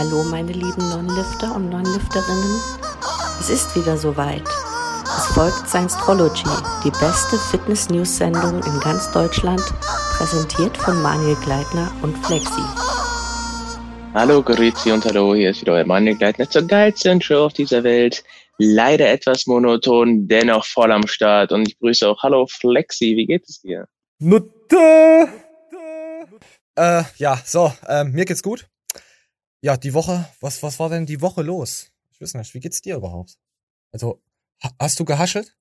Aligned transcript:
Hallo 0.00 0.22
meine 0.22 0.52
lieben 0.52 0.88
Non-Lifter 0.88 1.54
und 1.54 1.68
Non-Lifterinnen. 1.68 2.58
Es 3.38 3.50
ist 3.50 3.76
wieder 3.76 3.98
soweit. 3.98 4.42
Es 5.04 5.26
folgt 5.34 5.68
Science-Trology, 5.68 6.48
die 6.82 6.90
beste 6.90 7.36
Fitness-News-Sendung 7.50 8.62
in 8.62 8.80
ganz 8.80 9.10
Deutschland, 9.12 9.60
präsentiert 10.16 10.74
von 10.78 11.02
Manuel 11.02 11.36
Gleitner 11.44 11.92
und 12.00 12.16
Flexi. 12.24 12.62
Hallo 14.14 14.42
Grüezi 14.42 14.90
und 14.90 15.04
hallo, 15.04 15.34
hier 15.34 15.50
ist 15.50 15.60
wieder 15.60 15.74
euer 15.74 15.84
Manuel 15.84 16.16
Gleitner 16.16 16.48
zur 16.48 16.62
geilsten 16.62 17.20
Show 17.20 17.44
auf 17.44 17.52
dieser 17.52 17.84
Welt. 17.84 18.24
Leider 18.56 19.06
etwas 19.10 19.46
monoton, 19.46 20.26
dennoch 20.26 20.64
voll 20.64 20.92
am 20.92 21.06
Start 21.06 21.52
und 21.52 21.68
ich 21.68 21.78
grüße 21.78 22.08
auch, 22.08 22.22
hallo 22.22 22.46
Flexi, 22.46 23.16
wie 23.18 23.26
geht 23.26 23.46
es 23.46 23.60
dir? 23.60 23.86
Nutte! 24.18 25.28
Äh, 26.74 27.02
ja, 27.18 27.38
so, 27.44 27.70
äh, 27.86 28.04
mir 28.04 28.24
geht's 28.24 28.42
gut. 28.42 28.66
Ja, 29.62 29.76
die 29.76 29.92
Woche, 29.92 30.26
was, 30.40 30.62
was 30.62 30.78
war 30.78 30.88
denn 30.88 31.06
die 31.06 31.20
Woche 31.20 31.42
los? 31.42 31.90
Ich 32.12 32.20
weiß 32.20 32.34
nicht, 32.34 32.54
wie 32.54 32.60
geht's 32.60 32.80
dir 32.80 32.96
überhaupt? 32.96 33.38
Also, 33.92 34.22
ha 34.62 34.70
hast 34.78 34.98
du 34.98 35.04
gehaschelt? 35.04 35.56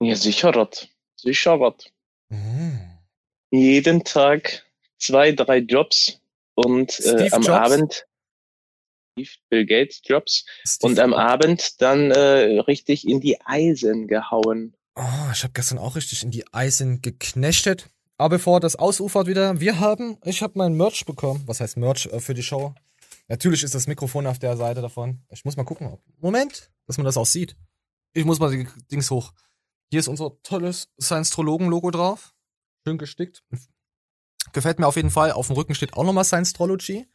Ja, 0.00 0.14
sicher, 0.16 0.52
Rott. 0.52 0.88
Sicher, 1.16 1.52
Rott. 1.52 1.92
Mhm. 2.28 2.80
Jeden 3.50 4.04
Tag 4.04 4.64
zwei, 4.98 5.32
drei 5.32 5.58
Jobs 5.58 6.20
und 6.54 6.98
äh, 7.00 7.30
am 7.30 7.42
Jobs? 7.42 7.48
Abend 7.48 8.06
Steve 9.12 9.30
Bill 9.48 9.66
Gates 9.66 10.00
Jobs 10.04 10.44
Steve- 10.66 10.90
und 10.90 10.98
am 10.98 11.14
Abend 11.14 11.80
dann 11.80 12.10
äh, 12.10 12.60
richtig 12.60 13.06
in 13.06 13.20
die 13.20 13.40
Eisen 13.44 14.08
gehauen. 14.08 14.74
Oh, 14.94 15.30
ich 15.32 15.42
habe 15.42 15.52
gestern 15.52 15.78
auch 15.78 15.96
richtig 15.96 16.22
in 16.22 16.30
die 16.30 16.44
Eisen 16.52 17.02
geknechtet. 17.02 17.88
Aber 18.18 18.36
bevor 18.36 18.60
das 18.60 18.76
ausufert 18.76 19.26
wieder, 19.26 19.60
wir 19.60 19.78
haben, 19.78 20.18
ich 20.24 20.42
habe 20.42 20.54
mein 20.56 20.74
Merch 20.74 21.04
bekommen. 21.04 21.42
Was 21.46 21.60
heißt 21.60 21.76
Merch 21.76 22.06
äh, 22.06 22.20
für 22.20 22.34
die 22.34 22.42
Show? 22.42 22.74
Natürlich 23.28 23.62
ist 23.62 23.74
das 23.74 23.86
Mikrofon 23.86 24.26
auf 24.26 24.38
der 24.38 24.56
Seite 24.56 24.80
davon. 24.82 25.24
Ich 25.30 25.44
muss 25.44 25.56
mal 25.56 25.64
gucken. 25.64 25.88
ob- 25.88 26.02
Moment, 26.18 26.70
dass 26.86 26.96
man 26.96 27.04
das 27.04 27.16
auch 27.16 27.26
sieht. 27.26 27.56
Ich 28.12 28.24
muss 28.24 28.38
mal 28.38 28.50
die 28.50 28.68
Dings 28.90 29.10
hoch. 29.10 29.32
Hier 29.90 30.00
ist 30.00 30.08
unser 30.08 30.40
tolles 30.42 30.88
Science-Trologen-Logo 31.00 31.90
drauf. 31.90 32.34
Schön 32.86 32.98
gestickt. 32.98 33.44
Gefällt 34.52 34.78
mir 34.78 34.86
auf 34.86 34.96
jeden 34.96 35.10
Fall. 35.10 35.32
Auf 35.32 35.48
dem 35.48 35.56
Rücken 35.56 35.74
steht 35.74 35.94
auch 35.94 36.04
nochmal 36.04 36.24
Science-Trology. 36.24 37.06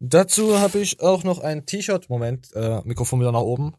Dazu 0.00 0.58
habe 0.60 0.78
ich 0.78 1.00
auch 1.00 1.24
noch 1.24 1.40
ein 1.40 1.66
T-Shirt. 1.66 2.08
Moment, 2.08 2.52
äh, 2.54 2.82
Mikrofon 2.84 3.20
wieder 3.20 3.32
nach 3.32 3.40
oben. 3.40 3.74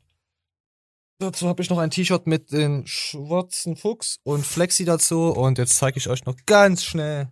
Dazu 1.20 1.48
habe 1.48 1.62
ich 1.62 1.70
noch 1.70 1.78
ein 1.78 1.92
T-Shirt 1.92 2.28
mit 2.28 2.52
den 2.52 2.86
schwarzen 2.88 3.76
Fuchs 3.76 4.20
und 4.24 4.46
Flexi 4.46 4.86
dazu. 4.86 5.30
Und 5.32 5.58
jetzt 5.58 5.78
zeige 5.78 5.98
ich 5.98 6.08
euch 6.10 6.26
noch 6.26 6.36
ganz 6.46 6.84
schnell 6.84 7.32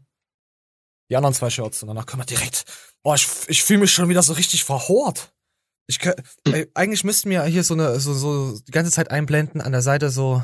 die 1.10 1.16
anderen 1.16 1.34
zwei 1.34 1.50
Shirts. 1.50 1.82
Und 1.82 1.88
danach 1.88 2.06
können 2.06 2.22
wir 2.22 2.26
direkt. 2.26 2.66
Boah, 3.04 3.16
ich, 3.16 3.28
ich 3.48 3.64
fühle 3.64 3.80
mich 3.80 3.92
schon 3.92 4.10
wieder 4.10 4.24
so 4.24 4.34
richtig 4.34 4.64
verhort. 4.64 5.34
Ich 5.88 6.00
kann, 6.00 6.16
ey, 6.46 6.70
eigentlich 6.74 7.04
müssten 7.04 7.30
wir 7.30 7.44
hier 7.46 7.64
so 7.64 7.74
eine 7.74 8.00
so, 8.00 8.14
so 8.14 8.60
die 8.60 8.72
ganze 8.72 8.92
Zeit 8.92 9.10
einblenden 9.10 9.62
an 9.62 9.72
der 9.72 9.82
Seite 9.82 10.10
so 10.10 10.44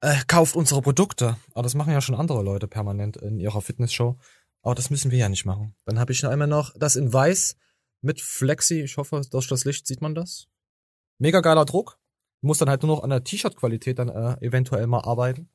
äh, 0.00 0.16
kauft 0.28 0.54
unsere 0.54 0.82
Produkte. 0.82 1.36
Aber 1.52 1.62
das 1.62 1.74
machen 1.74 1.92
ja 1.92 2.00
schon 2.00 2.14
andere 2.14 2.42
Leute 2.42 2.68
permanent 2.68 3.16
in 3.16 3.40
ihrer 3.40 3.60
Fitnessshow. 3.60 4.16
Aber 4.62 4.74
das 4.74 4.90
müssen 4.90 5.10
wir 5.10 5.18
ja 5.18 5.28
nicht 5.28 5.44
machen. 5.44 5.74
Dann 5.84 5.98
habe 5.98 6.12
ich 6.12 6.22
noch 6.22 6.30
einmal 6.30 6.48
noch 6.48 6.72
das 6.76 6.96
in 6.96 7.12
weiß 7.12 7.56
mit 8.00 8.20
Flexi. 8.20 8.82
Ich 8.82 8.96
hoffe, 8.96 9.20
durch 9.30 9.48
das 9.48 9.64
Licht 9.64 9.86
sieht 9.86 10.00
man 10.00 10.14
das. 10.14 10.46
Mega 11.18 11.40
geiler 11.40 11.64
Druck. 11.64 11.98
Muss 12.40 12.58
dann 12.58 12.70
halt 12.70 12.82
nur 12.82 12.96
noch 12.96 13.02
an 13.02 13.10
der 13.10 13.24
T-Shirt-Qualität 13.24 13.98
dann 13.98 14.08
äh, 14.08 14.36
eventuell 14.40 14.86
mal 14.86 15.00
arbeiten. 15.00 15.50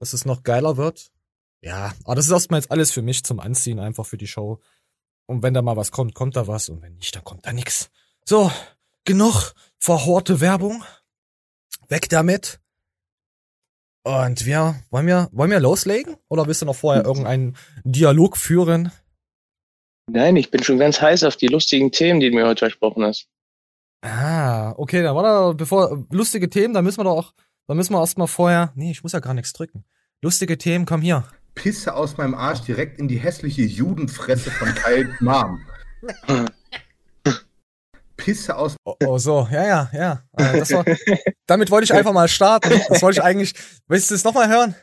Dass 0.00 0.12
es 0.12 0.24
noch 0.24 0.42
geiler 0.42 0.76
wird. 0.76 1.12
Ja, 1.60 1.92
aber 2.04 2.14
das 2.14 2.26
ist 2.26 2.32
erstmal 2.32 2.60
jetzt 2.60 2.70
alles 2.70 2.92
für 2.92 3.02
mich 3.02 3.24
zum 3.24 3.40
Anziehen, 3.40 3.78
einfach 3.78 4.06
für 4.06 4.16
die 4.16 4.26
Show. 4.26 4.60
Und 5.26 5.42
wenn 5.42 5.54
da 5.54 5.62
mal 5.62 5.76
was 5.76 5.90
kommt, 5.90 6.14
kommt 6.14 6.36
da 6.36 6.46
was. 6.46 6.68
Und 6.68 6.82
wenn 6.82 6.94
nicht, 6.94 7.14
dann 7.14 7.24
kommt 7.24 7.46
da 7.46 7.52
nix. 7.52 7.90
So, 8.24 8.50
genug 9.04 9.54
verhorte 9.78 10.40
Werbung. 10.40 10.84
Weg 11.88 12.08
damit. 12.08 12.60
Und 14.04 14.46
wir, 14.46 14.80
wollen 14.90 15.06
wir, 15.06 15.28
wollen 15.32 15.50
wir 15.50 15.60
loslegen? 15.60 16.16
Oder 16.28 16.46
willst 16.46 16.62
du 16.62 16.66
noch 16.66 16.76
vorher 16.76 17.04
irgendeinen 17.04 17.56
Dialog 17.84 18.36
führen? 18.36 18.90
Nein, 20.10 20.36
ich 20.36 20.50
bin 20.50 20.62
schon 20.62 20.78
ganz 20.78 21.00
heiß 21.00 21.24
auf 21.24 21.36
die 21.36 21.48
lustigen 21.48 21.92
Themen, 21.92 22.20
die 22.20 22.30
du 22.30 22.36
mir 22.36 22.46
heute 22.46 22.60
versprochen 22.60 23.04
hast. 23.04 23.28
Ah, 24.00 24.72
okay, 24.78 25.02
dann 25.02 25.14
warte, 25.14 25.56
bevor, 25.56 26.06
lustige 26.10 26.48
Themen, 26.48 26.72
dann 26.72 26.84
müssen 26.84 27.00
wir 27.00 27.04
doch 27.04 27.16
auch, 27.16 27.34
dann 27.66 27.76
müssen 27.76 27.92
wir 27.92 28.00
erstmal 28.00 28.28
vorher, 28.28 28.72
nee, 28.76 28.92
ich 28.92 29.02
muss 29.02 29.12
ja 29.12 29.18
gar 29.18 29.34
nichts 29.34 29.52
drücken. 29.52 29.84
Lustige 30.22 30.56
Themen, 30.56 30.86
komm 30.86 31.02
hier. 31.02 31.24
Pisse 31.58 31.92
aus 31.94 32.16
meinem 32.16 32.34
Arsch 32.34 32.60
direkt 32.60 33.00
in 33.00 33.08
die 33.08 33.18
hässliche 33.18 33.62
Judenfresse 33.62 34.50
von 34.52 34.72
Kyle 34.76 35.12
Mom. 35.18 35.60
Pisse 38.16 38.56
aus. 38.56 38.76
Oh, 38.84 38.94
oh 39.04 39.18
so, 39.18 39.48
ja, 39.50 39.66
ja, 39.66 39.90
ja. 39.92 40.22
Äh, 40.36 40.60
das 40.60 40.70
war, 40.70 40.84
damit 41.46 41.72
wollte 41.72 41.84
ich 41.84 41.92
einfach 41.92 42.12
mal 42.12 42.28
starten. 42.28 42.80
Das 42.88 43.02
wollte 43.02 43.18
ich 43.18 43.24
eigentlich, 43.24 43.54
willst 43.88 44.08
du 44.10 44.14
es 44.14 44.22
nochmal 44.22 44.48
hören? 44.48 44.76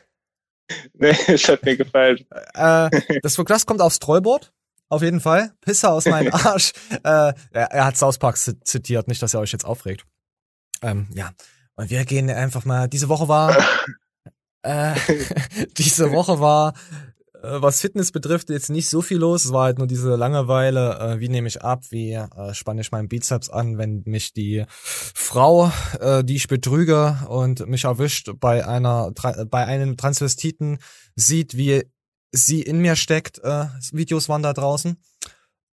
Nee, 0.92 1.16
es 1.28 1.48
hat 1.48 1.64
mir 1.64 1.78
gefallen. 1.78 2.18
Äh, 2.54 2.90
das, 3.22 3.36
das 3.36 3.64
kommt 3.64 3.80
aufs 3.80 3.98
Trollboard. 3.98 4.52
Auf 4.90 5.02
jeden 5.02 5.20
Fall. 5.20 5.52
Pisse 5.62 5.90
aus 5.90 6.04
meinem 6.04 6.32
Arsch. 6.34 6.72
Äh, 6.90 6.98
er, 7.02 7.32
er 7.52 7.84
hat 7.86 7.96
South 7.96 8.18
Park 8.18 8.36
zitiert, 8.36 9.08
nicht, 9.08 9.22
dass 9.22 9.34
ihr 9.34 9.40
euch 9.40 9.52
jetzt 9.52 9.64
aufregt. 9.64 10.04
Ähm, 10.82 11.08
ja. 11.14 11.30
Und 11.76 11.88
wir 11.88 12.04
gehen 12.04 12.28
einfach 12.28 12.66
mal, 12.66 12.86
diese 12.86 13.08
Woche 13.08 13.28
war, 13.28 13.56
äh, 14.66 14.94
diese 15.78 16.12
Woche 16.12 16.40
war, 16.40 16.74
äh, 17.34 17.62
was 17.62 17.80
Fitness 17.80 18.12
betrifft, 18.12 18.50
jetzt 18.50 18.70
nicht 18.70 18.88
so 18.88 19.02
viel 19.02 19.18
los. 19.18 19.44
Es 19.44 19.52
war 19.52 19.64
halt 19.64 19.78
nur 19.78 19.86
diese 19.86 20.16
Langeweile. 20.16 20.98
Äh, 20.98 21.20
wie 21.20 21.28
nehme 21.28 21.48
ich 21.48 21.62
ab? 21.62 21.84
Wie 21.90 22.12
äh, 22.12 22.54
spanne 22.54 22.80
ich 22.80 22.92
meinen 22.92 23.08
Bizeps 23.08 23.48
an, 23.48 23.78
wenn 23.78 24.02
mich 24.06 24.32
die 24.32 24.64
Frau, 24.68 25.70
äh, 26.00 26.24
die 26.24 26.36
ich 26.36 26.48
betrüge 26.48 27.18
und 27.28 27.66
mich 27.66 27.84
erwischt 27.84 28.30
bei 28.40 28.66
einer, 28.66 29.12
bei 29.12 29.64
einem 29.64 29.96
Transvestiten 29.96 30.78
sieht, 31.14 31.56
wie 31.56 31.84
sie 32.32 32.62
in 32.62 32.80
mir 32.80 32.96
steckt. 32.96 33.38
Äh, 33.38 33.66
Videos 33.92 34.28
waren 34.28 34.42
da 34.42 34.52
draußen. 34.52 34.96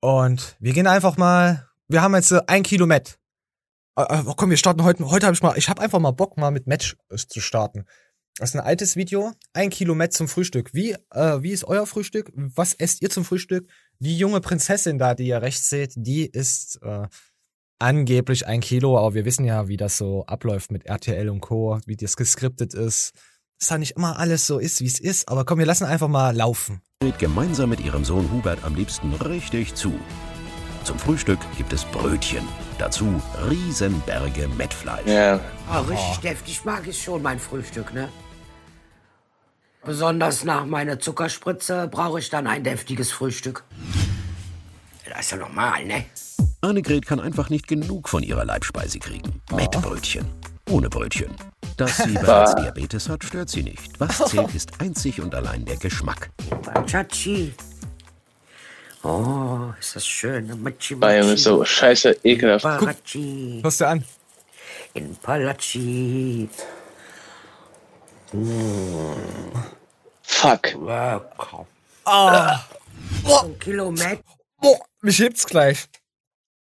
Und 0.01 0.55
wir 0.59 0.73
gehen 0.73 0.87
einfach 0.87 1.17
mal, 1.17 1.67
wir 1.87 2.01
haben 2.01 2.15
jetzt 2.15 2.31
äh, 2.31 2.41
ein 2.47 2.63
Kilo 2.63 2.85
Met. 2.85 3.19
Äh, 3.95 4.03
äh, 4.03 4.23
komm, 4.35 4.49
wir 4.49 4.57
starten 4.57 4.83
heute, 4.83 5.09
heute 5.09 5.25
habe 5.25 5.35
ich 5.35 5.43
mal, 5.43 5.57
ich 5.57 5.69
habe 5.69 5.81
einfach 5.81 5.99
mal 5.99 6.11
Bock, 6.11 6.37
mal 6.37 6.51
mit 6.51 6.67
Match 6.67 6.95
äh, 7.09 7.17
zu 7.17 7.41
starten. 7.41 7.85
Das 8.37 8.51
ist 8.51 8.55
ein 8.55 8.65
altes 8.65 8.95
Video, 8.95 9.33
ein 9.53 9.69
Kilo 9.69 9.95
Met 9.95 10.13
zum 10.13 10.27
Frühstück. 10.27 10.73
Wie, 10.73 10.95
äh, 11.11 11.41
wie 11.41 11.51
ist 11.51 11.65
euer 11.65 11.85
Frühstück? 11.85 12.31
Was 12.35 12.73
esst 12.73 13.01
ihr 13.01 13.09
zum 13.09 13.25
Frühstück? 13.25 13.69
Die 13.99 14.17
junge 14.17 14.39
Prinzessin 14.39 14.97
da, 14.97 15.13
die 15.13 15.27
ihr 15.27 15.41
rechts 15.41 15.69
seht, 15.69 15.93
die 15.97 16.25
ist 16.25 16.79
äh, 16.81 17.07
angeblich 17.79 18.47
ein 18.47 18.61
Kilo, 18.61 18.97
aber 18.97 19.13
wir 19.13 19.25
wissen 19.25 19.45
ja, 19.45 19.67
wie 19.67 19.77
das 19.77 19.97
so 19.97 20.25
abläuft 20.25 20.71
mit 20.71 20.85
RTL 20.85 21.29
und 21.29 21.41
Co., 21.41 21.79
wie 21.85 21.95
das 21.95 22.15
geskriptet 22.15 22.73
ist. 22.73 23.13
Dass 23.59 23.69
da 23.69 23.77
nicht 23.77 23.97
immer 23.97 24.17
alles 24.17 24.47
so 24.47 24.57
ist, 24.57 24.79
wie 24.79 24.87
es 24.87 24.99
ist. 24.99 25.27
Aber 25.27 25.43
komm, 25.43 25.59
wir 25.59 25.65
lassen 25.65 25.85
einfach 25.85 26.07
mal 26.07 26.33
laufen. 26.35 26.81
gemeinsam 27.17 27.69
mit 27.69 27.81
ihrem 27.81 28.05
Sohn 28.05 28.31
Hubert 28.31 28.63
am 28.63 28.75
liebsten 28.75 29.13
richtig 29.15 29.75
zu. 29.75 29.93
Zum 30.85 30.97
Frühstück 30.97 31.39
gibt 31.57 31.73
es 31.73 31.83
Brötchen. 31.85 32.47
Dazu 32.79 33.21
Riesenberge 33.49 34.47
Mettfleisch. 34.47 35.05
Ja, 35.05 35.39
Ah, 35.69 35.81
richtig 35.81 36.17
deftig 36.23 36.63
mag 36.65 36.87
ich 36.87 36.99
schon 37.01 37.21
mein 37.21 37.37
Frühstück, 37.39 37.93
ne? 37.93 38.09
Besonders 39.85 40.43
nach 40.45 40.65
meiner 40.65 40.97
Zuckerspritze 40.99 41.87
brauche 41.91 42.19
ich 42.19 42.29
dann 42.29 42.47
ein 42.47 42.63
deftiges 42.63 43.11
Frühstück. 43.11 43.63
Das 45.09 45.19
ist 45.25 45.31
ja 45.31 45.37
normal, 45.37 45.85
ne? 45.85 46.05
Annegret 46.61 47.05
kann 47.05 47.19
einfach 47.19 47.49
nicht 47.49 47.67
genug 47.67 48.07
von 48.09 48.23
ihrer 48.23 48.45
Leibspeise 48.45 48.99
kriegen. 48.99 49.41
Mettbrötchen. 49.51 50.25
Ohne 50.69 50.89
Brötchen. 50.89 51.33
Dass 51.77 51.97
sie 51.97 52.13
bereits 52.13 52.55
Diabetes 52.55 53.09
hat, 53.09 53.23
stört 53.23 53.49
sie 53.49 53.63
nicht. 53.63 53.99
Was 53.99 54.17
zählt, 54.29 54.53
ist 54.55 54.79
einzig 54.81 55.21
und 55.21 55.35
allein 55.35 55.65
der 55.65 55.77
Geschmack. 55.77 56.29
Chachi. 56.85 57.53
Oh, 59.03 59.71
ist 59.79 59.95
das 59.95 60.05
schön. 60.05 60.47
ne? 60.47 60.55
Machi, 60.55 60.99
war 60.99 61.13
ja 61.13 61.37
so 61.37 61.63
scheiße 61.63 62.17
ekelhaft. 62.23 62.63
Parachi. 62.63 63.59
Hörst 63.63 63.81
du 63.81 63.87
an? 63.87 64.03
In 64.93 65.15
Palachi. 65.15 66.49
Fuck. 70.23 70.73
Lecker. 70.73 71.67
Ah, 72.05 72.59
Ein 73.43 73.59
Kilo 73.59 73.91
Met. 73.91 74.19
boah, 74.61 74.79
mich 75.01 75.19
hebt's 75.19 75.45
gleich. 75.45 75.85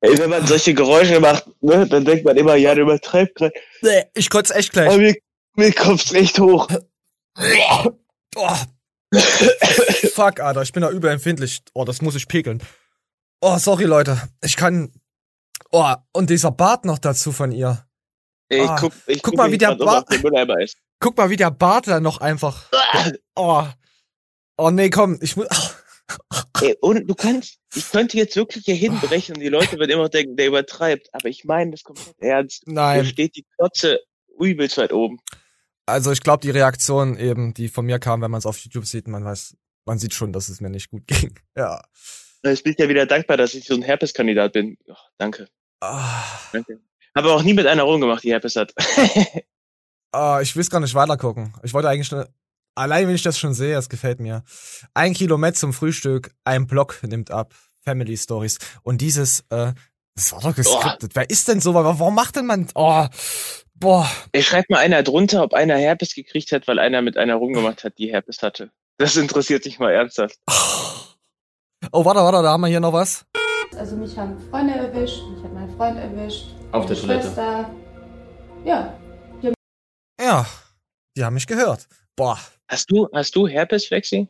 Ey, 0.01 0.19
wenn 0.19 0.31
man 0.31 0.47
solche 0.47 0.75
Geräusche 0.75 1.19
macht, 1.21 1.45
ne, 1.63 1.87
dann 1.87 2.05
denkt 2.05 2.25
man 2.25 2.37
immer, 2.37 2.55
ja, 2.57 2.75
du 2.75 2.83
übertreibst 2.83 3.35
gerade. 3.37 3.55
Nee, 3.81 4.05
ich 4.15 4.29
kotze 4.29 4.55
echt 4.55 4.77
Aber 4.77 4.89
gleich. 4.97 4.99
mir, 5.57 5.65
mir 5.65 5.73
kommt's 5.73 6.13
echt 6.13 6.39
hoch. 6.39 6.69
Oh. 8.37 8.51
Fuck, 9.19 10.41
Alter, 10.41 10.63
ich 10.63 10.73
bin 10.73 10.83
da 10.83 10.91
überempfindlich. 10.91 11.63
Oh, 11.75 11.85
das 11.85 12.03
muss 12.03 12.15
ich 12.15 12.29
pegeln. 12.29 12.63
Oh, 13.41 13.59
sorry, 13.59 13.85
Leute. 13.85 14.21
Ich 14.43 14.57
kann. 14.57 14.93
Oh, 15.73 15.95
und 16.13 16.31
dieser 16.31 16.51
Bart 16.51 16.85
noch 16.85 16.99
dazu 16.99 17.33
von 17.33 17.53
ihr. 17.53 17.87
Ey, 18.49 18.63
Ich 18.65 18.69
Ah, 18.71 18.77
guck, 18.81 18.93
ich 19.07 19.23
guck 19.23 19.37
mal, 19.37 19.51
wie 19.51 19.59
der 19.59 19.71
grad, 19.71 19.81
ob 19.81 19.87
Ba- 19.87 19.99
auf 20.01 20.05
dem 20.07 20.23
Mülleimer 20.23 20.61
ist. 20.61 20.77
Guck 21.01 21.17
mal, 21.17 21.29
wie 21.31 21.37
der 21.37 21.51
Bart 21.51 21.87
da 21.89 22.01
noch 22.01 22.19
einfach. 22.19 22.65
Oh. 23.39 23.67
Oh 24.57 24.71
nee, 24.71 24.89
komm, 24.89 25.19
ich 25.21 25.37
muss. 25.37 25.47
Ey, 26.63 26.75
und 26.81 27.07
du 27.07 27.15
kannst, 27.15 27.59
ich 27.75 27.91
könnte 27.91 28.17
jetzt 28.17 28.35
wirklich 28.37 28.65
hier 28.65 28.75
hinbrechen 28.77 29.35
und 29.35 29.43
die 29.43 29.49
Leute 29.51 29.79
würden 29.79 29.91
immer 29.91 30.09
denken, 30.09 30.37
der 30.37 30.47
übertreibt. 30.47 31.11
Aber 31.13 31.29
ich 31.29 31.45
meine 31.45 31.73
das 31.73 31.83
komplett 31.83 32.15
ernst. 32.21 32.63
Nein. 32.67 33.03
Hier 33.03 33.11
steht 33.11 33.37
die 33.37 33.45
Klotze 33.59 34.01
übelst 34.39 34.79
weit 34.79 34.93
oben. 34.95 35.19
Also 35.87 36.11
ich 36.11 36.21
glaube, 36.21 36.41
die 36.41 36.51
Reaktion 36.51 37.17
eben, 37.17 37.55
die 37.55 37.69
von 37.69 37.87
mir 37.87 37.99
kam, 37.99 38.21
wenn 38.21 38.31
man 38.31 38.39
es 38.39 38.47
auf 38.47 38.59
YouTube 38.59 38.87
sieht, 38.87 39.07
man 39.07 39.25
weiß, 39.25 39.57
man 39.87 39.99
sieht 39.99 40.15
schon, 40.15 40.33
dass 40.33 40.49
es 40.49 40.61
mir 40.61 40.71
nicht 40.71 40.91
gut 40.91 41.07
ging. 41.07 41.39
Ja. 41.57 41.83
Ich 42.43 42.63
bin 42.63 42.75
ja 42.79 42.89
wieder 42.89 43.07
dankbar, 43.07 43.37
dass 43.37 43.55
ich 43.55 43.67
so 43.67 43.75
ein 43.75 43.83
Herpes-Kandidat 43.83 44.53
bin. 44.53 44.77
Oh, 44.89 44.95
danke. 45.19 45.49
Ah, 45.81 46.23
Danke. 46.53 46.81
Habe 47.15 47.33
auch 47.33 47.43
nie 47.43 47.55
mit 47.55 47.67
einer 47.67 47.83
rumgemacht, 47.83 48.23
die 48.23 48.31
Herpes 48.31 48.57
hat. 48.57 48.75
ah, 50.13 50.41
ich 50.43 50.55
will 50.55 50.65
gar 50.67 50.81
nicht 50.81 50.95
weitergucken. 50.95 51.55
Ich 51.63 51.73
wollte 51.73 51.89
eigentlich 51.89 52.11
nur, 52.11 52.29
allein 52.75 53.09
wenn 53.09 53.15
ich 53.15 53.23
das 53.23 53.39
schon 53.39 53.55
sehe, 53.55 53.77
es 53.77 53.89
gefällt 53.89 54.21
mir. 54.21 54.45
Ein 54.95 55.15
Kilo 55.15 55.39
Met 55.39 55.57
zum 55.57 55.73
Frühstück, 55.73 56.31
ein 56.45 56.67
Block 56.67 57.03
nimmt 57.03 57.31
ab. 57.31 57.55
Family 57.83 58.17
Stories. 58.17 58.59
Und 58.83 59.01
dieses, 59.01 59.41
äh, 59.51 59.73
das 60.15 60.33
war 60.33 60.41
doch 60.41 60.55
geskriptet. 60.55 61.15
Wer 61.15 61.31
ist 61.31 61.49
denn 61.49 61.61
so? 61.61 61.73
Warum 61.73 62.15
macht 62.15 62.37
denn 62.37 62.47
man, 62.47 62.69
oh, 62.75 63.07
boah. 63.81 64.11
Ich 64.33 64.47
schreibt 64.47 64.71
mal 64.71 64.79
einer 64.79 65.03
drunter, 65.03 65.43
ob 65.43 65.55
einer 65.55 65.77
Herpes 65.77 66.15
gekriegt 66.15 66.53
hat, 66.53 66.67
weil 66.69 66.79
einer 66.79 67.03
mit 67.03 67.17
einer 67.17 67.35
rumgemacht 67.37 67.85
hat, 67.85 67.99
die 67.99 68.11
Herpes 68.13 68.43
hatte. 68.43 68.71
Das 68.99 69.17
interessiert 69.17 69.65
mich 69.65 69.79
mal 69.79 69.93
ernsthaft. 69.93 70.39
Oh, 71.93 72.05
warte, 72.05 72.21
warte, 72.21 72.43
da 72.43 72.51
haben 72.53 72.63
wir 72.63 72.69
hier 72.69 72.81
noch 72.81 72.93
was. 72.93 73.27
Also 73.77 73.97
mich 73.97 74.17
haben 74.17 74.39
Freunde 74.51 74.75
erwischt, 74.75 75.23
mich 75.29 75.45
hat 75.45 75.53
mein 75.53 75.71
Freund 75.77 75.99
erwischt. 75.99 76.47
Auf 76.73 76.87
der 76.87 76.97
Toilette. 76.97 77.25
Schwester. 77.27 77.71
Ja, 78.65 78.99
Ja, 80.21 80.47
die 81.17 81.25
haben 81.25 81.35
mich 81.35 81.47
gehört. 81.47 81.87
Boah, 82.17 82.39
Hast 82.69 82.91
du, 82.91 83.09
hast 83.13 83.37
du 83.37 83.47
Herpes, 83.47 83.87
Flexi? 83.87 84.29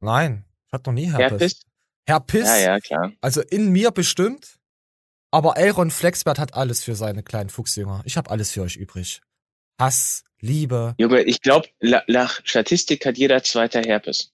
nein, 0.00 0.44
ich 0.68 0.72
hatte 0.72 0.88
noch 0.90 0.94
nie 0.94 1.06
Herpes. 1.10 1.30
Herpes? 1.40 1.60
Herpes? 2.06 2.46
Ja, 2.48 2.56
ja, 2.56 2.80
klar. 2.80 3.12
Also 3.20 3.40
in 3.42 3.70
mir 3.70 3.90
bestimmt. 3.90 4.58
Aber 5.34 5.56
Elron 5.56 5.90
Flexbert 5.90 6.38
hat 6.38 6.54
alles 6.54 6.84
für 6.84 6.94
seine 6.94 7.24
kleinen 7.24 7.50
Fuchsjünger. 7.50 8.02
Ich 8.04 8.16
habe 8.16 8.30
alles 8.30 8.52
für 8.52 8.62
euch 8.62 8.76
übrig. 8.76 9.20
Hass, 9.80 10.22
Liebe. 10.38 10.94
Junge, 10.96 11.22
ich 11.22 11.40
glaube, 11.40 11.66
nach 12.06 12.40
Statistik 12.44 13.04
hat 13.04 13.18
jeder 13.18 13.42
zweiter 13.42 13.80
Herpes. 13.80 14.30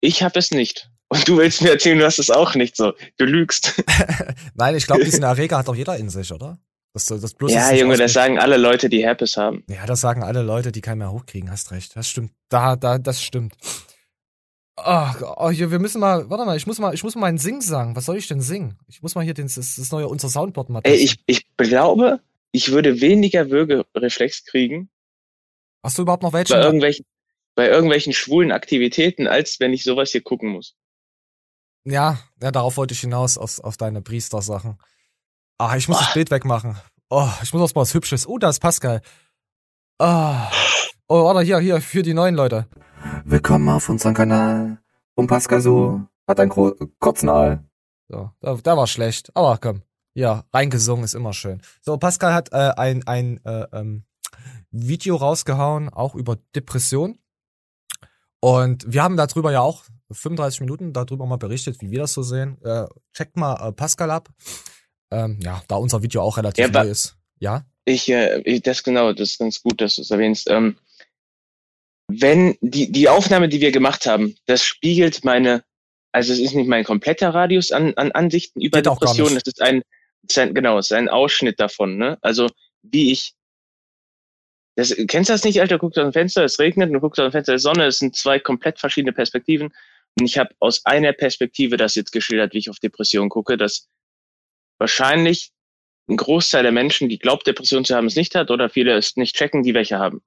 Ich 0.00 0.24
habe 0.24 0.36
es 0.36 0.50
nicht. 0.50 0.90
Und 1.06 1.28
du 1.28 1.36
willst 1.36 1.62
mir 1.62 1.70
erzählen, 1.70 2.00
du 2.00 2.04
hast 2.04 2.18
es 2.18 2.30
auch 2.30 2.56
nicht 2.56 2.74
so. 2.74 2.94
Du 3.16 3.26
lügst. 3.26 3.80
Nein, 4.54 4.74
ich 4.74 4.88
glaube, 4.88 5.04
diesen 5.04 5.22
Erreger 5.22 5.58
hat 5.58 5.68
doch 5.68 5.76
jeder 5.76 5.96
in 5.98 6.10
sich, 6.10 6.32
oder? 6.32 6.58
Das, 6.94 7.06
das 7.06 7.34
bloß 7.34 7.52
ja, 7.52 7.72
Junge, 7.72 7.96
das 7.96 8.12
sagen 8.12 8.40
alle 8.40 8.56
Leute, 8.56 8.88
die 8.88 9.04
Herpes 9.04 9.36
haben. 9.36 9.62
Ja, 9.68 9.86
das 9.86 10.00
sagen 10.00 10.24
alle 10.24 10.42
Leute, 10.42 10.72
die 10.72 10.80
keinen 10.80 10.98
mehr 10.98 11.12
hochkriegen. 11.12 11.48
Hast 11.48 11.70
recht. 11.70 11.94
Das 11.94 12.08
stimmt. 12.08 12.32
Da, 12.48 12.74
da, 12.74 12.98
das 12.98 13.22
stimmt. 13.22 13.54
Ach, 14.76 15.22
oh, 15.36 15.50
hier, 15.50 15.70
wir 15.70 15.78
müssen 15.78 16.00
mal, 16.00 16.28
warte 16.28 16.44
mal, 16.44 16.56
ich 16.56 16.66
muss 16.66 16.78
mal, 16.78 16.94
ich 16.94 17.04
muss 17.04 17.14
mal 17.14 17.26
einen 17.26 17.38
Sing 17.38 17.60
sagen. 17.60 17.94
Was 17.94 18.06
soll 18.06 18.16
ich 18.16 18.26
denn 18.26 18.40
singen? 18.40 18.76
Ich 18.88 19.02
muss 19.02 19.14
mal 19.14 19.24
hier 19.24 19.34
den, 19.34 19.46
das, 19.46 19.54
das 19.54 19.92
neue, 19.92 20.08
unser 20.08 20.28
Soundboard 20.28 20.68
mal 20.68 20.80
Ey, 20.82 20.98
testen. 20.98 21.22
ich, 21.26 21.38
ich 21.38 21.56
glaube, 21.56 22.20
ich 22.50 22.72
würde 22.72 23.00
weniger 23.00 23.50
Würgereflex 23.50 24.44
kriegen 24.44 24.90
Hast 25.84 25.98
du 25.98 26.02
überhaupt 26.02 26.22
noch 26.22 26.32
welche? 26.32 26.54
bei 26.54 26.62
irgendwelchen, 26.62 27.04
bei 27.54 27.68
irgendwelchen 27.68 28.14
schwulen 28.14 28.52
Aktivitäten, 28.52 29.28
als 29.28 29.60
wenn 29.60 29.74
ich 29.74 29.84
sowas 29.84 30.10
hier 30.10 30.22
gucken 30.22 30.48
muss. 30.48 30.74
Ja, 31.84 32.18
ja, 32.42 32.50
darauf 32.50 32.78
wollte 32.78 32.94
ich 32.94 33.00
hinaus, 33.00 33.36
auf, 33.36 33.60
auf 33.60 33.76
deine 33.76 34.00
Priester-Sachen. 34.00 34.78
Ah, 35.58 35.76
ich 35.76 35.86
muss 35.86 35.98
das 35.98 36.14
Bild 36.14 36.30
wegmachen. 36.30 36.76
Oh, 37.10 37.28
ich 37.42 37.52
muss 37.52 37.62
auch 37.62 37.74
mal 37.74 37.82
was 37.82 37.92
Hübsches. 37.92 38.26
Oh, 38.26 38.38
da 38.38 38.48
ist 38.48 38.60
Pascal. 38.60 39.02
Ah. 39.98 40.50
Oh, 41.06 41.24
warte, 41.24 41.42
hier, 41.42 41.60
hier, 41.60 41.80
für 41.80 42.02
die 42.02 42.14
neuen 42.14 42.34
Leute. 42.34 42.66
Willkommen 43.24 43.68
auf 43.68 43.88
unserem 43.88 44.14
Kanal. 44.14 44.78
Und 45.14 45.28
Pascal 45.28 45.60
so 45.60 46.00
hat 46.26 46.40
einen 46.40 46.50
Gro 46.50 46.74
kurzen 46.98 47.28
Aal. 47.28 47.62
So, 48.08 48.32
da, 48.40 48.54
da 48.56 48.76
war 48.76 48.88
schlecht. 48.88 49.30
Aber 49.36 49.56
komm. 49.58 49.82
Ja, 50.12 50.44
reingesungen 50.52 51.04
ist 51.04 51.14
immer 51.14 51.32
schön. 51.32 51.62
So, 51.80 51.96
Pascal 51.96 52.34
hat 52.34 52.52
äh, 52.52 52.72
ein, 52.76 53.06
ein 53.06 53.40
äh, 53.44 53.66
ähm, 53.72 54.04
Video 54.72 55.14
rausgehauen, 55.14 55.88
auch 55.90 56.16
über 56.16 56.38
Depression. 56.56 57.20
Und 58.40 58.92
wir 58.92 59.00
haben 59.00 59.16
darüber 59.16 59.52
ja 59.52 59.60
auch 59.60 59.84
35 60.10 60.60
Minuten 60.60 60.92
darüber 60.92 61.24
mal 61.24 61.36
berichtet, 61.38 61.80
wie 61.80 61.92
wir 61.92 62.00
das 62.00 62.14
so 62.14 62.24
sehen. 62.24 62.60
Äh, 62.62 62.86
checkt 63.12 63.36
mal 63.36 63.68
äh, 63.68 63.72
Pascal 63.72 64.10
ab. 64.10 64.28
Ähm, 65.12 65.38
ja, 65.40 65.62
da 65.68 65.76
unser 65.76 66.02
Video 66.02 66.22
auch 66.22 66.36
relativ 66.36 66.66
Ja, 66.66 66.82
neu 66.82 66.90
ist. 66.90 67.16
Ja? 67.38 67.64
Ich, 67.84 68.08
äh, 68.08 68.60
das 68.60 68.82
genau, 68.82 69.12
das 69.12 69.30
ist 69.30 69.38
ganz 69.38 69.62
gut, 69.62 69.80
dass 69.80 69.96
du 69.96 70.02
es 70.02 70.10
erwähnst. 70.10 70.48
Ähm, 70.50 70.76
wenn 72.08 72.56
die, 72.60 72.90
die 72.90 73.08
Aufnahme, 73.08 73.48
die 73.48 73.60
wir 73.60 73.72
gemacht 73.72 74.06
haben, 74.06 74.36
das 74.46 74.64
spiegelt 74.64 75.24
meine, 75.24 75.64
also 76.12 76.32
es 76.32 76.38
ist 76.38 76.54
nicht 76.54 76.68
mein 76.68 76.84
kompletter 76.84 77.30
Radius 77.30 77.72
an, 77.72 77.94
an 77.94 78.12
Ansichten 78.12 78.60
über 78.60 78.78
Geht 78.78 78.86
Depressionen, 78.86 79.34
das 79.34 79.44
ist 79.46 79.62
ein, 79.62 79.82
ist 80.28 80.38
ein, 80.38 80.54
genau, 80.54 80.78
es 80.78 80.86
ist 80.86 80.96
ein 80.96 81.08
Ausschnitt 81.08 81.60
davon, 81.60 81.96
ne? 81.96 82.18
Also 82.22 82.48
wie 82.82 83.12
ich 83.12 83.34
das, 84.76 84.94
kennst 85.06 85.30
du 85.30 85.34
das 85.34 85.44
nicht, 85.44 85.60
Alter? 85.60 85.78
Guckst 85.78 85.98
aus 85.98 86.04
dem 86.04 86.12
Fenster, 86.12 86.44
es 86.44 86.58
regnet, 86.58 86.88
und 86.88 86.94
du 86.94 87.00
guckst 87.00 87.20
aus 87.20 87.28
dem 87.28 87.32
Fenster, 87.32 87.54
es 87.54 87.60
ist 87.60 87.62
Sonne, 87.62 87.86
es 87.86 87.98
sind 87.98 88.16
zwei 88.16 88.40
komplett 88.40 88.78
verschiedene 88.78 89.12
Perspektiven. 89.12 89.72
Und 90.18 90.26
ich 90.26 90.38
habe 90.38 90.54
aus 90.58 90.84
einer 90.84 91.12
Perspektive 91.12 91.76
das 91.76 91.94
jetzt 91.94 92.12
geschildert, 92.12 92.54
wie 92.54 92.58
ich 92.58 92.70
auf 92.70 92.80
Depressionen 92.80 93.28
gucke, 93.28 93.56
dass 93.56 93.88
wahrscheinlich 94.78 95.52
ein 96.08 96.16
Großteil 96.16 96.62
der 96.62 96.72
Menschen, 96.72 97.08
die 97.08 97.18
glaubt, 97.18 97.46
Depressionen 97.46 97.84
zu 97.84 97.94
haben, 97.94 98.06
es 98.06 98.16
nicht 98.16 98.34
hat 98.34 98.50
oder 98.50 98.68
viele 98.68 98.94
es 98.96 99.16
nicht 99.16 99.36
checken, 99.36 99.62
die 99.62 99.74
welche 99.74 99.98
haben. 99.98 100.22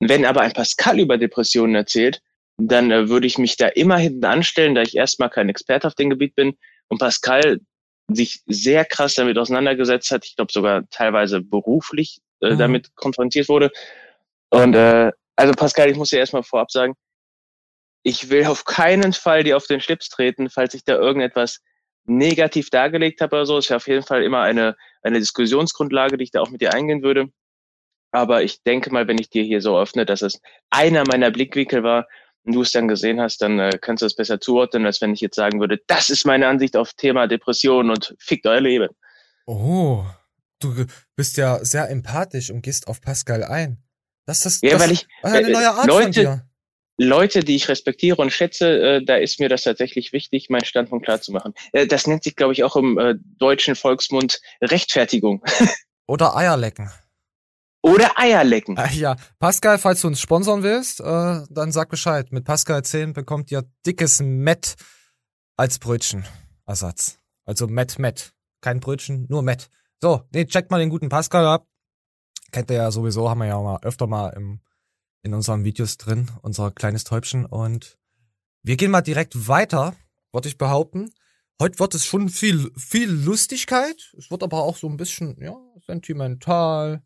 Wenn 0.00 0.24
aber 0.24 0.42
ein 0.42 0.52
Pascal 0.52 1.00
über 1.00 1.18
Depressionen 1.18 1.74
erzählt, 1.74 2.20
dann 2.56 2.90
äh, 2.90 3.08
würde 3.08 3.26
ich 3.26 3.38
mich 3.38 3.56
da 3.56 3.68
immer 3.68 3.98
hinten 3.98 4.24
anstellen, 4.24 4.74
da 4.74 4.82
ich 4.82 4.96
erstmal 4.96 5.30
kein 5.30 5.48
Experte 5.48 5.86
auf 5.86 5.94
dem 5.94 6.10
Gebiet 6.10 6.34
bin 6.34 6.56
und 6.88 6.98
Pascal 6.98 7.60
sich 8.08 8.42
sehr 8.46 8.84
krass 8.84 9.14
damit 9.14 9.38
auseinandergesetzt 9.38 10.10
hat, 10.10 10.24
ich 10.24 10.36
glaube 10.36 10.52
sogar 10.52 10.88
teilweise 10.90 11.40
beruflich 11.40 12.20
äh, 12.40 12.52
Mhm. 12.52 12.58
damit 12.58 12.94
konfrontiert 12.96 13.48
wurde. 13.48 13.72
Und 14.50 14.74
äh, 14.74 15.10
also 15.36 15.52
Pascal, 15.54 15.90
ich 15.90 15.96
muss 15.96 16.10
dir 16.10 16.18
erstmal 16.18 16.42
vorab 16.42 16.70
sagen, 16.70 16.94
ich 18.04 18.28
will 18.28 18.44
auf 18.46 18.64
keinen 18.64 19.12
Fall 19.14 19.42
dir 19.42 19.56
auf 19.56 19.66
den 19.66 19.80
Schlips 19.80 20.10
treten, 20.10 20.50
falls 20.50 20.74
ich 20.74 20.84
da 20.84 20.94
irgendetwas 20.94 21.60
negativ 22.06 22.70
dargelegt 22.70 23.20
habe 23.20 23.36
oder 23.36 23.46
so. 23.46 23.58
Es 23.58 23.66
ist 23.66 23.72
auf 23.72 23.88
jeden 23.88 24.02
Fall 24.04 24.22
immer 24.22 24.40
eine, 24.42 24.76
eine 25.02 25.18
Diskussionsgrundlage, 25.18 26.16
die 26.18 26.24
ich 26.24 26.30
da 26.30 26.40
auch 26.40 26.50
mit 26.50 26.60
dir 26.60 26.74
eingehen 26.74 27.02
würde. 27.02 27.26
Aber 28.12 28.42
ich 28.42 28.62
denke 28.62 28.90
mal, 28.92 29.08
wenn 29.08 29.18
ich 29.18 29.30
dir 29.30 29.42
hier 29.42 29.60
so 29.60 29.78
öffne, 29.78 30.04
dass 30.06 30.22
es 30.22 30.40
einer 30.70 31.04
meiner 31.08 31.30
Blickwinkel 31.30 31.82
war 31.82 32.06
und 32.44 32.54
du 32.54 32.62
es 32.62 32.70
dann 32.72 32.86
gesehen 32.88 33.20
hast, 33.20 33.38
dann 33.42 33.58
äh, 33.58 33.78
kannst 33.80 34.02
du 34.02 34.06
es 34.06 34.14
besser 34.14 34.40
zuordnen, 34.40 34.86
als 34.86 35.00
wenn 35.00 35.12
ich 35.14 35.20
jetzt 35.20 35.36
sagen 35.36 35.58
würde, 35.60 35.80
das 35.86 36.10
ist 36.10 36.24
meine 36.24 36.46
Ansicht 36.46 36.76
auf 36.76 36.92
Thema 36.94 37.26
Depression 37.26 37.90
und 37.90 38.14
fickt 38.18 38.46
euer 38.46 38.60
Leben. 38.60 38.88
Oh, 39.46 40.04
du 40.60 40.86
bist 41.16 41.36
ja 41.38 41.64
sehr 41.64 41.90
empathisch 41.90 42.50
und 42.50 42.62
gehst 42.62 42.86
auf 42.86 43.00
Pascal 43.00 43.42
ein. 43.42 43.82
Das 44.26 44.38
ist 44.38 44.44
das, 44.46 44.60
Ja, 44.62 44.70
das 44.78 44.82
weil 44.82 44.92
ich, 44.92 45.06
eine 45.22 45.48
äh, 45.48 45.52
neue 45.52 45.70
Art 45.70 45.78
von 45.80 45.88
Leute- 45.88 46.10
dir. 46.10 46.46
Leute, 46.96 47.40
die 47.40 47.56
ich 47.56 47.68
respektiere 47.68 48.16
und 48.16 48.30
schätze, 48.30 48.80
äh, 48.80 49.04
da 49.04 49.16
ist 49.16 49.40
mir 49.40 49.48
das 49.48 49.62
tatsächlich 49.62 50.12
wichtig, 50.12 50.48
meinen 50.48 50.64
Standpunkt 50.64 51.04
klar 51.04 51.20
zu 51.20 51.32
machen. 51.32 51.54
Äh, 51.72 51.86
das 51.86 52.06
nennt 52.06 52.22
sich, 52.22 52.36
glaube 52.36 52.52
ich, 52.52 52.62
auch 52.62 52.76
im 52.76 52.98
äh, 52.98 53.14
deutschen 53.38 53.74
Volksmund 53.74 54.40
Rechtfertigung. 54.60 55.42
Oder 56.06 56.36
Eierlecken. 56.36 56.90
Oder 57.82 58.18
Eierlecken. 58.18 58.78
Ah, 58.78 58.90
ja, 58.92 59.16
Pascal, 59.38 59.78
falls 59.78 60.00
du 60.00 60.08
uns 60.08 60.20
sponsern 60.20 60.62
willst, 60.62 61.00
äh, 61.00 61.40
dann 61.50 61.72
sag 61.72 61.90
Bescheid. 61.90 62.32
Mit 62.32 62.44
Pascal 62.44 62.82
10 62.82 63.12
bekommt 63.12 63.50
ihr 63.50 63.64
dickes 63.84 64.20
Met 64.22 64.76
als 65.56 65.78
Brötchenersatz. 65.78 67.18
Also 67.44 67.66
Met, 67.66 67.98
Met. 67.98 68.32
Kein 68.60 68.80
Brötchen, 68.80 69.26
nur 69.28 69.42
Met. 69.42 69.68
So, 70.00 70.22
nee, 70.32 70.46
checkt 70.46 70.70
mal 70.70 70.78
den 70.78 70.90
guten 70.90 71.08
Pascal 71.08 71.46
ab. 71.46 71.66
Kennt 72.52 72.70
ihr 72.70 72.76
ja 72.76 72.90
sowieso, 72.90 73.28
haben 73.28 73.40
wir 73.40 73.48
ja 73.48 73.60
mal 73.60 73.78
öfter 73.82 74.06
mal 74.06 74.30
im, 74.30 74.60
in 75.24 75.34
unseren 75.34 75.64
Videos 75.64 75.96
drin, 75.96 76.30
unser 76.42 76.70
kleines 76.70 77.02
Täubchen. 77.04 77.46
Und 77.46 77.98
wir 78.62 78.76
gehen 78.76 78.90
mal 78.90 79.00
direkt 79.00 79.48
weiter, 79.48 79.96
würde 80.32 80.48
ich 80.48 80.58
behaupten. 80.58 81.10
Heute 81.60 81.78
wird 81.78 81.94
es 81.94 82.04
schon 82.04 82.28
viel, 82.28 82.70
viel 82.76 83.10
Lustigkeit. 83.10 84.12
Es 84.16 84.30
wird 84.30 84.42
aber 84.42 84.62
auch 84.62 84.76
so 84.76 84.88
ein 84.88 84.96
bisschen, 84.96 85.40
ja, 85.40 85.56
sentimental. 85.86 87.02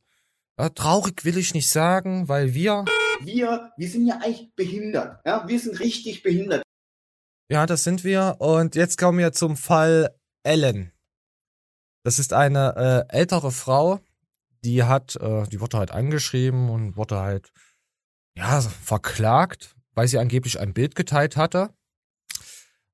Ja, 0.58 0.68
traurig 0.70 1.24
will 1.24 1.38
ich 1.38 1.54
nicht 1.54 1.70
sagen, 1.70 2.28
weil 2.28 2.54
wir, 2.54 2.84
Wir, 3.20 3.72
wir 3.76 3.88
sind 3.88 4.06
ja 4.06 4.16
eigentlich 4.16 4.52
behindert. 4.56 5.20
Ja, 5.24 5.46
wir 5.46 5.58
sind 5.60 5.78
richtig 5.78 6.22
behindert. 6.22 6.62
ja, 7.50 7.66
das 7.66 7.84
sind 7.84 8.02
wir. 8.04 8.36
Und 8.40 8.74
jetzt 8.74 8.98
kommen 8.98 9.18
wir 9.18 9.32
zum 9.32 9.56
Fall 9.56 10.14
Ellen. 10.42 10.92
Das 12.02 12.18
ist 12.18 12.32
eine 12.32 13.06
äh, 13.10 13.16
ältere 13.16 13.52
Frau, 13.52 14.00
die 14.64 14.82
hat, 14.82 15.16
äh, 15.16 15.46
die 15.48 15.60
wurde 15.60 15.78
halt 15.78 15.90
angeschrieben 15.92 16.70
und 16.70 16.96
wurde 16.96 17.18
halt, 17.18 17.52
ja, 18.38 18.60
verklagt, 18.60 19.74
weil 19.94 20.08
sie 20.08 20.18
angeblich 20.18 20.60
ein 20.60 20.72
Bild 20.72 20.94
geteilt 20.94 21.36
hatte. 21.36 21.70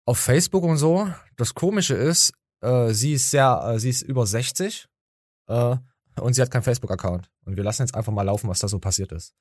Auf 0.07 0.19
Facebook 0.19 0.65
und 0.65 0.79
so. 0.79 1.09
Das 1.37 1.55
Komische 1.55 1.95
ist, 1.95 2.33
äh, 2.61 2.93
sie 2.93 3.13
ist 3.13 3.31
sehr, 3.31 3.63
äh, 3.67 3.79
sie 3.79 3.91
ist 3.91 4.03
über 4.03 4.27
60 4.27 4.87
äh, 5.49 5.77
und 6.17 6.35
sie 6.35 6.43
hat 6.43 6.51
keinen 6.51 6.63
Facebook-Account. 6.63 7.31
Und 7.45 7.57
wir 7.57 7.65
lassen 7.65 7.83
jetzt 7.83 7.95
einfach 7.95 8.13
mal 8.13 8.23
laufen, 8.23 8.49
was 8.49 8.59
da 8.59 8.69
so 8.69 8.79
passiert 8.79 9.13
ist. 9.13 9.35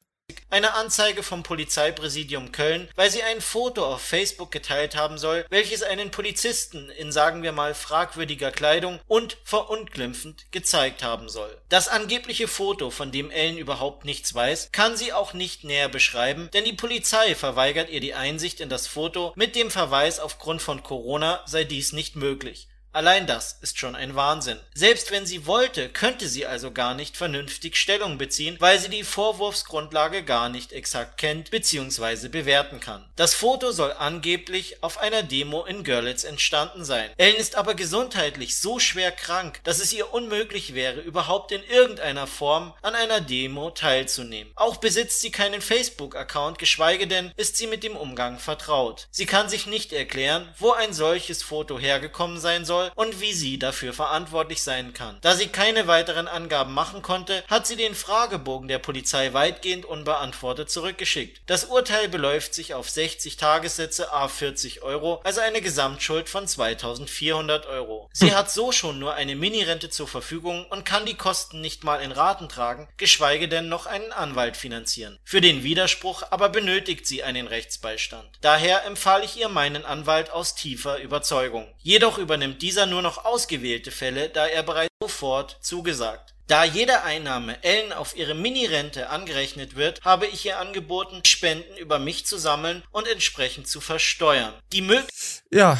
Eine 0.53 0.75
Anzeige 0.75 1.23
vom 1.23 1.41
Polizeipräsidium 1.41 2.51
Köln, 2.51 2.87
weil 2.95 3.09
sie 3.09 3.23
ein 3.23 3.41
Foto 3.41 3.85
auf 3.85 4.03
Facebook 4.03 4.51
geteilt 4.51 4.95
haben 4.95 5.17
soll, 5.17 5.47
welches 5.49 5.81
einen 5.81 6.11
Polizisten 6.11 6.91
in 6.91 7.11
sagen 7.11 7.41
wir 7.41 7.51
mal 7.51 7.73
fragwürdiger 7.73 8.51
Kleidung 8.51 8.99
und 9.07 9.37
verunglimpfend 9.43 10.45
gezeigt 10.51 11.01
haben 11.01 11.27
soll. 11.27 11.57
Das 11.69 11.87
angebliche 11.87 12.47
Foto, 12.47 12.91
von 12.91 13.11
dem 13.11 13.31
Ellen 13.31 13.57
überhaupt 13.57 14.05
nichts 14.05 14.35
weiß, 14.35 14.69
kann 14.71 14.95
sie 14.95 15.11
auch 15.11 15.33
nicht 15.33 15.63
näher 15.63 15.89
beschreiben, 15.89 16.51
denn 16.53 16.65
die 16.65 16.73
Polizei 16.73 17.33
verweigert 17.33 17.89
ihr 17.89 17.99
die 17.99 18.13
Einsicht 18.13 18.59
in 18.59 18.69
das 18.69 18.85
Foto 18.85 19.33
mit 19.35 19.55
dem 19.55 19.71
Verweis 19.71 20.19
aufgrund 20.19 20.61
von 20.61 20.83
Corona 20.83 21.41
sei 21.47 21.63
dies 21.63 21.93
nicht 21.93 22.15
möglich. 22.15 22.67
Allein 22.93 23.25
das 23.25 23.57
ist 23.61 23.79
schon 23.79 23.95
ein 23.95 24.15
Wahnsinn. 24.15 24.59
Selbst 24.75 25.09
wenn 25.09 25.25
sie 25.25 25.47
wollte, 25.47 25.89
könnte 25.89 26.27
sie 26.27 26.45
also 26.45 26.69
gar 26.69 26.93
nicht 26.93 27.17
vernünftig 27.17 27.75
Stellung 27.75 28.19
beziehen, 28.19 28.55
weil 28.59 28.77
sie 28.77 28.89
die 28.89 29.03
Vorwurfsgrundlage 29.03 30.23
gar 30.23 30.49
nicht 30.49 30.71
exakt 30.71 31.17
kennt 31.17 31.49
bzw. 31.49 32.27
bewerten 32.27 32.79
kann. 32.79 33.03
Das 33.15 33.33
Foto 33.33 33.71
soll 33.71 33.93
angeblich 33.93 34.83
auf 34.83 34.99
einer 34.99 35.23
Demo 35.23 35.65
in 35.65 35.83
Görlitz 35.83 36.23
entstanden 36.23 36.85
sein. 36.85 37.09
Ellen 37.17 37.35
ist 37.35 37.55
aber 37.55 37.73
gesundheitlich 37.73 38.59
so 38.59 38.77
schwer 38.77 39.11
krank, 39.11 39.59
dass 39.63 39.79
es 39.79 39.91
ihr 39.91 40.13
unmöglich 40.13 40.75
wäre, 40.75 40.99
überhaupt 40.99 41.51
in 41.51 41.63
irgendeiner 41.63 42.27
Form 42.27 42.75
an 42.83 42.93
einer 42.93 43.21
Demo 43.21 43.71
teilzunehmen. 43.71 44.53
Auch 44.55 44.77
besitzt 44.77 45.21
sie 45.21 45.31
keinen 45.31 45.61
Facebook-Account, 45.61 46.59
geschweige 46.59 47.07
denn 47.07 47.31
ist 47.37 47.57
sie 47.57 47.65
mit 47.65 47.83
dem 47.83 47.95
Umgang 47.95 48.37
vertraut. 48.37 49.07
Sie 49.09 49.25
kann 49.25 49.49
sich 49.49 49.65
nicht 49.65 49.93
erklären, 49.93 50.53
wo 50.59 50.73
ein 50.73 50.93
solches 50.93 51.41
Foto 51.41 51.79
hergekommen 51.79 52.39
sein 52.39 52.65
soll, 52.65 52.82
soll 52.83 52.91
und 52.95 53.21
wie 53.21 53.33
sie 53.33 53.59
dafür 53.59 53.93
verantwortlich 53.93 54.61
sein 54.61 54.93
kann. 54.93 55.17
Da 55.21 55.35
sie 55.35 55.47
keine 55.47 55.87
weiteren 55.87 56.27
Angaben 56.27 56.73
machen 56.73 57.01
konnte, 57.01 57.43
hat 57.47 57.67
sie 57.67 57.75
den 57.75 57.95
Fragebogen 57.95 58.67
der 58.67 58.79
Polizei 58.79 59.33
weitgehend 59.33 59.85
unbeantwortet 59.85 60.69
zurückgeschickt. 60.69 61.41
Das 61.45 61.65
Urteil 61.65 62.09
beläuft 62.09 62.53
sich 62.53 62.73
auf 62.73 62.89
60 62.89 63.37
Tagessätze 63.37 64.11
a 64.11 64.27
40 64.27 64.83
Euro, 64.83 65.21
also 65.23 65.41
eine 65.41 65.61
Gesamtschuld 65.61 66.29
von 66.29 66.47
2400 66.47 67.65
Euro. 67.67 68.09
Sie 68.13 68.33
hat 68.33 68.51
so 68.51 68.71
schon 68.71 68.99
nur 68.99 69.13
eine 69.13 69.35
Minirente 69.35 69.89
zur 69.89 70.07
Verfügung 70.07 70.65
und 70.69 70.85
kann 70.85 71.05
die 71.05 71.15
Kosten 71.15 71.61
nicht 71.61 71.83
mal 71.83 72.01
in 72.01 72.11
Raten 72.11 72.49
tragen, 72.49 72.87
geschweige 72.97 73.47
denn 73.47 73.69
noch 73.69 73.85
einen 73.85 74.11
Anwalt 74.11 74.57
finanzieren. 74.57 75.19
Für 75.23 75.41
den 75.41 75.63
Widerspruch 75.63 76.23
aber 76.29 76.49
benötigt 76.49 77.05
sie 77.07 77.23
einen 77.23 77.47
Rechtsbeistand. 77.47 78.27
Daher 78.41 78.85
empfahle 78.85 79.25
ich 79.25 79.37
ihr 79.37 79.49
meinen 79.49 79.85
Anwalt 79.85 80.31
aus 80.31 80.55
tiefer 80.55 80.99
Überzeugung. 80.99 81.67
Jedoch 81.81 82.17
übernimmt 82.17 82.61
dieser 82.61 82.72
dieser 82.73 82.87
nur 82.87 83.03
noch 83.03 83.23
ausgewählte 83.23 83.91
Fälle, 83.91 84.29
da 84.29 84.47
er 84.47 84.63
bereits 84.63 84.89
sofort 84.99 85.59
zugesagt. 85.61 86.33
Da 86.47 86.63
jede 86.63 87.03
Einnahme 87.03 87.63
Ellen 87.63 87.93
auf 87.93 88.17
ihre 88.17 88.33
Mini-Rente 88.33 89.11
angerechnet 89.11 89.75
wird, 89.75 90.01
habe 90.01 90.25
ich 90.25 90.43
ihr 90.47 90.57
angeboten, 90.57 91.23
Spenden 91.23 91.77
über 91.77 91.99
mich 91.99 92.25
zu 92.25 92.39
sammeln 92.39 92.81
und 92.89 93.07
entsprechend 93.07 93.67
zu 93.67 93.79
versteuern. 93.79 94.53
Die 94.71 94.81
Mög 94.81 95.05
Ja, 95.51 95.77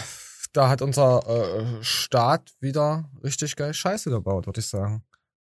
da 0.54 0.70
hat 0.70 0.84
unser 0.84 1.24
äh, 1.28 1.84
Staat 1.84 2.52
wieder 2.60 3.10
richtig 3.24 3.56
geil 3.56 3.74
Scheiße 3.74 4.12
gebaut, 4.12 4.46
würde 4.46 4.60
ich 4.60 4.68
sagen. 4.68 5.04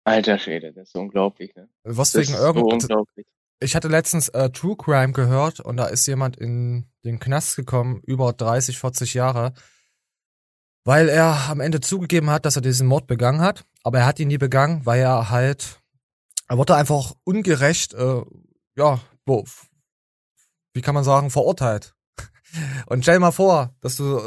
Alter 0.03 0.37
Schäde, 0.39 0.73
das 0.73 0.89
ist 0.89 0.95
unglaublich, 0.95 1.55
ne? 1.55 1.69
Was 1.85 2.11
das 2.11 2.27
wegen 2.27 2.37
irgendwas. 2.37 2.83
So 2.83 3.05
ich 3.61 3.77
hatte 3.77 3.87
letztens 3.87 4.27
äh, 4.27 4.49
True 4.49 4.75
Crime 4.75 5.13
gehört 5.13 5.61
und 5.61 5.77
da 5.77 5.85
ist 5.85 6.05
jemand 6.05 6.35
in 6.35 6.91
den 7.05 7.17
Knast 7.21 7.55
gekommen, 7.55 8.01
über 8.05 8.33
30, 8.33 8.77
40 8.77 9.13
Jahre, 9.13 9.53
weil 10.85 11.09
er 11.09 11.49
am 11.49 11.59
Ende 11.59 11.81
zugegeben 11.81 12.29
hat, 12.29 12.45
dass 12.45 12.55
er 12.55 12.61
diesen 12.61 12.87
Mord 12.87 13.07
begangen 13.07 13.41
hat, 13.41 13.65
aber 13.83 13.99
er 13.99 14.05
hat 14.05 14.19
ihn 14.19 14.27
nie 14.27 14.37
begangen, 14.37 14.85
weil 14.85 15.01
er 15.01 15.29
halt, 15.29 15.81
er 16.47 16.57
wurde 16.57 16.75
einfach 16.75 17.13
ungerecht, 17.23 17.93
äh, 17.93 18.21
ja, 18.75 18.99
wie 20.73 20.81
kann 20.81 20.95
man 20.95 21.03
sagen, 21.03 21.29
verurteilt. 21.29 21.95
Und 22.87 23.03
stell 23.03 23.15
dir 23.15 23.19
mal 23.19 23.31
vor, 23.31 23.75
dass 23.81 23.95
du, 23.95 24.19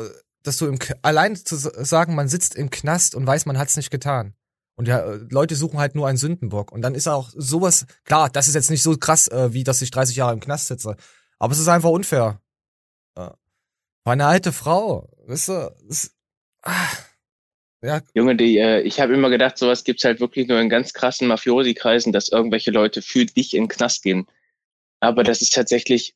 dass 0.42 0.56
du 0.58 0.66
im, 0.66 0.78
allein 1.02 1.36
zu 1.36 1.56
sagen, 1.56 2.14
man 2.14 2.28
sitzt 2.28 2.54
im 2.54 2.70
Knast 2.70 3.14
und 3.14 3.26
weiß, 3.26 3.46
man 3.46 3.58
hat's 3.58 3.76
nicht 3.76 3.90
getan. 3.90 4.34
Und 4.76 4.88
ja, 4.88 5.04
Leute 5.30 5.54
suchen 5.54 5.78
halt 5.78 5.94
nur 5.94 6.08
einen 6.08 6.18
Sündenbock. 6.18 6.72
Und 6.72 6.82
dann 6.82 6.94
ist 6.94 7.08
auch 7.08 7.30
sowas, 7.34 7.86
klar, 8.04 8.30
das 8.30 8.48
ist 8.48 8.54
jetzt 8.54 8.70
nicht 8.70 8.82
so 8.82 8.96
krass, 8.96 9.28
äh, 9.28 9.52
wie 9.52 9.64
dass 9.64 9.82
ich 9.82 9.90
30 9.90 10.16
Jahre 10.16 10.32
im 10.32 10.40
Knast 10.40 10.68
sitze. 10.68 10.96
Aber 11.38 11.52
es 11.52 11.58
ist 11.58 11.68
einfach 11.68 11.90
unfair. 11.90 12.40
Äh, 13.16 13.30
eine 14.04 14.26
alte 14.26 14.52
Frau, 14.52 15.08
weißt 15.26 15.48
du, 15.48 15.74
ist, 15.88 16.12
Ah, 16.62 16.96
ja. 17.82 18.00
Junge, 18.14 18.36
die, 18.36 18.58
äh, 18.58 18.80
ich 18.82 19.00
habe 19.00 19.12
immer 19.12 19.28
gedacht, 19.28 19.58
sowas 19.58 19.82
gibt's 19.82 20.04
halt 20.04 20.20
wirklich 20.20 20.46
nur 20.46 20.60
in 20.60 20.68
ganz 20.68 20.92
krassen 20.92 21.26
Mafiosi-Kreisen, 21.26 22.12
dass 22.12 22.28
irgendwelche 22.28 22.70
Leute 22.70 23.02
für 23.02 23.26
dich 23.26 23.54
in 23.54 23.64
den 23.64 23.68
Knast 23.68 24.04
gehen. 24.04 24.26
Aber 25.00 25.24
das 25.24 25.42
ist 25.42 25.52
tatsächlich 25.52 26.14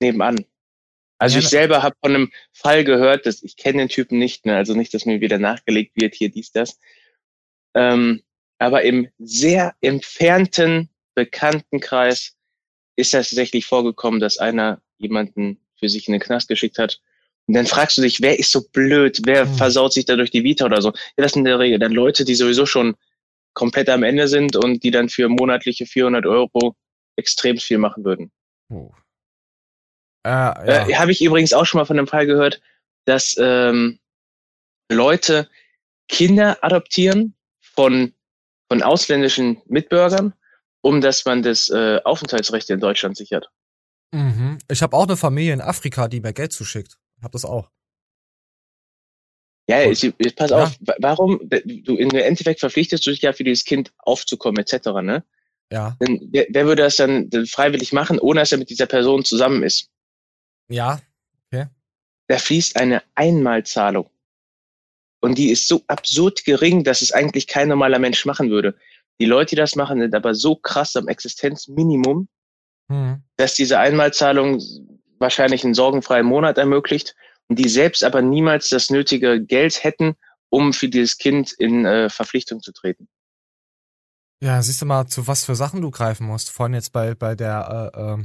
nebenan. 0.00 0.46
Also 1.18 1.38
ja, 1.38 1.42
ich 1.42 1.48
selber 1.48 1.82
habe 1.82 1.96
von 2.00 2.14
einem 2.14 2.32
Fall 2.52 2.84
gehört, 2.84 3.26
dass 3.26 3.42
ich 3.42 3.56
kenne 3.56 3.78
den 3.78 3.88
Typen 3.88 4.18
nicht, 4.18 4.46
ne? 4.46 4.56
also 4.56 4.74
nicht, 4.74 4.94
dass 4.94 5.04
mir 5.04 5.20
wieder 5.20 5.38
nachgelegt 5.38 5.92
wird, 5.96 6.14
hier 6.14 6.30
dies, 6.30 6.52
das. 6.52 6.78
Ähm, 7.74 8.22
aber 8.58 8.82
im 8.82 9.08
sehr 9.18 9.74
entfernten 9.80 10.88
Bekanntenkreis 11.14 12.36
ist 12.96 13.12
das 13.12 13.30
tatsächlich 13.30 13.66
vorgekommen, 13.66 14.20
dass 14.20 14.38
einer 14.38 14.80
jemanden 14.96 15.60
für 15.76 15.88
sich 15.88 16.08
in 16.08 16.12
den 16.12 16.20
Knast 16.20 16.48
geschickt 16.48 16.78
hat 16.78 17.00
und 17.48 17.54
dann 17.54 17.66
fragst 17.66 17.96
du 17.96 18.02
dich, 18.02 18.20
wer 18.20 18.38
ist 18.38 18.52
so 18.52 18.62
blöd, 18.72 19.20
wer 19.24 19.46
mhm. 19.46 19.54
versaut 19.54 19.94
sich 19.94 20.04
da 20.04 20.16
durch 20.16 20.30
die 20.30 20.44
Vita 20.44 20.66
oder 20.66 20.82
so. 20.82 20.90
Ja, 20.90 21.24
das 21.24 21.32
sind 21.32 21.40
in 21.40 21.46
der 21.46 21.58
Regel 21.58 21.78
dann 21.78 21.92
Leute, 21.92 22.26
die 22.26 22.34
sowieso 22.34 22.66
schon 22.66 22.94
komplett 23.54 23.88
am 23.88 24.02
Ende 24.02 24.28
sind 24.28 24.54
und 24.54 24.84
die 24.84 24.90
dann 24.90 25.08
für 25.08 25.30
monatliche 25.30 25.86
400 25.86 26.26
Euro 26.26 26.76
extrem 27.16 27.56
viel 27.56 27.78
machen 27.78 28.04
würden. 28.04 28.30
Oh. 28.70 28.92
Äh, 30.26 30.30
ja. 30.30 30.88
äh, 30.88 30.94
Habe 30.96 31.10
ich 31.10 31.22
übrigens 31.22 31.54
auch 31.54 31.64
schon 31.64 31.78
mal 31.78 31.86
von 31.86 31.98
einem 31.98 32.06
Fall 32.06 32.26
gehört, 32.26 32.60
dass 33.06 33.34
ähm, 33.40 33.98
Leute 34.92 35.48
Kinder 36.08 36.58
adoptieren 36.60 37.34
von, 37.60 38.12
von 38.70 38.82
ausländischen 38.82 39.62
Mitbürgern, 39.66 40.34
um 40.82 41.00
dass 41.00 41.24
man 41.24 41.42
das 41.42 41.70
äh, 41.70 41.98
Aufenthaltsrecht 42.04 42.68
in 42.68 42.80
Deutschland 42.80 43.16
sichert. 43.16 43.48
Mhm. 44.12 44.58
Ich 44.70 44.82
habe 44.82 44.94
auch 44.94 45.06
eine 45.06 45.16
Familie 45.16 45.54
in 45.54 45.62
Afrika, 45.62 46.08
die 46.08 46.20
mir 46.20 46.34
Geld 46.34 46.52
zuschickt. 46.52 46.98
Hab 47.22 47.32
das 47.32 47.44
auch. 47.44 47.70
Ja, 49.68 49.82
ich, 49.82 50.02
ich, 50.02 50.34
pass 50.34 50.50
ja. 50.50 50.64
auf, 50.64 50.78
warum, 50.98 51.40
du 51.50 51.96
im 51.96 52.10
Endeffekt 52.10 52.60
verpflichtest 52.60 53.06
du 53.06 53.10
dich 53.10 53.20
ja 53.20 53.34
für 53.34 53.44
dieses 53.44 53.64
Kind 53.64 53.92
aufzukommen, 53.98 54.58
etc., 54.58 54.86
ne? 55.02 55.24
Ja. 55.70 55.96
Denn, 56.00 56.28
wer, 56.32 56.46
wer 56.48 56.64
würde 56.64 56.82
das 56.82 56.96
dann 56.96 57.30
freiwillig 57.46 57.92
machen, 57.92 58.18
ohne 58.18 58.40
dass 58.40 58.52
er 58.52 58.58
mit 58.58 58.70
dieser 58.70 58.86
Person 58.86 59.26
zusammen 59.26 59.62
ist? 59.62 59.90
Ja, 60.68 61.00
okay. 61.46 61.66
Da 62.28 62.38
fließt 62.38 62.76
eine 62.76 63.02
Einmalzahlung. 63.14 64.08
Und 65.20 65.36
die 65.36 65.50
ist 65.50 65.68
so 65.68 65.82
absurd 65.86 66.44
gering, 66.44 66.84
dass 66.84 67.02
es 67.02 67.12
eigentlich 67.12 67.46
kein 67.46 67.68
normaler 67.68 67.98
Mensch 67.98 68.24
machen 68.24 68.50
würde. 68.50 68.74
Die 69.20 69.26
Leute, 69.26 69.50
die 69.50 69.56
das 69.56 69.74
machen, 69.74 70.00
sind 70.00 70.14
aber 70.14 70.34
so 70.34 70.56
krass 70.56 70.96
am 70.96 71.08
Existenzminimum, 71.08 72.28
hm. 72.88 73.22
dass 73.36 73.54
diese 73.54 73.78
Einmalzahlung 73.78 74.62
wahrscheinlich 75.18 75.64
einen 75.64 75.74
sorgenfreien 75.74 76.26
Monat 76.26 76.58
ermöglicht 76.58 77.14
und 77.48 77.58
die 77.58 77.68
selbst 77.68 78.04
aber 78.04 78.22
niemals 78.22 78.68
das 78.68 78.90
nötige 78.90 79.44
Geld 79.44 79.82
hätten, 79.82 80.16
um 80.50 80.72
für 80.72 80.88
dieses 80.88 81.18
Kind 81.18 81.52
in 81.52 81.84
äh, 81.84 82.08
Verpflichtung 82.08 82.60
zu 82.60 82.72
treten. 82.72 83.08
Ja, 84.40 84.62
siehst 84.62 84.80
du 84.80 84.86
mal, 84.86 85.06
zu 85.06 85.26
was 85.26 85.44
für 85.44 85.56
Sachen 85.56 85.82
du 85.82 85.90
greifen 85.90 86.26
musst. 86.26 86.50
Vorhin 86.50 86.74
jetzt 86.74 86.92
bei, 86.92 87.14
bei 87.14 87.34
der 87.34 87.92
äh, 87.94 88.12
äh, 88.12 88.24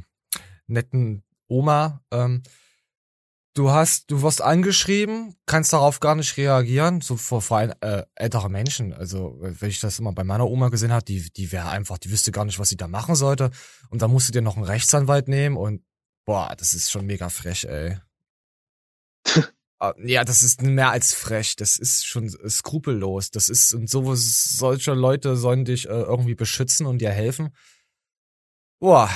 netten 0.67 1.23
Oma. 1.47 2.01
Ähm, 2.11 2.43
du 3.55 3.71
hast, 3.71 4.11
du 4.11 4.21
wirst 4.21 4.41
angeschrieben, 4.41 5.35
kannst 5.47 5.73
darauf 5.73 5.99
gar 5.99 6.15
nicht 6.15 6.37
reagieren, 6.37 7.01
so 7.01 7.17
vor, 7.17 7.41
vor 7.41 7.57
allem 7.57 7.73
äh, 7.81 8.03
ältere 8.13 8.49
Menschen. 8.49 8.93
Also, 8.93 9.37
wenn 9.39 9.69
ich 9.69 9.79
das 9.79 9.97
immer 9.97 10.13
bei 10.13 10.23
meiner 10.23 10.47
Oma 10.47 10.69
gesehen 10.69 10.91
habe, 10.91 11.03
die, 11.03 11.31
die 11.31 11.51
wäre 11.51 11.69
einfach, 11.69 11.97
die 11.97 12.11
wüsste 12.11 12.31
gar 12.31 12.45
nicht, 12.45 12.59
was 12.59 12.69
sie 12.69 12.77
da 12.77 12.87
machen 12.87 13.15
sollte. 13.15 13.49
Und 13.89 14.03
da 14.03 14.07
musst 14.07 14.27
du 14.27 14.33
dir 14.33 14.41
noch 14.41 14.55
einen 14.55 14.65
Rechtsanwalt 14.65 15.27
nehmen 15.27 15.57
und 15.57 15.81
Boah, 16.25 16.55
das 16.57 16.73
ist 16.73 16.91
schon 16.91 17.05
mega 17.05 17.29
frech, 17.29 17.65
ey. 17.65 17.97
Ah, 19.79 19.93
ja, 19.97 20.23
das 20.23 20.43
ist 20.43 20.61
mehr 20.61 20.91
als 20.91 21.13
frech. 21.13 21.57
Das 21.57 21.75
ist 21.75 22.05
schon 22.05 22.29
skrupellos. 22.29 23.31
Das 23.31 23.49
ist, 23.49 23.73
und 23.73 23.89
so, 23.89 24.15
solche 24.15 24.93
Leute 24.93 25.35
sollen 25.35 25.65
dich 25.65 25.89
äh, 25.89 25.91
irgendwie 25.91 26.35
beschützen 26.35 26.85
und 26.85 26.99
dir 26.99 27.09
helfen. 27.09 27.49
Boah. 28.79 29.09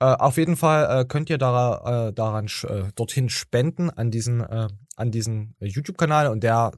Äh, 0.00 0.06
auf 0.06 0.38
jeden 0.38 0.56
Fall 0.56 1.00
äh, 1.00 1.04
könnt 1.04 1.28
ihr 1.28 1.36
da, 1.36 2.08
äh, 2.08 2.12
daran 2.14 2.46
äh, 2.62 2.90
dorthin 2.94 3.28
spenden 3.28 3.90
an 3.90 4.10
diesen 4.10 4.40
äh, 4.40 4.68
an 4.96 5.10
diesen 5.10 5.54
YouTube-Kanal 5.60 6.28
und 6.28 6.42
der 6.42 6.72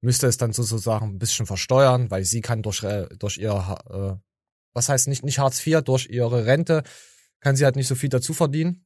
müsste 0.00 0.28
es 0.28 0.36
dann 0.36 0.52
sozusagen 0.52 1.06
ein 1.06 1.18
bisschen 1.18 1.46
versteuern, 1.46 2.10
weil 2.12 2.24
sie 2.24 2.40
kann 2.40 2.62
durch 2.62 2.86
durch 3.18 3.38
ihr 3.38 3.52
was 4.74 4.88
heißt 4.88 5.08
nicht 5.08 5.24
nicht 5.24 5.38
Hartz 5.38 5.66
IV 5.66 5.82
durch 5.82 6.06
ihre 6.08 6.46
Rente 6.46 6.84
kann 7.40 7.56
sie 7.56 7.64
halt 7.64 7.76
nicht 7.76 7.88
so 7.88 7.94
viel 7.94 8.08
dazu 8.08 8.32
verdienen, 8.32 8.83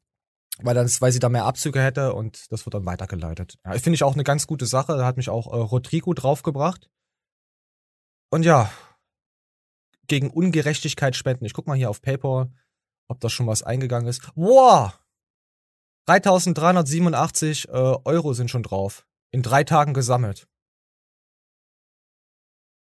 weil 0.62 0.74
dann, 0.74 0.86
weil 1.00 1.12
sie 1.12 1.18
da 1.18 1.28
mehr 1.28 1.44
Abzüge 1.44 1.80
hätte 1.82 2.14
und 2.14 2.50
das 2.52 2.66
wird 2.66 2.74
dann 2.74 2.86
weitergeleitet. 2.86 3.58
Ja, 3.64 3.72
finde 3.72 3.94
ich 3.94 4.02
auch 4.04 4.14
eine 4.14 4.24
ganz 4.24 4.46
gute 4.46 4.66
Sache. 4.66 4.96
Da 4.96 5.04
hat 5.06 5.16
mich 5.16 5.28
auch 5.30 5.46
äh, 5.52 5.56
Rodrigo 5.56 6.12
draufgebracht. 6.14 6.90
Und 8.30 8.44
ja, 8.44 8.70
gegen 10.06 10.30
Ungerechtigkeit 10.30 11.16
spenden. 11.16 11.44
Ich 11.44 11.54
guck 11.54 11.66
mal 11.66 11.76
hier 11.76 11.90
auf 11.90 12.02
PayPal. 12.02 12.50
ob 13.10 13.20
da 13.20 13.30
schon 13.30 13.46
was 13.46 13.62
eingegangen 13.62 14.06
ist. 14.08 14.30
Wow! 14.34 14.98
3387 16.06 17.68
äh, 17.68 17.72
Euro 17.72 18.32
sind 18.34 18.50
schon 18.50 18.62
drauf. 18.62 19.06
In 19.30 19.42
drei 19.42 19.64
Tagen 19.64 19.94
gesammelt. 19.94 20.48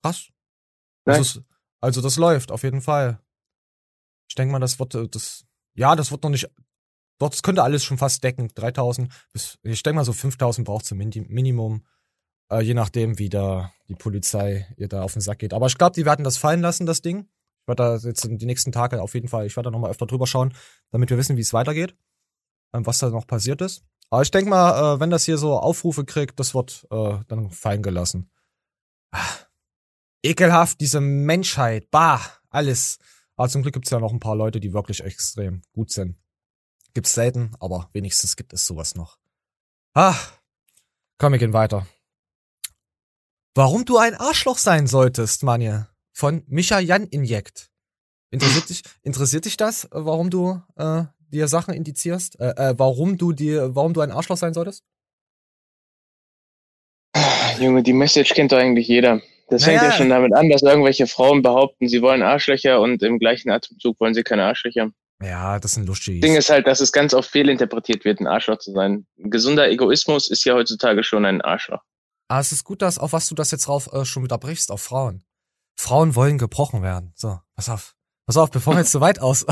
Krass. 0.03 0.29
Nice. 1.07 1.19
Also, 1.19 1.41
es- 1.41 1.47
also 1.81 2.01
das 2.01 2.17
läuft, 2.17 2.51
auf 2.51 2.63
jeden 2.63 2.81
Fall. 2.81 3.21
Ich 4.29 4.35
denke 4.35 4.53
mal, 4.53 4.59
das 4.59 4.79
wird, 4.79 4.95
äh, 4.95 5.09
das, 5.09 5.45
ja, 5.75 5.97
das 5.97 6.11
wird 6.11 6.23
noch 6.23 6.31
nicht, 6.31 6.51
das 7.19 7.43
könnte 7.43 7.63
alles 7.63 7.85
schon 7.85 7.99
fast 7.99 8.23
decken. 8.25 8.49
3000 8.55 9.13
bis, 9.33 9.59
ich 9.63 9.83
denke 9.83 9.97
mal 9.97 10.05
so 10.05 10.13
5000 10.13 10.67
braucht 10.67 10.91
Mini 10.93 11.25
Minimum. 11.29 11.85
Äh, 12.51 12.61
je 12.63 12.75
nachdem, 12.75 13.19
wie 13.19 13.29
da 13.29 13.73
die 13.89 13.95
Polizei 13.95 14.67
ihr 14.77 14.89
da 14.89 15.03
auf 15.03 15.13
den 15.13 15.23
Sack 15.23 15.39
geht. 15.39 15.55
Aber 15.55 15.67
ich 15.67 15.79
glaube, 15.79 15.95
die 15.95 16.05
werden 16.05 16.25
das 16.25 16.37
fallen 16.37 16.61
lassen, 16.61 16.87
das 16.87 17.03
Ding. 17.03 17.29
Ich 17.63 17.69
werde 17.69 17.83
da 17.83 18.09
jetzt 18.09 18.25
in 18.25 18.39
die 18.39 18.47
nächsten 18.47 18.73
Tage 18.73 19.01
auf 19.01 19.15
jeden 19.15 19.29
Fall, 19.29 19.47
ich 19.47 19.57
werde 19.57 19.69
da 19.69 19.71
nochmal 19.71 19.91
öfter 19.91 20.07
drüber 20.07 20.27
schauen, 20.27 20.55
damit 20.91 21.09
wir 21.09 21.17
wissen, 21.17 21.37
wie 21.37 21.41
es 21.41 21.55
weitergeht. 21.55 21.97
Ähm, 22.75 22.85
was 22.85 22.99
da 22.99 23.09
noch 23.09 23.27
passiert 23.27 23.63
ist. 23.63 23.85
Aber 24.11 24.23
ich 24.23 24.31
denke 24.31 24.51
mal, 24.51 24.97
äh, 24.97 25.01
wenn 25.01 25.11
das 25.11 25.25
hier 25.25 25.39
so 25.39 25.59
Aufrufe 25.59 26.05
kriegt, 26.05 26.39
das 26.39 26.55
wird 26.55 26.87
äh, 26.91 27.19
dann 27.29 27.51
fallen 27.51 27.83
gelassen. 27.83 28.31
Ah, 29.13 29.25
ekelhaft, 30.23 30.81
diese 30.81 31.01
Menschheit, 31.01 31.91
bah, 31.91 32.21
alles. 32.51 32.99
Aber 33.37 33.49
zum 33.49 33.63
Glück 33.63 33.75
gibt's 33.75 33.91
ja 33.91 34.01
noch 34.01 34.13
ein 34.13 34.21
paar 34.21 34.37
Leute, 34.37 34.61
die 34.61 34.73
wirklich 34.73 35.03
extrem 35.03 35.63
gut 35.73 35.91
sind. 35.91 36.17
Gibt's 36.95 37.13
selten, 37.15 37.53
aber 37.61 37.91
wenigstens 37.93 38.37
gibt 38.37 38.53
es 38.53 38.67
sowas 38.67 38.95
noch. 38.95 39.19
Ah, 39.95 40.15
komm, 41.19 41.33
wir 41.33 41.39
gehen 41.39 41.53
weiter. 41.53 41.87
Warum 43.57 43.85
du 43.85 43.99
ein 43.99 44.15
Arschloch 44.15 44.59
sein 44.59 44.87
solltest, 44.87 45.43
Manje. 45.43 45.89
Von 46.13 46.45
Micha 46.47 46.79
Jan 46.79 47.07
Injekt. 47.07 47.71
Interessiert 48.31 48.69
dich, 48.69 48.83
interessiert 49.03 49.45
dich 49.45 49.57
das, 49.57 49.89
warum 49.91 50.31
du 50.31 50.61
äh, 50.77 51.05
dir 51.29 51.49
Sachen 51.49 51.75
indizierst? 51.75 52.39
Äh, 52.41 52.71
äh, 52.71 52.75
warum 52.79 53.19
du 53.19 53.33
dir, 53.33 53.75
warum 53.75 53.95
du 53.95 54.01
ein 54.01 54.11
Arschloch 54.11 54.37
sein 54.37 54.55
solltest? 54.55 54.85
Junge, 57.61 57.83
die 57.83 57.93
Message 57.93 58.35
kennt 58.35 58.51
doch 58.53 58.59
eigentlich 58.59 58.89
jeder. 58.89 59.21
Das 59.49 59.65
fängt 59.65 59.77
ja 59.77 59.89
Naja. 59.89 59.97
schon 59.97 60.09
damit 60.09 60.35
an, 60.35 60.49
dass 60.49 60.63
irgendwelche 60.63 61.07
Frauen 61.07 61.43
behaupten, 61.43 61.89
sie 61.89 62.03
wollen 62.03 62.23
Arschlöcher 62.23 62.81
und 62.81 63.03
im 63.03 63.19
gleichen 63.19 63.51
Atemzug 63.51 64.01
wollen 64.01 64.15
sie 64.15 64.23
keine 64.25 64.45
Arschlöcher. 64.45 64.91
Ja, 65.23 65.59
das 65.59 65.73
sind 65.73 65.87
lustig. 65.87 66.21
Ding 66.21 66.35
ist 66.35 66.51
halt, 66.51 66.67
dass 66.67 66.81
es 66.81 66.93
ganz 66.93 67.15
oft 67.15 67.31
fehlinterpretiert 67.31 68.05
wird, 68.05 68.21
ein 68.21 68.27
Arschloch 68.27 68.59
zu 68.59 68.73
sein. 68.73 69.07
Ein 69.19 69.31
gesunder 69.31 69.69
Egoismus 69.69 70.29
ist 70.31 70.45
ja 70.45 70.55
heutzutage 70.55 71.05
schon 71.05 71.25
ein 71.25 71.41
Arschloch. 71.41 71.81
Ah, 72.29 72.41
es 72.41 72.53
ist 72.53 72.65
gut, 72.65 72.83
dass, 72.83 72.99
auf 72.99 73.13
was 73.13 73.29
du 73.29 73.35
das 73.35 73.51
jetzt 73.51 73.67
drauf 73.67 73.91
äh, 73.93 74.05
schon 74.05 74.25
wieder 74.25 74.39
brichst, 74.39 74.71
auf 74.71 74.83
Frauen. 74.83 75.25
Frauen 75.77 76.15
wollen 76.15 76.39
gebrochen 76.39 76.83
werden. 76.83 77.13
So, 77.15 77.39
pass 77.55 77.69
auf. 77.69 77.95
Pass 78.27 78.37
auf, 78.37 78.51
bevor 78.51 78.75
wir 78.75 78.81
jetzt 78.81 78.93
zu 78.93 79.01
weit 79.01 79.21
aus. 79.21 79.45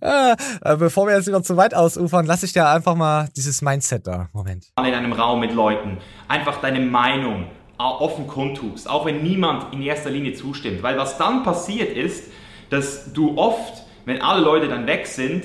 äh, 0.00 0.36
bevor 0.76 1.06
wir 1.06 1.16
jetzt 1.16 1.28
wieder 1.28 1.42
zu 1.42 1.56
weit 1.56 1.74
ausufern, 1.74 2.26
lass 2.26 2.42
ich 2.42 2.52
dir 2.52 2.68
einfach 2.68 2.94
mal 2.94 3.28
dieses 3.36 3.62
Mindset 3.62 4.06
da. 4.06 4.28
Moment. 4.32 4.66
in 4.76 4.84
einem 4.84 5.12
Raum 5.12 5.40
mit 5.40 5.52
Leuten 5.52 5.98
einfach 6.28 6.60
deine 6.60 6.80
Meinung 6.80 7.50
offen 7.78 8.26
kundtust, 8.28 8.88
auch 8.88 9.06
wenn 9.06 9.22
niemand 9.22 9.72
in 9.72 9.82
erster 9.82 10.10
Linie 10.10 10.34
zustimmt. 10.34 10.82
Weil 10.82 10.98
was 10.98 11.18
dann 11.18 11.42
passiert 11.42 11.96
ist, 11.96 12.24
dass 12.72 13.12
du 13.12 13.36
oft, 13.36 13.84
wenn 14.06 14.20
alle 14.22 14.42
Leute 14.42 14.68
dann 14.68 14.86
weg 14.86 15.06
sind, 15.06 15.44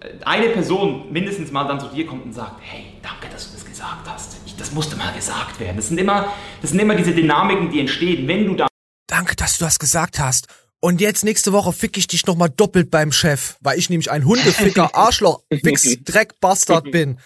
äh, 0.00 0.08
eine 0.24 0.48
Person 0.48 1.12
mindestens 1.12 1.52
mal 1.52 1.64
dann 1.64 1.78
zu 1.78 1.88
dir 1.88 2.06
kommt 2.06 2.24
und 2.24 2.32
sagt, 2.32 2.60
hey, 2.62 2.86
danke, 3.02 3.28
dass 3.30 3.48
du 3.48 3.52
das 3.52 3.64
gesagt 3.64 4.08
hast. 4.08 4.38
Ich, 4.46 4.56
das 4.56 4.72
musste 4.72 4.96
mal 4.96 5.12
gesagt 5.12 5.60
werden. 5.60 5.76
Das 5.76 5.88
sind 5.88 5.98
immer, 5.98 6.32
das 6.62 6.70
sind 6.70 6.80
immer 6.80 6.94
diese 6.94 7.12
Dynamiken, 7.14 7.70
die 7.70 7.80
entstehen, 7.80 8.26
wenn 8.26 8.46
du 8.46 8.54
da 8.54 8.66
Danke, 9.08 9.36
dass 9.36 9.58
du 9.58 9.64
das 9.64 9.78
gesagt 9.78 10.18
hast. 10.18 10.48
Und 10.80 11.00
jetzt 11.00 11.24
nächste 11.24 11.52
Woche 11.52 11.72
fick 11.72 11.96
ich 11.96 12.06
dich 12.06 12.26
nochmal 12.26 12.50
doppelt 12.50 12.90
beim 12.90 13.12
Chef, 13.12 13.56
weil 13.60 13.78
ich 13.78 13.88
nämlich 13.88 14.10
ein 14.10 14.24
Hundeficker, 14.24 14.90
Arschloch, 14.94 15.42
Wichs, 15.48 16.02
Dreck, 16.04 16.40
Bastard 16.40 16.90
bin. 16.90 17.18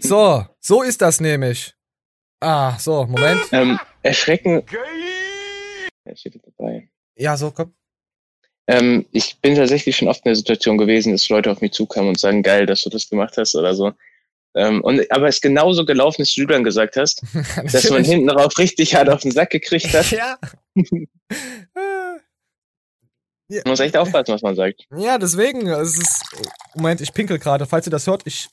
So, 0.00 0.46
so 0.60 0.82
ist 0.82 1.02
das 1.02 1.20
nämlich. 1.20 1.74
Ah, 2.40 2.78
so, 2.78 3.06
Moment. 3.06 3.42
Ähm, 3.52 3.78
erschrecken. 4.02 4.62
Ja, 6.04 6.16
steht 6.16 6.40
dabei. 6.44 6.88
Ja, 7.16 7.36
so, 7.36 7.50
komm. 7.50 7.74
Ähm, 8.66 9.04
ich 9.12 9.36
bin 9.42 9.54
tatsächlich 9.54 9.96
schon 9.96 10.08
oft 10.08 10.24
in 10.24 10.30
der 10.30 10.36
Situation 10.36 10.78
gewesen, 10.78 11.12
dass 11.12 11.28
Leute 11.28 11.50
auf 11.50 11.60
mich 11.60 11.72
zukamen 11.72 12.08
und 12.08 12.20
sagen, 12.20 12.42
geil, 12.42 12.66
dass 12.66 12.82
du 12.82 12.90
das 12.90 13.08
gemacht 13.08 13.36
hast 13.36 13.54
oder 13.54 13.74
so. 13.74 13.92
Ähm, 14.56 14.82
und, 14.82 15.10
aber 15.10 15.28
es 15.28 15.36
ist 15.36 15.42
genauso 15.42 15.84
gelaufen, 15.84 16.22
dass 16.22 16.32
du 16.32 16.46
dann 16.46 16.64
gesagt 16.64 16.96
hast, 16.96 17.22
dass 17.72 17.90
man 17.90 18.04
hinten 18.04 18.30
rauf 18.30 18.56
richtig 18.58 18.94
hart 18.94 19.10
auf 19.10 19.22
den 19.22 19.32
Sack 19.32 19.50
gekriegt 19.50 19.92
hat. 19.92 20.06
Ja. 23.48 23.60
Man 23.64 23.72
muss 23.72 23.80
echt 23.80 23.96
aufpassen, 23.96 24.32
was 24.32 24.42
man 24.42 24.56
sagt. 24.56 24.86
Ja, 24.96 25.18
deswegen, 25.18 25.66
es 25.68 25.98
ist. 25.98 26.22
Moment, 26.74 27.00
ich 27.00 27.12
pinkel 27.12 27.38
gerade. 27.38 27.66
Falls 27.66 27.86
ihr 27.86 27.90
das 27.90 28.06
hört, 28.06 28.22
ich. 28.24 28.48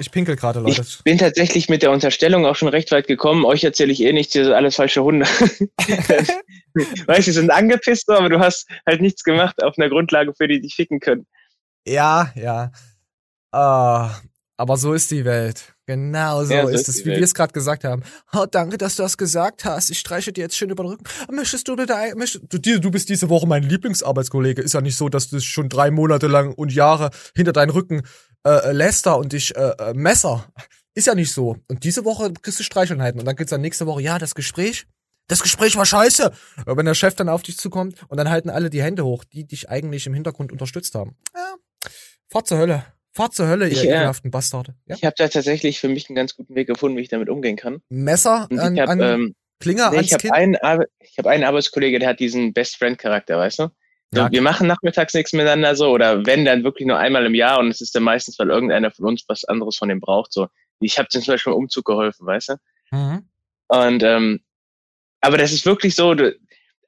Ich 0.00 0.10
pinkel 0.10 0.34
gerade, 0.34 0.60
Leute. 0.60 0.80
Ich 0.80 1.04
bin 1.04 1.18
tatsächlich 1.18 1.68
mit 1.68 1.82
der 1.82 1.90
Unterstellung 1.90 2.46
auch 2.46 2.56
schon 2.56 2.68
recht 2.68 2.90
weit 2.90 3.06
gekommen. 3.06 3.44
Euch 3.44 3.62
erzähle 3.64 3.92
ich 3.92 4.00
eh 4.00 4.14
nichts, 4.14 4.34
ihr 4.34 4.46
seid 4.46 4.54
alles 4.54 4.76
falsche 4.76 5.04
Hunde. 5.04 5.26
weißt 7.06 7.18
du, 7.18 7.22
sie 7.22 7.32
sind 7.32 7.50
angepisst, 7.50 8.08
aber 8.08 8.30
du 8.30 8.40
hast 8.40 8.66
halt 8.86 9.02
nichts 9.02 9.24
gemacht 9.24 9.62
auf 9.62 9.74
einer 9.76 9.90
Grundlage, 9.90 10.32
für 10.32 10.48
die 10.48 10.62
dich 10.62 10.74
ficken 10.74 11.00
können. 11.00 11.26
Ja, 11.86 12.32
ja. 12.34 12.72
Ah, 13.52 14.10
aber 14.56 14.78
so 14.78 14.94
ist 14.94 15.10
die 15.10 15.26
Welt. 15.26 15.74
Genau 15.90 16.44
so 16.44 16.54
Ja, 16.54 16.68
ist 16.68 16.88
es, 16.88 17.04
wie 17.04 17.10
wir 17.10 17.20
es 17.22 17.34
gerade 17.34 17.52
gesagt 17.52 17.82
haben. 17.82 18.04
Oh, 18.32 18.46
danke, 18.48 18.78
dass 18.78 18.94
du 18.94 19.02
das 19.02 19.18
gesagt 19.18 19.64
hast. 19.64 19.90
Ich 19.90 19.98
streiche 19.98 20.32
dir 20.32 20.42
jetzt 20.42 20.56
schön 20.56 20.70
über 20.70 20.84
den 20.84 20.90
Rücken. 20.90 21.04
Möchtest 21.32 21.66
du 21.66 21.74
bitte, 21.74 21.96
ein- 21.96 22.16
möchtest, 22.16 22.44
du, 22.48 22.78
du 22.78 22.90
bist 22.92 23.08
diese 23.08 23.28
Woche 23.28 23.48
mein 23.48 23.64
Lieblingsarbeitskollege. 23.64 24.62
Ist 24.62 24.74
ja 24.74 24.80
nicht 24.80 24.96
so, 24.96 25.08
dass 25.08 25.28
du 25.30 25.40
schon 25.40 25.68
drei 25.68 25.90
Monate 25.90 26.28
lang 26.28 26.54
und 26.54 26.72
Jahre 26.72 27.10
hinter 27.34 27.52
deinen 27.52 27.70
Rücken 27.70 28.02
äh, 28.46 28.70
läster 28.70 29.18
und 29.18 29.32
dich 29.32 29.56
äh, 29.56 29.70
äh, 29.78 29.94
messer. 29.94 30.46
Ist 30.94 31.08
ja 31.08 31.16
nicht 31.16 31.32
so. 31.32 31.56
Und 31.68 31.82
diese 31.82 32.04
Woche 32.04 32.32
kriegst 32.40 32.60
du 32.60 32.62
Streicheleinheiten 32.64 33.18
und 33.20 33.26
dann 33.26 33.34
geht's 33.34 33.50
dann 33.50 33.60
nächste 33.60 33.86
Woche, 33.86 34.00
ja, 34.02 34.18
das 34.20 34.36
Gespräch. 34.36 34.86
Das 35.26 35.42
Gespräch 35.42 35.76
war 35.76 35.86
scheiße. 35.86 36.30
Aber 36.66 36.76
wenn 36.76 36.86
der 36.86 36.94
Chef 36.94 37.14
dann 37.16 37.28
auf 37.28 37.42
dich 37.42 37.56
zukommt 37.58 37.96
und 38.08 38.16
dann 38.16 38.30
halten 38.30 38.48
alle 38.50 38.70
die 38.70 38.82
Hände 38.82 39.04
hoch, 39.04 39.24
die 39.24 39.44
dich 39.44 39.68
eigentlich 39.68 40.06
im 40.06 40.14
Hintergrund 40.14 40.52
unterstützt 40.52 40.94
haben. 40.94 41.16
Ja, 41.34 41.54
Fahrt 42.28 42.46
zur 42.46 42.58
Hölle. 42.58 42.84
Fahrt 43.12 43.34
zur 43.34 43.48
Hölle, 43.48 43.66
ihr 43.66 43.72
Ich, 43.72 43.84
äh, 43.84 43.88
ekelhaften 43.88 44.30
Bastarde. 44.30 44.74
Ja? 44.86 44.96
Ich 44.96 45.04
habe 45.04 45.14
da 45.18 45.28
tatsächlich 45.28 45.80
für 45.80 45.88
mich 45.88 46.08
einen 46.08 46.16
ganz 46.16 46.36
guten 46.36 46.54
Weg 46.54 46.68
gefunden, 46.68 46.96
wie 46.96 47.02
ich 47.02 47.08
damit 47.08 47.28
umgehen 47.28 47.56
kann. 47.56 47.82
Messer 47.88 48.46
Und 48.50 48.58
an, 48.58 48.74
ich 48.74 48.80
habe 48.80 48.92
an 48.92 49.00
ähm, 49.00 49.34
Klinger 49.58 49.90
nee, 49.90 49.96
ans 49.96 50.08
ich 50.08 50.14
hab 50.14 50.20
Kinn. 50.20 50.32
einen, 50.32 50.56
Arbe 50.56 50.86
ich 51.00 51.18
hab 51.18 51.26
einen 51.26 51.44
Arbeitskollege, 51.44 51.98
der 51.98 52.08
hat 52.08 52.20
diesen 52.20 52.52
Best 52.52 52.76
Friend 52.76 52.96
Charakter, 52.98 53.36
weißt 53.38 53.58
du? 53.60 53.68
So, 54.12 54.20
Ja. 54.20 54.30
Wir 54.30 54.42
machen 54.42 54.66
nachmittags 54.66 55.14
nichts 55.14 55.32
miteinander 55.32 55.74
so 55.76 55.90
oder 55.90 56.24
wenn 56.24 56.44
dann 56.44 56.64
wirklich 56.64 56.86
nur 56.86 56.98
einmal 56.98 57.26
im 57.26 57.34
Jahr 57.34 57.58
und 57.58 57.68
es 57.68 57.80
ist 57.80 57.94
dann 57.94 58.02
meistens, 58.04 58.38
weil 58.38 58.50
irgendeiner 58.50 58.90
von 58.90 59.06
uns 59.06 59.24
was 59.28 59.44
anderes 59.44 59.76
von 59.76 59.88
dem 59.88 60.00
braucht. 60.00 60.32
So, 60.32 60.48
ich 60.80 60.98
habe 60.98 61.08
zum 61.08 61.22
Beispiel 61.24 61.52
beim 61.52 61.62
Umzug 61.62 61.84
geholfen, 61.84 62.26
weißt 62.26 62.50
du? 62.50 62.54
Mhm. 62.96 63.28
Und 63.68 64.02
ähm, 64.02 64.40
aber 65.20 65.36
das 65.36 65.52
ist 65.52 65.66
wirklich 65.66 65.94
so, 65.94 66.14
du, 66.14 66.34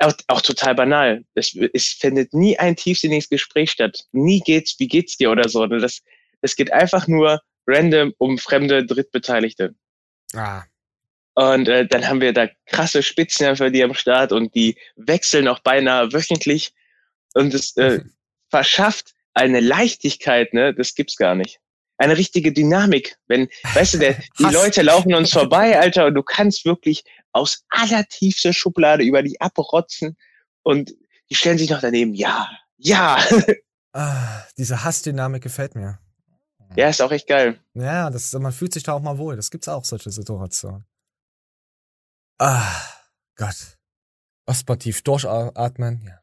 auch, 0.03 0.13
auch 0.29 0.41
total 0.41 0.75
banal. 0.75 1.25
Es, 1.35 1.57
es 1.73 1.89
findet 1.89 2.35
nie 2.35 2.59
ein 2.59 2.77
tiefsinniges 2.77 3.29
Gespräch 3.29 3.71
statt. 3.71 4.05
Nie 4.13 4.41
geht's, 4.41 4.79
wie 4.79 4.89
geht's 4.89 5.17
dir 5.17 5.31
oder 5.31 5.49
so. 5.49 5.67
Das, 5.67 6.03
es 6.41 6.57
geht 6.57 6.73
einfach 6.73 7.07
nur 7.09 7.41
random 7.67 8.13
um 8.19 8.39
fremde 8.39 8.85
Drittbeteiligte. 8.85 9.75
Ah. 10.35 10.63
Und 11.35 11.69
äh, 11.69 11.87
dann 11.87 12.07
haben 12.07 12.21
wir 12.21 12.33
da 12.33 12.49
krasse 12.67 13.03
Spitzenhelfer, 13.03 13.71
die 13.71 13.83
am 13.83 13.95
Start 13.95 14.33
und 14.33 14.55
die 14.55 14.77
wechseln 14.97 15.49
auch 15.49 15.61
beinahe 15.61 16.13
wöchentlich. 16.13 16.75
Und 17.35 17.55
es 17.55 17.77
äh, 17.77 18.01
verschafft 18.51 19.15
eine 19.35 19.61
Leichtigkeit, 19.61 20.53
ne? 20.53 20.75
Das 20.75 20.95
gibt's 20.95 21.17
gar 21.17 21.35
nicht. 21.35 21.59
Eine 21.99 22.17
richtige 22.17 22.53
Dynamik. 22.53 23.17
Wenn, 23.29 23.49
weißt 23.75 23.95
du, 23.95 23.99
der, 23.99 24.15
die. 24.39 24.45
Leute 24.45 24.83
laufen 24.83 25.15
uns 25.15 25.33
vorbei, 25.33 25.79
Alter, 25.79 26.07
und 26.07 26.15
du 26.15 26.23
kannst 26.23 26.65
wirklich 26.65 27.05
aus 27.33 27.65
allertiefster 27.71 28.53
Schublade 28.53 29.05
über 29.05 29.23
die 29.23 29.41
abrotzen 29.41 30.17
und 30.63 30.95
die 31.31 31.35
stellen 31.35 31.59
sich 31.59 31.71
noch 31.71 31.81
daneben, 31.81 32.15
ja, 32.15 32.51
ja. 32.77 33.19
Ah, 33.95 34.43
diese 34.57 34.85
Hassdynamik 34.85 35.43
gefällt 35.43 35.75
mir. 35.75 35.99
ja, 36.77 36.89
ist 36.89 37.03
auch 37.03 37.13
echt 37.13 37.29
geil. 37.29 37.61
Ja, 37.75 38.09
das, 38.09 38.33
man 38.33 38.53
fühlt 38.53 38.73
sich 38.73 38.83
da 38.83 38.95
auch 38.95 39.03
mal 39.03 39.19
wohl. 39.19 39.37
Das 39.37 39.51
gibt's 39.51 39.69
auch, 39.69 39.85
solche 39.85 40.11
Situationen. 40.11 40.87
Ah, 42.39 42.75
Gott. 43.37 43.79
Erstmal 44.47 44.79
tief 44.79 45.03
durchatmen. 45.03 46.03
Ja. 46.07 46.19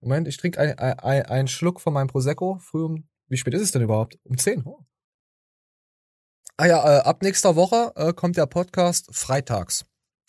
Moment, 0.00 0.28
ich 0.28 0.36
trinke 0.38 0.58
ein, 0.58 0.78
ein, 0.78 0.98
ein, 0.98 1.26
einen 1.26 1.48
Schluck 1.48 1.80
von 1.80 1.92
meinem 1.92 2.08
Prosecco. 2.08 2.58
Früh 2.58 2.84
um, 2.84 3.08
wie 3.30 3.36
spät 3.36 3.54
ist 3.54 3.62
es 3.62 3.72
denn 3.72 3.82
überhaupt? 3.82 4.18
Um 4.24 4.36
10. 4.36 4.64
Oh. 4.64 4.84
Ah 6.56 6.66
ja, 6.66 6.98
äh, 6.98 7.00
ab 7.00 7.22
nächster 7.22 7.56
Woche 7.56 7.92
äh, 7.96 8.12
kommt 8.12 8.36
der 8.36 8.46
Podcast 8.46 9.08
freitags. 9.12 9.86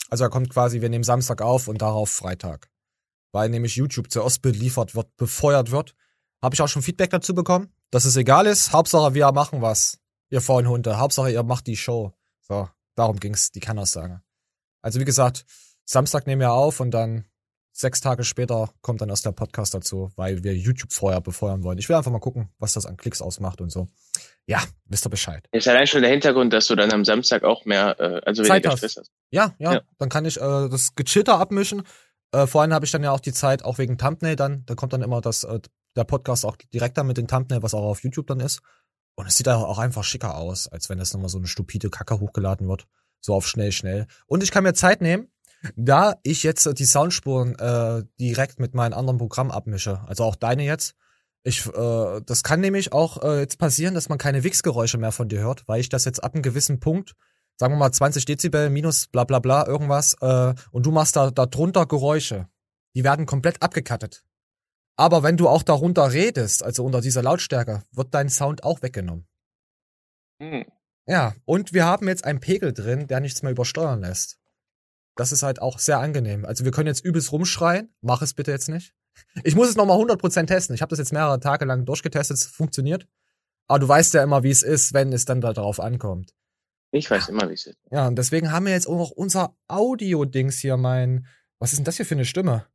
Also 0.09 0.23
er 0.23 0.29
kommt 0.29 0.49
quasi, 0.49 0.81
wir 0.81 0.89
nehmen 0.89 1.03
Samstag 1.03 1.41
auf 1.41 1.67
und 1.67 1.81
darauf 1.81 2.09
Freitag. 2.09 2.69
Weil 3.33 3.49
nämlich 3.49 3.75
YouTube 3.75 4.11
zuerst 4.11 4.41
beliefert 4.41 4.95
wird, 4.95 5.15
befeuert 5.17 5.71
wird. 5.71 5.95
Habe 6.41 6.55
ich 6.55 6.61
auch 6.61 6.67
schon 6.67 6.81
Feedback 6.81 7.09
dazu 7.09 7.33
bekommen, 7.33 7.73
dass 7.89 8.05
es 8.05 8.15
egal 8.15 8.45
ist. 8.45 8.71
Hauptsache 8.71 9.13
wir 9.13 9.31
machen 9.31 9.61
was. 9.61 9.99
Ihr 10.29 10.41
faulen 10.41 10.69
Hunde. 10.69 10.97
Hauptsache 10.99 11.31
ihr 11.31 11.43
macht 11.43 11.67
die 11.67 11.77
Show. 11.77 12.13
So, 12.41 12.69
darum 12.95 13.19
ging's, 13.19 13.51
die 13.51 13.59
Kernaussage. 13.59 14.21
Also 14.81 14.99
wie 14.99 15.05
gesagt, 15.05 15.45
Samstag 15.85 16.27
nehmen 16.27 16.41
wir 16.41 16.53
auf 16.53 16.79
und 16.79 16.91
dann 16.91 17.25
sechs 17.73 18.01
Tage 18.01 18.23
später 18.23 18.69
kommt 18.81 19.01
dann 19.01 19.09
erst 19.09 19.25
der 19.25 19.31
Podcast 19.31 19.73
dazu, 19.73 20.11
weil 20.15 20.43
wir 20.43 20.55
YouTube 20.55 20.91
vorher 20.91 21.21
befeuern 21.21 21.63
wollen. 21.63 21.77
Ich 21.77 21.87
will 21.89 21.95
einfach 21.95 22.11
mal 22.11 22.19
gucken, 22.19 22.49
was 22.59 22.73
das 22.73 22.85
an 22.85 22.97
Klicks 22.97 23.21
ausmacht 23.21 23.61
und 23.61 23.69
so. 23.71 23.87
Ja, 24.45 24.61
wisst 24.85 25.05
ihr 25.05 25.09
Bescheid. 25.09 25.47
Ist 25.51 25.67
allein 25.67 25.87
schon 25.87 26.01
der 26.01 26.11
Hintergrund, 26.11 26.51
dass 26.53 26.67
du 26.67 26.75
dann 26.75 26.91
am 26.91 27.05
Samstag 27.05 27.43
auch 27.43 27.65
mehr, 27.65 27.99
äh, 27.99 28.21
also 28.25 28.43
Zeit 28.43 28.63
weniger 28.63 28.71
hast. 28.71 28.79
Stress 28.79 28.97
hast. 28.97 29.11
Ja, 29.29 29.55
ja, 29.59 29.73
Ja. 29.75 29.81
dann 29.97 30.09
kann 30.09 30.25
ich 30.25 30.37
äh, 30.37 30.69
das 30.69 30.95
gechillter 30.95 31.39
abmischen. 31.39 31.83
Äh, 32.33 32.47
vor 32.47 32.61
allem 32.61 32.73
habe 32.73 32.85
ich 32.85 32.91
dann 32.91 33.03
ja 33.03 33.11
auch 33.11 33.19
die 33.19 33.33
Zeit, 33.33 33.63
auch 33.63 33.77
wegen 33.77 33.97
Thumbnail 33.97 34.35
dann, 34.35 34.63
da 34.65 34.75
kommt 34.75 34.93
dann 34.93 35.01
immer 35.01 35.21
das, 35.21 35.43
äh, 35.43 35.59
der 35.95 36.03
Podcast 36.03 36.45
auch 36.45 36.55
direkt 36.73 36.97
dann 36.97 37.07
mit 37.07 37.17
dem 37.17 37.27
Thumbnail, 37.27 37.63
was 37.63 37.73
auch 37.73 37.83
auf 37.83 38.03
YouTube 38.03 38.27
dann 38.27 38.39
ist. 38.39 38.61
Und 39.15 39.27
es 39.27 39.35
sieht 39.35 39.47
auch 39.49 39.77
einfach 39.77 40.03
schicker 40.05 40.37
aus, 40.37 40.67
als 40.69 40.89
wenn 40.89 40.97
das 40.97 41.13
nochmal 41.13 41.29
so 41.29 41.37
eine 41.37 41.47
stupide 41.47 41.89
Kacke 41.89 42.19
hochgeladen 42.19 42.67
wird. 42.67 42.87
So 43.19 43.35
auf 43.35 43.47
schnell, 43.47 43.71
schnell. 43.71 44.07
Und 44.25 44.41
ich 44.41 44.51
kann 44.51 44.63
mir 44.63 44.73
Zeit 44.73 45.01
nehmen, 45.01 45.27
da 45.75 46.15
ich 46.23 46.43
jetzt 46.43 46.67
die 46.79 46.85
Soundspuren 46.85 47.55
äh, 47.55 48.03
direkt 48.19 48.59
mit 48.59 48.73
meinem 48.73 48.93
anderen 48.93 49.17
Programm 49.17 49.51
abmische. 49.51 50.01
Also 50.07 50.23
auch 50.23 50.35
deine 50.35 50.63
jetzt. 50.63 50.95
Ich, 51.43 51.65
äh, 51.67 52.21
das 52.25 52.43
kann 52.43 52.61
nämlich 52.61 52.93
auch 52.93 53.21
äh, 53.23 53.39
jetzt 53.39 53.57
passieren, 53.57 53.93
dass 53.93 54.09
man 54.09 54.17
keine 54.17 54.43
Wichsgeräusche 54.43 54.97
mehr 54.97 55.11
von 55.11 55.27
dir 55.27 55.39
hört, 55.39 55.67
weil 55.67 55.79
ich 55.79 55.89
das 55.89 56.05
jetzt 56.05 56.23
ab 56.23 56.33
einem 56.33 56.43
gewissen 56.43 56.79
Punkt, 56.79 57.13
sagen 57.57 57.73
wir 57.73 57.77
mal 57.77 57.91
20 57.91 58.25
Dezibel 58.25 58.69
minus 58.69 59.07
bla 59.07 59.23
bla 59.23 59.39
bla 59.39 59.65
irgendwas, 59.65 60.15
äh, 60.21 60.53
und 60.71 60.85
du 60.85 60.91
machst 60.91 61.15
da, 61.15 61.31
da 61.31 61.45
drunter 61.45 61.85
Geräusche. 61.85 62.47
Die 62.95 63.03
werden 63.03 63.25
komplett 63.25 63.61
abgekattet. 63.61 64.23
Aber 64.97 65.23
wenn 65.23 65.37
du 65.37 65.47
auch 65.47 65.63
darunter 65.63 66.11
redest, 66.11 66.63
also 66.63 66.85
unter 66.85 67.01
dieser 67.01 67.23
Lautstärke, 67.23 67.83
wird 67.91 68.13
dein 68.13 68.29
Sound 68.29 68.63
auch 68.63 68.81
weggenommen. 68.81 69.27
Hm. 70.39 70.65
Ja, 71.07 71.33
und 71.45 71.73
wir 71.73 71.85
haben 71.85 72.07
jetzt 72.07 72.25
einen 72.25 72.39
Pegel 72.39 72.73
drin, 72.73 73.07
der 73.07 73.19
nichts 73.19 73.41
mehr 73.41 73.51
übersteuern 73.51 74.01
lässt. 74.01 74.40
Das 75.21 75.31
ist 75.31 75.43
halt 75.43 75.61
auch 75.61 75.77
sehr 75.77 75.99
angenehm. 75.99 76.45
Also 76.45 76.65
wir 76.65 76.71
können 76.71 76.87
jetzt 76.87 77.05
übelst 77.05 77.31
rumschreien. 77.31 77.93
Mach 78.01 78.23
es 78.23 78.33
bitte 78.33 78.49
jetzt 78.49 78.69
nicht. 78.69 78.95
Ich 79.43 79.53
muss 79.53 79.69
es 79.69 79.75
nochmal 79.75 79.99
100% 79.99 80.47
testen. 80.47 80.73
Ich 80.73 80.81
habe 80.81 80.89
das 80.89 80.97
jetzt 80.97 81.13
mehrere 81.13 81.39
Tage 81.39 81.63
lang 81.65 81.85
durchgetestet. 81.85 82.37
Es 82.37 82.45
funktioniert. 82.47 83.05
Aber 83.67 83.77
du 83.77 83.87
weißt 83.87 84.15
ja 84.15 84.23
immer, 84.23 84.41
wie 84.41 84.49
es 84.49 84.63
ist, 84.63 84.95
wenn 84.95 85.13
es 85.13 85.25
dann 85.25 85.39
da 85.39 85.53
drauf 85.53 85.79
ankommt. 85.79 86.33
Ich 86.89 87.11
weiß 87.11 87.29
immer, 87.29 87.47
wie 87.49 87.53
es 87.53 87.67
ist. 87.67 87.77
Ja, 87.91 88.07
und 88.07 88.15
deswegen 88.15 88.51
haben 88.51 88.65
wir 88.65 88.73
jetzt 88.73 88.87
auch 88.87 88.97
noch 88.97 89.11
unser 89.11 89.55
Audio-Dings 89.67 90.57
hier, 90.57 90.75
mein. 90.75 91.27
Was 91.59 91.71
ist 91.71 91.77
denn 91.77 91.85
das 91.85 91.97
hier 91.97 92.05
für 92.07 92.15
eine 92.15 92.25
Stimme? 92.25 92.65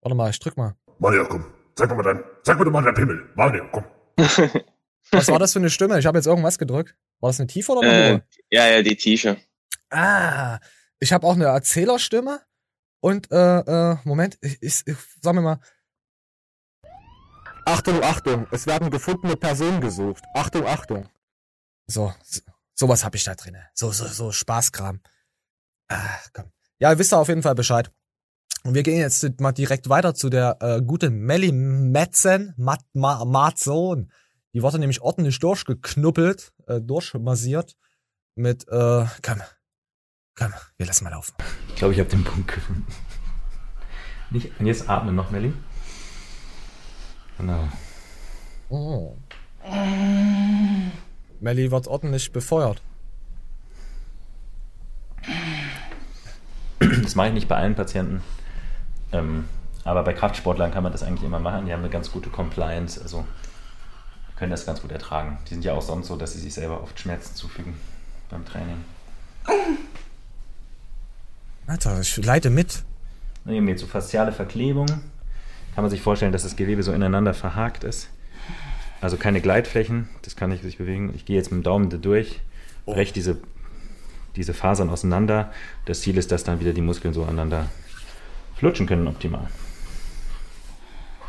Warte 0.00 0.16
mal, 0.16 0.28
ich 0.30 0.40
drück 0.40 0.56
mal. 0.56 0.74
Mario, 0.98 1.24
komm. 1.28 1.44
Zeig 1.76 1.88
mir 1.88 1.94
mal 1.94 2.02
dein, 2.02 2.24
zeig 2.42 2.58
mir 2.58 2.64
doch 2.64 2.72
mal 2.72 2.82
dein 2.82 2.94
Pimmel. 2.94 3.30
Mario, 3.36 3.64
komm. 3.70 3.84
Was 5.12 5.28
war 5.28 5.38
das 5.38 5.52
für 5.52 5.60
eine 5.60 5.70
Stimme? 5.70 6.00
Ich 6.00 6.06
habe 6.06 6.18
jetzt 6.18 6.26
irgendwas 6.26 6.58
gedrückt. 6.58 6.96
War 7.20 7.30
das 7.30 7.38
eine 7.38 7.46
tiefe 7.46 7.70
oder 7.70 7.82
eine 7.88 7.92
Äh, 8.08 8.12
hohe? 8.14 8.22
ja, 8.50 8.66
ja, 8.66 8.82
die 8.82 8.96
Tische. 8.96 9.36
Ah, 9.90 10.58
ich 10.98 11.12
habe 11.12 11.26
auch 11.26 11.34
eine 11.34 11.46
Erzählerstimme 11.46 12.40
und 13.00 13.30
äh, 13.30 13.58
äh, 13.60 13.96
Moment, 14.04 14.38
ich, 14.40 14.62
ich, 14.62 14.86
ich 14.86 14.96
sag 15.20 15.34
mir 15.34 15.42
mal. 15.42 15.60
Achtung, 17.64 18.02
Achtung, 18.02 18.46
es 18.52 18.66
werden 18.66 18.90
gefundene 18.90 19.36
Personen 19.36 19.80
gesucht. 19.80 20.24
Achtung, 20.34 20.66
Achtung. 20.66 21.08
So, 21.88 22.14
so 22.22 22.40
sowas 22.74 23.04
habe 23.04 23.16
ich 23.16 23.24
da 23.24 23.34
drin. 23.34 23.56
So, 23.74 23.90
so, 23.90 24.06
so 24.06 24.32
Spaßkram. 24.32 25.00
Ah, 25.88 26.18
komm. 26.32 26.52
Ja, 26.78 26.92
ihr 26.92 26.98
wisst 26.98 27.12
ja 27.12 27.18
auf 27.18 27.28
jeden 27.28 27.42
Fall 27.42 27.54
Bescheid. 27.54 27.90
Und 28.64 28.74
wir 28.74 28.82
gehen 28.82 28.98
jetzt 28.98 29.40
mal 29.40 29.52
direkt 29.52 29.88
weiter 29.88 30.14
zu 30.14 30.28
der 30.28 30.58
äh, 30.60 30.82
guten 30.82 31.20
Melly 31.20 31.52
Metzen, 31.52 32.52
Mat, 32.56 32.80
Ma, 32.92 33.24
Matzon. 33.24 34.10
Die 34.52 34.62
wurde 34.62 34.78
nämlich 34.78 35.00
ordentlich 35.00 35.38
durchgeknuppelt, 35.38 36.52
äh, 36.66 36.80
durchmassiert 36.80 37.76
mit, 38.34 38.66
äh, 38.68 39.06
komm, 39.22 39.42
komm, 40.36 40.52
wir 40.76 40.86
lassen 40.86 41.04
mal 41.04 41.10
laufen. 41.10 41.34
Ich 41.68 41.76
glaube, 41.76 41.94
ich 41.94 42.00
habe 42.00 42.10
den 42.10 42.24
Punkt 42.24 42.52
gefunden. 42.52 42.86
Nicht, 44.30 44.50
und 44.58 44.66
jetzt 44.66 44.88
atmen 44.88 45.14
noch, 45.14 45.30
Melli. 45.30 45.52
Genau. 47.38 47.68
Oh. 48.68 49.16
Melly 51.40 51.70
wird 51.70 51.86
ordentlich 51.86 52.32
befeuert. 52.32 52.82
Das 56.80 57.14
mache 57.14 57.28
ich 57.28 57.34
nicht 57.34 57.48
bei 57.48 57.56
allen 57.56 57.74
Patienten. 57.74 58.22
Ähm, 59.12 59.48
aber 59.84 60.02
bei 60.02 60.12
Kraftsportlern 60.12 60.72
kann 60.72 60.82
man 60.82 60.92
das 60.92 61.02
eigentlich 61.02 61.24
immer 61.24 61.38
machen. 61.38 61.66
Die 61.66 61.72
haben 61.72 61.80
eine 61.80 61.90
ganz 61.90 62.10
gute 62.10 62.30
Compliance, 62.30 63.00
also 63.00 63.26
können 64.36 64.50
das 64.50 64.66
ganz 64.66 64.82
gut 64.82 64.92
ertragen. 64.92 65.38
Die 65.46 65.54
sind 65.54 65.64
ja 65.64 65.72
auch 65.72 65.82
sonst 65.82 66.08
so, 66.08 66.16
dass 66.16 66.32
sie 66.32 66.40
sich 66.40 66.52
selber 66.52 66.82
oft 66.82 66.98
Schmerzen 66.98 67.34
zufügen 67.34 67.74
beim 68.28 68.44
Training. 68.44 68.84
Alter, 71.66 72.00
ich 72.00 72.16
leide 72.18 72.50
mit. 72.50 72.84
Ne, 73.44 73.56
Eben 73.56 73.68
jetzt 73.68 73.80
so 73.80 73.86
fasziale 73.86 74.32
Verklebung. 74.32 74.86
Kann 74.86 75.84
man 75.84 75.90
sich 75.90 76.00
vorstellen, 76.00 76.32
dass 76.32 76.44
das 76.44 76.56
Gewebe 76.56 76.82
so 76.82 76.92
ineinander 76.92 77.34
verhakt 77.34 77.84
ist. 77.84 78.08
Also 79.00 79.16
keine 79.16 79.40
Gleitflächen, 79.40 80.08
das 80.22 80.36
kann 80.36 80.50
nicht 80.50 80.62
sich 80.62 80.78
bewegen. 80.78 81.12
Ich 81.14 81.26
gehe 81.26 81.36
jetzt 81.36 81.50
mit 81.50 81.60
dem 81.60 81.62
Daumen 81.62 81.90
da 81.90 81.98
durch, 81.98 82.40
breche 82.86 83.12
diese, 83.12 83.38
diese 84.36 84.54
Fasern 84.54 84.88
auseinander. 84.88 85.52
Das 85.84 86.00
Ziel 86.00 86.16
ist, 86.16 86.32
dass 86.32 86.44
dann 86.44 86.60
wieder 86.60 86.72
die 86.72 86.80
Muskeln 86.80 87.12
so 87.12 87.24
aneinander 87.24 87.68
flutschen 88.56 88.86
können 88.86 89.06
optimal. 89.06 89.48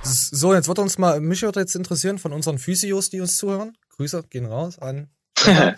So, 0.02 0.54
jetzt 0.54 0.70
wird 0.70 0.80
uns 0.80 0.98
mal, 0.98 1.20
mich 1.20 1.42
würde 1.42 1.60
jetzt 1.60 1.76
interessieren 1.76 2.18
von 2.18 2.32
unseren 2.32 2.58
Physios, 2.58 3.10
die 3.10 3.20
uns 3.20 3.36
zuhören. 3.36 3.78
Grüße 3.98 4.24
gehen 4.30 4.46
raus 4.46 4.80
an. 4.80 5.10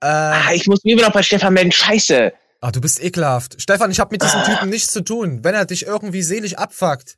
ah, 0.00 0.52
ich 0.52 0.66
muss 0.66 0.84
mir 0.84 0.96
wieder 0.96 1.06
noch 1.06 1.14
bei 1.14 1.22
Stefan 1.22 1.54
melden. 1.54 1.72
Scheiße. 1.72 2.32
Ah, 2.66 2.72
du 2.72 2.80
bist 2.80 3.00
ekelhaft. 3.00 3.62
Stefan, 3.62 3.92
ich 3.92 4.00
habe 4.00 4.12
mit 4.12 4.24
diesem 4.24 4.42
Typen 4.42 4.70
nichts 4.70 4.90
zu 4.92 5.00
tun. 5.04 5.44
Wenn 5.44 5.54
er 5.54 5.66
dich 5.66 5.86
irgendwie 5.86 6.22
selig 6.22 6.58
abfuckt, 6.58 7.16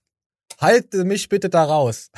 halte 0.61 1.05
mich 1.05 1.31
bitte 1.31 1.49
da 1.49 1.65
raus. 1.65 2.11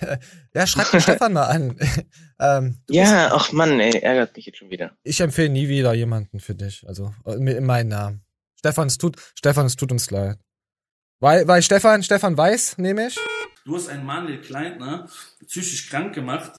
ja, 0.54 0.66
schreib 0.66 0.90
den 0.90 1.00
Stefan 1.02 1.34
mal 1.34 1.48
an. 1.48 1.76
ähm, 2.40 2.78
Ja, 2.88 3.02
bist- 3.28 3.32
ach 3.34 3.52
Mann, 3.52 3.78
ey, 3.78 3.98
ärgert 3.98 4.34
mich 4.34 4.46
jetzt 4.46 4.56
schon 4.56 4.70
wieder. 4.70 4.96
ich 5.02 5.20
empfehle 5.20 5.50
nie 5.50 5.68
wieder 5.68 5.92
jemanden 5.92 6.40
für 6.40 6.54
dich. 6.54 6.82
Also 6.88 7.14
äh, 7.26 7.32
in 7.34 7.66
meinen 7.66 7.88
Namen. 7.88 8.24
Stefan, 8.58 8.86
es 8.86 8.96
tut, 8.96 9.16
Stefan, 9.38 9.66
es 9.66 9.76
tut 9.76 9.92
uns 9.92 10.10
leid. 10.10 10.38
Weil, 11.20 11.46
weil 11.46 11.60
Stefan, 11.62 12.02
Stefan 12.02 12.38
weiß, 12.38 12.78
nehme 12.78 13.08
ich. 13.08 13.18
Du 13.66 13.76
hast 13.76 13.90
einen 13.90 14.06
Manuel 14.06 14.40
Kleintner 14.40 15.10
psychisch 15.46 15.90
krank 15.90 16.14
gemacht. 16.14 16.56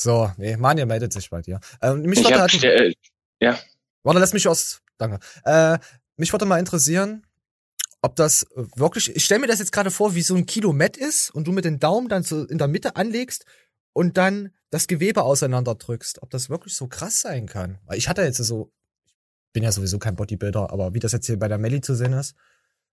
So, 0.00 0.32
nee, 0.36 0.56
Manja 0.56 0.84
meldet 0.84 1.12
sich 1.12 1.30
bei 1.30 1.42
dir. 1.42 1.60
Ähm, 1.80 2.02
mich 2.02 2.18
Ich 2.18 2.32
hab, 2.32 2.40
halt, 2.40 2.64
äh, 2.64 2.92
ja. 3.40 3.56
Warte, 4.02 4.18
lass 4.18 4.32
mich 4.32 4.48
aus. 4.48 4.80
Danke. 4.98 5.18
Äh, 5.44 5.78
mich 6.16 6.32
würde 6.32 6.46
mal 6.46 6.58
interessieren, 6.58 7.26
ob 8.02 8.16
das 8.16 8.46
wirklich. 8.54 9.14
Ich 9.16 9.24
stelle 9.24 9.40
mir 9.40 9.46
das 9.46 9.58
jetzt 9.58 9.72
gerade 9.72 9.90
vor, 9.90 10.14
wie 10.14 10.22
so 10.22 10.34
ein 10.34 10.46
Kilo 10.46 10.72
Met 10.72 10.96
ist 10.96 11.30
und 11.30 11.46
du 11.46 11.52
mit 11.52 11.64
den 11.64 11.80
Daumen 11.80 12.08
dann 12.08 12.22
so 12.22 12.44
in 12.44 12.58
der 12.58 12.68
Mitte 12.68 12.96
anlegst 12.96 13.46
und 13.92 14.16
dann 14.16 14.50
das 14.70 14.86
Gewebe 14.86 15.22
auseinanderdrückst. 15.22 16.22
Ob 16.22 16.30
das 16.30 16.50
wirklich 16.50 16.76
so 16.76 16.86
krass 16.86 17.20
sein 17.20 17.46
kann. 17.46 17.78
Weil 17.86 17.98
ich 17.98 18.08
hatte 18.08 18.22
jetzt 18.22 18.38
so. 18.38 18.72
Ich 19.46 19.52
bin 19.54 19.62
ja 19.62 19.72
sowieso 19.72 19.98
kein 19.98 20.16
Bodybuilder, 20.16 20.70
aber 20.70 20.94
wie 20.94 20.98
das 20.98 21.12
jetzt 21.12 21.26
hier 21.26 21.38
bei 21.38 21.48
der 21.48 21.58
Melli 21.58 21.80
zu 21.80 21.94
sehen 21.94 22.12
ist. 22.12 22.34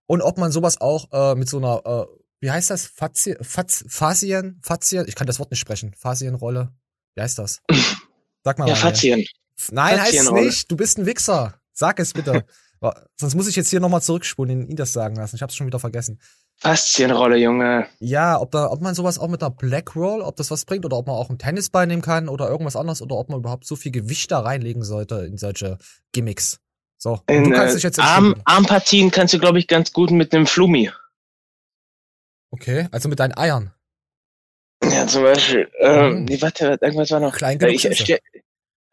Und 0.05 0.21
ob 0.21 0.37
man 0.37 0.51
sowas 0.51 0.79
auch 0.79 1.11
äh, 1.11 1.35
mit 1.35 1.49
so 1.49 1.57
einer. 1.57 1.81
Äh, 1.85 2.17
wie 2.39 2.49
heißt 2.49 2.69
das? 2.69 2.85
Fazi 2.85 3.35
Faz 3.41 3.83
Fazien? 3.87 4.59
Fazien? 4.63 5.05
Ich 5.07 5.15
kann 5.15 5.27
das 5.27 5.39
Wort 5.39 5.51
nicht 5.51 5.59
sprechen. 5.59 5.93
Fazienrolle. 5.97 6.71
Wie 7.15 7.21
heißt 7.21 7.37
das? 7.37 7.61
Sag 8.43 8.57
mal. 8.57 8.69
Ja. 8.69 8.75
Fazien. 8.75 9.25
Nein, 9.71 10.01
heißt 10.01 10.13
es 10.13 10.31
nicht. 10.31 10.71
Du 10.71 10.77
bist 10.77 10.97
ein 10.97 11.05
Wichser. 11.05 11.60
Sag 11.73 11.99
es 11.99 12.13
bitte. 12.13 12.45
Sonst 13.15 13.35
muss 13.35 13.47
ich 13.47 13.55
jetzt 13.55 13.69
hier 13.69 13.79
nochmal 13.79 14.01
zurückspulen, 14.01 14.67
ihn 14.67 14.75
das 14.75 14.91
sagen 14.91 15.15
lassen. 15.15 15.35
Ich 15.35 15.43
hab's 15.43 15.55
schon 15.55 15.67
wieder 15.67 15.79
vergessen. 15.79 16.19
Faszienrolle, 16.57 17.37
Junge. 17.37 17.87
Ja, 17.99 18.39
ob, 18.39 18.51
da, 18.51 18.71
ob 18.71 18.81
man 18.81 18.95
sowas 18.95 19.19
auch 19.19 19.27
mit 19.27 19.41
einer 19.41 19.51
Black 19.51 19.95
Roll, 19.95 20.21
ob 20.21 20.35
das 20.35 20.49
was 20.49 20.65
bringt, 20.65 20.85
oder 20.85 20.97
ob 20.97 21.07
man 21.07 21.15
auch 21.15 21.29
einen 21.29 21.37
Tennisball 21.37 21.85
nehmen 21.85 22.01
kann 22.01 22.27
oder 22.27 22.49
irgendwas 22.49 22.75
anderes, 22.75 23.01
oder 23.01 23.17
ob 23.17 23.29
man 23.29 23.39
überhaupt 23.39 23.65
so 23.65 23.75
viel 23.75 23.91
Gewicht 23.91 24.31
da 24.31 24.39
reinlegen 24.39 24.83
sollte 24.83 25.25
in 25.25 25.37
solche 25.37 25.77
Gimmicks. 26.11 26.59
So, 26.97 27.13
und 27.13 27.29
In, 27.29 27.43
du 27.45 27.51
kannst 27.51 27.73
äh, 27.73 27.75
dich 27.77 27.83
jetzt 27.83 27.99
Arm. 27.99 28.35
Armpartien 28.45 29.09
kannst 29.09 29.33
du, 29.33 29.39
glaube 29.39 29.59
ich, 29.59 29.67
ganz 29.67 29.91
gut 29.91 30.11
mit 30.11 30.33
einem 30.33 30.45
Flumi. 30.45 30.91
Okay, 32.51 32.87
also 32.91 33.09
mit 33.09 33.19
deinen 33.19 33.35
Eiern. 33.35 33.73
Ja, 34.83 35.07
zum 35.07 35.23
Beispiel. 35.23 35.69
Ähm, 35.79 36.25
nee, 36.25 36.41
warte, 36.41 36.77
irgendwas 36.81 37.11
war 37.11 37.19
noch. 37.19 37.35
Klein 37.35 37.59
Äh, 37.59 37.69
ich, 37.69 37.85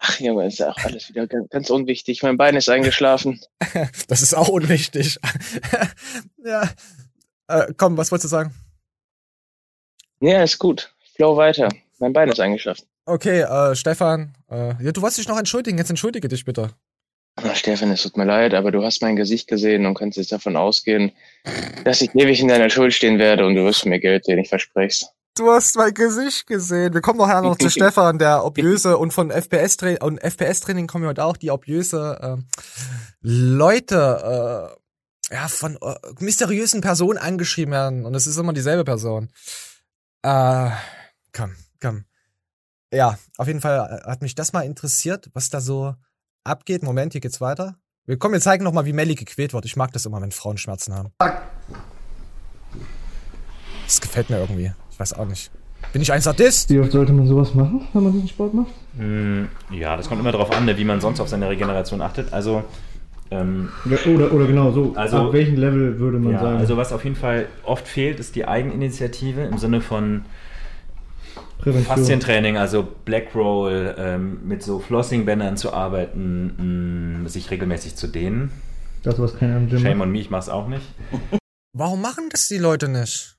Ach, 0.01 0.21
Junge, 0.21 0.47
ist 0.47 0.59
ja 0.59 0.71
auch 0.71 0.79
alles 0.85 1.09
wieder 1.09 1.27
ganz, 1.27 1.49
ganz 1.51 1.71
unwichtig. 1.71 2.23
Mein 2.23 2.37
Bein 2.37 2.57
ist 2.57 2.69
eingeschlafen. 2.69 3.41
Das 4.09 4.23
ist 4.23 4.35
auch 4.35 4.49
unwichtig. 4.49 5.19
ja. 6.45 6.71
Äh, 7.49 7.73
komm, 7.77 7.97
was 7.97 8.11
wolltest 8.11 8.25
du 8.25 8.29
sagen? 8.29 8.55
Ja, 10.21 10.43
ist 10.43 10.59
gut. 10.59 10.95
Flow 11.15 11.37
weiter. 11.37 11.69
Mein 11.99 12.13
Bein 12.13 12.29
ist 12.29 12.41
eingeschlafen. 12.41 12.87
Okay, 13.05 13.41
äh, 13.41 13.75
Stefan, 13.75 14.35
äh, 14.51 14.83
ja, 14.83 14.93
du 14.93 15.03
wolltest 15.03 15.19
dich 15.19 15.29
noch 15.29 15.39
entschuldigen. 15.39 15.79
Jetzt 15.79 15.91
entschuldige 15.91 16.29
dich 16.29 16.45
bitte. 16.45 16.71
Ach, 17.37 17.55
Stefan, 17.55 17.91
es 17.91 18.03
tut 18.03 18.17
mir 18.17 18.25
leid, 18.25 18.55
aber 18.55 18.73
du 18.73 18.83
hast 18.83 19.01
mein 19.01 19.17
Gesicht 19.17 19.49
gesehen 19.49 19.87
und 19.87 19.95
kannst 19.95 20.19
jetzt 20.19 20.33
davon 20.33 20.57
ausgehen, 20.57 21.13
dass 21.85 22.01
ich 22.01 22.13
ewig 22.15 22.41
in 22.41 22.49
deiner 22.49 22.69
Schuld 22.69 22.93
stehen 22.93 23.19
werde 23.19 23.47
und 23.47 23.55
du 23.55 23.65
wirst 23.65 23.87
mir 23.87 24.01
Geld 24.01 24.25
sehen, 24.25 24.39
ich 24.39 24.49
verspreche 24.49 25.07
Du 25.39 25.53
hast 25.53 25.77
mein 25.77 25.95
Gesicht 25.95 26.49
gesehen. 26.49 26.93
Wir 26.95 27.01
kommen 27.01 27.21
nachher 27.21 27.43
noch 27.43 27.57
zu 27.57 27.71
Stefan, 27.71 28.19
der 28.19 28.45
Obiöse 28.45 28.99
und 28.99 29.13
von 29.13 29.31
FPS 29.31 29.77
Training 29.77 30.03
und 30.03 30.19
FPS 30.19 30.61
Training 30.61 30.89
kommen 30.89 31.05
wir 31.05 31.11
heute 31.11 31.25
auch 31.25 31.37
die 31.37 31.53
obiöse 31.53 32.19
äh, 32.21 32.59
Leute. 33.21 34.75
Äh, 35.31 35.35
ja, 35.35 35.47
von 35.47 35.77
äh, 35.81 35.95
mysteriösen 36.19 36.81
Personen 36.81 37.19
angeschrieben 37.19 37.73
werden 37.73 38.05
und 38.05 38.17
es 38.17 38.27
ist 38.27 38.37
immer 38.37 38.53
dieselbe 38.53 38.83
Person. 38.83 39.29
Äh, 40.23 40.71
komm, 41.33 41.55
komm. 41.81 42.05
Ja, 42.93 43.17
auf 43.37 43.47
jeden 43.47 43.61
Fall 43.61 44.03
hat 44.07 44.23
mich 44.23 44.35
das 44.35 44.53
mal 44.53 44.63
interessiert, 44.63 45.31
was 45.35 45.51
da 45.51 45.61
so 45.61 45.95
abgeht. 46.43 46.83
Moment, 46.83 47.13
hier 47.13 47.21
geht's 47.21 47.41
weiter. 47.41 47.77
Wir 48.07 48.19
kommen, 48.19 48.35
wir 48.35 48.41
zeigen 48.41 48.65
noch 48.65 48.73
mal, 48.73 48.87
wie 48.87 48.93
Melly 48.93 49.15
gequält 49.15 49.53
wird. 49.53 49.67
Ich 49.67 49.77
mag 49.77 49.93
das 49.93 50.05
immer, 50.05 50.21
wenn 50.21 50.33
Frauen 50.33 50.59
Schmerzen 50.59 50.95
haben. 50.95 51.13
Das 53.85 54.01
gefällt 54.01 54.31
mir 54.31 54.39
irgendwie. 54.41 54.73
Ich 54.99 55.01
weiß 55.01 55.13
auch 55.15 55.27
nicht. 55.27 55.53
Bin 55.93 56.03
ich 56.03 56.11
ein 56.13 56.21
Sadist? 56.21 56.71
Wie 56.71 56.81
oft 56.81 56.91
sollte 56.91 57.13
man 57.13 57.29
sowas 57.29 57.55
machen, 57.55 57.87
wenn 57.93 58.03
man 58.03 58.13
diesen 58.13 58.29
Sport 58.29 58.53
macht? 58.53 58.73
Mm, 58.95 59.45
Ja, 59.71 59.97
das 59.97 60.09
kommt 60.09 60.21
immer 60.21 60.33
darauf 60.33 60.51
an, 60.51 60.65
ne, 60.65 60.77
wie 60.77 60.85
man 60.85 61.01
sonst 61.01 61.21
auf 61.21 61.29
seine 61.29 61.49
Regeneration 61.49 62.03
achtet. 62.03 62.33
Also 62.33 62.65
ähm, 63.31 63.69
Oder, 63.87 64.07
oder, 64.09 64.33
oder 64.33 64.47
genau 64.49 64.73
so. 64.73 64.93
Also- 64.97 65.19
Ab 65.29 65.33
welchem 65.33 65.55
Level 65.57 66.01
würde 66.01 66.19
man 66.19 66.33
ja, 66.33 66.41
sagen? 66.41 66.57
also 66.59 66.77
was 66.77 66.93
auf 66.93 67.05
jeden 67.05 67.15
Fall 67.15 67.47
oft 67.63 67.87
fehlt, 67.87 68.19
ist 68.19 68.35
die 68.35 68.49
Eigeninitiative 68.49 69.43
im 69.43 69.59
Sinne 69.59 69.81
von 69.81 70.25
Prävention. 71.59 71.97
Faszientraining, 71.97 72.57
also 72.57 72.87
Black 73.05 73.35
Roll, 73.37 73.95
ähm, 73.99 74.41
mit 74.45 74.63
so 74.65 74.81
Flossing-Bändern 74.81 75.57
zu 75.57 75.73
arbeiten, 75.73 77.21
mh, 77.23 77.29
sich 77.29 77.51
regelmäßig 77.53 77.95
zu 77.97 78.09
dehnen. 78.09 78.51
Das, 79.05 79.19
was 79.21 79.39
keiner 79.39 79.59
im 79.59 79.69
Gym 79.69 79.79
Shame 79.79 79.99
macht. 79.99 80.07
on 80.07 80.13
me, 80.13 80.19
ich 80.21 80.31
mach's 80.31 80.49
auch 80.49 80.67
nicht. 80.69 80.83
Warum 81.73 82.01
machen 82.03 82.25
das 82.31 82.49
die 82.49 82.59
Leute 82.59 82.89
nicht? 82.89 83.37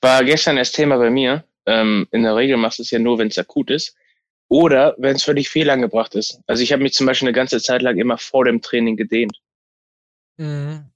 War 0.00 0.24
gestern 0.24 0.56
das 0.56 0.72
Thema 0.72 0.98
bei 0.98 1.10
mir. 1.10 1.44
Ähm, 1.66 2.06
in 2.10 2.22
der 2.22 2.36
Regel 2.36 2.56
machst 2.56 2.78
du 2.78 2.82
es 2.82 2.90
ja 2.90 2.98
nur, 2.98 3.18
wenn 3.18 3.28
es 3.28 3.38
akut 3.38 3.70
ist. 3.70 3.94
Oder 4.48 4.96
wenn 4.98 5.14
es 5.14 5.22
völlig 5.22 5.48
fehlangebracht 5.48 6.14
ist. 6.16 6.40
Also 6.46 6.62
ich 6.62 6.72
habe 6.72 6.82
mich 6.82 6.94
zum 6.94 7.06
Beispiel 7.06 7.28
eine 7.28 7.36
ganze 7.36 7.60
Zeit 7.60 7.82
lang 7.82 7.98
immer 7.98 8.18
vor 8.18 8.44
dem 8.44 8.60
Training 8.60 8.96
gedehnt. 8.96 9.40
Mhm. 10.38 10.90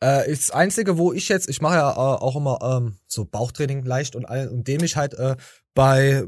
Äh, 0.00 0.28
das 0.28 0.50
Einzige, 0.50 0.98
wo 0.98 1.12
ich 1.12 1.28
jetzt, 1.28 1.48
ich 1.48 1.62
mache 1.62 1.76
ja 1.76 1.90
äh, 1.92 1.94
auch 1.94 2.36
immer 2.36 2.58
ähm, 2.60 2.98
so 3.06 3.24
Bauchtraining 3.24 3.84
leicht 3.84 4.16
und 4.16 4.24
und 4.24 4.66
dehne 4.66 4.82
mich 4.82 4.96
halt 4.96 5.14
äh, 5.14 5.36
bei, 5.74 6.24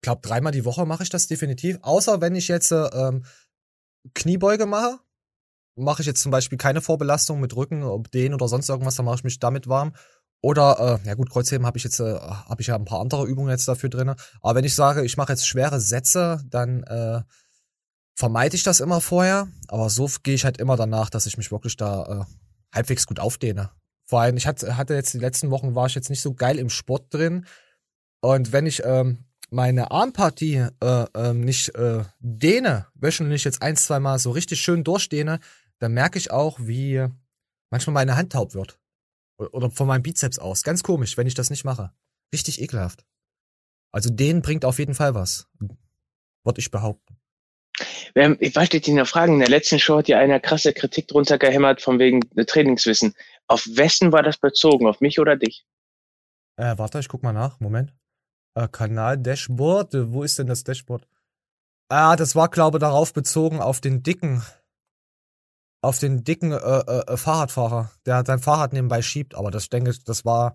glaub 0.00 0.22
dreimal 0.22 0.52
die 0.52 0.64
Woche 0.64 0.86
mache 0.86 1.02
ich 1.02 1.10
das 1.10 1.26
definitiv. 1.26 1.78
Außer 1.82 2.20
wenn 2.20 2.34
ich 2.34 2.48
jetzt 2.48 2.70
äh, 2.70 2.86
ähm, 2.94 3.24
Kniebeuge 4.14 4.64
mache, 4.64 5.00
mache 5.74 6.02
ich 6.02 6.06
jetzt 6.06 6.22
zum 6.22 6.30
Beispiel 6.30 6.56
keine 6.56 6.80
Vorbelastung 6.80 7.40
mit 7.40 7.56
Rücken, 7.56 7.82
ob 7.82 8.10
Dehnen 8.12 8.34
oder 8.34 8.48
sonst 8.48 8.68
irgendwas, 8.68 8.94
dann 8.94 9.06
mache 9.06 9.16
ich 9.16 9.24
mich 9.24 9.40
damit 9.40 9.68
warm. 9.68 9.92
Oder, 10.42 11.00
äh, 11.04 11.08
ja 11.08 11.14
gut, 11.14 11.30
Kreuzheben 11.30 11.66
habe 11.66 11.76
ich 11.76 11.84
jetzt, 11.84 12.00
äh, 12.00 12.18
habe 12.18 12.62
ich 12.62 12.68
ja 12.68 12.74
ein 12.74 12.86
paar 12.86 13.00
andere 13.00 13.26
Übungen 13.26 13.50
jetzt 13.50 13.68
dafür 13.68 13.90
drinne. 13.90 14.16
Aber 14.40 14.54
wenn 14.54 14.64
ich 14.64 14.74
sage, 14.74 15.04
ich 15.04 15.16
mache 15.16 15.32
jetzt 15.32 15.46
schwere 15.46 15.80
Sätze, 15.80 16.40
dann 16.48 16.82
äh, 16.84 17.22
vermeide 18.14 18.56
ich 18.56 18.62
das 18.62 18.80
immer 18.80 19.00
vorher. 19.00 19.48
Aber 19.68 19.90
so 19.90 20.08
gehe 20.22 20.34
ich 20.34 20.44
halt 20.44 20.58
immer 20.58 20.76
danach, 20.76 21.10
dass 21.10 21.26
ich 21.26 21.36
mich 21.36 21.52
wirklich 21.52 21.76
da 21.76 22.26
äh, 22.26 22.74
halbwegs 22.74 23.06
gut 23.06 23.20
aufdehne. 23.20 23.70
Vor 24.06 24.20
allem, 24.20 24.36
ich 24.36 24.46
hatte, 24.46 24.76
hatte 24.76 24.94
jetzt 24.94 25.12
die 25.14 25.18
letzten 25.18 25.50
Wochen 25.50 25.74
war 25.74 25.86
ich 25.86 25.94
jetzt 25.94 26.10
nicht 26.10 26.22
so 26.22 26.34
geil 26.34 26.58
im 26.58 26.70
Sport 26.70 27.12
drin. 27.12 27.46
Und 28.20 28.52
wenn 28.52 28.66
ich 28.66 28.82
ähm, 28.84 29.26
meine 29.50 29.90
Armpartie 29.90 30.66
äh, 30.80 31.04
ähm, 31.14 31.42
nicht 31.42 31.74
äh, 31.74 32.04
dehne, 32.18 32.86
wöchentlich 32.94 33.44
jetzt 33.44 33.62
ein, 33.62 33.76
zwei 33.76 34.00
Mal 34.00 34.18
so 34.18 34.30
richtig 34.30 34.60
schön 34.60 34.84
durchdehne, 34.84 35.38
dann 35.78 35.92
merke 35.92 36.18
ich 36.18 36.30
auch, 36.30 36.58
wie 36.60 37.06
manchmal 37.70 37.94
meine 37.94 38.16
Hand 38.16 38.32
taub 38.32 38.54
wird. 38.54 38.79
Oder 39.52 39.70
von 39.70 39.86
meinem 39.86 40.02
Bizeps 40.02 40.38
aus. 40.38 40.62
Ganz 40.62 40.82
komisch, 40.82 41.16
wenn 41.16 41.26
ich 41.26 41.34
das 41.34 41.50
nicht 41.50 41.64
mache. 41.64 41.92
Richtig 42.32 42.60
ekelhaft. 42.60 43.04
Also 43.92 44.10
dehnen 44.10 44.42
bringt 44.42 44.64
auf 44.64 44.78
jeden 44.78 44.94
Fall 44.94 45.14
was. 45.14 45.48
Würde 46.44 46.60
ich 46.60 46.70
behaupten. 46.70 47.16
Ähm, 48.14 48.36
Ich 48.40 48.54
wollte 48.56 48.80
dich 48.80 48.94
noch 48.94 49.06
fragen, 49.06 49.34
in 49.34 49.38
der 49.40 49.48
letzten 49.48 49.78
Show 49.78 49.98
hat 49.98 50.08
ja 50.08 50.18
einer 50.18 50.40
krasse 50.40 50.72
Kritik 50.72 51.08
drunter 51.08 51.38
gehämmert 51.38 51.80
von 51.80 51.98
wegen 51.98 52.20
äh, 52.36 52.44
Trainingswissen. 52.44 53.14
Auf 53.46 53.66
wessen 53.66 54.12
war 54.12 54.22
das 54.22 54.38
bezogen? 54.38 54.86
Auf 54.86 55.00
mich 55.00 55.18
oder 55.18 55.36
dich? 55.36 55.66
Äh, 56.56 56.76
warte, 56.78 56.98
ich 57.00 57.08
guck 57.08 57.22
mal 57.22 57.32
nach. 57.32 57.58
Moment. 57.60 57.94
Äh, 58.54 58.68
Kanal 58.68 59.18
Dashboard. 59.18 59.94
Wo 60.12 60.22
ist 60.22 60.38
denn 60.38 60.46
das 60.46 60.64
Dashboard? 60.64 61.06
Ah, 61.88 62.14
das 62.16 62.36
war, 62.36 62.48
glaube 62.48 62.78
ich, 62.78 62.80
darauf 62.80 63.12
bezogen 63.12 63.60
auf 63.60 63.80
den 63.80 64.02
dicken, 64.02 64.42
auf 65.82 65.98
den 65.98 66.24
dicken 66.24 66.52
äh, 66.52 66.56
äh, 66.56 67.12
äh, 67.12 67.16
Fahrradfahrer, 67.16 67.90
der 68.06 68.24
sein 68.26 68.38
Fahrrad 68.38 68.72
nebenbei 68.72 69.02
schiebt. 69.02 69.34
Aber 69.34 69.50
das 69.50 69.64
ich 69.64 69.70
denke, 69.70 69.94
das 70.04 70.24
war, 70.24 70.52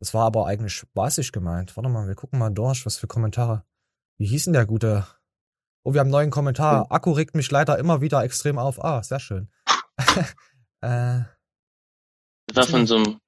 das 0.00 0.14
war 0.14 0.24
aber 0.26 0.46
eigentlich 0.46 0.74
spaßig 0.74 1.32
gemeint. 1.32 1.76
Warte 1.76 1.88
mal, 1.88 2.08
wir 2.08 2.14
gucken 2.14 2.38
mal 2.38 2.50
durch, 2.50 2.84
was 2.84 2.96
für 2.96 3.06
Kommentare. 3.06 3.64
Wie 4.18 4.26
hieß 4.26 4.44
denn 4.44 4.52
der 4.52 4.66
gute? 4.66 5.06
Oh, 5.84 5.92
wir 5.92 6.00
haben 6.00 6.06
einen 6.06 6.12
neuen 6.12 6.30
Kommentar. 6.30 6.90
Akku 6.90 7.12
regt 7.12 7.34
mich 7.34 7.50
leider 7.50 7.78
immer 7.78 8.00
wieder 8.00 8.24
extrem 8.24 8.58
auf. 8.58 8.82
Ah, 8.82 9.02
sehr 9.02 9.20
schön. 9.20 9.50
äh, 10.80 11.20
Das 12.46 12.56
war 12.56 12.66
von 12.66 12.86
so 12.86 12.96
einem. 12.96 13.20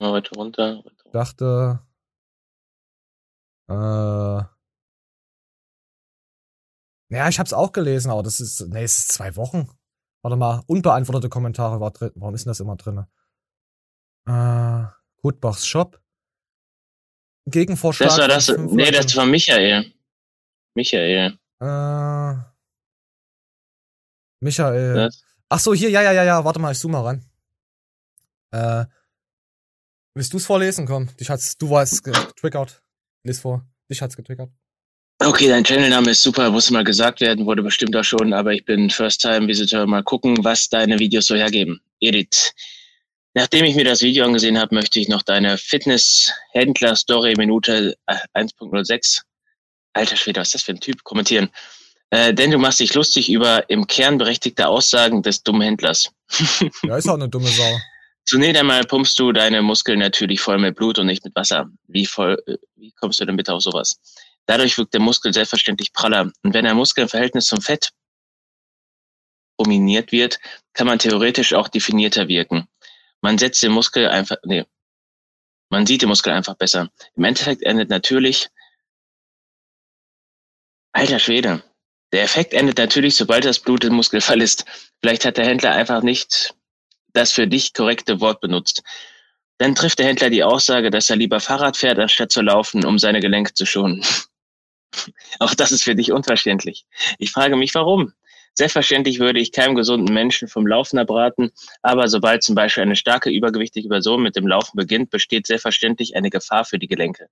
Mal 0.00 0.12
weiter 0.12 0.36
runter. 0.36 0.82
dachte, 1.12 1.80
äh, 3.68 3.74
ja, 7.14 7.28
ich 7.28 7.38
hab's 7.38 7.52
auch 7.52 7.72
gelesen, 7.72 8.10
aber 8.10 8.22
das 8.22 8.40
ist, 8.40 8.60
nee, 8.68 8.82
es 8.82 8.98
ist 8.98 9.12
zwei 9.12 9.36
Wochen. 9.36 9.70
Warte 10.24 10.36
mal, 10.38 10.62
unbeantwortete 10.66 11.28
Kommentare 11.28 11.80
war 11.80 11.90
drin. 11.90 12.10
Warum 12.14 12.34
ist 12.34 12.46
denn 12.46 12.50
das 12.50 12.60
immer 12.60 12.76
drin? 12.76 13.04
Äh, 14.26 14.86
Gutbachs 15.20 15.66
Shop. 15.66 16.00
Gegenvorschlag. 17.46 18.08
Das 18.08 18.18
war 18.18 18.28
das. 18.28 18.48
Nee, 18.48 18.90
das 18.90 19.14
war 19.16 19.26
Michael. 19.26 19.92
Michael. 20.74 21.38
Äh, 21.60 22.34
Michael. 24.40 24.94
Das- 24.94 25.22
Ach 25.50 25.58
so, 25.60 25.74
hier, 25.74 25.90
ja, 25.90 26.00
ja, 26.00 26.12
ja, 26.12 26.24
ja, 26.24 26.42
warte 26.44 26.58
mal, 26.58 26.72
ich 26.72 26.78
zoome 26.78 26.92
mal 26.92 27.02
ran. 27.02 27.24
Äh, 28.50 28.86
willst 30.14 30.32
du's 30.32 30.46
vorlesen? 30.46 30.86
Komm, 30.86 31.14
dich 31.16 31.28
hat's, 31.28 31.58
du 31.58 31.68
warst 31.68 32.02
getriggert. 32.02 32.82
Lies 33.24 33.40
vor. 33.40 33.64
Dich 33.90 34.00
hat's 34.00 34.16
getriggert. 34.16 34.50
Okay, 35.26 35.48
dein 35.48 35.64
Channelname 35.64 36.10
ist 36.10 36.22
super, 36.22 36.50
muss 36.50 36.70
mal 36.70 36.84
gesagt 36.84 37.22
werden, 37.22 37.46
wurde 37.46 37.62
bestimmt 37.62 37.96
auch 37.96 38.04
schon, 38.04 38.34
aber 38.34 38.52
ich 38.52 38.62
bin 38.66 38.90
First-Time-Visitor. 38.90 39.86
Mal 39.86 40.02
gucken, 40.02 40.36
was 40.44 40.68
deine 40.68 40.98
Videos 40.98 41.26
so 41.26 41.34
hergeben. 41.34 41.80
Edith. 42.00 42.52
Nachdem 43.32 43.64
ich 43.64 43.74
mir 43.74 43.84
das 43.84 44.02
Video 44.02 44.26
angesehen 44.26 44.58
habe, 44.58 44.74
möchte 44.74 45.00
ich 45.00 45.08
noch 45.08 45.22
deine 45.22 45.56
Fitness-Händler-Story 45.56 47.36
Minute 47.38 47.96
äh, 48.06 48.16
1.06. 48.34 49.22
Alter 49.94 50.16
Schwede, 50.16 50.40
was 50.40 50.48
ist 50.48 50.54
das 50.56 50.62
für 50.62 50.72
ein 50.72 50.80
Typ? 50.80 51.02
Kommentieren. 51.04 51.48
Äh, 52.10 52.34
denn 52.34 52.50
du 52.50 52.58
machst 52.58 52.80
dich 52.80 52.92
lustig 52.92 53.30
über 53.30 53.70
im 53.70 53.86
Kern 53.86 54.18
berechtigte 54.18 54.68
Aussagen 54.68 55.22
des 55.22 55.42
dummen 55.42 55.62
Händlers. 55.62 56.04
Ja, 56.82 56.98
ist 56.98 57.08
auch 57.08 57.14
eine 57.14 57.30
dumme 57.30 57.48
Sau. 57.48 57.78
Zunächst 58.26 58.60
einmal 58.60 58.84
pumpst 58.84 59.18
du 59.18 59.32
deine 59.32 59.62
Muskeln 59.62 60.00
natürlich 60.00 60.40
voll 60.42 60.58
mit 60.58 60.76
Blut 60.76 60.98
und 60.98 61.06
nicht 61.06 61.24
mit 61.24 61.34
Wasser. 61.34 61.70
Wie 61.88 62.04
voll, 62.04 62.42
äh, 62.46 62.58
wie 62.76 62.92
kommst 62.92 63.20
du 63.20 63.24
denn 63.24 63.36
bitte 63.36 63.54
auf 63.54 63.62
sowas? 63.62 63.98
Dadurch 64.46 64.76
wirkt 64.76 64.94
der 64.94 65.00
Muskel 65.00 65.32
selbstverständlich 65.32 65.92
praller. 65.92 66.30
Und 66.42 66.54
wenn 66.54 66.66
ein 66.66 66.76
Muskel 66.76 67.02
im 67.02 67.08
Verhältnis 67.08 67.46
zum 67.46 67.60
Fett 67.60 67.90
dominiert 69.58 70.12
wird, 70.12 70.38
kann 70.72 70.86
man 70.86 70.98
theoretisch 70.98 71.54
auch 71.54 71.68
definierter 71.68 72.28
wirken. 72.28 72.68
Man 73.22 73.38
setzt 73.38 73.62
den 73.62 73.72
Muskel 73.72 74.08
einfach, 74.08 74.36
nee, 74.44 74.64
man 75.70 75.86
sieht 75.86 76.02
den 76.02 76.08
Muskel 76.08 76.32
einfach 76.32 76.54
besser. 76.54 76.90
Im 77.16 77.24
Endeffekt 77.24 77.62
endet 77.62 77.88
natürlich, 77.88 78.48
alter 80.92 81.18
Schwede, 81.18 81.62
der 82.12 82.22
Effekt 82.22 82.52
endet 82.52 82.78
natürlich, 82.78 83.16
sobald 83.16 83.44
das 83.44 83.58
Blut 83.58 83.82
den 83.82 83.94
Muskel 83.94 84.20
verlässt. 84.30 84.64
Vielleicht 85.00 85.24
hat 85.24 85.36
der 85.36 85.46
Händler 85.46 85.72
einfach 85.72 86.02
nicht 86.02 86.54
das 87.12 87.32
für 87.32 87.46
dich 87.46 87.72
korrekte 87.72 88.20
Wort 88.20 88.40
benutzt. 88.40 88.82
Dann 89.58 89.74
trifft 89.74 90.00
der 90.00 90.06
Händler 90.06 90.30
die 90.30 90.42
Aussage, 90.42 90.90
dass 90.90 91.10
er 91.10 91.16
lieber 91.16 91.40
Fahrrad 91.40 91.76
fährt, 91.76 91.98
anstatt 91.98 92.32
zu 92.32 92.42
laufen, 92.42 92.84
um 92.84 92.98
seine 92.98 93.20
Gelenke 93.20 93.54
zu 93.54 93.66
schonen. 93.66 94.04
Auch 95.38 95.54
das 95.54 95.72
ist 95.72 95.84
für 95.84 95.94
dich 95.94 96.12
unverständlich. 96.12 96.86
Ich 97.18 97.30
frage 97.30 97.56
mich, 97.56 97.74
warum? 97.74 98.12
Selbstverständlich 98.54 99.18
würde 99.18 99.40
ich 99.40 99.50
keinem 99.50 99.74
gesunden 99.74 100.14
Menschen 100.14 100.46
vom 100.46 100.66
Laufen 100.66 100.98
abraten, 100.98 101.50
aber 101.82 102.06
sobald 102.06 102.44
zum 102.44 102.54
Beispiel 102.54 102.84
eine 102.84 102.94
starke 102.94 103.30
übergewichtige 103.30 103.88
Person 103.88 104.22
mit 104.22 104.36
dem 104.36 104.46
Laufen 104.46 104.76
beginnt, 104.76 105.10
besteht 105.10 105.48
selbstverständlich 105.48 106.14
eine 106.14 106.30
Gefahr 106.30 106.64
für 106.64 106.78
die 106.78 106.86
Gelenke. 106.86 107.28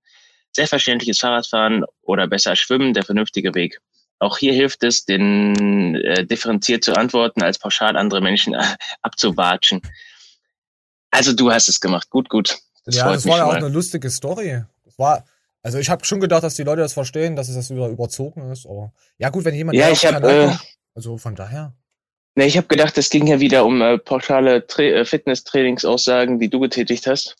Selbstverständlich 0.51 1.09
ist 1.09 1.21
Fahrradfahren 1.21 1.85
oder 2.01 2.27
besser 2.27 2.55
Schwimmen 2.57 2.93
der 2.93 3.03
vernünftige 3.03 3.55
Weg. 3.55 3.79
Auch 4.19 4.37
hier 4.37 4.53
hilft 4.53 4.83
es, 4.83 5.05
den 5.05 5.95
äh, 5.95 6.25
differenziert 6.25 6.83
zu 6.83 6.93
antworten, 6.93 7.41
als 7.41 7.57
pauschal 7.57 7.97
andere 7.97 8.21
Menschen 8.21 8.53
äh, 8.53 8.63
abzuwatschen. 9.01 9.81
Also 11.09 11.33
du 11.33 11.51
hast 11.51 11.69
es 11.69 11.79
gemacht. 11.79 12.09
Gut, 12.09 12.29
gut. 12.29 12.57
Das 12.85 12.95
ja, 12.95 13.11
das 13.11 13.25
war 13.25 13.37
ja 13.37 13.45
auch 13.45 13.53
eine 13.53 13.69
lustige 13.69 14.09
Story. 14.09 14.63
Das 14.83 14.99
war, 14.99 15.25
also 15.63 15.79
ich 15.79 15.89
habe 15.89 16.03
schon 16.05 16.19
gedacht, 16.19 16.43
dass 16.43 16.55
die 16.55 16.63
Leute 16.63 16.81
das 16.81 16.93
verstehen, 16.93 17.35
dass 17.35 17.49
es 17.49 17.55
das 17.55 17.71
wieder 17.71 17.87
überzogen 17.87 18.51
ist. 18.51 18.65
Aber 18.65 18.93
ja 19.17 19.29
gut, 19.29 19.45
wenn 19.45 19.55
jemand 19.55 19.77
Ja, 19.77 19.89
ich 19.89 20.05
auf 20.05 20.13
hab, 20.13 20.21
Kanal 20.21 20.49
äh, 20.49 20.55
also 20.93 21.17
von 21.17 21.35
daher. 21.35 21.73
Nee, 22.35 22.45
ich 22.45 22.57
habe 22.57 22.67
gedacht, 22.67 22.97
es 22.97 23.09
ging 23.09 23.27
ja 23.27 23.39
wieder 23.39 23.65
um 23.65 23.81
äh, 23.81 23.97
pauschale 23.97 24.67
Tra 24.67 24.83
äh, 24.83 25.05
Fitness-Trainingsaussagen, 25.05 26.39
die 26.39 26.49
du 26.49 26.59
getätigt 26.59 27.07
hast. 27.07 27.35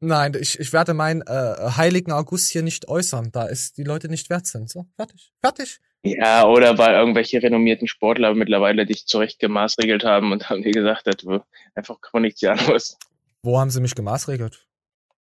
Nein, 0.00 0.36
ich, 0.38 0.60
ich 0.60 0.72
werde 0.72 0.92
meinen 0.92 1.22
äh, 1.22 1.70
heiligen 1.76 2.12
August 2.12 2.50
hier 2.50 2.62
nicht 2.62 2.86
äußern, 2.86 3.30
da 3.32 3.48
es 3.48 3.72
die 3.72 3.82
Leute 3.82 4.08
nicht 4.08 4.28
wert 4.28 4.46
sind. 4.46 4.68
So, 4.68 4.86
fertig. 4.94 5.32
Fertig. 5.40 5.80
Ja, 6.02 6.46
oder 6.46 6.76
weil 6.78 6.94
irgendwelche 6.94 7.42
renommierten 7.42 7.88
Sportler 7.88 8.34
mittlerweile 8.34 8.86
dich 8.86 9.06
zurecht 9.06 9.40
gemaßregelt 9.40 10.04
haben 10.04 10.32
und 10.32 10.48
haben 10.50 10.62
dir 10.62 10.70
gesagt, 10.70 11.06
dass 11.06 11.16
du 11.16 11.40
einfach 11.74 12.00
kommunizieren 12.00 12.60
musst. 12.68 12.98
Wo 13.42 13.58
haben 13.58 13.70
sie 13.70 13.80
mich 13.80 13.94
gemaßregelt? 13.94 14.65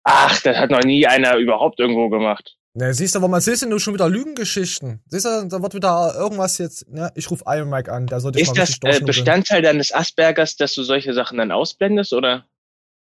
Ach, 0.08 0.40
das 0.42 0.56
hat 0.56 0.70
noch 0.70 0.84
nie 0.84 1.04
einer 1.04 1.36
überhaupt 1.36 1.80
irgendwo 1.80 2.08
gemacht. 2.08 2.56
Ne, 2.74 2.94
siehst 2.94 3.16
du, 3.16 3.22
wo 3.22 3.26
man 3.26 3.40
siehst 3.40 3.62
du 3.62 3.68
nur 3.68 3.80
schon 3.80 3.94
wieder 3.94 4.08
Lügengeschichten. 4.08 5.02
Siehst 5.06 5.24
du, 5.24 5.48
da 5.48 5.62
wird 5.62 5.74
wieder 5.74 6.14
irgendwas 6.14 6.58
jetzt, 6.58 6.88
ne? 6.88 7.10
Ich 7.16 7.28
rufe 7.28 7.42
Iron 7.46 7.70
Mike 7.70 7.90
an, 7.90 8.06
der 8.06 8.20
sollte 8.20 8.38
ich 8.38 8.44
Ist 8.48 8.56
mal 8.82 8.90
das 8.92 9.00
äh. 9.00 9.04
Bestandteil 9.04 9.62
deines 9.62 9.92
Aspergers, 9.92 10.56
dass 10.56 10.74
du 10.74 10.84
solche 10.84 11.12
Sachen 11.12 11.38
dann 11.38 11.50
ausblendest, 11.50 12.12
oder? 12.12 12.46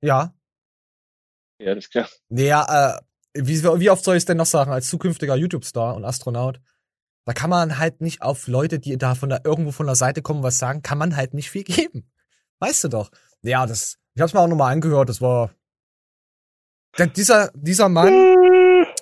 Ja. 0.00 0.35
Ja, 1.61 1.74
das 1.76 1.85
ist 1.85 1.90
klar. 1.92 2.09
Naja, 2.29 2.96
äh, 2.96 3.00
wie, 3.35 3.62
wie 3.62 3.90
oft 3.90 4.03
soll 4.03 4.16
ich 4.16 4.22
es 4.22 4.24
denn 4.24 4.38
noch 4.38 4.46
sagen, 4.46 4.72
als 4.72 4.88
zukünftiger 4.88 5.37
YouTube-Star 5.37 5.94
und 5.94 6.05
Astronaut? 6.05 6.59
Da 7.24 7.35
kann 7.35 7.50
man 7.50 7.79
halt 7.79 8.00
nicht 8.00 8.22
auf 8.22 8.48
Leute, 8.48 8.81
die 8.81 8.98
da 8.98 9.14
von 9.14 9.29
der, 9.29 9.42
irgendwo 9.44 9.70
von 9.70 9.87
der 9.87 9.94
Seite 9.94 10.22
kommen, 10.22 10.42
was 10.42 10.59
sagen, 10.59 10.83
kann 10.83 10.98
man 10.98 11.14
halt 11.14 11.35
nicht 11.35 11.50
viel 11.50 11.62
geben. 11.64 12.11
Weißt 12.59 12.83
du 12.83 12.88
doch. 12.88 13.11
Ja, 13.42 13.66
das, 13.66 13.98
ich 14.14 14.22
hab's 14.22 14.33
mir 14.33 14.40
auch 14.40 14.48
nochmal 14.48 14.72
angehört, 14.72 15.09
das 15.09 15.20
war. 15.20 15.50
Denn 16.98 17.12
dieser, 17.12 17.50
dieser 17.55 17.88
Mann, 17.88 18.37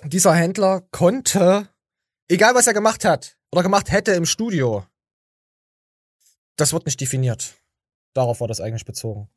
dieser 0.03 0.33
Händler 0.33 0.83
konnte, 0.91 1.67
egal 2.27 2.55
was 2.55 2.67
er 2.67 2.73
gemacht 2.73 3.03
hat 3.05 3.37
oder 3.51 3.63
gemacht 3.63 3.91
hätte 3.91 4.11
im 4.11 4.25
Studio, 4.25 4.85
das 6.55 6.73
wird 6.73 6.85
nicht 6.85 7.01
definiert. 7.01 7.55
Darauf 8.13 8.41
war 8.41 8.47
das 8.47 8.61
eigentlich 8.61 8.85
bezogen. 8.85 9.29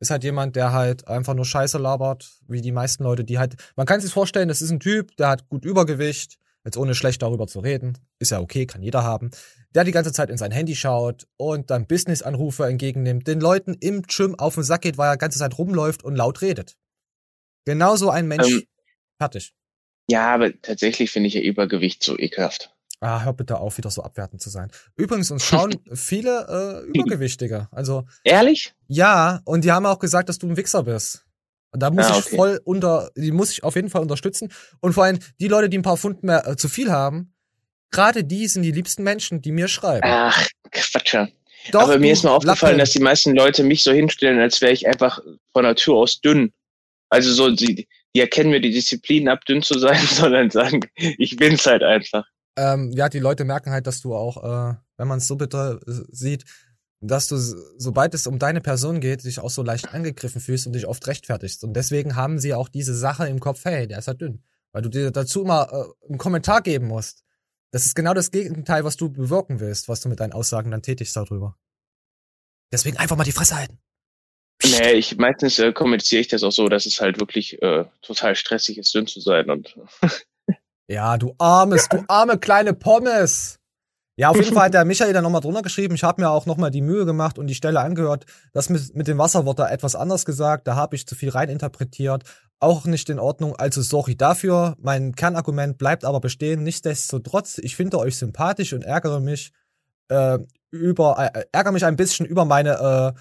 Ist 0.00 0.10
halt 0.10 0.22
jemand, 0.22 0.54
der 0.54 0.72
halt 0.72 1.08
einfach 1.08 1.34
nur 1.34 1.44
Scheiße 1.44 1.78
labert, 1.78 2.30
wie 2.46 2.60
die 2.60 2.72
meisten 2.72 3.02
Leute, 3.02 3.24
die 3.24 3.38
halt, 3.38 3.56
man 3.74 3.86
kann 3.86 4.00
sich 4.00 4.12
vorstellen, 4.12 4.48
das 4.48 4.62
ist 4.62 4.70
ein 4.70 4.80
Typ, 4.80 5.16
der 5.16 5.28
hat 5.28 5.48
gut 5.48 5.64
Übergewicht, 5.64 6.38
jetzt 6.64 6.76
ohne 6.76 6.94
schlecht 6.94 7.22
darüber 7.22 7.48
zu 7.48 7.60
reden, 7.60 7.98
ist 8.20 8.30
ja 8.30 8.40
okay, 8.40 8.66
kann 8.66 8.82
jeder 8.82 9.02
haben, 9.02 9.30
der 9.74 9.84
die 9.84 9.90
ganze 9.90 10.12
Zeit 10.12 10.30
in 10.30 10.36
sein 10.36 10.52
Handy 10.52 10.76
schaut 10.76 11.26
und 11.36 11.70
dann 11.70 11.86
Business-Anrufe 11.86 12.66
entgegennimmt, 12.66 13.26
den 13.26 13.40
Leuten 13.40 13.74
im 13.74 14.02
Gym 14.02 14.38
auf 14.38 14.54
den 14.54 14.62
Sack 14.62 14.82
geht, 14.82 14.98
weil 14.98 15.08
er 15.08 15.16
die 15.16 15.20
ganze 15.20 15.38
Zeit 15.40 15.58
rumläuft 15.58 16.04
und 16.04 16.14
laut 16.14 16.42
redet. 16.42 16.76
Genauso 17.68 18.08
ein 18.08 18.26
Mensch. 18.26 18.48
Ähm. 18.48 18.62
Fertig. 19.20 19.52
Ja, 20.08 20.32
aber 20.32 20.58
tatsächlich 20.62 21.10
finde 21.10 21.26
ich 21.28 21.34
ja 21.34 21.42
Übergewicht 21.42 22.02
so 22.02 22.18
ekelhaft. 22.18 22.72
Ah, 23.00 23.22
hör 23.24 23.34
bitte 23.34 23.58
auf, 23.58 23.76
wieder 23.76 23.90
so 23.90 24.02
abwertend 24.02 24.40
zu 24.40 24.48
sein. 24.48 24.70
Übrigens, 24.96 25.30
uns 25.30 25.44
schauen 25.44 25.76
viele 25.92 26.84
äh, 26.86 26.98
Übergewichtige. 26.98 27.68
Also. 27.70 28.06
Ehrlich? 28.24 28.72
Ja, 28.86 29.40
und 29.44 29.64
die 29.64 29.70
haben 29.70 29.84
auch 29.84 29.98
gesagt, 29.98 30.30
dass 30.30 30.38
du 30.38 30.48
ein 30.48 30.56
Wichser 30.56 30.84
bist. 30.84 31.26
Und 31.70 31.80
da 31.80 31.90
muss 31.90 32.06
Ah, 32.06 32.18
ich 32.18 32.26
okay. 32.26 32.36
voll 32.36 32.60
unter, 32.64 33.10
die 33.16 33.30
muss 33.32 33.52
ich 33.52 33.62
auf 33.62 33.76
jeden 33.76 33.90
Fall 33.90 34.00
unterstützen. 34.00 34.50
Und 34.80 34.94
vor 34.94 35.04
allem 35.04 35.18
die 35.40 35.48
Leute, 35.48 35.68
die 35.68 35.76
ein 35.78 35.82
paar 35.82 35.98
Pfund 35.98 36.22
mehr 36.22 36.46
äh, 36.48 36.56
zu 36.56 36.68
viel 36.70 36.90
haben, 36.90 37.34
gerade 37.90 38.24
die 38.24 38.48
sind 38.48 38.62
die 38.62 38.72
liebsten 38.72 39.02
Menschen, 39.02 39.42
die 39.42 39.52
mir 39.52 39.68
schreiben. 39.68 40.00
Ach, 40.04 40.46
Quatscher. 40.72 41.28
Doch, 41.72 41.82
aber 41.82 41.98
mir 41.98 42.12
ist 42.14 42.24
mal 42.24 42.30
aufgefallen, 42.30 42.72
Lappen. 42.72 42.78
dass 42.78 42.92
die 42.92 43.00
meisten 43.02 43.34
Leute 43.36 43.62
mich 43.62 43.82
so 43.82 43.92
hinstellen, 43.92 44.40
als 44.40 44.62
wäre 44.62 44.72
ich 44.72 44.86
einfach 44.88 45.20
von 45.52 45.64
Natur 45.64 45.98
aus 45.98 46.20
dünn. 46.22 46.52
Also 47.10 47.32
so, 47.32 47.50
die, 47.50 47.88
die 48.14 48.20
erkennen 48.20 48.50
mir 48.50 48.60
die 48.60 48.70
Disziplin 48.70 49.28
ab, 49.28 49.44
dünn 49.44 49.62
zu 49.62 49.78
sein, 49.78 49.98
sondern 50.06 50.50
sagen, 50.50 50.80
ich 50.96 51.36
bin's 51.36 51.66
halt 51.66 51.82
einfach. 51.82 52.24
ähm, 52.56 52.90
ja, 52.92 53.08
die 53.08 53.20
Leute 53.20 53.44
merken 53.44 53.70
halt, 53.70 53.86
dass 53.86 54.00
du 54.00 54.14
auch, 54.14 54.36
äh, 54.42 54.74
wenn 54.96 55.08
man 55.08 55.18
es 55.18 55.26
so 55.26 55.36
bitter 55.36 55.80
äh, 55.86 55.92
sieht, 56.10 56.44
dass 57.00 57.28
du, 57.28 57.36
sobald 57.36 58.14
es 58.14 58.26
um 58.26 58.38
deine 58.38 58.60
Person 58.60 59.00
geht, 59.00 59.24
dich 59.24 59.38
auch 59.38 59.50
so 59.50 59.62
leicht 59.62 59.94
angegriffen 59.94 60.40
fühlst 60.40 60.66
und 60.66 60.72
dich 60.72 60.86
oft 60.86 61.06
rechtfertigst. 61.06 61.62
Und 61.62 61.74
deswegen 61.74 62.16
haben 62.16 62.38
sie 62.38 62.54
auch 62.54 62.68
diese 62.68 62.96
Sache 62.96 63.28
im 63.28 63.38
Kopf, 63.38 63.64
hey, 63.64 63.86
der 63.86 63.98
ist 63.98 64.08
halt 64.08 64.20
dünn. 64.20 64.42
Weil 64.72 64.82
du 64.82 64.88
dir 64.88 65.10
dazu 65.10 65.42
immer 65.42 65.68
äh, 65.72 66.08
einen 66.08 66.18
Kommentar 66.18 66.62
geben 66.62 66.88
musst. 66.88 67.24
Das 67.70 67.86
ist 67.86 67.94
genau 67.94 68.14
das 68.14 68.30
Gegenteil, 68.30 68.84
was 68.84 68.96
du 68.96 69.10
bewirken 69.10 69.60
willst, 69.60 69.88
was 69.88 70.00
du 70.00 70.08
mit 70.08 70.20
deinen 70.20 70.32
Aussagen 70.32 70.70
dann 70.70 70.82
tätigst 70.82 71.14
darüber. 71.16 71.56
Deswegen 72.72 72.96
einfach 72.96 73.16
mal 73.16 73.24
die 73.24 73.32
Fresse 73.32 73.56
halten. 73.56 73.78
Nee, 74.64 74.92
ich 74.92 75.16
meistens 75.16 75.58
äh, 75.58 75.72
kommuniziere 75.72 76.20
ich 76.20 76.28
das 76.28 76.42
auch 76.42 76.50
so, 76.50 76.68
dass 76.68 76.86
es 76.86 77.00
halt 77.00 77.20
wirklich 77.20 77.62
äh, 77.62 77.84
total 78.02 78.34
stressig 78.34 78.78
ist, 78.78 78.94
dünn 78.94 79.06
zu 79.06 79.20
sein. 79.20 79.50
Und 79.50 79.76
Ja, 80.88 81.18
du 81.18 81.34
armes, 81.36 81.86
du 81.88 82.02
arme 82.08 82.38
kleine 82.38 82.72
Pommes. 82.72 83.58
Ja, 84.16 84.30
auf 84.30 84.36
jeden 84.36 84.54
Fall 84.54 84.64
hat 84.64 84.74
der 84.74 84.86
Michael 84.86 85.12
da 85.12 85.22
nochmal 85.22 85.42
drunter 85.42 85.62
geschrieben. 85.62 85.94
Ich 85.94 86.02
habe 86.02 86.20
mir 86.20 86.30
auch 86.30 86.46
nochmal 86.46 86.72
die 86.72 86.80
Mühe 86.80 87.04
gemacht 87.04 87.38
und 87.38 87.46
die 87.46 87.54
Stelle 87.54 87.80
angehört. 87.80 88.24
Das 88.52 88.68
mit, 88.68 88.96
mit 88.96 89.06
dem 89.06 89.18
Wasser 89.18 89.46
wurde 89.46 89.62
da 89.62 89.68
etwas 89.68 89.94
anders 89.94 90.24
gesagt. 90.24 90.66
Da 90.66 90.74
habe 90.74 90.96
ich 90.96 91.06
zu 91.06 91.14
viel 91.14 91.28
reininterpretiert. 91.28 92.24
Auch 92.58 92.86
nicht 92.86 93.10
in 93.10 93.20
Ordnung. 93.20 93.54
Also 93.54 93.82
sorry 93.82 94.16
dafür. 94.16 94.76
Mein 94.80 95.14
Kernargument 95.14 95.78
bleibt 95.78 96.04
aber 96.04 96.18
bestehen. 96.18 96.64
Nichtsdestotrotz, 96.64 97.58
ich 97.58 97.76
finde 97.76 97.98
euch 97.98 98.16
sympathisch 98.16 98.72
und 98.72 98.82
ärgere 98.82 99.20
mich 99.20 99.52
äh, 100.08 100.38
über, 100.70 101.30
äh, 101.34 101.44
ärgere 101.52 101.72
mich 101.72 101.84
ein 101.84 101.96
bisschen 101.96 102.26
über 102.26 102.44
meine 102.44 103.14
äh, 103.14 103.20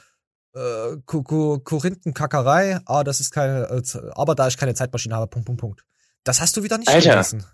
äh, 0.58 0.98
Ko- 1.06 1.24
Ko- 1.24 1.60
Korinthenkackerei. 1.60 2.80
Aber 2.86 3.04
das 3.04 3.20
ist 3.20 3.32
keine, 3.32 3.64
äh, 3.70 4.12
aber 4.16 4.36
da 4.36 4.48
ich 4.48 4.58
keine 4.58 4.74
Zeitmaschine 4.74 5.16
habe, 5.16 5.28
Punkt, 5.28 5.46
Punkt, 5.46 5.62
Punkt. 5.62 5.86
Das 6.24 6.42
hast 6.42 6.58
du 6.58 6.64
wieder 6.64 6.78
nicht 6.78 6.90
Alter. 6.90 7.12
gelesen. 7.12 7.46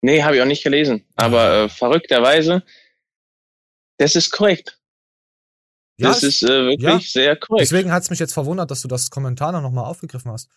nee, 0.00 0.22
habe 0.22 0.36
ich 0.36 0.42
auch 0.42 0.46
nicht 0.46 0.62
gelesen. 0.64 1.04
Aber 1.16 1.64
äh, 1.64 1.68
verrückterweise, 1.68 2.62
das 3.98 4.16
ist 4.16 4.30
korrekt. 4.30 4.78
Ja, 5.98 6.08
das 6.08 6.22
ist 6.22 6.42
äh, 6.42 6.48
wirklich 6.66 6.82
ja. 6.82 7.00
sehr 7.00 7.36
korrekt. 7.36 7.62
Deswegen 7.70 7.90
hat 7.90 8.02
es 8.02 8.10
mich 8.10 8.18
jetzt 8.18 8.34
verwundert, 8.34 8.70
dass 8.70 8.82
du 8.82 8.88
das 8.88 9.10
Kommentar 9.10 9.52
noch 9.60 9.70
mal 9.70 9.84
aufgegriffen 9.84 10.30
hast. 10.30 10.50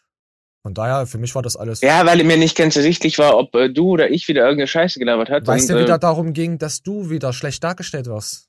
Von 0.62 0.74
daher, 0.74 1.08
für 1.08 1.18
mich 1.18 1.34
war 1.36 1.42
das 1.42 1.56
alles. 1.56 1.80
Ja, 1.80 2.06
weil 2.06 2.22
mir 2.26 2.36
nicht 2.36 2.58
ganz 2.58 2.76
ersichtlich 2.76 3.18
war, 3.18 3.38
ob 3.38 3.56
äh, 3.56 3.70
du 3.70 3.92
oder 3.92 4.10
ich 4.12 4.28
wieder 4.28 4.42
irgendeine 4.42 4.68
Scheiße 4.68 5.00
gelabert 5.00 5.30
hat. 5.30 5.48
Weil 5.48 5.58
es 5.58 5.64
und, 5.64 5.70
ja 5.70 5.78
äh, 5.78 5.84
wieder 5.84 5.98
darum 5.98 6.34
ging, 6.34 6.58
dass 6.58 6.84
du 6.84 7.10
wieder 7.10 7.32
schlecht 7.32 7.64
dargestellt 7.64 8.08
wirst. 8.08 8.49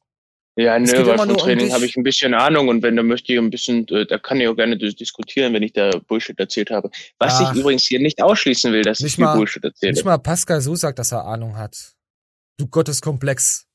Ja, 0.57 0.77
Es 0.77 0.93
nö, 0.93 1.07
weil 1.07 1.17
vom 1.17 1.31
um 1.31 1.37
Training 1.37 1.67
dich. 1.67 1.73
habe 1.75 1.87
ich 1.87 1.97
ein 1.97 2.03
bisschen 2.03 2.35
Ahnung 2.35 2.69
und 2.69 2.83
wenn, 2.83 2.97
dann 2.97 3.07
möchte 3.07 3.33
ich 3.33 3.39
ein 3.39 3.51
bisschen, 3.51 3.87
äh, 3.89 4.05
da 4.05 4.19
kann 4.19 4.41
ich 4.41 4.49
auch 4.49 4.57
gerne 4.57 4.77
dis- 4.77 4.97
diskutieren, 4.97 5.55
wenn 5.55 5.63
ich 5.63 5.73
da 5.73 5.91
Bullshit 6.07 6.39
erzählt 6.39 6.71
habe. 6.71 6.91
Was 7.19 7.35
Ach. 7.41 7.53
ich 7.55 7.59
übrigens 7.61 7.87
hier 7.87 8.01
nicht 8.01 8.21
ausschließen 8.21 8.73
will, 8.73 8.83
dass 8.83 8.99
ich 8.99 9.05
Nicht 9.05 9.15
viel 9.15 9.25
mal, 9.25 9.37
Bullshit 9.37 9.65
erzähle. 9.65 9.93
nicht 9.93 10.05
mal 10.05 10.19
Pascal 10.19 10.61
so 10.61 10.75
sagt, 10.75 10.99
dass 10.99 11.13
er 11.13 11.25
Ahnung 11.25 11.57
hat. 11.57 11.95
Du 12.59 12.67
Gotteskomplex. 12.67 13.67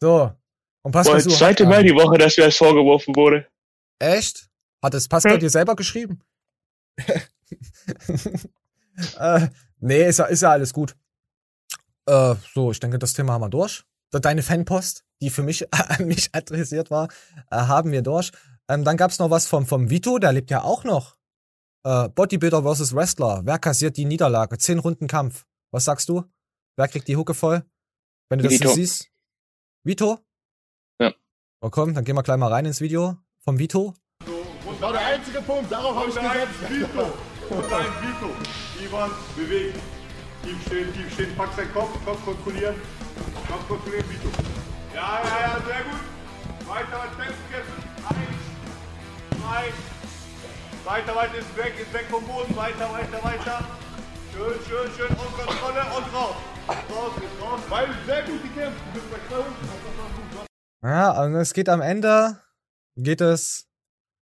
So. 0.00 0.32
Und 0.82 0.92
Boah, 0.92 0.98
Pascal 0.98 1.14
das 1.14 1.24
so 1.24 1.30
zweite 1.30 1.64
Mal 1.64 1.84
die 1.84 1.94
Woche, 1.94 2.18
dass 2.18 2.36
mir 2.36 2.44
das 2.44 2.56
vorgeworfen 2.56 3.14
wurde. 3.16 3.46
Echt? 3.98 4.48
Hat 4.82 4.94
es 4.94 5.08
Pascal 5.08 5.34
Hm. 5.34 5.40
dir 5.40 5.50
selber 5.50 5.76
geschrieben? 5.76 6.20
äh, 9.18 9.48
nee, 9.78 10.06
ist 10.08 10.18
ja, 10.18 10.24
ist 10.26 10.42
ja 10.42 10.50
alles 10.50 10.72
gut. 10.72 10.96
Äh, 12.06 12.34
so, 12.52 12.70
ich 12.72 12.80
denke, 12.80 12.98
das 12.98 13.12
Thema 13.12 13.34
haben 13.34 13.42
wir 13.42 13.48
durch. 13.50 13.84
Deine 14.18 14.42
Fanpost, 14.42 15.04
die 15.22 15.30
für 15.30 15.42
mich 15.42 15.72
an 15.74 16.06
mich 16.06 16.30
adressiert 16.34 16.90
war, 16.90 17.08
äh, 17.50 17.56
haben 17.56 17.92
wir 17.92 18.02
durch. 18.02 18.30
Ähm, 18.68 18.84
dann 18.84 18.96
gab's 18.96 19.18
noch 19.18 19.30
was 19.30 19.46
vom, 19.46 19.66
vom 19.66 19.90
Vito, 19.90 20.18
der 20.18 20.32
lebt 20.32 20.50
ja 20.50 20.62
auch 20.62 20.84
noch. 20.84 21.16
Äh, 21.84 22.08
Bodybuilder 22.08 22.62
versus 22.62 22.94
Wrestler. 22.94 23.42
Wer 23.44 23.58
kassiert 23.58 23.96
die 23.96 24.04
Niederlage? 24.04 24.58
Zehn 24.58 24.78
Runden 24.78 25.06
Kampf. 25.06 25.46
Was 25.70 25.84
sagst 25.84 26.08
du? 26.08 26.24
Wer 26.76 26.88
kriegt 26.88 27.08
die 27.08 27.16
Hucke 27.16 27.34
voll? 27.34 27.64
Wenn 28.28 28.38
du 28.38 28.44
das 28.44 28.54
Vito. 28.54 28.64
nicht 28.64 28.74
siehst? 28.74 29.10
Vito? 29.84 30.18
Ja. 31.00 31.12
Oh 31.60 31.70
komm, 31.70 31.94
dann 31.94 32.04
gehen 32.04 32.16
wir 32.16 32.22
gleich 32.22 32.36
mal 32.36 32.52
rein 32.52 32.66
ins 32.66 32.80
Video 32.80 33.16
vom 33.38 33.58
Vito. 33.58 33.94
Das 34.18 34.80
war 34.80 34.92
der 34.92 35.06
einzige 35.06 35.40
Punkt, 35.42 35.70
darauf 35.70 35.96
habe 35.96 36.08
ich 36.08 36.14
gesetzt. 36.14 36.70
Vito. 36.70 37.12
Und 37.50 37.64
ein 37.64 37.86
Vito. 38.02 38.30
Ivan, 38.84 39.10
bewegen. 39.36 39.99
Tief 40.42 40.62
stehen, 40.66 40.92
tief 40.94 41.12
stehen, 41.12 41.36
pack 41.36 41.52
seinen 41.54 41.72
Kopf, 41.72 41.92
Kopf 42.04 42.24
kontrollieren. 42.24 42.74
Kopf 43.48 43.68
kontrollieren, 43.68 44.08
Vito. 44.08 44.28
Ja, 44.94 45.20
ja, 45.22 45.40
ja, 45.40 45.60
sehr 45.66 45.82
gut. 45.84 46.00
Weiter, 46.66 47.08
Festkessen. 47.16 47.78
Eins, 48.08 48.40
zwei. 49.40 49.72
Weiter, 50.84 51.14
weiter, 51.14 51.38
ist 51.38 51.56
weg, 51.56 51.74
ist 51.80 51.92
weg 51.92 52.06
vom 52.10 52.26
Boden. 52.26 52.56
Weiter, 52.56 52.90
weiter, 52.92 53.22
weiter. 53.22 53.64
Schön, 54.32 54.58
schön, 54.66 54.90
schön. 54.96 55.08
Und 55.08 55.32
Kontrolle 55.36 55.82
und 55.96 56.14
raus. 56.14 56.36
Raus, 56.68 57.12
raus. 57.40 57.60
Weil 57.68 57.88
sehr 58.06 58.22
gut 58.22 58.42
gekämpft. 58.42 58.80
Du. 58.94 60.86
Ja, 60.86 61.22
und 61.22 61.34
es 61.34 61.52
geht 61.52 61.68
am 61.68 61.82
Ende, 61.82 62.40
geht 62.96 63.20
es 63.20 63.68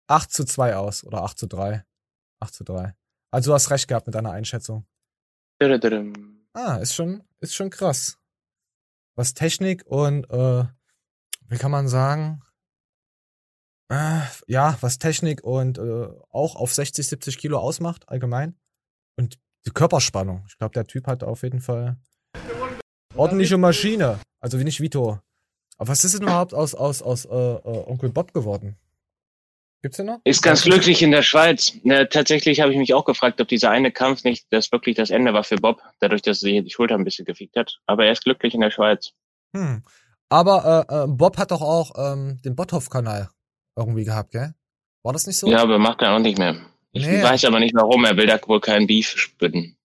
8 0.07 0.31
zu 0.31 0.45
2 0.45 0.77
aus 0.77 1.03
oder 1.05 1.23
8 1.23 1.39
zu 1.39 1.47
3. 1.47 1.85
8 2.41 2.55
zu 2.55 2.65
3. 2.65 2.95
Also 3.33 3.51
du 3.51 3.55
hast 3.55 3.71
recht 3.71 3.89
gehabt 3.89 4.07
mit 4.07 4.15
deiner 4.15 4.31
Einschätzung. 4.31 4.87
Ah, 6.53 6.77
ist 6.77 6.95
schon, 6.95 7.23
ist 7.41 7.55
schon 7.55 7.71
krass. 7.71 8.19
Was 9.15 9.35
Technik 9.35 9.85
und, 9.87 10.29
äh, 10.31 10.65
wie 11.49 11.57
kann 11.57 11.71
man 11.71 11.89
sagen, 11.89 12.43
äh, 13.89 14.21
ja, 14.47 14.77
was 14.81 14.99
Technik 14.99 15.45
und 15.45 15.79
äh, 15.79 16.09
auch 16.31 16.57
auf 16.57 16.75
60, 16.75 17.07
70 17.07 17.39
Kilo 17.39 17.59
ausmacht, 17.59 18.09
allgemein. 18.09 18.59
Und 19.17 19.39
die 19.65 19.71
Körperspannung. 19.71 20.45
Ich 20.49 20.59
glaube, 20.59 20.73
der 20.73 20.87
Typ 20.87 21.07
hat 21.07 21.23
auf 21.23 21.43
jeden 21.43 21.61
Fall 21.61 21.97
ordentliche 23.15 23.57
Maschine. 23.57 24.21
Also 24.41 24.59
wie 24.59 24.65
nicht 24.65 24.81
Vito. 24.81 25.21
Aber 25.79 25.89
was 25.89 26.05
ist 26.05 26.15
denn 26.15 26.23
überhaupt 26.23 26.55
aus, 26.55 26.75
aus, 26.75 27.03
aus 27.03 27.25
äh, 27.25 27.29
äh, 27.29 27.85
Onkel 27.87 28.11
Bob 28.11 28.33
geworden? 28.33 28.77
Gibt's 29.83 29.99
den 29.99 30.07
noch? 30.07 30.21
Ist 30.25 30.43
ganz 30.43 30.63
glücklich 30.63 31.03
in 31.03 31.11
der 31.11 31.23
Schweiz. 31.23 31.73
Ne, 31.85 32.09
tatsächlich 32.09 32.61
habe 32.61 32.73
ich 32.73 32.79
mich 32.79 32.95
auch 32.95 33.05
gefragt, 33.05 33.41
ob 33.41 33.49
dieser 33.49 33.71
eine 33.71 33.93
Kampf 33.93 34.25
nicht 34.25 34.47
das 34.51 34.73
wirklich 34.73 34.97
das 34.97 35.11
Ende 35.11 35.33
war 35.35 35.45
für 35.45 35.57
Bob, 35.57 35.81
dadurch, 36.01 36.23
dass 36.23 36.41
sie 36.41 36.63
die 36.63 36.71
Schulter 36.71 36.95
ein 36.97 37.05
bisschen 37.05 37.25
gefickt 37.25 37.57
hat. 37.57 37.79
Aber 37.87 38.05
er 38.07 38.13
ist 38.13 38.25
glücklich 38.25 38.55
in 38.55 38.61
der 38.63 38.71
Schweiz. 38.71 39.13
Hm. 39.55 39.83
Aber 40.29 40.87
äh, 40.91 40.95
äh, 41.05 41.07
Bob 41.07 41.37
hat 41.39 41.51
doch 41.53 41.63
auch 41.63 41.93
ähm, 41.97 42.41
den 42.45 42.57
Bothoff-Kanal 42.57 43.29
irgendwie 43.77 44.05
gehabt, 44.05 44.33
gell? 44.33 44.55
War 45.05 45.13
das 45.13 45.27
nicht 45.27 45.37
so? 45.39 45.47
Ja, 45.47 45.63
aber 45.63 45.79
macht 45.79 46.03
er 46.03 46.17
auch 46.17 46.19
nicht 46.19 46.39
mehr. 46.39 46.57
Ich 46.93 47.07
Nee. 47.07 47.23
weiß 47.23 47.45
aber 47.45 47.61
nicht 47.61 47.75
warum. 47.75 48.05
Er 48.05 48.17
will 48.17 48.27
da 48.27 48.41
wohl 48.47 48.61
keinen 48.61 48.87
Beef 48.89 49.09
spinnen. 49.17 49.77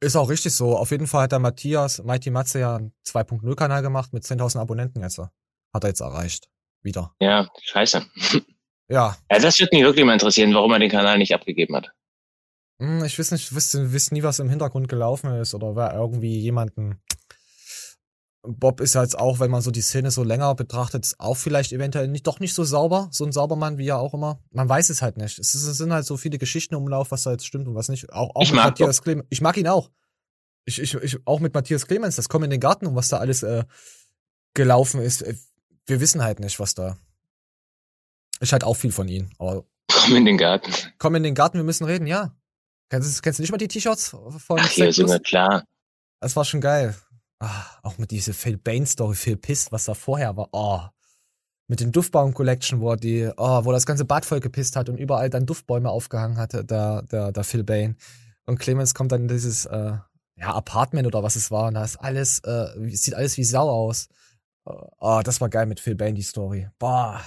Ist 0.00 0.14
auch 0.14 0.28
richtig 0.30 0.54
so. 0.54 0.76
Auf 0.76 0.92
jeden 0.92 1.08
Fall 1.08 1.22
hat 1.24 1.32
der 1.32 1.40
Matthias, 1.40 2.04
Mighty 2.04 2.30
Matze 2.30 2.60
ja 2.60 2.76
einen 2.76 2.92
2.0-Kanal 3.04 3.82
gemacht 3.82 4.12
mit 4.12 4.22
10.000 4.22 4.60
Abonnenten 4.60 5.02
jetzt. 5.02 5.18
Hat 5.18 5.30
er 5.84 5.88
jetzt 5.88 6.00
erreicht. 6.00 6.48
Wieder. 6.82 7.12
Ja, 7.20 7.48
scheiße. 7.62 8.06
Ja. 8.88 9.16
Ja, 9.30 9.38
das 9.38 9.58
wird 9.58 9.72
mich 9.72 9.82
wirklich 9.82 10.04
mal 10.04 10.14
interessieren, 10.14 10.54
warum 10.54 10.72
er 10.72 10.78
den 10.78 10.90
Kanal 10.90 11.18
nicht 11.18 11.34
abgegeben 11.34 11.76
hat. 11.76 11.92
Hm, 12.80 13.04
Ich 13.04 13.18
weiß 13.18 13.32
nicht, 13.32 13.54
wüsste, 13.54 13.92
wüsste 13.92 14.14
nie, 14.14 14.22
was 14.22 14.38
im 14.38 14.48
Hintergrund 14.48 14.88
gelaufen 14.88 15.32
ist 15.34 15.54
oder 15.54 15.76
wer 15.76 15.92
irgendwie 15.94 16.38
jemanden. 16.38 17.00
Bob 18.42 18.80
ist 18.80 18.94
jetzt 18.94 19.18
auch, 19.18 19.40
wenn 19.40 19.50
man 19.50 19.60
so 19.60 19.70
die 19.70 19.82
Szene 19.82 20.10
so 20.10 20.22
länger 20.22 20.54
betrachtet, 20.54 21.12
auch 21.18 21.36
vielleicht 21.36 21.72
eventuell 21.72 22.08
nicht, 22.08 22.26
doch 22.26 22.40
nicht 22.40 22.54
so 22.54 22.64
sauber, 22.64 23.08
so 23.10 23.24
ein 23.26 23.32
Saubermann 23.32 23.76
wie 23.78 23.88
er 23.88 23.98
auch 23.98 24.14
immer. 24.14 24.40
Man 24.52 24.68
weiß 24.68 24.88
es 24.90 25.02
halt 25.02 25.18
nicht. 25.18 25.38
Es, 25.38 25.54
ist, 25.54 25.64
es 25.66 25.76
sind 25.76 25.92
halt 25.92 26.06
so 26.06 26.16
viele 26.16 26.38
Geschichten 26.38 26.74
im 26.74 26.82
Umlauf, 26.82 27.10
was 27.10 27.24
da 27.24 27.32
jetzt 27.32 27.44
stimmt 27.46 27.66
und 27.68 27.74
was 27.74 27.88
nicht. 27.88 28.10
Auch, 28.12 28.30
auch 28.34 28.42
Ich 28.42 28.50
mit 28.52 28.56
mag 28.56 28.66
Matthias 28.66 29.02
Clemens. 29.02 29.26
Ich 29.28 29.40
mag 29.42 29.56
ihn 29.56 29.68
auch. 29.68 29.90
Ich, 30.64 30.80
ich, 30.80 30.94
ich, 30.94 31.18
auch 31.26 31.40
mit 31.40 31.52
Matthias 31.52 31.86
Clemens, 31.86 32.16
das 32.16 32.28
kommt 32.28 32.44
in 32.44 32.50
den 32.50 32.60
Garten 32.60 32.86
und 32.86 32.94
was 32.94 33.08
da 33.08 33.18
alles 33.18 33.42
äh, 33.42 33.64
gelaufen 34.54 35.00
ist. 35.02 35.22
Äh, 35.22 35.34
Wir 35.86 36.00
wissen 36.00 36.22
halt 36.22 36.40
nicht, 36.40 36.60
was 36.60 36.74
da. 36.74 36.96
Ich 38.40 38.52
halt 38.52 38.64
auch 38.64 38.74
viel 38.74 38.92
von 38.92 39.08
ihm, 39.08 39.30
aber 39.38 39.64
Komm 39.90 40.16
in 40.16 40.24
den 40.24 40.38
Garten. 40.38 40.72
komm 40.98 41.14
in 41.16 41.22
den 41.22 41.34
Garten, 41.34 41.58
wir 41.58 41.64
müssen 41.64 41.84
reden, 41.84 42.06
ja. 42.06 42.34
Kennst 42.90 43.18
du, 43.18 43.22
kennst 43.22 43.38
du 43.38 43.42
nicht 43.42 43.50
mal 43.50 43.58
die 43.58 43.68
T-Shirts 43.68 44.08
von 44.10 44.58
Ach, 44.60 44.76
immer 44.76 44.86
Lust? 44.86 45.24
klar. 45.24 45.64
Das 46.20 46.36
war 46.36 46.44
schon 46.44 46.60
geil. 46.60 46.94
Ah, 47.40 47.64
auch 47.82 47.98
mit 47.98 48.10
dieser 48.10 48.32
Phil 48.34 48.56
Bane 48.56 48.86
Story, 48.86 49.14
Phil 49.14 49.36
Piss, 49.36 49.70
was 49.70 49.84
da 49.84 49.94
vorher 49.94 50.36
war. 50.36 50.48
Oh. 50.52 50.80
Mit 51.68 51.80
den 51.80 51.92
Duftbaum 51.92 52.32
Collection, 52.34 52.80
wo 52.80 52.94
die, 52.96 53.30
oh, 53.36 53.64
wo 53.64 53.72
das 53.72 53.86
ganze 53.86 54.04
Bad 54.04 54.24
voll 54.24 54.40
gepisst 54.40 54.74
hat 54.76 54.88
und 54.88 54.98
überall 54.98 55.28
dann 55.30 55.46
Duftbäume 55.46 55.90
aufgehangen 55.90 56.38
hatte, 56.38 56.64
der, 56.64 57.02
der, 57.02 57.30
der 57.32 57.44
Phil 57.44 57.62
Bane. 57.64 57.96
Und 58.46 58.58
Clemens 58.58 58.94
kommt 58.94 59.12
dann 59.12 59.22
in 59.22 59.28
dieses, 59.28 59.66
äh, 59.66 59.92
ja, 60.36 60.54
Apartment 60.54 61.06
oder 61.06 61.22
was 61.22 61.36
es 61.36 61.50
war. 61.50 61.68
Und 61.68 61.74
da 61.74 61.84
ist 61.84 61.96
alles, 61.96 62.40
äh, 62.40 62.68
sieht 62.96 63.14
alles 63.14 63.36
wie 63.36 63.44
Sau 63.44 63.68
aus. 63.68 64.08
Oh, 64.64 65.20
das 65.22 65.40
war 65.40 65.48
geil 65.48 65.66
mit 65.66 65.80
Phil 65.80 65.94
Bane, 65.94 66.14
die 66.14 66.22
Story. 66.22 66.68
Boah. 66.78 67.20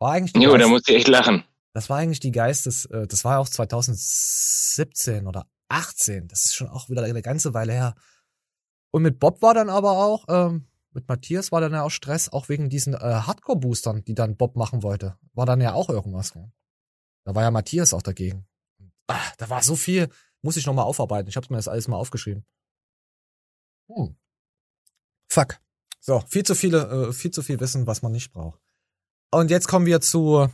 War 0.00 0.12
eigentlich 0.12 0.34
Jo, 0.42 0.52
da 0.52 0.58
Geist- 0.58 0.70
muss 0.70 0.82
ich 0.86 0.94
echt 0.94 1.08
lachen. 1.08 1.44
das 1.74 1.90
war 1.90 1.98
eigentlich 1.98 2.20
die 2.20 2.30
Geistes, 2.32 2.86
äh, 2.86 3.06
das 3.06 3.24
war 3.24 3.34
ja 3.34 3.38
auch 3.38 3.48
2017 3.48 5.26
oder 5.26 5.46
18. 5.68 6.28
Das 6.28 6.44
ist 6.44 6.54
schon 6.54 6.68
auch 6.68 6.88
wieder 6.88 7.02
eine 7.02 7.22
ganze 7.22 7.52
Weile 7.54 7.72
her. 7.72 7.94
Und 8.90 9.02
mit 9.02 9.18
Bob 9.18 9.42
war 9.42 9.54
dann 9.54 9.68
aber 9.68 9.92
auch, 9.92 10.24
ähm, 10.28 10.66
mit 10.92 11.06
Matthias 11.08 11.52
war 11.52 11.60
dann 11.60 11.72
ja 11.72 11.82
auch 11.82 11.90
Stress, 11.90 12.28
auch 12.30 12.48
wegen 12.48 12.70
diesen 12.70 12.94
äh, 12.94 12.98
Hardcore-Boostern, 12.98 14.04
die 14.04 14.14
dann 14.14 14.36
Bob 14.36 14.56
machen 14.56 14.82
wollte. 14.82 15.18
War 15.34 15.46
dann 15.46 15.60
ja 15.60 15.74
auch 15.74 15.88
irgendwas. 15.90 16.34
Ne? 16.34 16.50
Da 17.24 17.34
war 17.34 17.42
ja 17.42 17.50
Matthias 17.50 17.92
auch 17.92 18.02
dagegen. 18.02 18.46
Ah, 19.08 19.20
da 19.36 19.50
war 19.50 19.62
so 19.62 19.76
viel, 19.76 20.08
muss 20.42 20.56
ich 20.56 20.66
nochmal 20.66 20.84
aufarbeiten. 20.86 21.28
Ich 21.28 21.36
habe 21.36 21.46
mir 21.50 21.56
das 21.56 21.68
alles 21.68 21.88
mal 21.88 21.96
aufgeschrieben. 21.96 22.44
Hm. 23.88 24.16
Fuck. 25.30 25.58
So, 26.00 26.20
viel 26.20 26.44
zu 26.44 26.54
viele, 26.54 27.08
äh, 27.08 27.12
viel 27.12 27.30
zu 27.30 27.42
viel 27.42 27.60
Wissen, 27.60 27.86
was 27.86 28.02
man 28.02 28.12
nicht 28.12 28.32
braucht. 28.32 28.60
Und 29.30 29.50
jetzt 29.50 29.68
kommen 29.68 29.84
wir 29.84 30.00
zu 30.00 30.48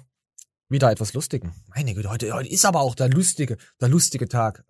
wieder 0.69 0.91
etwas 0.91 1.13
Lustigen. 1.13 1.55
Meine 1.69 1.95
Güte, 1.95 2.11
heute, 2.11 2.33
heute 2.33 2.49
ist 2.49 2.65
aber 2.65 2.81
auch 2.81 2.97
der 2.97 3.09
lustige, 3.09 3.57
der 3.81 3.89
lustige 3.89 4.29
Tag. 4.29 4.65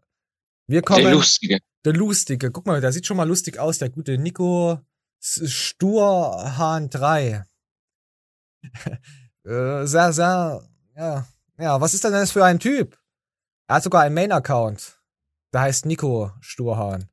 Wir 0.66 0.82
kommen. 0.82 1.04
Der 1.04 1.12
Lustige. 1.12 1.58
Der 1.84 1.92
Lustige. 1.94 2.50
Guck 2.50 2.66
mal, 2.66 2.80
der 2.80 2.92
sieht 2.92 3.06
schon 3.06 3.16
mal 3.16 3.28
lustig 3.28 3.58
aus, 3.58 3.78
der 3.78 3.88
gute 3.90 4.18
Nico 4.18 4.78
Sturhahn 5.20 6.90
3. 6.90 7.44
äh, 9.44 9.86
sehr, 9.86 10.12
sehr, 10.12 10.68
ja. 10.96 11.26
Ja, 11.56 11.80
was 11.80 11.94
ist 11.94 12.04
denn 12.04 12.12
das 12.12 12.32
für 12.32 12.44
ein 12.44 12.58
Typ? 12.58 12.98
Er 13.68 13.76
hat 13.76 13.84
sogar 13.84 14.02
einen 14.02 14.14
Main-Account. 14.14 15.00
Der 15.52 15.62
heißt 15.62 15.86
Nico 15.86 16.32
Sturhahn. 16.40 17.08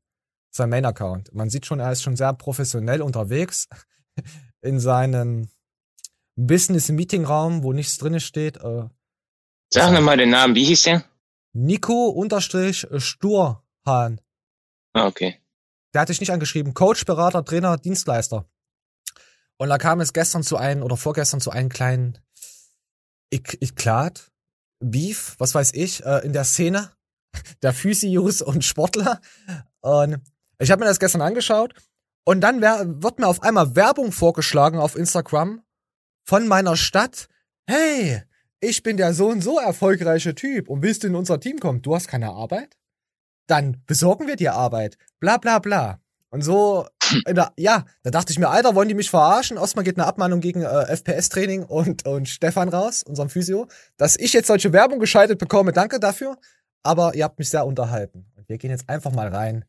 Sein 0.49 0.69
Main-Account. 0.69 1.33
Man 1.33 1.49
sieht 1.49 1.65
schon, 1.65 1.79
er 1.79 1.91
ist 1.91 2.01
schon 2.01 2.17
sehr 2.17 2.33
professionell 2.33 3.01
unterwegs 3.01 3.69
in 4.61 4.79
seinem 4.79 5.49
Business-Meeting-Raum, 6.35 7.63
wo 7.63 7.73
nichts 7.73 7.97
drinne 7.97 8.19
steht. 8.19 8.57
Äh, 8.57 8.87
Sag 9.73 9.93
nochmal 9.93 10.17
den 10.17 10.29
Namen. 10.29 10.55
Wie 10.55 10.65
hieß 10.65 10.83
der? 10.83 11.03
Nico 11.53 12.09
unterstrich 12.09 12.87
Sturhahn. 12.97 14.21
Ah, 14.93 15.07
okay. 15.07 15.39
Der 15.93 16.01
hat 16.01 16.09
dich 16.09 16.19
nicht 16.19 16.31
angeschrieben. 16.31 16.73
Coach, 16.73 17.05
Berater, 17.05 17.43
Trainer, 17.43 17.77
Dienstleister. 17.77 18.45
Und 19.57 19.69
da 19.69 19.77
kam 19.77 19.99
es 20.01 20.13
gestern 20.13 20.43
zu 20.43 20.57
einem 20.57 20.83
oder 20.83 20.97
vorgestern 20.97 21.41
zu 21.41 21.51
einem 21.51 21.69
kleinen 21.69 22.17
Ik 23.29 23.61
Eklat, 23.61 24.31
Beef, 24.79 25.35
was 25.37 25.53
weiß 25.53 25.73
ich, 25.73 26.03
äh, 26.03 26.25
in 26.25 26.33
der 26.33 26.43
Szene 26.43 26.91
der 27.61 27.73
Physios 27.73 28.41
und 28.41 28.65
Sportler. 28.65 29.21
Und 29.81 30.19
ich 30.59 30.71
habe 30.71 30.79
mir 30.79 30.87
das 30.87 30.99
gestern 30.99 31.21
angeschaut 31.21 31.73
und 32.25 32.41
dann 32.41 32.61
wär, 32.61 33.01
wird 33.01 33.19
mir 33.19 33.27
auf 33.27 33.41
einmal 33.41 33.75
Werbung 33.75 34.11
vorgeschlagen 34.11 34.79
auf 34.79 34.95
Instagram 34.95 35.63
von 36.23 36.47
meiner 36.47 36.75
Stadt. 36.75 37.27
Hey, 37.67 38.23
ich 38.59 38.83
bin 38.83 38.97
der 38.97 39.13
so 39.13 39.29
und 39.29 39.41
so 39.41 39.59
erfolgreiche 39.59 40.35
Typ 40.35 40.69
und 40.69 40.81
willst 40.81 41.03
du 41.03 41.07
in 41.07 41.15
unser 41.15 41.39
Team 41.39 41.59
kommen? 41.59 41.81
Du 41.81 41.95
hast 41.95 42.07
keine 42.07 42.29
Arbeit? 42.29 42.77
Dann 43.47 43.83
besorgen 43.85 44.27
wir 44.27 44.35
dir 44.35 44.53
Arbeit. 44.53 44.97
Bla 45.19 45.37
bla 45.37 45.59
bla. 45.59 45.99
Und 46.29 46.41
so, 46.43 46.87
der, 47.27 47.51
ja, 47.57 47.85
da 48.03 48.11
dachte 48.11 48.31
ich 48.31 48.39
mir, 48.39 48.49
Alter, 48.49 48.75
wollen 48.75 48.87
die 48.87 48.95
mich 48.95 49.09
verarschen? 49.09 49.57
Erstmal 49.57 49.83
geht 49.83 49.97
eine 49.97 50.07
Abmahnung 50.07 50.39
gegen 50.39 50.61
äh, 50.61 50.95
FPS-Training 50.95 51.63
und, 51.63 52.05
und 52.05 52.29
Stefan 52.29 52.69
raus, 52.69 53.03
unserem 53.03 53.29
Physio, 53.29 53.67
dass 53.97 54.17
ich 54.17 54.33
jetzt 54.33 54.47
solche 54.47 54.71
Werbung 54.73 54.99
geschaltet 54.99 55.39
bekomme. 55.39 55.73
Danke 55.73 55.99
dafür. 55.99 56.37
Aber 56.83 57.13
ihr 57.13 57.25
habt 57.25 57.37
mich 57.37 57.49
sehr 57.49 57.65
unterhalten. 57.65 58.25
Und 58.35 58.49
wir 58.49 58.57
gehen 58.57 58.71
jetzt 58.71 58.89
einfach 58.89 59.11
mal 59.11 59.27
rein. 59.27 59.65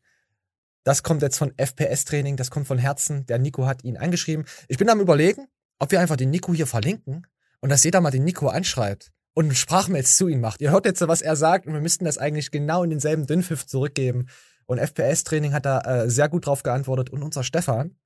Das 0.83 1.03
kommt 1.03 1.21
jetzt 1.21 1.37
von 1.37 1.53
FPS-Training, 1.57 2.37
das 2.37 2.49
kommt 2.51 2.67
von 2.67 2.77
Herzen. 2.77 3.25
Der 3.27 3.39
Nico 3.39 3.65
hat 3.65 3.83
ihn 3.83 3.97
angeschrieben. 3.97 4.45
Ich 4.67 4.77
bin 4.77 4.89
am 4.89 4.99
überlegen, 4.99 5.47
ob 5.83 5.91
wir 5.91 5.99
einfach 5.99 6.15
den 6.15 6.29
Nico 6.29 6.53
hier 6.53 6.65
verlinken 6.65 7.27
und 7.59 7.69
dass 7.69 7.83
jeder 7.83 7.99
mal 7.99 8.09
den 8.09 8.23
Nico 8.23 8.47
anschreibt 8.47 9.11
und 9.33 9.45
eine 9.45 9.55
Sprachmail 9.55 10.05
zu 10.05 10.29
ihm 10.29 10.39
macht. 10.39 10.61
Ihr 10.61 10.71
hört 10.71 10.85
jetzt, 10.85 11.05
was 11.05 11.21
er 11.21 11.35
sagt 11.35 11.67
und 11.67 11.73
wir 11.73 11.81
müssten 11.81 12.05
das 12.05 12.17
eigentlich 12.17 12.51
genau 12.51 12.83
in 12.83 12.89
denselben 12.89 13.27
Dünnpfiff 13.27 13.65
zurückgeben. 13.65 14.27
Und 14.65 14.79
FPS-Training 14.79 15.51
hat 15.51 15.65
da 15.65 15.81
äh, 15.81 16.09
sehr 16.09 16.29
gut 16.29 16.45
drauf 16.45 16.63
geantwortet 16.63 17.09
und 17.09 17.21
unser 17.21 17.43
Stefan 17.43 17.97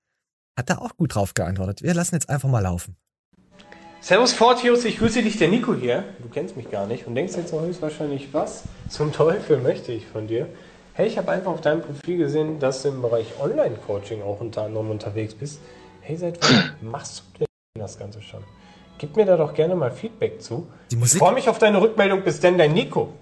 hat 0.57 0.71
da 0.71 0.79
auch 0.79 0.97
gut 0.97 1.13
drauf 1.13 1.35
geantwortet. 1.35 1.83
Wir 1.83 1.93
lassen 1.93 2.15
jetzt 2.15 2.29
einfach 2.29 2.49
mal 2.49 2.61
laufen. 2.61 2.97
Servus 4.01 4.33
Fortius, 4.33 4.83
ich 4.83 4.97
grüße 4.97 5.21
dich, 5.21 5.37
der 5.37 5.49
Nico 5.49 5.75
hier. 5.75 6.03
Du 6.23 6.29
kennst 6.29 6.57
mich 6.57 6.71
gar 6.71 6.87
nicht 6.87 7.05
und 7.05 7.13
denkst 7.13 7.35
jetzt 7.35 7.53
höchstwahrscheinlich, 7.53 8.29
was 8.33 8.63
zum 8.89 9.13
Teufel 9.13 9.59
möchte 9.59 9.91
ich 9.91 10.07
von 10.07 10.25
dir? 10.25 10.49
Hey, 10.93 11.05
ich 11.05 11.19
habe 11.19 11.29
einfach 11.31 11.51
auf 11.51 11.61
deinem 11.61 11.83
Profil 11.83 12.17
gesehen, 12.17 12.59
dass 12.59 12.81
du 12.81 12.89
im 12.89 13.03
Bereich 13.03 13.39
Online-Coaching 13.39 14.23
auch 14.23 14.41
unter 14.41 14.63
anderem 14.63 14.89
unterwegs 14.89 15.35
bist. 15.35 15.59
Hey, 16.01 16.17
seit 16.17 16.41
wann 16.41 16.71
machst 16.81 17.19
du 17.19 17.39
denn 17.39 17.46
das 17.79 17.97
Ganze 17.97 18.21
schon? 18.21 18.43
Gib 18.97 19.15
mir 19.15 19.25
da 19.25 19.37
doch 19.37 19.53
gerne 19.53 19.75
mal 19.75 19.91
Feedback 19.91 20.41
zu. 20.41 20.67
Ich 20.89 21.17
freue 21.17 21.33
mich 21.33 21.47
auf 21.47 21.59
deine 21.59 21.79
Rückmeldung. 21.81 22.23
Bis 22.23 22.39
denn, 22.39 22.57
dein 22.57 22.73
Nico. 22.73 23.13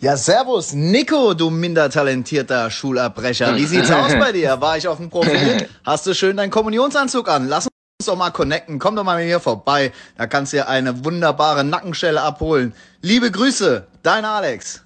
Ja, 0.00 0.16
servus, 0.16 0.72
Nico, 0.72 1.34
du 1.34 1.50
minder 1.50 1.88
talentierter 1.88 2.70
Schulabbrecher. 2.70 3.56
Wie 3.56 3.64
sieht's 3.64 3.90
aus 3.90 4.12
bei 4.18 4.32
dir? 4.32 4.60
War 4.60 4.76
ich 4.76 4.88
auf 4.88 4.98
dem 4.98 5.10
Profil? 5.10 5.68
Hast 5.84 6.06
du 6.06 6.14
schön 6.14 6.36
deinen 6.36 6.50
Kommunionsanzug 6.50 7.28
an? 7.28 7.48
Lass 7.48 7.66
uns 7.66 8.06
doch 8.06 8.16
mal 8.16 8.30
connecten. 8.30 8.78
Komm 8.78 8.96
doch 8.96 9.04
mal 9.04 9.22
hier 9.22 9.40
vorbei. 9.40 9.92
Da 10.16 10.26
kannst 10.26 10.52
du 10.52 10.58
dir 10.58 10.68
eine 10.68 11.04
wunderbare 11.04 11.64
Nackenschelle 11.64 12.20
abholen. 12.20 12.74
Liebe 13.00 13.30
Grüße, 13.30 13.86
dein 14.02 14.24
Alex. 14.24 14.84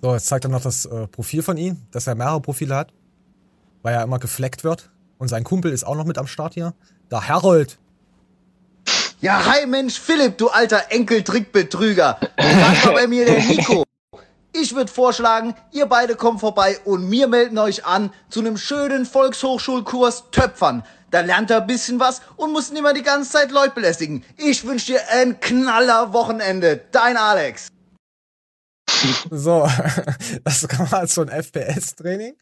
So, 0.00 0.14
jetzt 0.14 0.26
zeigt 0.26 0.44
er 0.44 0.50
noch 0.50 0.62
das 0.62 0.86
äh, 0.86 1.08
Profil 1.08 1.42
von 1.42 1.56
ihm, 1.56 1.78
dass 1.90 2.06
er 2.06 2.14
mehrere 2.14 2.40
Profile 2.40 2.76
hat, 2.76 2.92
weil 3.82 3.94
er 3.94 4.04
immer 4.04 4.20
gefleckt 4.20 4.62
wird. 4.62 4.90
Und 5.18 5.28
sein 5.28 5.44
Kumpel 5.44 5.72
ist 5.72 5.84
auch 5.84 5.96
noch 5.96 6.04
mit 6.04 6.16
am 6.18 6.26
Start 6.26 6.54
hier. 6.54 6.74
Der 7.10 7.26
Herold. 7.28 7.78
Ja, 9.20 9.44
hi 9.44 9.66
Mensch, 9.66 9.98
Philipp, 9.98 10.38
du 10.38 10.48
alter 10.48 10.90
Enkeltrickbetrüger. 10.90 12.18
Frag 12.38 12.84
mal 12.84 12.94
bei 12.94 13.06
mir 13.08 13.24
der 13.24 13.42
Nico. 13.42 13.84
Ich 14.52 14.74
würde 14.74 14.90
vorschlagen, 14.90 15.54
ihr 15.72 15.86
beide 15.86 16.14
kommt 16.14 16.40
vorbei 16.40 16.78
und 16.84 17.10
wir 17.10 17.26
melden 17.26 17.58
euch 17.58 17.84
an 17.84 18.12
zu 18.30 18.40
einem 18.40 18.56
schönen 18.56 19.06
Volkshochschulkurs 19.06 20.30
Töpfern. 20.30 20.84
Da 21.10 21.20
lernt 21.20 21.50
er 21.50 21.62
ein 21.62 21.66
bisschen 21.66 21.98
was 21.98 22.22
und 22.36 22.52
muss 22.52 22.70
nicht 22.70 22.82
mehr 22.82 22.92
die 22.92 23.02
ganze 23.02 23.30
Zeit 23.30 23.50
Leute 23.50 23.74
belästigen. 23.74 24.24
Ich 24.36 24.64
wünsche 24.64 24.92
dir 24.92 25.00
ein 25.10 25.40
knaller 25.40 26.12
Wochenende. 26.12 26.80
Dein 26.92 27.16
Alex. 27.16 27.68
So, 29.30 29.68
das 30.44 30.66
kam 30.68 30.90
halt 30.90 31.10
so 31.10 31.22
ein 31.22 31.28
FPS-Training. 31.28 32.34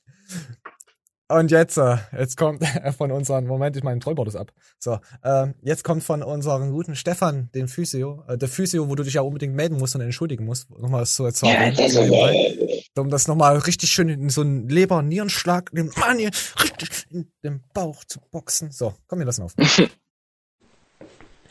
Und 1.28 1.50
jetzt, 1.50 1.76
äh, 1.76 1.96
jetzt 2.16 2.36
kommt 2.36 2.64
von 2.96 3.10
unseren, 3.10 3.46
Moment, 3.46 3.76
ich 3.76 3.82
mein 3.82 3.98
Trollboard 3.98 4.28
ist 4.28 4.36
ab. 4.36 4.52
So, 4.78 4.98
ähm, 5.24 5.54
jetzt 5.62 5.82
kommt 5.82 6.04
von 6.04 6.22
unserem 6.22 6.70
guten 6.70 6.94
Stefan, 6.94 7.50
den 7.52 7.66
Physio, 7.66 8.22
äh, 8.28 8.38
der 8.38 8.48
Physio, 8.48 8.88
wo 8.88 8.94
du 8.94 9.02
dich 9.02 9.14
ja 9.14 9.22
unbedingt 9.22 9.54
melden 9.54 9.76
musst 9.76 9.96
und 9.96 10.02
entschuldigen 10.02 10.44
musst, 10.44 10.70
nochmal 10.70 11.00
das 11.00 11.14
zu 11.16 11.24
erzählen. 11.24 11.74
Ja, 11.74 11.82
das 11.82 11.94
ist- 11.94 12.98
um 12.98 13.10
das 13.10 13.26
nochmal 13.28 13.58
richtig 13.58 13.90
schön 13.90 14.08
in 14.08 14.30
so 14.30 14.40
einen 14.40 14.68
Leber-Nierenschlag, 14.68 15.70
den 15.72 15.90
Mann 15.98 16.18
hier 16.18 16.30
richtig 16.62 17.06
in 17.10 17.30
den 17.44 17.62
Bauch 17.74 18.04
zu 18.04 18.20
boxen. 18.30 18.70
So, 18.70 18.94
komm, 19.08 19.18
wir 19.18 19.26
lassen 19.26 19.42
auf. 19.42 19.52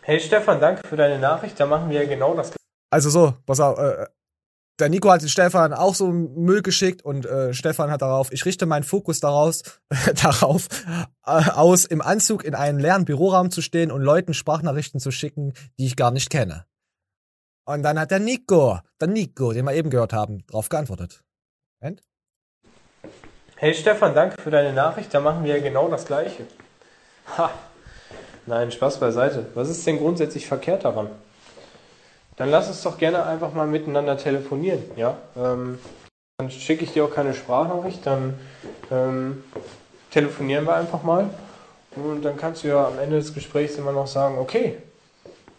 Hey 0.07 0.19
Stefan, 0.19 0.59
danke 0.61 0.87
für 0.87 0.97
deine 0.97 1.17
Nachricht. 1.17 1.59
Da 1.59 1.65
machen 1.65 1.89
wir 1.89 2.03
ja 2.03 2.07
genau 2.07 2.35
das 2.35 2.51
Also 2.91 3.09
so, 3.09 3.33
pass 3.47 3.59
auf, 3.59 3.79
äh, 3.79 4.05
der 4.79 4.89
Nico 4.89 5.09
hat 5.09 5.21
den 5.21 5.29
Stefan 5.29 5.73
auch 5.73 5.95
so 5.95 6.07
Müll 6.07 6.61
geschickt 6.61 7.03
und 7.03 7.25
äh, 7.25 7.53
Stefan 7.53 7.91
hat 7.91 8.01
darauf, 8.01 8.31
ich 8.31 8.45
richte 8.45 8.65
meinen 8.65 8.83
Fokus 8.83 9.19
daraus, 9.19 9.63
darauf 10.21 10.67
äh, 11.25 11.49
aus, 11.51 11.85
im 11.85 12.01
Anzug 12.01 12.43
in 12.43 12.55
einem 12.55 12.79
leeren 12.79 13.05
Büroraum 13.05 13.51
zu 13.51 13.61
stehen 13.61 13.91
und 13.91 14.01
Leuten 14.01 14.33
Sprachnachrichten 14.33 14.99
zu 14.99 15.11
schicken, 15.11 15.53
die 15.79 15.85
ich 15.85 15.95
gar 15.95 16.11
nicht 16.11 16.29
kenne. 16.29 16.65
Und 17.65 17.83
dann 17.83 17.99
hat 17.99 18.11
der 18.11 18.19
Nico, 18.19 18.79
der 18.99 19.07
Nico, 19.07 19.53
den 19.53 19.65
wir 19.65 19.73
eben 19.73 19.89
gehört 19.89 20.13
haben, 20.13 20.45
darauf 20.47 20.69
geantwortet. 20.69 21.23
Und? 21.79 22.03
Hey 23.55 23.73
Stefan, 23.73 24.13
danke 24.13 24.41
für 24.41 24.51
deine 24.51 24.73
Nachricht. 24.73 25.13
Da 25.13 25.19
machen 25.19 25.43
wir 25.43 25.55
ja 25.55 25.63
genau 25.63 25.87
das 25.89 26.05
Gleiche. 26.05 26.45
Ha. 27.37 27.49
Nein, 28.45 28.71
Spaß 28.71 28.99
beiseite. 28.99 29.47
Was 29.55 29.69
ist 29.69 29.87
denn 29.87 29.97
grundsätzlich 29.97 30.45
verkehrt 30.45 30.85
daran? 30.85 31.09
Dann 32.37 32.49
lass 32.49 32.67
uns 32.67 32.81
doch 32.83 32.97
gerne 32.97 33.23
einfach 33.23 33.53
mal 33.53 33.67
miteinander 33.67 34.17
telefonieren, 34.17 34.83
ja? 34.95 35.17
Ähm, 35.37 35.79
dann 36.37 36.51
schicke 36.51 36.83
ich 36.83 36.91
dir 36.91 37.05
auch 37.05 37.13
keine 37.13 37.33
Sprachnachricht, 37.33 38.05
dann 38.05 38.37
ähm, 38.91 39.43
telefonieren 40.11 40.65
wir 40.65 40.75
einfach 40.75 41.01
mal. 41.03 41.29
Und 41.95 42.23
dann 42.25 42.35
kannst 42.35 42.63
du 42.63 42.67
ja 42.67 42.87
am 42.87 42.99
Ende 42.99 43.17
des 43.17 43.33
Gesprächs 43.33 43.77
immer 43.77 43.93
noch 43.93 44.07
sagen, 44.07 44.37
okay, 44.37 44.77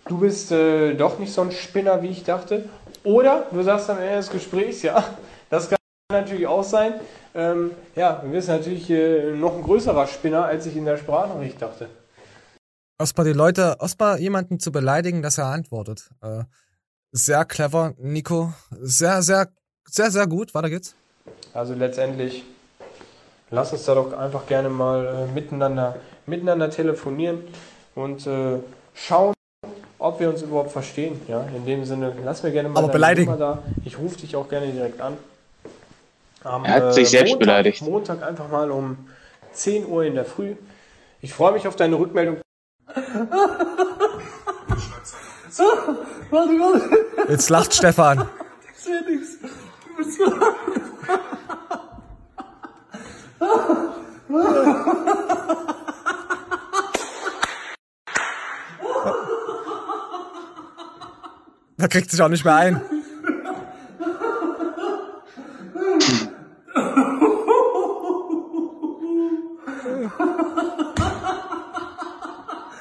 du 0.07 0.19
bist 0.19 0.53
äh, 0.53 0.95
doch 0.95 1.19
nicht 1.19 1.33
so 1.33 1.41
ein 1.41 1.51
Spinner, 1.51 2.03
wie 2.03 2.09
ich 2.09 2.25
dachte. 2.25 2.69
Oder 3.05 3.47
du 3.51 3.63
sagst 3.63 3.89
am 3.89 3.99
Ende 3.99 4.17
des 4.17 4.31
Gesprächs, 4.31 4.83
ja, 4.83 5.03
das 5.49 5.71
kann 5.71 5.79
natürlich 6.11 6.47
auch 6.47 6.65
sein. 6.65 6.95
Ähm, 7.35 7.71
ja, 7.95 8.21
du 8.23 8.31
bist 8.31 8.49
natürlich 8.49 8.91
äh, 8.91 9.33
noch 9.33 9.55
ein 9.55 9.63
größerer 9.63 10.07
Spinner, 10.07 10.45
als 10.45 10.67
ich 10.67 10.77
in 10.77 10.85
der 10.85 10.99
Sprachnachricht 10.99 11.61
dachte. 11.61 11.89
Oscar, 12.99 13.25
die 13.25 13.33
Leute, 13.33 13.77
Oscar 13.79 14.19
jemanden 14.19 14.59
zu 14.59 14.73
beleidigen, 14.73 15.23
dass 15.23 15.39
er 15.39 15.47
antwortet. 15.47 16.11
Äh, 16.23 16.45
sehr 17.13 17.45
clever, 17.45 17.95
Nico. 17.99 18.53
Sehr, 18.81 19.23
sehr, 19.23 19.49
sehr, 19.87 20.11
sehr 20.11 20.27
gut. 20.27 20.55
Weiter 20.55 20.71
geht's. 20.71 20.95
Also 21.55 21.75
letztendlich, 21.75 22.45
lass 23.51 23.73
uns 23.73 23.85
da 23.85 23.95
doch 23.95 24.13
einfach 24.13 24.47
gerne 24.47 24.69
mal 24.69 25.29
äh, 25.29 25.33
miteinander, 25.33 25.97
miteinander 26.27 26.71
telefonieren 26.71 27.41
und 27.95 28.27
äh, 28.27 28.59
schauen, 28.95 29.35
ob 29.99 30.21
wir 30.21 30.29
uns 30.29 30.43
überhaupt 30.43 30.73
verstehen. 30.73 31.21
Ja, 31.29 31.43
in 31.57 31.65
dem 31.65 31.85
Sinne, 31.85 32.15
lass 32.25 32.43
mir 32.43 32.53
gerne 32.53 32.69
mal 32.69 32.83
Aber 32.85 32.93
beleidigen. 32.93 33.31
Nummer 33.31 33.39
da. 33.57 33.63
Ich 33.85 33.99
rufe 33.99 34.19
dich 34.19 34.37
auch 34.37 34.49
gerne 34.49 34.71
direkt 34.71 35.01
an. 35.01 35.17
Am, 36.45 36.65
Er 36.65 36.75
hat 36.75 36.95
sich 36.95 37.09
selbst 37.09 37.31
Montag, 37.31 37.41
beleidigt. 37.47 37.83
Montag 37.83 38.23
einfach 38.23 38.49
mal 38.51 38.71
um 38.71 39.09
10 39.53 39.87
Uhr 39.87 40.05
in 40.05 40.15
der 40.15 40.25
Früh. 40.25 40.55
Ich 41.23 41.33
freue 41.33 41.53
mich 41.53 41.67
auf 41.67 41.75
deine 41.77 41.99
Rückmeldung. 41.99 42.37
Warte, 45.59 46.51
warte. 46.59 47.31
Jetzt 47.31 47.49
lacht 47.49 47.75
Stefan. 47.75 48.19
Du 48.19 49.97
bist 49.97 50.19
so. 50.19 50.33
Da 61.79 61.89
kriegt 61.89 62.11
sich 62.11 62.21
auch 62.23 62.29
nicht 62.29 62.45
mehr 62.45 62.55
ein. 62.57 62.81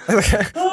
Okay. 0.07 0.64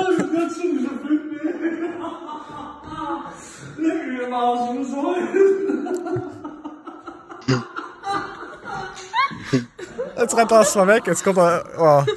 Rennt 10.43 10.53
er 10.53 10.59
erstmal 10.59 10.87
weg. 10.89 11.07
Jetzt 11.07 11.25
kommt 11.25 11.39
er. 11.39 11.65
Oh. 11.79 12.05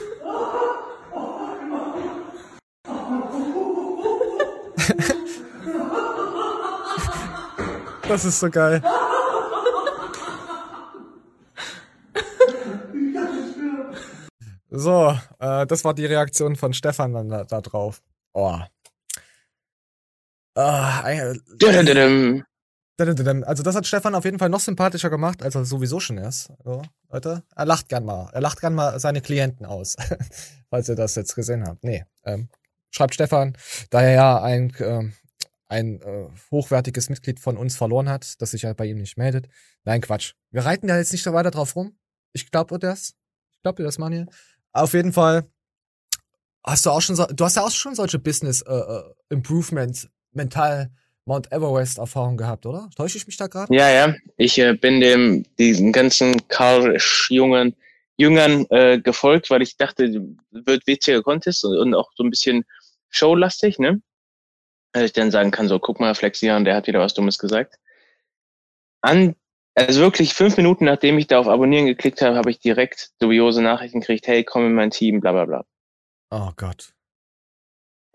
Das 8.07 8.23
ist 8.23 8.39
so 8.39 8.51
geil. 8.51 8.83
So, 14.69 15.17
äh, 15.39 15.65
das 15.65 15.83
war 15.83 15.95
die 15.95 16.05
Reaktion 16.05 16.55
von 16.55 16.71
Stefan 16.73 17.13
dann 17.13 17.29
da, 17.29 17.43
da 17.45 17.61
drauf. 17.61 18.03
Oh. 18.33 18.59
Ah. 20.53 21.01
Dadadadam. 21.57 22.43
Also 22.97 23.63
das 23.63 23.75
hat 23.75 23.85
Stefan 23.85 24.15
auf 24.15 24.23
jeden 24.23 24.39
Fall 24.39 24.49
noch 24.49 24.61
sympathischer 24.61 25.09
gemacht, 25.09 25.43
als 25.43 25.55
er 25.55 25.65
sowieso 25.65 25.99
schon 25.99 26.17
ist. 26.17 26.49
So, 26.63 26.81
Leute, 27.09 27.43
er 27.55 27.65
lacht 27.65 27.89
gern 27.89 28.05
mal. 28.05 28.29
Er 28.31 28.41
lacht 28.41 28.61
gern 28.61 28.73
mal 28.73 28.99
seine 28.99 29.21
Klienten 29.21 29.65
aus, 29.65 29.97
falls 30.69 30.87
ihr 30.87 30.95
das 30.95 31.15
jetzt 31.15 31.35
gesehen 31.35 31.67
habt. 31.67 31.83
Nee, 31.83 32.05
ähm, 32.23 32.47
schreibt 32.91 33.13
Stefan, 33.13 33.57
da 33.89 34.01
er 34.01 34.13
ja 34.13 34.41
ein, 34.41 34.71
ähm, 34.79 35.13
ein 35.67 36.01
äh, 36.01 36.27
hochwertiges 36.51 37.09
Mitglied 37.09 37.39
von 37.39 37.57
uns 37.57 37.75
verloren 37.75 38.07
hat, 38.07 38.41
das 38.41 38.51
sich 38.51 38.61
ja 38.61 38.73
bei 38.73 38.85
ihm 38.85 38.97
nicht 38.97 39.17
meldet. 39.17 39.49
Nein, 39.83 40.01
Quatsch. 40.01 40.33
Wir 40.51 40.63
reiten 40.63 40.87
da 40.87 40.97
jetzt 40.97 41.11
nicht 41.11 41.23
so 41.23 41.33
weiter 41.33 41.51
drauf 41.51 41.75
rum. 41.75 41.97
Ich 42.31 42.49
glaube 42.49 42.79
das. 42.79 43.13
Ich 43.51 43.61
glaube 43.61 43.83
das, 43.83 43.97
Manuel. 43.97 44.27
Auf 44.71 44.93
jeden 44.93 45.11
Fall 45.11 45.49
hast 46.63 46.85
du 46.85 46.91
auch 46.91 47.01
schon 47.01 47.15
so, 47.15 47.25
du 47.25 47.43
hast 47.43 47.55
ja 47.55 47.63
auch 47.63 47.71
schon 47.71 47.95
solche 47.95 48.19
Business 48.19 48.61
äh, 48.61 48.73
äh, 48.73 49.03
Improvement 49.29 50.09
mental 50.31 50.91
Mount 51.25 51.51
Everest 51.51 51.97
Erfahrung 51.97 52.37
gehabt, 52.37 52.65
oder? 52.65 52.89
Täusche 52.95 53.17
ich 53.17 53.25
mich 53.25 53.37
da 53.37 53.47
gerade? 53.47 53.73
Ja, 53.73 53.89
ja. 53.89 54.15
Ich 54.37 54.59
äh, 54.59 54.73
bin 54.73 54.99
dem 54.99 55.43
diesen 55.57 55.91
ganzen 55.91 56.47
Karl 56.47 56.97
Jungen 57.29 57.75
Jüngern 58.17 58.65
äh, 58.69 58.99
gefolgt, 58.99 59.49
weil 59.49 59.61
ich 59.61 59.75
dachte, 59.75 60.09
wird 60.51 60.87
witziger 60.87 61.21
Contest 61.21 61.65
und, 61.65 61.77
und 61.77 61.93
auch 61.93 62.11
so 62.15 62.23
ein 62.23 62.29
bisschen 62.29 62.63
showlastig, 63.09 63.77
ne? 63.79 64.01
Dass 64.93 65.03
ich 65.03 65.13
dann 65.13 65.31
sagen 65.31 65.51
kann, 65.51 65.67
so 65.67 65.79
guck 65.79 65.99
mal, 65.99 66.15
Flexian, 66.15 66.63
der 66.63 66.75
hat 66.75 66.87
wieder 66.87 66.99
was 66.99 67.13
Dummes 67.13 67.37
gesagt. 67.39 67.75
An, 69.01 69.35
also 69.73 69.99
wirklich 69.99 70.33
fünf 70.33 70.55
Minuten 70.55 70.85
nachdem 70.85 71.17
ich 71.17 71.27
da 71.27 71.39
auf 71.39 71.47
Abonnieren 71.47 71.87
geklickt 71.87 72.21
habe, 72.21 72.37
habe 72.37 72.51
ich 72.51 72.59
direkt 72.59 73.11
dubiose 73.19 73.61
Nachrichten 73.61 73.99
gekriegt, 73.99 74.27
hey, 74.27 74.45
komm 74.45 74.65
in 74.65 74.73
mein 74.73 74.91
Team, 74.91 75.19
bla 75.19 75.33
bla 75.33 75.45
bla. 75.45 75.65
Oh 76.31 76.51
Gott. 76.55 76.93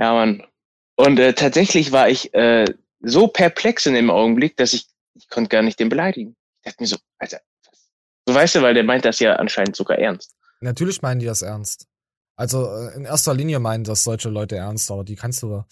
Ja, 0.00 0.14
Mann. 0.14 0.46
Und 0.96 1.18
äh, 1.18 1.34
tatsächlich 1.34 1.92
war 1.92 2.08
ich 2.08 2.32
äh, 2.32 2.64
so 3.00 3.28
perplex 3.28 3.86
in 3.86 3.94
dem 3.94 4.10
Augenblick, 4.10 4.56
dass 4.56 4.72
ich, 4.72 4.86
ich 5.14 5.28
konnte 5.28 5.48
gar 5.48 5.62
nicht 5.62 5.80
den 5.80 5.88
beleidigen. 5.88 6.36
Ich 6.58 6.70
dachte 6.70 6.82
mir 6.82 6.86
so, 6.86 6.96
Alter, 7.18 7.40
so 8.26 8.34
weißt 8.34 8.56
du, 8.56 8.62
weil 8.62 8.74
der 8.74 8.84
meint 8.84 9.04
das 9.04 9.18
ja 9.18 9.36
anscheinend 9.36 9.76
sogar 9.76 9.98
ernst. 9.98 10.34
Natürlich 10.60 11.02
meinen 11.02 11.20
die 11.20 11.26
das 11.26 11.42
ernst. 11.42 11.86
Also 12.36 12.66
äh, 12.66 12.94
in 12.96 13.04
erster 13.04 13.34
Linie 13.34 13.58
meinen 13.58 13.84
das 13.84 14.04
solche 14.04 14.28
Leute 14.28 14.56
ernst, 14.56 14.90
aber 14.90 15.04
die 15.04 15.16
kannst 15.16 15.42
du 15.42 15.64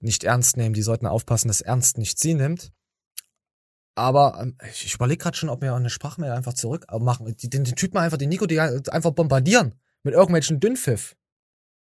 nicht 0.00 0.24
ernst 0.24 0.56
nehmen. 0.56 0.74
Die 0.74 0.82
sollten 0.82 1.06
aufpassen, 1.06 1.48
dass 1.48 1.60
ernst 1.60 1.98
nicht 1.98 2.18
sie 2.18 2.34
nimmt. 2.34 2.72
Aber 3.94 4.38
ähm, 4.40 4.56
ich, 4.70 4.94
überlege 4.94 5.22
gerade 5.22 5.36
schon, 5.36 5.48
ob 5.48 5.60
wir 5.60 5.74
eine 5.74 5.90
Sprachmail 5.90 6.30
einfach 6.30 6.54
zurück 6.54 6.86
machen. 6.98 7.34
Die, 7.36 7.50
den, 7.50 7.64
den 7.64 7.74
Typen 7.74 7.98
einfach, 7.98 8.16
den 8.16 8.28
Nico, 8.28 8.46
die 8.46 8.60
einfach 8.60 9.10
bombardieren. 9.10 9.74
Mit 10.02 10.14
irgendwelchen 10.14 10.60
Dünnpfiff. 10.60 11.16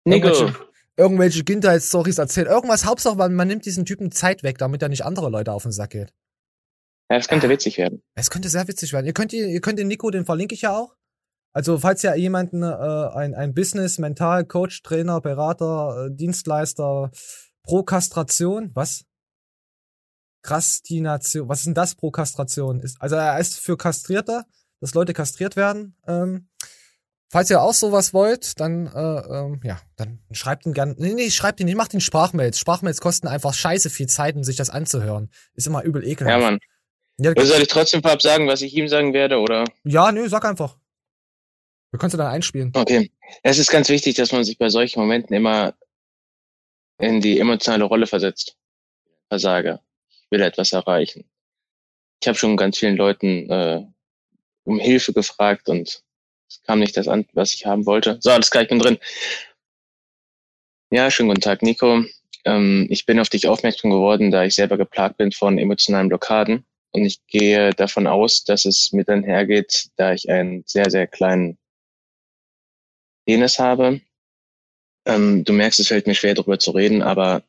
Nico. 0.06 0.52
Irgendwelche, 0.96 1.44
Kindheitsstories 1.44 2.20
erzählen. 2.20 2.48
Irgendwas, 2.48 2.86
Hauptsache, 2.86 3.16
man, 3.16 3.34
man 3.34 3.48
nimmt 3.48 3.66
diesen 3.66 3.86
Typen 3.86 4.12
Zeit 4.12 4.44
weg, 4.44 4.58
damit 4.60 4.82
er 4.82 4.89
nicht 4.89 5.06
andere 5.06 5.30
Leute 5.30 5.52
auf 5.52 5.64
den 5.64 5.72
Sack 5.72 5.91
geht. 5.91 6.14
Ja, 7.10 7.18
das 7.18 7.28
könnte 7.28 7.50
witzig 7.50 7.78
werden. 7.78 8.02
Es 8.16 8.30
könnte 8.30 8.50
sehr 8.50 8.68
witzig 8.68 8.94
werden. 8.94 9.06
Ihr 9.06 9.14
könnt, 9.14 9.34
ihr, 9.34 9.48
ihr 9.48 9.62
könnt 9.62 9.80
den 9.80 9.88
Nico, 9.88 10.10
den 10.12 10.26
verlinke 10.26 10.56
ich 10.56 10.62
ja 10.62 10.78
auch. 10.78 10.96
Also, 11.56 11.78
falls 11.78 12.04
ihr 12.04 12.16
jemanden, 12.16 12.64
äh, 12.64 12.66
ein, 12.66 13.36
ein 13.36 13.54
Business, 13.54 14.00
Mental, 14.00 14.46
Coach, 14.46 14.82
Trainer, 14.82 15.22
Berater, 15.22 16.08
äh, 16.08 16.16
Dienstleister, 16.16 17.12
Prokastration, 17.64 18.72
was? 18.74 19.06
Krastination, 20.41 21.48
was 21.48 21.60
ist 21.60 21.68
denn 21.68 21.76
das, 21.76 21.96
Prokastration? 21.96 22.80
Ist, 22.80 23.00
also, 23.00 23.16
er 23.16 23.39
ist 23.39 23.60
für 23.60 23.78
Kastrierte, 23.78 24.44
dass 24.82 24.96
Leute 24.96 25.14
kastriert 25.14 25.56
werden. 25.56 25.96
Ähm, 26.08 26.50
falls 27.34 27.50
ihr 27.50 27.64
auch 27.64 27.74
sowas 27.74 28.14
wollt, 28.14 28.60
dann, 28.60 28.86
äh, 28.86 29.00
ähm, 29.00 29.60
ja, 29.64 29.82
dann 29.96 30.20
schreibt 30.32 30.68
ihn 30.68 30.74
gern, 30.74 30.94
nee, 31.00 31.16
nee, 31.16 31.32
schreibt 31.32 31.60
ihn 31.60 31.66
nicht, 31.66 31.76
macht 31.76 31.92
ihn 31.96 32.00
Sprachmails. 32.00 32.60
Sprachmails 32.60 33.02
kosten 33.02 33.28
einfach 33.28 33.56
scheiße 33.56 33.90
viel 33.90 34.06
Zeit, 34.08 34.36
um 34.36 34.44
sich 34.44 34.56
das 34.56 34.70
anzuhören. 34.70 35.32
Ist 35.56 35.66
immer 35.66 35.82
übel 35.82 36.06
ekelhaft. 36.06 36.40
Ja, 36.40 36.52
Mann. 36.52 36.60
Ja, 37.18 37.34
soll 37.36 37.64
ich 37.64 37.68
trotzdem 37.70 38.04
vorab 38.04 38.22
sagen, 38.22 38.48
was 38.48 38.62
ich 38.62 38.76
ihm 38.76 38.88
sagen 38.88 39.14
werde, 39.14 39.40
oder? 39.40 39.66
ja, 39.84 40.12
nö, 40.12 40.30
sag 40.30 40.46
einfach. 40.46 40.78
Wir 41.90 42.00
kannst 42.00 42.14
du 42.14 42.20
dann 42.20 42.28
einspielen. 42.28 42.72
Okay. 42.76 43.12
Es 43.42 43.58
ist 43.58 43.72
ganz 43.72 43.90
wichtig, 43.90 44.14
dass 44.14 44.32
man 44.32 44.44
sich 44.44 44.60
bei 44.60 44.70
solchen 44.70 45.00
Momenten 45.00 45.36
immer 45.36 45.74
in 47.00 47.20
die 47.20 47.40
emotionale 47.40 47.84
Rolle 47.84 48.06
versetzt. 48.06 48.58
Versager. 49.30 49.82
Ich 50.08 50.28
will 50.30 50.42
etwas 50.42 50.72
erreichen. 50.72 51.26
Ich 52.22 52.28
habe 52.28 52.38
schon 52.38 52.58
ganz 52.58 52.78
vielen 52.78 52.96
Leuten 52.96 53.50
äh, 53.50 53.82
um 54.66 54.78
Hilfe 54.78 55.14
gefragt 55.14 55.68
und 55.68 56.03
es 56.54 56.64
kam 56.64 56.80
nicht 56.80 56.95
das 56.97 57.08
an, 57.08 57.26
was 57.34 57.54
ich 57.54 57.66
haben 57.66 57.86
wollte. 57.86 58.18
So, 58.22 58.32
alles 58.32 58.51
klar, 58.51 58.64
ich 58.64 58.70
bin 58.70 58.80
drin. 58.80 58.97
Ja, 60.91 61.10
schönen 61.10 61.30
guten 61.30 61.41
Tag, 61.41 61.64
Nico. 61.64 62.04
Ähm, 62.45 62.88
ich 62.89 63.06
bin 63.06 63.20
auf 63.20 63.30
dich 63.30 63.47
aufmerksam 63.47 63.89
geworden, 63.89 64.30
da 64.30 64.43
ich 64.43 64.54
selber 64.54 64.78
geplagt 64.78 65.18
bin 65.18 65.32
von 65.32 65.58
emotionalen 65.58 66.10
Blockaden. 66.10 66.66
Und 66.91 67.06
ich 67.06 67.26
gehe 67.26 67.72
davon 67.72 68.06
aus, 68.06 68.43
dass 68.43 68.66
es 68.66 68.91
mit 68.91 69.10
einhergeht, 69.10 69.89
da 69.95 70.14
ich 70.14 70.30
einen 70.30 70.64
sehr, 70.68 70.91
sehr 70.91 71.08
kleinen 71.08 71.58
Penis 73.26 73.58
habe. 73.58 74.01
Ähm, 75.08 75.43
du 75.43 75.54
merkst, 75.54 75.80
es 75.80 75.88
fällt 75.88 76.06
mir 76.06 76.14
schwer, 76.14 76.36
darüber 76.36 76.60
zu 76.60 76.72
reden, 76.72 77.01
aber 77.01 77.41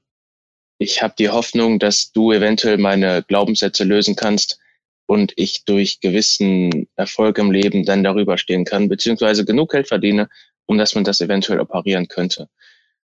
ich 0.78 1.02
habe 1.02 1.14
die 1.18 1.28
Hoffnung, 1.28 1.78
dass 1.78 2.10
du 2.12 2.32
eventuell 2.32 2.78
meine 2.78 3.22
Glaubenssätze 3.22 3.84
lösen 3.84 4.16
kannst 4.16 4.58
und 5.06 5.32
ich 5.36 5.64
durch 5.64 6.00
gewissen 6.00 6.88
Erfolg 6.96 7.38
im 7.38 7.50
Leben 7.50 7.84
dann 7.84 8.02
darüber 8.04 8.38
stehen 8.38 8.64
kann, 8.64 8.88
beziehungsweise 8.88 9.44
genug 9.44 9.72
Geld 9.72 9.88
verdiene, 9.88 10.28
um 10.66 10.78
dass 10.78 10.94
man 10.94 11.04
das 11.04 11.20
eventuell 11.20 11.60
operieren 11.60 12.08
könnte. 12.08 12.48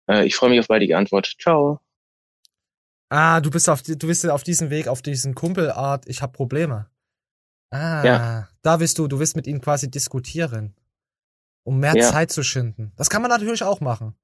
Äh, 0.09 0.27
ich 0.27 0.35
freue 0.35 0.51
mich 0.51 0.61
auf 0.61 0.69
baldige 0.69 0.97
Antwort. 0.97 1.35
Ciao. 1.41 1.81
Ah, 3.11 3.41
du 3.41 3.51
bist 3.51 3.69
auf, 3.69 3.83
du 3.83 4.07
bist 4.07 4.29
auf 4.29 4.43
diesem 4.43 4.71
Weg, 4.71 4.89
auf 4.89 5.03
diesen 5.03 5.35
Kumpelart, 5.35 6.09
ich 6.09 6.21
habe 6.23 6.33
Probleme. 6.33 6.87
Ah, 7.71 8.05
Ja. 8.05 8.49
da 8.63 8.81
willst 8.81 8.99
du, 8.99 9.07
du 9.09 9.19
willst 9.21 9.37
mit 9.37 9.47
ihnen 9.47 9.61
quasi 9.61 9.91
diskutieren, 9.91 10.75
um 11.65 11.79
mehr 11.79 11.95
Ja. 11.97 12.11
Zeit 12.11 12.33
zu 12.33 12.43
schinden. 12.43 12.93
Das 12.97 13.11
kann 13.11 13.23
man 13.23 13.31
natürlich 13.31 13.63
auch 13.63 13.81
machen. 13.81 14.15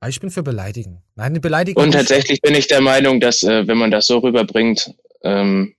Aber 0.00 0.08
ich 0.08 0.20
bin 0.20 0.30
für 0.30 0.42
beleidigen. 0.42 1.02
Nein, 1.14 1.34
beleidigen. 1.40 1.78
Und 1.78 1.92
tatsächlich 1.92 2.40
bin 2.40 2.54
ich 2.54 2.66
der 2.68 2.80
Meinung, 2.80 3.20
dass 3.20 3.42
äh, 3.42 3.66
wenn 3.66 3.76
man 3.76 3.90
das 3.90 4.06
so 4.06 4.18
rüberbringt, 4.18 4.94
ähm, 5.22 5.74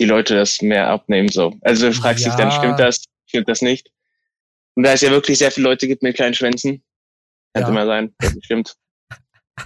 die 0.00 0.04
Leute 0.06 0.34
das 0.34 0.60
mehr 0.62 0.88
abnehmen 0.88 1.28
so. 1.28 1.54
Also 1.62 1.86
du 1.88 1.92
fragst 1.94 2.24
dich 2.26 2.34
dann, 2.34 2.48
Ja. 2.50 2.56
stimmt 2.58 2.78
das, 2.78 3.04
stimmt 3.26 3.48
das 3.48 3.62
nicht? 3.62 3.90
Und 4.74 4.82
da 4.82 4.92
es 4.92 5.00
ja 5.00 5.10
wirklich 5.10 5.38
sehr 5.38 5.50
viele 5.50 5.68
Leute 5.68 5.86
gibt 5.86 6.02
mit 6.02 6.16
kleinen 6.16 6.34
Schwänzen, 6.34 6.84
könnte 7.54 7.68
Ja. 7.70 7.74
mal 7.74 7.86
sein, 7.86 8.14
dass 8.18 8.34
es 8.36 8.44
stimmt. 8.44 8.76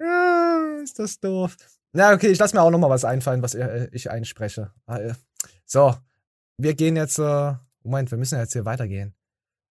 Ah, 0.00 0.78
ist 0.82 0.98
das 0.98 1.18
doof. 1.18 1.56
Na, 1.92 2.12
okay, 2.12 2.28
ich 2.28 2.38
lass 2.38 2.54
mir 2.54 2.62
auch 2.62 2.70
noch 2.70 2.78
mal 2.78 2.90
was 2.90 3.04
einfallen, 3.04 3.42
was 3.42 3.54
äh, 3.54 3.88
ich 3.92 4.10
einspreche. 4.10 4.72
Äh. 4.86 5.14
So, 5.66 5.94
wir 6.58 6.74
gehen 6.74 6.96
jetzt, 6.96 7.18
äh, 7.18 7.54
Moment, 7.82 8.10
wir 8.10 8.18
müssen 8.18 8.38
jetzt 8.38 8.52
hier 8.52 8.64
weitergehen. 8.64 9.14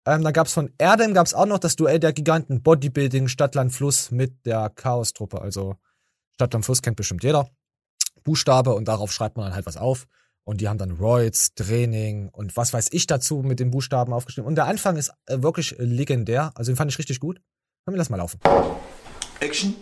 Ähm, 0.05 0.22
da 0.24 0.32
gab's 0.32 0.53
von 0.53 0.74
Erdem 0.78 1.14
gab's 1.14 1.34
auch 1.34 1.45
noch 1.45 1.59
das 1.59 1.78
Duell 1.78 1.99
der 1.99 2.11
Giganten 2.11 2.61
Bodybuilding 2.61 3.30
Stadtland 3.30 3.72
Fluss 3.72 4.11
mit 4.11 4.45
der 4.45 4.70
Chaos-Truppe. 4.70 5.41
Also 5.41 5.78
Stadtland 6.34 6.66
Fluss 6.66 6.82
kennt 6.82 6.97
bestimmt 6.97 7.24
jeder. 7.24 7.49
Buchstabe 8.24 8.74
und 8.74 8.88
darauf 8.88 9.11
schreibt 9.11 9.38
man 9.38 9.45
dann 9.45 9.55
halt 9.55 9.65
was 9.65 9.78
auf. 9.78 10.05
Und 10.45 10.59
die 10.59 10.67
haben 10.67 10.78
dann 10.78 10.91
Roids, 10.91 11.53
Training 11.55 12.30
und 12.30 12.57
was 12.57 12.74
weiß 12.74 12.89
ich 12.91 13.07
dazu 13.07 13.43
mit 13.43 13.59
den 13.59 13.71
Buchstaben 13.71 14.11
aufgeschrieben. 14.11 14.47
Und 14.47 14.55
der 14.55 14.65
Anfang 14.65 14.97
ist 14.97 15.13
äh, 15.26 15.41
wirklich 15.41 15.76
legendär. 15.78 16.51
Also 16.55 16.71
den 16.71 16.76
fand 16.76 16.91
ich 16.91 16.99
richtig 16.99 17.19
gut. 17.19 17.39
Komm, 17.86 17.95
lass 17.95 18.09
mal 18.09 18.17
laufen. 18.17 18.39
Action. 19.39 19.76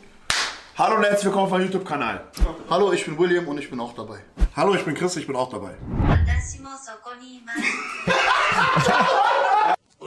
Hallo 0.78 0.98
und 0.98 1.04
herzlich 1.04 1.26
willkommen 1.26 1.46
auf 1.46 1.52
meinem 1.52 1.66
YouTube-Kanal. 1.66 2.26
Hallo, 2.70 2.94
ich 2.94 3.06
bin 3.06 3.18
William 3.18 3.48
und 3.48 3.58
ich 3.58 3.70
bin 3.70 3.80
auch 3.80 3.94
dabei. 3.94 4.20
Hallo, 4.56 4.76
ich 4.76 4.86
bin 4.86 4.96
Chris, 4.96 5.16
ich 5.18 5.28
bin 5.28 5.36
auch 5.36 5.50
dabei. 5.50 5.76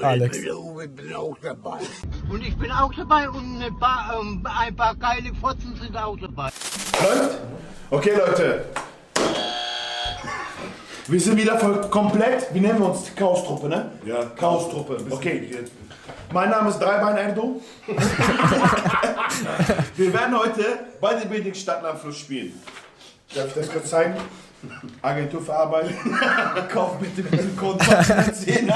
Alex. 0.03 0.39
Ich 0.39 0.45
bin 0.45 1.15
auch 1.15 1.37
dabei. 1.41 1.79
Und 2.29 2.43
ich 2.43 2.57
bin 2.57 2.71
auch 2.71 2.93
dabei 2.95 3.29
und 3.29 3.63
ein 3.63 3.79
paar, 3.79 4.19
ähm, 4.21 4.45
ein 4.45 4.75
paar 4.75 4.95
geile 4.97 5.33
Fotzen 5.35 5.77
sind 5.81 5.97
auch 5.97 6.17
dabei. 6.19 6.51
Läuft? 7.03 7.39
Okay, 7.91 8.13
Leute. 8.17 8.65
Wir 11.07 11.21
sind 11.21 11.37
wieder 11.37 11.59
voll 11.59 11.81
komplett. 11.91 12.53
Wie 12.55 12.61
nennen 12.61 12.79
wir 12.81 12.91
uns? 12.91 13.15
Chaos-Truppe, 13.15 13.69
ne? 13.69 13.91
Ja. 14.07 14.25
Chaos-Truppe. 14.37 14.97
Okay. 15.11 15.51
Mein 16.33 16.51
Name 16.51 16.71
ist 16.71 16.79
Dreibein 16.79 17.17
Erdo. 17.17 17.61
wir 19.97 20.13
werden 20.13 20.39
heute 20.39 20.79
Bodybuilding 21.01 21.55
Stadtlandfluss 21.55 22.19
spielen. 22.19 22.61
Darf 23.35 23.49
ich 23.49 23.55
das 23.55 23.71
kurz 23.71 23.91
zeigen? 23.91 24.17
Agentur 25.03 25.43
für 25.43 25.55
Arbeit. 25.55 25.91
Kauf 26.71 26.99
bitte 26.99 27.23
mit 27.23 27.33
dem 27.33 27.57
Code 27.57 27.85
10 28.33 28.69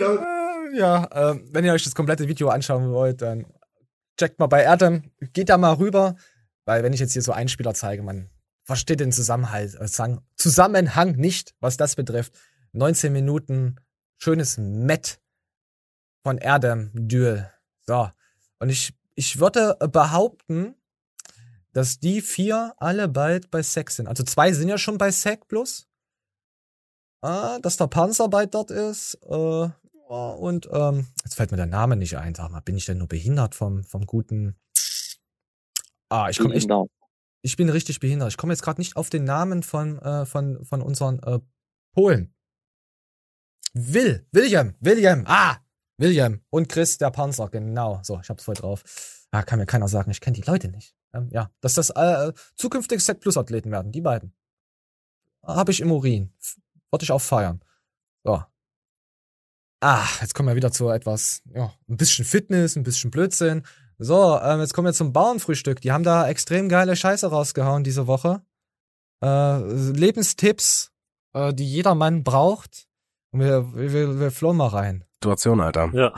Äh, 0.00 0.78
ja, 0.78 1.08
ähm, 1.12 1.48
wenn 1.52 1.64
ihr 1.64 1.72
euch 1.72 1.84
das 1.84 1.94
komplette 1.94 2.26
Video 2.26 2.48
anschauen 2.48 2.90
wollt, 2.92 3.22
dann 3.22 3.46
checkt 4.18 4.38
mal 4.38 4.46
bei 4.46 4.62
Erdem, 4.62 5.10
geht 5.32 5.48
da 5.48 5.58
mal 5.58 5.74
rüber, 5.74 6.16
weil 6.64 6.82
wenn 6.82 6.92
ich 6.92 7.00
jetzt 7.00 7.12
hier 7.12 7.22
so 7.22 7.32
Einspieler 7.32 7.74
zeige, 7.74 8.02
man 8.02 8.30
versteht 8.64 9.00
den 9.00 9.12
Zusammenhalt, 9.12 9.74
äh, 9.74 10.16
Zusammenhang 10.36 11.16
nicht, 11.16 11.54
was 11.60 11.76
das 11.76 11.96
betrifft. 11.96 12.32
19 12.72 13.12
Minuten, 13.12 13.76
schönes 14.18 14.58
Met 14.58 15.20
von 16.22 16.38
Erdem 16.38 16.90
Duel. 16.94 17.50
So. 17.86 18.08
Und 18.58 18.70
ich, 18.70 18.94
ich 19.14 19.40
würde 19.40 19.76
behaupten, 19.90 20.76
dass 21.72 22.00
die 22.00 22.20
vier 22.20 22.74
alle 22.78 23.08
bald 23.08 23.50
bei 23.50 23.62
Sex 23.62 23.96
sind. 23.96 24.08
Also 24.08 24.22
zwei 24.24 24.52
sind 24.52 24.68
ja 24.68 24.78
schon 24.78 24.98
bei 24.98 25.10
Sex 25.10 25.46
plus. 25.46 25.86
Ah, 27.22 27.58
dass 27.60 27.76
der 27.76 27.86
Panzer 27.86 28.28
bald 28.28 28.54
dort 28.54 28.70
ist. 28.70 29.18
Äh, 29.22 29.68
und 30.08 30.68
ähm, 30.72 31.06
jetzt 31.24 31.34
fällt 31.34 31.50
mir 31.50 31.56
der 31.56 31.66
Name 31.66 31.96
nicht 31.96 32.16
ein. 32.16 32.34
Sag 32.34 32.50
mal, 32.50 32.60
bin 32.60 32.76
ich 32.76 32.86
denn 32.86 32.98
nur 32.98 33.08
behindert 33.08 33.54
vom, 33.54 33.84
vom 33.84 34.06
guten. 34.06 34.56
Ah, 36.08 36.28
ich 36.30 36.38
komme 36.38 36.54
echt. 36.54 36.66
Behindert. 36.66 36.90
Ich 37.42 37.56
bin 37.56 37.68
richtig 37.68 38.00
behindert. 38.00 38.30
Ich 38.30 38.36
komme 38.36 38.52
jetzt 38.52 38.62
gerade 38.62 38.80
nicht 38.80 38.96
auf 38.96 39.08
den 39.08 39.24
Namen 39.24 39.62
von, 39.62 39.98
äh, 39.98 40.26
von, 40.26 40.64
von 40.64 40.82
unseren 40.82 41.22
äh, 41.22 41.38
Polen. 41.94 42.34
Will, 43.72 44.26
William, 44.32 44.74
William, 44.80 45.24
ah, 45.26 45.56
William 45.96 46.40
und 46.50 46.68
Chris, 46.68 46.98
der 46.98 47.10
Panzer, 47.10 47.48
genau. 47.48 48.00
So, 48.02 48.18
ich 48.20 48.28
hab's 48.28 48.44
voll 48.44 48.54
drauf. 48.54 48.82
Ah, 49.30 49.42
kann 49.42 49.60
mir 49.60 49.66
keiner 49.66 49.86
sagen, 49.86 50.10
ich 50.10 50.20
kenne 50.20 50.34
die 50.34 50.42
Leute 50.42 50.68
nicht. 50.68 50.94
Ähm, 51.12 51.28
ja, 51.32 51.50
dass 51.60 51.74
das 51.74 51.90
äh, 51.90 52.32
zukünftige 52.56 53.00
Set 53.00 53.20
Plus 53.20 53.36
Athleten 53.36 53.70
werden, 53.70 53.92
die 53.92 54.00
beiden. 54.00 54.32
Habe 55.42 55.72
ich 55.72 55.80
im 55.80 55.90
Urin. 55.90 56.32
Wollte 56.90 57.04
ich 57.04 57.12
auch 57.12 57.20
feiern. 57.20 57.60
So. 58.24 58.42
Ah, 59.80 60.06
jetzt 60.20 60.34
kommen 60.34 60.48
wir 60.48 60.56
wieder 60.56 60.72
zu 60.72 60.90
etwas, 60.90 61.42
ja, 61.54 61.72
ein 61.88 61.96
bisschen 61.96 62.24
Fitness, 62.26 62.76
ein 62.76 62.82
bisschen 62.82 63.10
Blödsinn. 63.10 63.64
So, 63.98 64.38
ähm, 64.38 64.60
jetzt 64.60 64.74
kommen 64.74 64.86
wir 64.86 64.92
zum 64.92 65.12
Bauernfrühstück. 65.12 65.80
Die 65.80 65.92
haben 65.92 66.04
da 66.04 66.28
extrem 66.28 66.68
geile 66.68 66.96
Scheiße 66.96 67.26
rausgehauen 67.28 67.84
diese 67.84 68.06
Woche. 68.06 68.42
Äh, 69.22 69.58
Lebenstipps, 69.92 70.92
äh, 71.32 71.52
die 71.54 71.70
jeder 71.70 71.94
Mann 71.94 72.24
braucht. 72.24 72.88
Und 73.30 73.40
wir, 73.40 73.74
wir, 73.74 74.20
wir 74.20 74.30
flohen 74.30 74.56
mal 74.56 74.68
rein. 74.68 75.04
Situation, 75.14 75.60
Alter. 75.60 75.90
Ja. 75.92 76.14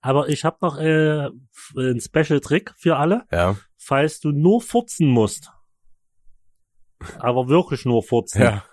Aber 0.00 0.28
ich 0.28 0.44
habe 0.44 0.58
noch 0.60 0.78
äh, 0.78 1.30
einen 1.76 2.00
Special-Trick 2.00 2.74
für 2.76 2.96
alle. 2.96 3.24
Ja. 3.30 3.56
Falls 3.86 4.18
du 4.18 4.32
nur 4.32 4.62
furzen 4.62 5.08
musst. 5.08 5.52
Aber 7.18 7.48
wirklich 7.48 7.84
nur 7.84 8.02
furzen. 8.02 8.40
Ja. 8.40 8.64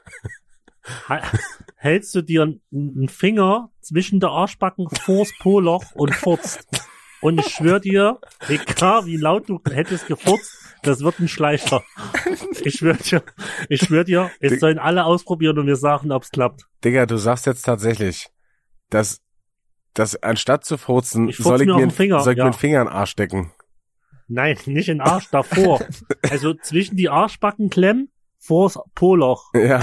Hältst 1.75 2.15
du 2.15 2.21
dir 2.21 2.43
einen 2.71 3.09
Finger 3.09 3.71
zwischen 3.81 4.21
der 4.21 4.29
Arschbacken 4.29 4.87
vors 4.89 5.33
Poloch 5.39 5.83
und 5.95 6.15
furzt. 6.15 6.65
Und 7.19 7.39
ich 7.39 7.53
schwör 7.53 7.81
dir, 7.81 8.19
egal 8.47 9.05
wie 9.05 9.17
laut 9.17 9.49
du 9.49 9.59
hättest 9.69 10.07
gefurzt, 10.07 10.57
das 10.81 11.01
wird 11.01 11.19
ein 11.19 11.27
Schleicher. 11.27 11.83
Ich 12.63 12.75
schwör 12.75 12.93
dir, 12.93 13.21
ich 13.67 13.81
schwör 13.81 14.05
dir, 14.05 14.31
es 14.39 14.61
sollen 14.61 14.79
alle 14.79 15.03
ausprobieren 15.03 15.59
und 15.59 15.67
wir 15.67 15.75
sagen, 15.75 16.11
ob's 16.11 16.31
klappt. 16.31 16.67
Digga, 16.85 17.05
du 17.05 17.17
sagst 17.17 17.45
jetzt 17.47 17.63
tatsächlich, 17.63 18.29
dass, 18.89 19.21
dass 19.93 20.15
anstatt 20.23 20.63
zu 20.63 20.77
furzen, 20.77 21.27
Ich 21.27 21.35
furz 21.35 21.47
soll 21.47 21.61
ich 21.61 21.67
mir 21.67 21.75
mir, 21.75 21.89
Finger, 21.91 22.21
soll 22.21 22.33
ich 22.33 22.37
ja. 22.37 22.45
mir 22.45 22.51
den 22.51 22.57
Finger 22.57 22.81
in 22.81 22.87
den 22.87 22.93
Arsch 22.93 23.11
stecken. 23.11 23.51
Nein, 24.31 24.57
nicht 24.65 24.89
in 24.89 24.99
den 24.99 25.01
Arsch 25.01 25.29
davor. 25.29 25.81
Also 26.29 26.53
zwischen 26.53 26.95
die 26.95 27.09
Arschbacken 27.09 27.69
klemmen, 27.69 28.09
vors 28.37 28.79
Poloch. 28.95 29.53
Ja. 29.53 29.81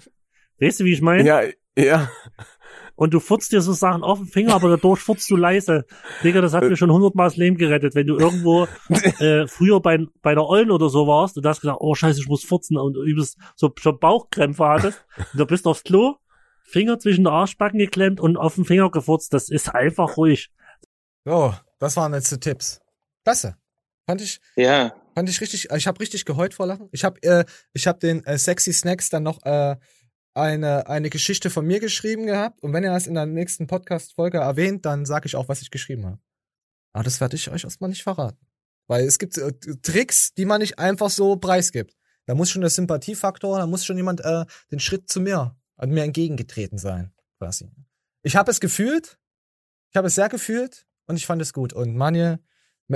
Weißt 0.60 0.80
du, 0.80 0.84
wie 0.84 0.92
ich 0.92 1.02
meine? 1.02 1.26
Ja, 1.26 1.42
ja. 1.76 2.10
Und 2.94 3.14
du 3.14 3.20
futzt 3.20 3.50
dir 3.50 3.62
so 3.62 3.72
Sachen 3.72 4.02
auf 4.02 4.18
den 4.18 4.26
Finger, 4.26 4.54
aber 4.54 4.68
dadurch 4.68 5.00
futzt 5.00 5.30
du 5.30 5.36
leise. 5.36 5.86
Digga, 6.22 6.42
das 6.42 6.52
hat 6.52 6.64
mir 6.64 6.76
schon 6.76 6.92
hundertmal 6.92 7.28
das 7.28 7.36
Leben 7.38 7.56
gerettet. 7.56 7.94
Wenn 7.94 8.06
du 8.06 8.18
irgendwo 8.18 8.68
äh, 9.18 9.46
früher 9.46 9.80
bei, 9.80 9.98
bei 10.20 10.34
der 10.34 10.44
Ollen 10.44 10.70
oder 10.70 10.90
so 10.90 11.06
warst 11.06 11.38
und 11.38 11.46
hast 11.46 11.62
gedacht, 11.62 11.78
oh 11.80 11.94
scheiße, 11.94 12.20
ich 12.20 12.28
muss 12.28 12.44
furzen 12.44 12.76
und 12.76 12.96
übelst 12.96 13.38
so 13.56 13.72
schon 13.78 13.98
Bauchkrämpfe 13.98 14.64
hattest 14.66 15.04
und 15.16 15.40
da 15.40 15.44
bist 15.44 15.64
du 15.64 15.70
aufs 15.70 15.82
Klo, 15.82 16.16
Finger 16.62 16.98
zwischen 16.98 17.24
der 17.24 17.32
Arschbacken 17.32 17.78
geklemmt 17.78 18.20
und 18.20 18.36
auf 18.36 18.56
den 18.56 18.66
Finger 18.66 18.90
gefurzt. 18.90 19.32
Das 19.32 19.48
ist 19.48 19.74
einfach 19.74 20.18
ruhig. 20.18 20.50
So, 21.24 21.54
das 21.78 21.96
waren 21.96 22.12
jetzt 22.12 22.30
die 22.30 22.38
Tipps. 22.38 22.80
Klasse. 23.24 23.56
Fand 24.10 24.22
ich, 24.22 24.40
Ja. 24.56 24.92
fand 25.14 25.28
ich 25.28 25.40
richtig, 25.40 25.70
ich 25.70 25.86
habe 25.86 26.00
richtig 26.00 26.24
geheult 26.24 26.52
vor 26.52 26.66
Lachen. 26.66 26.88
Ich 26.90 27.04
habe 27.04 27.22
äh, 27.22 27.44
ich 27.72 27.86
hab 27.86 28.00
den 28.00 28.24
äh, 28.24 28.38
Sexy 28.38 28.72
Snacks 28.72 29.08
dann 29.08 29.22
noch 29.22 29.40
äh, 29.44 29.76
eine, 30.34 30.88
eine 30.88 31.10
Geschichte 31.10 31.48
von 31.48 31.64
mir 31.64 31.78
geschrieben 31.78 32.26
gehabt 32.26 32.60
und 32.60 32.72
wenn 32.72 32.82
er 32.82 32.92
das 32.92 33.06
in 33.06 33.14
der 33.14 33.26
nächsten 33.26 33.68
Podcast-Folge 33.68 34.38
erwähnt, 34.38 34.84
dann 34.84 35.06
sage 35.06 35.26
ich 35.26 35.36
auch, 35.36 35.48
was 35.48 35.62
ich 35.62 35.70
geschrieben 35.70 36.06
habe. 36.06 36.18
Aber 36.92 37.04
das 37.04 37.20
werde 37.20 37.36
ich 37.36 37.48
euch 37.52 37.62
erstmal 37.62 37.88
nicht 37.90 38.02
verraten. 38.02 38.44
Weil 38.88 39.04
es 39.04 39.20
gibt 39.20 39.38
äh, 39.38 39.52
Tricks, 39.82 40.34
die 40.34 40.44
man 40.44 40.60
nicht 40.60 40.80
einfach 40.80 41.10
so 41.10 41.36
preisgibt. 41.36 41.94
Da 42.26 42.34
muss 42.34 42.50
schon 42.50 42.62
der 42.62 42.70
Sympathiefaktor, 42.70 43.58
da 43.58 43.66
muss 43.68 43.84
schon 43.84 43.96
jemand 43.96 44.24
äh, 44.24 44.44
den 44.72 44.80
Schritt 44.80 45.08
zu 45.08 45.20
mir, 45.20 45.56
also 45.76 45.94
mir 45.94 46.02
entgegengetreten 46.02 46.78
sein, 46.78 47.12
quasi. 47.38 47.70
Ich 48.24 48.34
habe 48.34 48.50
es 48.50 48.58
gefühlt, 48.58 49.18
ich 49.90 49.96
habe 49.96 50.08
es 50.08 50.16
sehr 50.16 50.28
gefühlt 50.28 50.84
und 51.06 51.14
ich 51.14 51.26
fand 51.26 51.40
es 51.42 51.52
gut. 51.52 51.72
Und 51.72 51.94
Manje, 51.96 52.40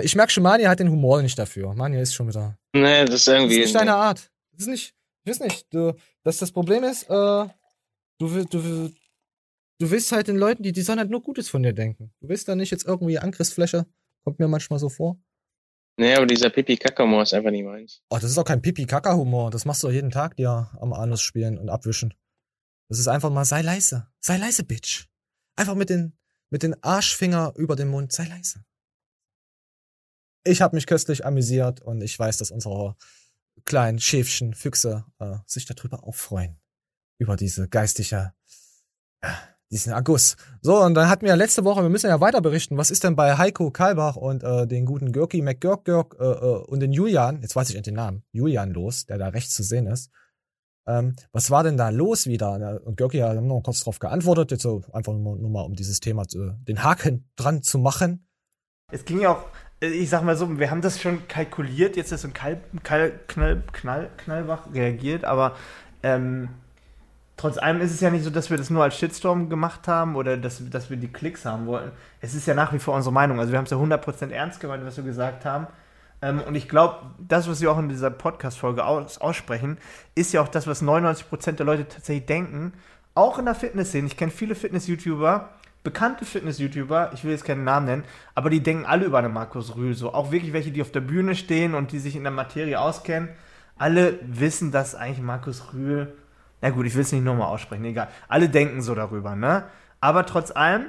ich 0.03 0.17
merke 0.17 0.33
schon, 0.33 0.43
Manje 0.43 0.69
hat 0.69 0.81
den 0.81 0.91
Humor 0.91 1.23
nicht 1.23 1.39
dafür. 1.39 1.75
Manje 1.75 2.01
ist 2.01 2.15
schon 2.15 2.29
wieder. 2.29 2.59
Nee, 2.75 3.05
das 3.05 3.17
ist 3.17 3.29
irgendwie. 3.29 3.57
Das 3.57 3.67
ist 3.67 3.73
nicht 3.73 3.81
deine 3.81 3.95
Art. 3.95 4.31
Das 4.53 4.63
ist 4.63 4.69
nicht, 4.69 4.95
ich 5.25 5.31
weiß 5.31 5.41
nicht, 5.41 5.73
du, 5.73 5.95
dass 6.23 6.39
das 6.39 6.53
Problem 6.53 6.85
ist, 6.85 7.05
äh, 7.05 7.47
du, 8.19 8.45
du, 8.45 8.91
du 9.79 9.91
willst 9.91 10.13
halt 10.13 10.29
den 10.29 10.37
Leuten, 10.37 10.63
die, 10.63 10.73
die 10.73 10.83
sollen 10.83 10.99
halt 10.99 11.11
nur 11.11 11.23
Gutes 11.23 11.49
von 11.49 11.63
dir 11.63 11.73
denken. 11.73 12.13
Du 12.21 12.29
willst 12.29 12.49
da 12.49 12.55
nicht 12.55 12.71
jetzt 12.71 12.87
irgendwie 12.87 13.19
Angriffsfläche, 13.19 13.87
kommt 14.25 14.39
mir 14.39 14.49
manchmal 14.49 14.79
so 14.79 14.89
vor. 14.89 15.19
Nee, 15.97 16.15
aber 16.15 16.27
dieser 16.27 16.51
Pipi-Kaka-Humor 16.51 17.23
ist 17.23 17.35
einfach 17.35 17.53
nicht 17.53 17.65
meins. 17.65 18.03
Oh, 18.11 18.17
das 18.17 18.31
ist 18.31 18.39
auch 18.39 18.45
kein 18.45 18.63
Pipi-Kaka-Humor. 18.63 19.51
Das 19.51 19.65
machst 19.65 19.83
du 19.83 19.87
doch 19.87 19.95
jeden 19.95 20.11
Tag 20.11 20.37
dir 20.37 20.71
am 20.81 20.93
Anus 20.93 21.21
spielen 21.21 21.57
und 21.57 21.69
abwischen. 21.69 22.15
Das 22.89 22.99
ist 22.99 23.07
einfach 23.07 23.31
mal, 23.31 23.45
sei 23.45 23.63
leise. 23.63 24.09
Sei 24.21 24.37
leise, 24.37 24.65
Bitch. 24.65 25.07
Einfach 25.57 25.77
mit 25.77 25.91
den, 25.91 26.19
mit 26.51 26.65
den 26.65 26.83
Arschfinger 26.83 27.53
über 27.57 27.77
den 27.77 27.89
Mund, 27.89 28.13
sei 28.13 28.25
leise. 28.25 28.65
Ich 30.45 30.61
habe 30.61 30.77
mich 30.77 30.87
köstlich 30.87 31.25
amüsiert 31.25 31.81
und 31.81 32.03
ich 32.03 32.19
weiß, 32.19 32.37
dass 32.37 32.51
unsere 32.51 32.97
kleinen 33.65 33.99
Schäfchen, 33.99 34.55
Füchse 34.55 35.05
äh, 35.19 35.37
sich 35.47 35.65
darüber 35.67 36.05
auch 36.05 36.15
freuen. 36.15 36.59
Über 37.19 37.37
diese 37.37 37.69
geistige, 37.69 38.33
äh, 39.21 39.29
diesen 39.71 39.93
Erguss. 39.93 40.37
So, 40.61 40.83
und 40.83 40.95
dann 40.95 41.09
hatten 41.09 41.23
wir 41.23 41.31
ja 41.31 41.35
letzte 41.35 41.65
Woche, 41.65 41.83
wir 41.83 41.89
müssen 41.89 42.09
ja 42.09 42.21
weiter 42.21 42.41
berichten, 42.41 42.77
was 42.77 42.91
ist 42.91 43.05
denn 43.05 43.17
bei 43.17 43.39
Heiko 43.39 43.71
Kalbach 43.71 44.17
und 44.17 44.43
äh, 44.43 44.67
den 44.67 44.85
guten 44.85 45.13
Görki 45.13 45.41
McGurk 45.41 46.17
äh, 46.21 46.25
äh, 46.25 46.65
und 46.67 46.81
den 46.81 46.93
Julian, 46.93 47.41
jetzt 47.41 47.57
weiß 47.57 47.71
ich 47.71 47.77
endlich 47.77 47.95
den 47.95 47.97
Namen, 47.97 48.23
Julian 48.33 48.71
los, 48.71 49.07
der 49.07 49.19
da 49.19 49.29
rechts 49.29 49.55
zu 49.55 49.63
sehen 49.63 49.87
ist. 49.87 50.11
Ähm, 50.87 51.17
was 51.33 51.51
war 51.51 51.63
denn 51.63 51.79
da 51.79 51.89
los 51.89 52.27
wieder? 52.27 52.83
Und 52.85 52.97
Görki 52.97 53.19
hat 53.19 53.41
noch 53.41 53.63
kurz 53.63 53.81
drauf 53.81 53.99
geantwortet, 53.99 54.51
jetzt 54.51 54.63
so 54.63 54.83
einfach 54.93 55.15
nur, 55.15 55.37
nur 55.39 55.51
mal, 55.51 55.63
um 55.63 55.75
dieses 55.75 56.01
Thema 56.01 56.29
zu, 56.29 56.53
den 56.69 56.85
Haken 56.85 57.31
dran 57.37 57.63
zu 57.63 57.79
machen. 57.79 58.29
Es 58.93 59.05
ging 59.05 59.21
ja 59.21 59.31
auch, 59.31 59.47
ich 59.93 60.11
sag 60.11 60.23
mal 60.23 60.37
so, 60.37 60.59
wir 60.59 60.71
haben 60.71 60.81
das 60.81 61.01
schon 61.01 61.27
kalkuliert, 61.29 61.97
jetzt 61.97 62.13
ist 62.13 62.23
so 62.23 62.29
ein 62.29 62.35
Kal 62.35 62.61
Kal 62.83 63.13
Knall, 63.29 63.63
Knall, 63.73 64.11
Knallbach 64.17 64.73
reagiert, 64.73 65.25
aber 65.25 65.57
ähm, 66.03 66.49
trotz 67.37 67.59
allem 67.59 67.81
ist 67.81 67.93
es 67.93 68.01
ja 68.01 68.11
nicht 68.11 68.25
so, 68.25 68.31
dass 68.31 68.51
wir 68.51 68.57
das 68.57 68.71
nur 68.71 68.83
als 68.83 68.97
Shitstorm 68.97 69.49
gemacht 69.49 69.89
haben 69.89 70.17
oder 70.17 70.37
dass, 70.37 70.63
dass 70.71 70.91
wir 70.91 70.97
die 70.97 71.09
Klicks 71.09 71.45
haben 71.45 71.67
wollten. 71.67 71.93
Es 72.21 72.35
ist 72.35 72.47
ja 72.47 72.55
nach 72.55 72.73
wie 72.73 72.79
vor 72.79 72.95
unsere 72.95 73.13
Meinung. 73.13 73.41
Also 73.41 73.53
wir 73.53 73.59
haben 73.59 73.65
es 73.65 73.71
ja 73.71 73.77
100% 73.77 74.31
ernst 74.31 74.61
gemeint, 74.61 74.85
was 74.85 74.97
wir 74.97 75.05
gesagt 75.05 75.45
haben. 75.45 75.67
Ähm, 76.23 76.41
und 76.41 76.55
ich 76.55 76.69
glaube, 76.69 77.01
das, 77.19 77.49
was 77.49 77.61
wir 77.61 77.71
auch 77.71 77.79
in 77.79 77.89
dieser 77.89 78.11
Podcast-Folge 78.11 78.85
aus, 78.85 79.19
aussprechen, 79.19 79.79
ist 80.15 80.33
ja 80.33 80.41
auch 80.41 80.49
das, 80.49 80.67
was 80.67 80.83
99% 80.83 81.53
der 81.53 81.67
Leute 81.67 81.89
tatsächlich 81.89 82.27
denken. 82.27 82.73
Auch 83.15 83.39
in 83.39 83.45
der 83.45 83.55
Fitnessszene. 83.55 84.07
Ich 84.07 84.17
kenne 84.17 84.33
viele 84.33 84.55
Fitness-YouTuber, 84.55 85.51
bekannte 85.85 86.25
Fitness-YouTuber, 86.25 87.13
ich 87.15 87.23
will 87.23 87.31
jetzt 87.31 87.45
keinen 87.45 87.63
Namen 87.63 87.87
nennen, 87.87 88.05
aber 88.35 88.51
die 88.51 88.63
denken 88.63 88.85
alle 88.87 89.05
über 89.05 89.19
einen 89.19 89.33
Markus 89.33 89.77
Rühl. 89.77 89.95
So 89.95 90.13
auch 90.13 90.33
wirklich 90.33 90.53
welche, 90.53 90.73
die 90.73 90.83
auf 90.83 90.91
der 90.91 91.01
Bühne 91.01 91.37
stehen 91.37 91.75
und 91.75 91.93
die 91.93 92.01
sich 92.01 92.17
in 92.17 92.25
der 92.25 92.33
Materie 92.33 92.81
auskennen. 92.81 93.29
Alle 93.77 94.19
wissen, 94.23 94.73
dass 94.73 94.95
eigentlich 94.95 95.23
Markus 95.23 95.73
Rühl, 95.73 96.15
na 96.61 96.71
gut, 96.71 96.87
ich 96.87 96.95
will 96.95 97.03
es 97.03 97.13
nicht 97.13 97.25
nochmal 97.25 97.49
aussprechen, 97.49 97.85
egal. 97.85 98.09
Alle 98.29 98.49
denken 98.49 98.83
so 98.83 98.95
darüber, 98.95 99.37
ne? 99.37 99.65
Aber 100.01 100.27
trotz 100.27 100.51
allem 100.51 100.87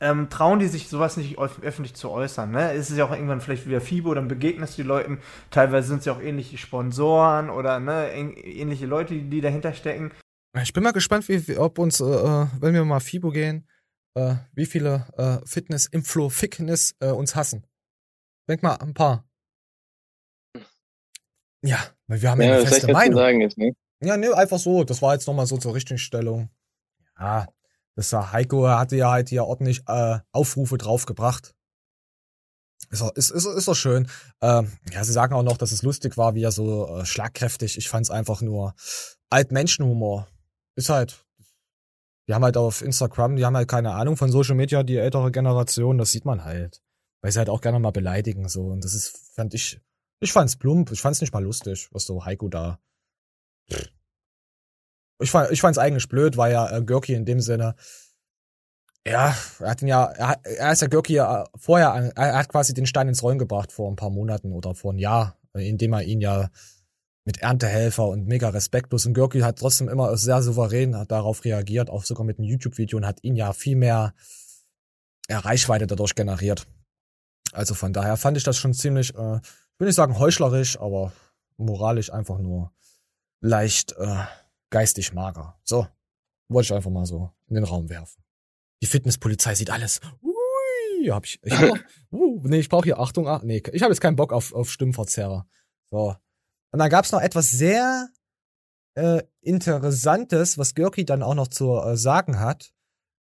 ähm, 0.00 0.28
trauen 0.28 0.58
die 0.58 0.66
sich 0.66 0.88
sowas 0.88 1.16
nicht 1.16 1.38
öf 1.38 1.60
öffentlich 1.62 1.94
zu 1.94 2.10
äußern. 2.10 2.50
Ne? 2.50 2.72
Es 2.72 2.90
ist 2.90 2.96
ja 2.98 3.04
auch 3.04 3.12
irgendwann 3.12 3.40
vielleicht 3.40 3.66
wieder 3.66 3.80
FIBO, 3.80 4.14
dann 4.14 4.26
begegnest 4.26 4.76
du 4.76 4.82
die 4.82 4.88
Leuten. 4.88 5.18
Teilweise 5.50 5.88
sind 5.88 6.00
es 6.00 6.04
ja 6.06 6.12
auch 6.12 6.20
ähnliche 6.20 6.58
Sponsoren 6.58 7.48
oder 7.48 7.78
ne, 7.78 8.12
ähn- 8.12 8.36
ähnliche 8.36 8.86
Leute, 8.86 9.14
die, 9.14 9.40
dahinter 9.40 9.72
stecken. 9.72 10.10
Ich 10.60 10.72
bin 10.72 10.82
mal 10.82 10.92
gespannt, 10.92 11.28
wie 11.28 11.56
ob 11.56 11.78
uns, 11.78 12.00
äh, 12.00 12.04
äh, 12.04 12.46
wenn 12.60 12.74
wir 12.74 12.84
mal 12.84 13.00
FIBO 13.00 13.30
gehen, 13.30 13.66
äh, 14.14 14.36
wie 14.52 14.66
viele 14.66 15.06
äh, 15.16 15.46
Fitness, 15.46 15.86
Inflo, 15.86 16.28
Fitness 16.28 16.94
äh, 17.00 17.08
uns 17.10 17.34
hassen. 17.34 17.66
Denk 18.48 18.62
mal, 18.62 18.76
ein 18.76 18.94
paar. 18.94 19.24
Ja, 21.64 21.78
weil 22.08 22.22
wir 22.22 22.30
haben 22.30 22.40
ja, 22.42 22.48
Ja, 22.48 22.54
eine 22.60 22.66
feste 22.66 22.92
Meinung. 22.92 23.18
sagen 23.18 23.40
jetzt, 23.40 23.56
ne? 23.58 23.72
Ja, 24.02 24.16
ne, 24.16 24.34
einfach 24.34 24.58
so. 24.58 24.82
Das 24.84 25.00
war 25.00 25.14
jetzt 25.14 25.26
nochmal 25.26 25.46
so 25.46 25.56
zur 25.58 25.74
Richtigstellung. 25.74 26.50
Ja, 27.18 27.46
das 27.94 28.12
war 28.12 28.32
Heiko, 28.32 28.64
er 28.66 28.78
hatte 28.80 28.96
ja 28.96 29.10
halt 29.10 29.28
hier 29.28 29.44
ordentlich 29.44 29.82
äh, 29.86 30.18
Aufrufe 30.32 30.76
draufgebracht. 30.78 31.54
Ist, 32.90 33.00
doch- 33.00 33.14
ist, 33.14 33.30
ist, 33.30 33.46
ist 33.46 33.68
doch 33.68 33.76
schön. 33.76 34.08
Ähm, 34.40 34.72
ja, 34.90 35.04
sie 35.04 35.12
sagen 35.12 35.34
auch 35.34 35.44
noch, 35.44 35.56
dass 35.56 35.70
es 35.72 35.82
lustig 35.82 36.16
war, 36.16 36.34
wie 36.34 36.42
er 36.42 36.50
so 36.52 36.98
äh, 36.98 37.06
schlagkräftig. 37.06 37.78
Ich 37.78 37.88
fand's 37.88 38.10
einfach 38.10 38.40
nur 38.40 38.74
Altmenschenhumor. 39.30 40.26
Ist 40.74 40.88
halt. 40.88 41.21
Die 42.28 42.34
haben 42.34 42.44
halt 42.44 42.56
auf 42.56 42.82
Instagram, 42.82 43.36
die 43.36 43.44
haben 43.44 43.56
halt 43.56 43.68
keine 43.68 43.92
Ahnung 43.92 44.16
von 44.16 44.30
Social 44.30 44.54
Media, 44.54 44.82
die 44.82 44.96
ältere 44.96 45.32
Generation, 45.32 45.98
das 45.98 46.12
sieht 46.12 46.24
man 46.24 46.44
halt. 46.44 46.82
Weil 47.20 47.32
sie 47.32 47.38
halt 47.38 47.50
auch 47.50 47.60
gerne 47.60 47.78
mal 47.78 47.90
beleidigen, 47.90 48.48
so. 48.48 48.66
Und 48.66 48.84
das 48.84 48.94
ist, 48.94 49.34
fand 49.34 49.54
ich, 49.54 49.80
ich 50.20 50.32
fand's 50.32 50.56
plump, 50.56 50.92
ich 50.92 51.00
fand's 51.00 51.20
nicht 51.20 51.32
mal 51.32 51.42
lustig, 51.42 51.88
was 51.92 52.04
so 52.04 52.24
Heiko 52.24 52.48
da 52.48 52.78
ich, 55.22 55.30
fand, 55.30 55.50
ich 55.50 55.60
fand's 55.60 55.78
eigentlich 55.78 56.08
blöd, 56.08 56.36
weil 56.36 56.52
ja 56.52 56.76
äh, 56.76 56.82
Görki 56.82 57.14
in 57.14 57.24
dem 57.24 57.40
Sinne, 57.40 57.74
ja, 59.06 59.34
er 59.60 59.68
hat 59.68 59.82
ihn 59.82 59.88
ja, 59.88 60.04
er, 60.04 60.40
er 60.44 60.72
ist 60.72 60.82
ja 60.82 60.88
Görki 60.88 61.14
ja 61.14 61.44
vorher, 61.56 62.12
er 62.14 62.38
hat 62.38 62.48
quasi 62.48 62.74
den 62.74 62.86
Stein 62.86 63.08
ins 63.08 63.22
Rollen 63.22 63.38
gebracht 63.38 63.72
vor 63.72 63.90
ein 63.90 63.96
paar 63.96 64.10
Monaten 64.10 64.52
oder 64.52 64.74
vor 64.74 64.92
einem 64.92 64.98
Jahr, 64.98 65.38
indem 65.54 65.94
er 65.94 66.02
ihn 66.02 66.20
ja 66.20 66.50
mit 67.24 67.38
Erntehelfer 67.38 68.06
und 68.08 68.26
mega 68.26 68.48
respektlos 68.48 69.06
und 69.06 69.14
Görki 69.14 69.40
hat 69.40 69.58
trotzdem 69.58 69.88
immer 69.88 70.16
sehr 70.16 70.42
souverän 70.42 70.96
hat 70.96 71.10
darauf 71.10 71.44
reagiert, 71.44 71.88
auch 71.88 72.04
sogar 72.04 72.24
mit 72.24 72.38
einem 72.38 72.48
YouTube-Video 72.48 72.98
und 72.98 73.06
hat 73.06 73.22
ihn 73.22 73.36
ja 73.36 73.52
viel 73.52 73.76
mehr 73.76 74.14
ja, 75.28 75.38
Reichweite 75.38 75.86
dadurch 75.86 76.14
generiert. 76.14 76.66
Also 77.52 77.74
von 77.74 77.92
daher 77.92 78.16
fand 78.16 78.36
ich 78.36 78.44
das 78.44 78.56
schon 78.56 78.74
ziemlich, 78.74 79.14
äh, 79.14 79.36
ich 79.36 79.80
will 79.80 79.86
nicht 79.86 79.94
sagen 79.94 80.18
heuchlerisch, 80.18 80.80
aber 80.80 81.12
moralisch 81.56 82.12
einfach 82.12 82.38
nur 82.38 82.72
leicht 83.40 83.92
äh, 83.98 84.24
geistig 84.70 85.12
mager. 85.12 85.60
So, 85.64 85.86
wollte 86.48 86.66
ich 86.66 86.74
einfach 86.74 86.90
mal 86.90 87.06
so 87.06 87.30
in 87.46 87.54
den 87.54 87.64
Raum 87.64 87.88
werfen. 87.88 88.22
Die 88.82 88.86
Fitnesspolizei 88.86 89.54
sieht 89.54 89.70
alles. 89.70 90.00
Ui, 90.22 91.08
hab 91.10 91.24
ich. 91.24 91.38
ich 91.42 91.52
hab 91.52 91.68
noch, 91.68 91.78
uh, 92.10 92.40
nee, 92.44 92.58
ich 92.58 92.68
brauche 92.68 92.84
hier 92.84 92.98
Achtung. 92.98 93.28
Ah, 93.28 93.40
nee, 93.44 93.62
ich 93.72 93.82
habe 93.82 93.92
jetzt 93.92 94.00
keinen 94.00 94.16
Bock 94.16 94.32
auf, 94.32 94.52
auf 94.52 94.70
Stimmverzerrer. 94.70 95.46
So. 95.90 96.16
Und 96.72 96.78
dann 96.78 96.90
gab's 96.90 97.12
noch 97.12 97.20
etwas 97.20 97.50
sehr 97.50 98.08
äh, 98.94 99.22
Interessantes, 99.40 100.58
was 100.58 100.74
Görki 100.74 101.04
dann 101.04 101.22
auch 101.22 101.34
noch 101.34 101.48
zu 101.48 101.76
äh, 101.76 101.96
sagen 101.96 102.40
hat, 102.40 102.72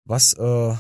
was 0.06 0.34
äh, 0.34 0.76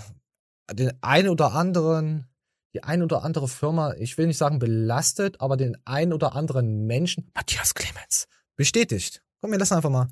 den 0.72 0.94
ein 1.02 1.28
oder 1.28 1.54
anderen, 1.54 2.30
die 2.74 2.84
ein 2.84 3.04
oder 3.04 3.24
andere 3.24 3.48
Firma, 3.48 3.94
ich 3.94 4.18
will 4.18 4.28
nicht 4.28 4.38
sagen 4.38 4.60
belastet, 4.60 5.42
aber 5.42 5.58
den 5.58 5.78
ein 5.86 6.14
oder 6.14 6.36
anderen 6.36 6.86
Menschen, 6.86 7.32
Matthias 7.34 7.74
Clemens, 7.74 8.28
bestätigt. 8.56 9.24
Komm, 9.42 9.52
wir 9.52 9.60
lassen 9.60 9.74
einfach 9.74 9.90
mal. 9.90 10.08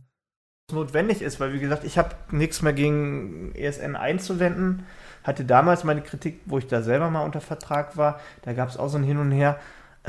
notwendig 0.72 1.22
ist, 1.22 1.40
weil 1.40 1.54
wie 1.54 1.60
gesagt, 1.60 1.84
ich 1.84 1.98
habe 1.98 2.16
nichts 2.32 2.62
mehr 2.62 2.74
gegen 2.74 3.54
ESN 3.56 3.96
einzuwenden. 3.96 4.86
Hatte 5.24 5.46
damals 5.46 5.84
meine 5.84 6.02
Kritik, 6.02 6.42
wo 6.46 6.58
ich 6.58 6.68
da 6.68 6.82
selber 6.82 7.10
mal 7.10 7.26
unter 7.26 7.42
Vertrag 7.42 7.98
war, 7.98 8.20
da 8.42 8.54
gab 8.54 8.70
es 8.70 8.78
auch 8.78 8.88
so 8.88 8.98
ein 8.98 9.04
Hin 9.04 9.18
und 9.18 9.32
Her. 9.32 9.60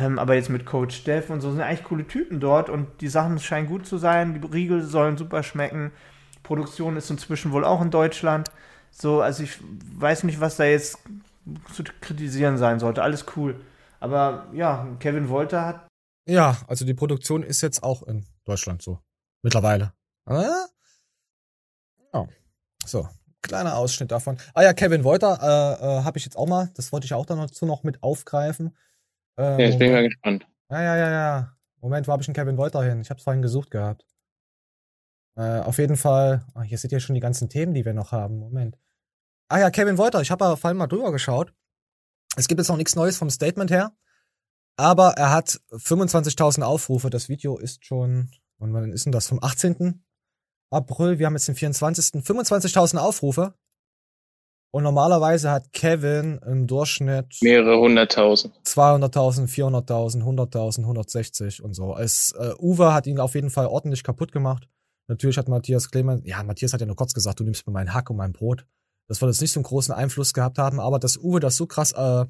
Ähm, 0.00 0.18
aber 0.18 0.34
jetzt 0.34 0.48
mit 0.48 0.64
Coach 0.64 0.96
Steff 0.96 1.30
und 1.30 1.40
so 1.40 1.50
sind 1.50 1.60
eigentlich 1.60 1.84
coole 1.84 2.06
Typen 2.06 2.40
dort 2.40 2.70
und 2.70 3.00
die 3.00 3.08
Sachen 3.08 3.38
scheinen 3.38 3.66
gut 3.66 3.86
zu 3.86 3.98
sein. 3.98 4.40
Die 4.40 4.46
Riegel 4.46 4.82
sollen 4.82 5.16
super 5.18 5.42
schmecken. 5.42 5.92
Produktion 6.42 6.96
ist 6.96 7.10
inzwischen 7.10 7.52
wohl 7.52 7.64
auch 7.64 7.82
in 7.82 7.90
Deutschland. 7.90 8.50
So, 8.90 9.20
also 9.20 9.42
ich 9.42 9.58
weiß 9.94 10.24
nicht, 10.24 10.40
was 10.40 10.56
da 10.56 10.64
jetzt 10.64 10.98
zu 11.72 11.84
kritisieren 12.00 12.56
sein 12.56 12.80
sollte. 12.80 13.02
Alles 13.02 13.26
cool. 13.36 13.60
Aber 13.98 14.46
ja, 14.52 14.88
Kevin 15.00 15.28
Wolter 15.28 15.66
hat 15.66 15.88
Ja, 16.26 16.56
also 16.66 16.84
die 16.86 16.94
Produktion 16.94 17.42
ist 17.42 17.60
jetzt 17.60 17.82
auch 17.82 18.02
in 18.04 18.24
Deutschland 18.44 18.82
so. 18.82 18.98
Mittlerweile. 19.42 19.92
Ah? 20.24 20.66
Ja. 22.14 22.26
So, 22.86 23.08
kleiner 23.42 23.76
Ausschnitt 23.76 24.10
davon. 24.10 24.38
Ah 24.54 24.62
ja, 24.62 24.72
Kevin 24.72 25.04
Wolter 25.04 25.38
äh, 25.42 25.84
äh, 25.84 26.04
habe 26.04 26.18
ich 26.18 26.24
jetzt 26.24 26.36
auch 26.36 26.46
mal. 26.46 26.70
Das 26.74 26.92
wollte 26.92 27.04
ich 27.04 27.14
auch 27.14 27.26
dazu 27.26 27.66
noch 27.66 27.82
mit 27.82 28.02
aufgreifen. 28.02 28.76
Äh, 29.38 29.62
Ja, 29.62 29.68
ich 29.68 29.78
bin 29.78 29.88
mal 29.92 29.96
Moment. 30.02 30.12
gespannt. 30.14 30.46
Ja, 30.70 30.82
ja, 30.82 30.96
ja, 30.96 31.10
ja. 31.10 31.52
Moment, 31.80 32.06
wo 32.08 32.12
habe 32.12 32.22
ich 32.22 32.28
einen 32.28 32.34
Kevin 32.34 32.56
Wolter 32.58 32.82
hin? 32.82 33.00
Ich 33.00 33.10
habe 33.10 33.18
es 33.18 33.24
vorhin 33.24 33.42
gesucht 33.42 33.70
gehabt. 33.70 34.04
Äh, 35.36 35.60
auf 35.60 35.78
jeden 35.78 35.96
Fall. 35.96 36.44
Ah, 36.54 36.62
hier 36.62 36.76
seht 36.78 36.92
ihr 36.92 37.00
schon 37.00 37.14
die 37.14 37.20
ganzen 37.20 37.48
Themen, 37.48 37.72
die 37.74 37.84
wir 37.84 37.94
noch 37.94 38.12
haben. 38.12 38.38
Moment. 38.38 38.78
Ah 39.48 39.58
ja, 39.58 39.70
Kevin 39.70 39.98
Wolter. 39.98 40.20
Ich 40.20 40.30
habe 40.30 40.44
ja 40.44 40.56
vorhin 40.56 40.76
mal 40.76 40.86
drüber 40.86 41.12
geschaut. 41.12 41.52
Es 42.36 42.46
gibt 42.48 42.60
jetzt 42.60 42.68
noch 42.68 42.76
nichts 42.76 42.94
Neues 42.96 43.16
vom 43.16 43.30
Statement 43.30 43.70
her. 43.70 43.92
Aber 44.76 45.14
er 45.16 45.30
hat 45.32 45.60
25.000 45.72 46.62
Aufrufe. 46.62 47.10
Das 47.10 47.28
Video 47.28 47.58
ist 47.58 47.84
schon, 47.84 48.30
und 48.58 48.72
wann 48.72 48.92
ist 48.92 49.04
denn 49.06 49.12
das? 49.12 49.28
Vom 49.28 49.42
18. 49.42 50.04
April, 50.70 51.18
wir 51.18 51.26
haben 51.26 51.34
jetzt 51.34 51.48
den 51.48 51.56
24. 51.56 52.22
25.000 52.22 52.98
Aufrufe. 52.98 53.54
Und 54.72 54.84
normalerweise 54.84 55.50
hat 55.50 55.72
Kevin 55.72 56.38
im 56.46 56.68
Durchschnitt 56.68 57.38
Mehrere 57.42 57.78
hunderttausend. 57.80 58.54
200.000, 58.64 59.48
400.000, 59.48 60.22
100.000, 60.22 60.78
160 60.82 61.62
und 61.62 61.74
so. 61.74 61.96
Es, 61.96 62.32
äh, 62.38 62.52
Uwe 62.58 62.94
hat 62.94 63.06
ihn 63.08 63.18
auf 63.18 63.34
jeden 63.34 63.50
Fall 63.50 63.66
ordentlich 63.66 64.04
kaputt 64.04 64.30
gemacht. 64.30 64.68
Natürlich 65.08 65.38
hat 65.38 65.48
Matthias 65.48 65.90
Clemens, 65.90 66.22
ja, 66.24 66.40
Matthias 66.44 66.72
hat 66.72 66.80
ja 66.80 66.86
nur 66.86 66.94
kurz 66.94 67.14
gesagt, 67.14 67.40
du 67.40 67.44
nimmst 67.44 67.66
mir 67.66 67.72
meinen 67.72 67.92
Hack 67.92 68.10
und 68.10 68.16
mein 68.16 68.32
Brot. 68.32 68.64
Das 69.08 69.20
wird 69.20 69.32
jetzt 69.32 69.40
nicht 69.40 69.52
so 69.52 69.58
einen 69.58 69.64
großen 69.64 69.92
Einfluss 69.92 70.32
gehabt 70.34 70.56
haben, 70.56 70.78
aber 70.78 71.00
dass 71.00 71.16
Uwe 71.16 71.40
das 71.40 71.56
so 71.56 71.66
krass 71.66 71.90
äh, 71.90 72.26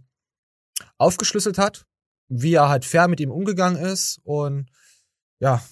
aufgeschlüsselt 0.97 1.59
hat, 1.59 1.85
wie 2.29 2.55
er 2.55 2.71
halt 2.71 2.87
fair 2.87 3.07
mit 3.07 3.21
ihm 3.21 3.31
umgegangen 3.31 3.77
ist 3.83 4.19
und 4.25 4.71
ja, 5.41 5.63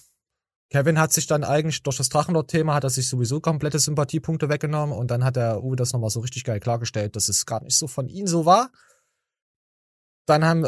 Kevin 0.69 0.99
hat 0.99 1.11
sich 1.11 1.25
dann 1.25 1.43
eigentlich 1.43 1.81
durch 1.81 1.97
das 1.97 2.09
Drachenlord-Thema 2.09 2.75
hat 2.75 2.83
er 2.83 2.91
sich 2.91 3.09
sowieso 3.09 3.41
komplette 3.41 3.79
Sympathiepunkte 3.79 4.49
weggenommen 4.49 4.95
und 4.95 5.09
dann 5.09 5.23
hat 5.23 5.35
der 5.35 5.63
Uwe 5.63 5.75
das 5.75 5.93
nochmal 5.93 6.11
so 6.11 6.19
richtig 6.19 6.43
geil 6.43 6.59
klargestellt, 6.59 7.15
dass 7.15 7.27
es 7.27 7.47
gar 7.47 7.63
nicht 7.63 7.75
so 7.75 7.87
von 7.87 8.07
ihm 8.07 8.27
so 8.27 8.45
war. 8.45 8.71
Dann 10.27 10.45
haben 10.45 10.67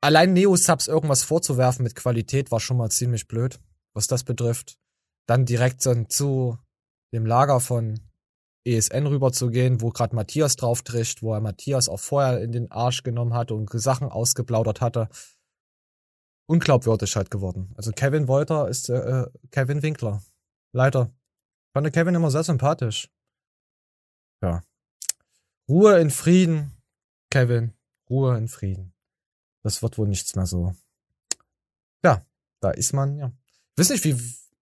allein 0.00 0.32
Neo-Subs 0.32 0.88
irgendwas 0.88 1.22
vorzuwerfen 1.22 1.84
mit 1.84 1.94
Qualität 1.94 2.50
war 2.50 2.58
schon 2.58 2.76
mal 2.76 2.90
ziemlich 2.90 3.28
blöd, 3.28 3.60
was 3.94 4.08
das 4.08 4.24
betrifft. 4.24 4.78
Dann 5.26 5.44
direkt 5.44 5.86
dann 5.86 6.08
zu 6.10 6.58
dem 7.12 7.24
Lager 7.24 7.60
von 7.60 8.00
ESN 8.64 9.06
rüberzugehen, 9.06 9.80
wo 9.80 9.90
gerade 9.90 10.16
Matthias 10.16 10.56
drauf 10.56 10.82
trischt, 10.82 11.22
wo 11.22 11.32
er 11.32 11.40
Matthias 11.40 11.88
auch 11.88 12.00
vorher 12.00 12.42
in 12.42 12.50
den 12.50 12.72
Arsch 12.72 13.04
genommen 13.04 13.34
hat 13.34 13.52
und 13.52 13.70
Sachen 13.70 14.08
ausgeplaudert 14.08 14.80
hatte 14.80 15.08
unglaubwürdig 16.46 17.16
halt 17.16 17.30
geworden. 17.30 17.72
Also 17.76 17.92
Kevin 17.92 18.28
Wolter 18.28 18.68
ist 18.68 18.88
äh, 18.88 19.22
äh, 19.22 19.30
Kevin 19.50 19.82
Winkler. 19.82 20.22
Leider. 20.72 21.10
Ich 21.66 21.72
fand 21.72 21.92
Kevin 21.92 22.14
immer 22.14 22.30
sehr 22.30 22.44
sympathisch. 22.44 23.10
Ja. 24.42 24.62
Ruhe 25.68 25.98
in 25.98 26.10
Frieden, 26.10 26.72
Kevin. 27.30 27.72
Ruhe 28.08 28.36
in 28.38 28.48
Frieden. 28.48 28.92
Das 29.62 29.82
wird 29.82 29.98
wohl 29.98 30.08
nichts 30.08 30.36
mehr 30.36 30.46
so. 30.46 30.74
Ja, 32.04 32.24
da 32.60 32.70
ist 32.70 32.92
man, 32.92 33.18
ja. 33.18 33.32
Ich 33.76 33.88
nicht, 33.88 34.04
wie. 34.04 34.16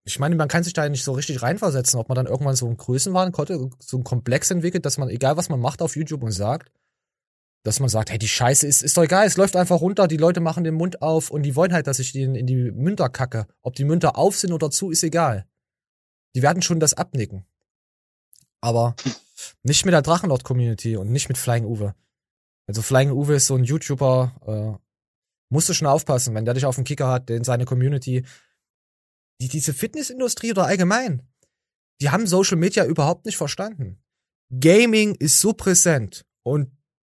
Ich 0.05 0.19
meine, 0.19 0.36
man 0.36 0.49
kann 0.49 0.63
sich 0.63 0.73
da 0.73 0.88
nicht 0.89 1.03
so 1.03 1.13
richtig 1.13 1.41
reinversetzen, 1.41 1.97
ob 1.97 2.09
man 2.09 2.17
dann 2.17 2.25
irgendwann 2.25 2.57
so 2.57 2.65
einen 2.65 2.75
Größenwahn 2.75 3.31
konnte, 3.31 3.69
so 3.79 3.95
einen 3.95 4.03
Komplex 4.03 4.51
entwickelt, 4.51 4.86
dass 4.86 4.97
man, 4.97 5.07
egal 5.07 5.38
was 5.38 5.47
man 5.47 5.61
macht 5.61 5.81
auf 5.81 5.95
YouTube 5.95 6.23
und 6.23 6.31
sagt, 6.31 6.71
dass 7.64 7.80
man 7.80 7.89
sagt, 7.89 8.11
hey, 8.11 8.20
die 8.20 8.28
Scheiße 8.28 8.68
ist, 8.68 8.84
ist 8.84 8.97
doch 8.97 9.03
egal, 9.03 9.26
es 9.26 9.38
läuft 9.38 9.55
einfach 9.55 9.80
runter, 9.80 10.07
die 10.07 10.18
Leute 10.18 10.41
machen 10.41 10.66
den 10.66 10.76
Mund 10.76 11.01
auf 11.01 11.32
und 11.32 11.43
die 11.43 11.55
wollen 11.55 11.74
halt, 11.74 11.88
dass 11.88 11.99
ich 11.99 12.11
den 12.11 12.36
in 12.36 12.45
die 12.45 12.72
Münter 12.72 13.09
kacke. 13.09 13.47
Ob 13.61 13.76
die 13.76 13.86
Münter 13.86 14.18
auf 14.18 14.38
sind 14.38 14.51
oder 14.51 14.70
zu, 14.70 14.91
ist 14.91 15.03
egal. 15.03 15.47
Die 16.36 16.41
werden 16.41 16.61
schon 16.61 16.82
das 16.82 16.93
abnicken. 16.93 17.45
Aber 18.59 18.95
nicht 19.64 19.86
mit 19.86 19.93
der 19.93 20.01
Drachenlord-Community 20.01 20.97
und 20.97 21.11
nicht 21.11 21.30
mit 21.30 21.38
Flying 21.38 21.66
Uwe. 21.66 21.95
Also 22.68 22.82
Flying 22.82 23.11
Uwe 23.11 23.36
ist 23.36 23.47
so 23.47 23.55
ein 23.55 23.64
YouTuber, 23.64 24.80
äh, 24.80 24.84
musst 25.49 25.70
du 25.70 25.74
schon 25.74 25.88
aufpassen, 25.88 26.36
wenn 26.36 26.45
der 26.45 26.53
dich 26.53 26.66
auf 26.66 26.76
dem 26.76 26.84
Kicker 26.84 27.07
hat, 27.07 27.30
den 27.30 27.45
seine 27.45 27.66
Community, 27.66 28.26
die, 29.39 29.47
diese 29.47 29.74
Fitnessindustrie 29.74 30.51
oder 30.51 30.66
allgemein, 30.66 31.28
die 32.01 32.09
haben 32.09 32.28
Social 32.28 32.57
Media 32.57 32.86
überhaupt 32.86 33.26
nicht 33.26 33.38
verstanden. 33.38 34.01
Gaming 34.49 35.16
ist 35.16 35.39
so 35.39 35.53
präsent 35.53 36.26
und 36.43 36.72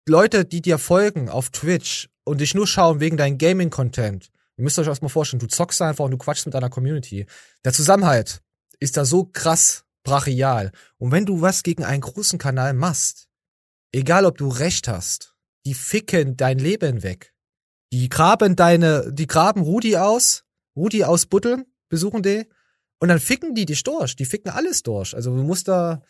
Leute, 0.08 0.44
die 0.44 0.62
dir 0.62 0.78
folgen 0.78 1.28
auf 1.28 1.50
Twitch 1.50 2.08
und 2.22 2.40
dich 2.40 2.54
nur 2.54 2.68
schauen 2.68 3.00
wegen 3.00 3.16
deinem 3.16 3.38
Gaming-Content, 3.38 4.30
ihr 4.56 4.62
müsst 4.62 4.78
euch 4.78 4.86
erstmal 4.86 5.08
vorstellen, 5.08 5.40
du 5.40 5.48
zockst 5.48 5.82
einfach 5.82 6.04
und 6.04 6.12
du 6.12 6.16
quatschst 6.16 6.46
mit 6.46 6.54
deiner 6.54 6.70
Community. 6.70 7.26
Der 7.64 7.72
Zusammenhalt 7.72 8.40
ist 8.78 8.96
da 8.96 9.04
so 9.04 9.24
krass 9.24 9.84
brachial. 10.04 10.70
Und 10.98 11.10
wenn 11.10 11.26
du 11.26 11.40
was 11.40 11.64
gegen 11.64 11.84
einen 11.84 12.02
großen 12.02 12.38
Kanal 12.38 12.72
machst, 12.72 13.26
egal 13.90 14.26
ob 14.26 14.38
du 14.38 14.46
recht 14.46 14.86
hast, 14.86 15.34
die 15.64 15.74
ficken 15.74 16.36
dein 16.36 16.60
Leben 16.60 17.02
weg. 17.02 17.34
Die 17.92 18.08
graben 18.08 18.54
deine, 18.54 19.12
die 19.12 19.26
graben 19.26 19.62
Rudi 19.62 19.96
aus, 19.96 20.44
Rudi 20.76 21.02
aus 21.02 21.26
Butteln, 21.26 21.64
besuchen 21.88 22.22
die, 22.22 22.48
und 23.00 23.08
dann 23.08 23.18
ficken 23.18 23.56
die 23.56 23.66
dich 23.66 23.82
durch. 23.82 24.14
Die 24.14 24.24
ficken 24.24 24.52
alles 24.52 24.84
durch. 24.84 25.16
Also 25.16 25.34
du 25.34 25.42
musst 25.42 25.66
da, 25.66 26.02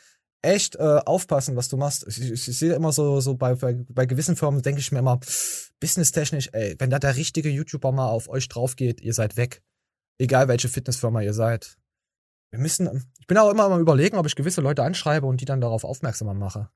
echt 0.43 0.77
äh, 0.77 1.01
aufpassen, 1.05 1.57
was 1.57 1.69
du 1.69 1.77
machst. 1.77 2.07
Ich, 2.07 2.21
ich, 2.21 2.49
ich 2.49 2.59
sehe 2.59 2.75
immer 2.75 2.93
so, 2.93 3.21
so 3.21 3.35
bei, 3.35 3.55
bei, 3.55 3.75
bei 3.89 4.07
gewissen 4.07 4.37
Firmen, 4.37 4.63
denke 4.63 4.81
ich 4.81 4.93
mir 4.93 5.01
immer, 5.01 5.19
businesstechnisch, 5.81 6.51
ey, 6.53 6.77
wenn 6.79 6.91
da 6.91 6.99
der 6.99 7.17
richtige 7.17 7.49
YouTuber 7.49 7.93
mal 7.93 8.09
auf 8.09 8.29
euch 8.29 8.49
drauf 8.49 8.77
geht, 8.77 9.01
ihr 9.01 9.15
seid 9.15 9.37
weg. 9.37 9.63
Egal 10.19 10.49
welche 10.49 10.69
Fitnessfirma 10.69 11.21
ihr 11.23 11.35
seid. 11.35 11.79
Wir 12.51 12.61
müssen, 12.61 13.11
ich 13.19 13.27
bin 13.27 13.39
auch 13.39 13.51
immer 13.51 13.69
mal 13.69 13.81
überlegen, 13.81 14.17
ob 14.17 14.27
ich 14.27 14.37
gewisse 14.37 14.61
Leute 14.61 14.83
anschreibe 14.83 15.27
und 15.27 15.41
die 15.41 15.45
dann 15.45 15.61
darauf 15.61 15.85
aufmerksam 15.85 16.39
mache. 16.39 16.71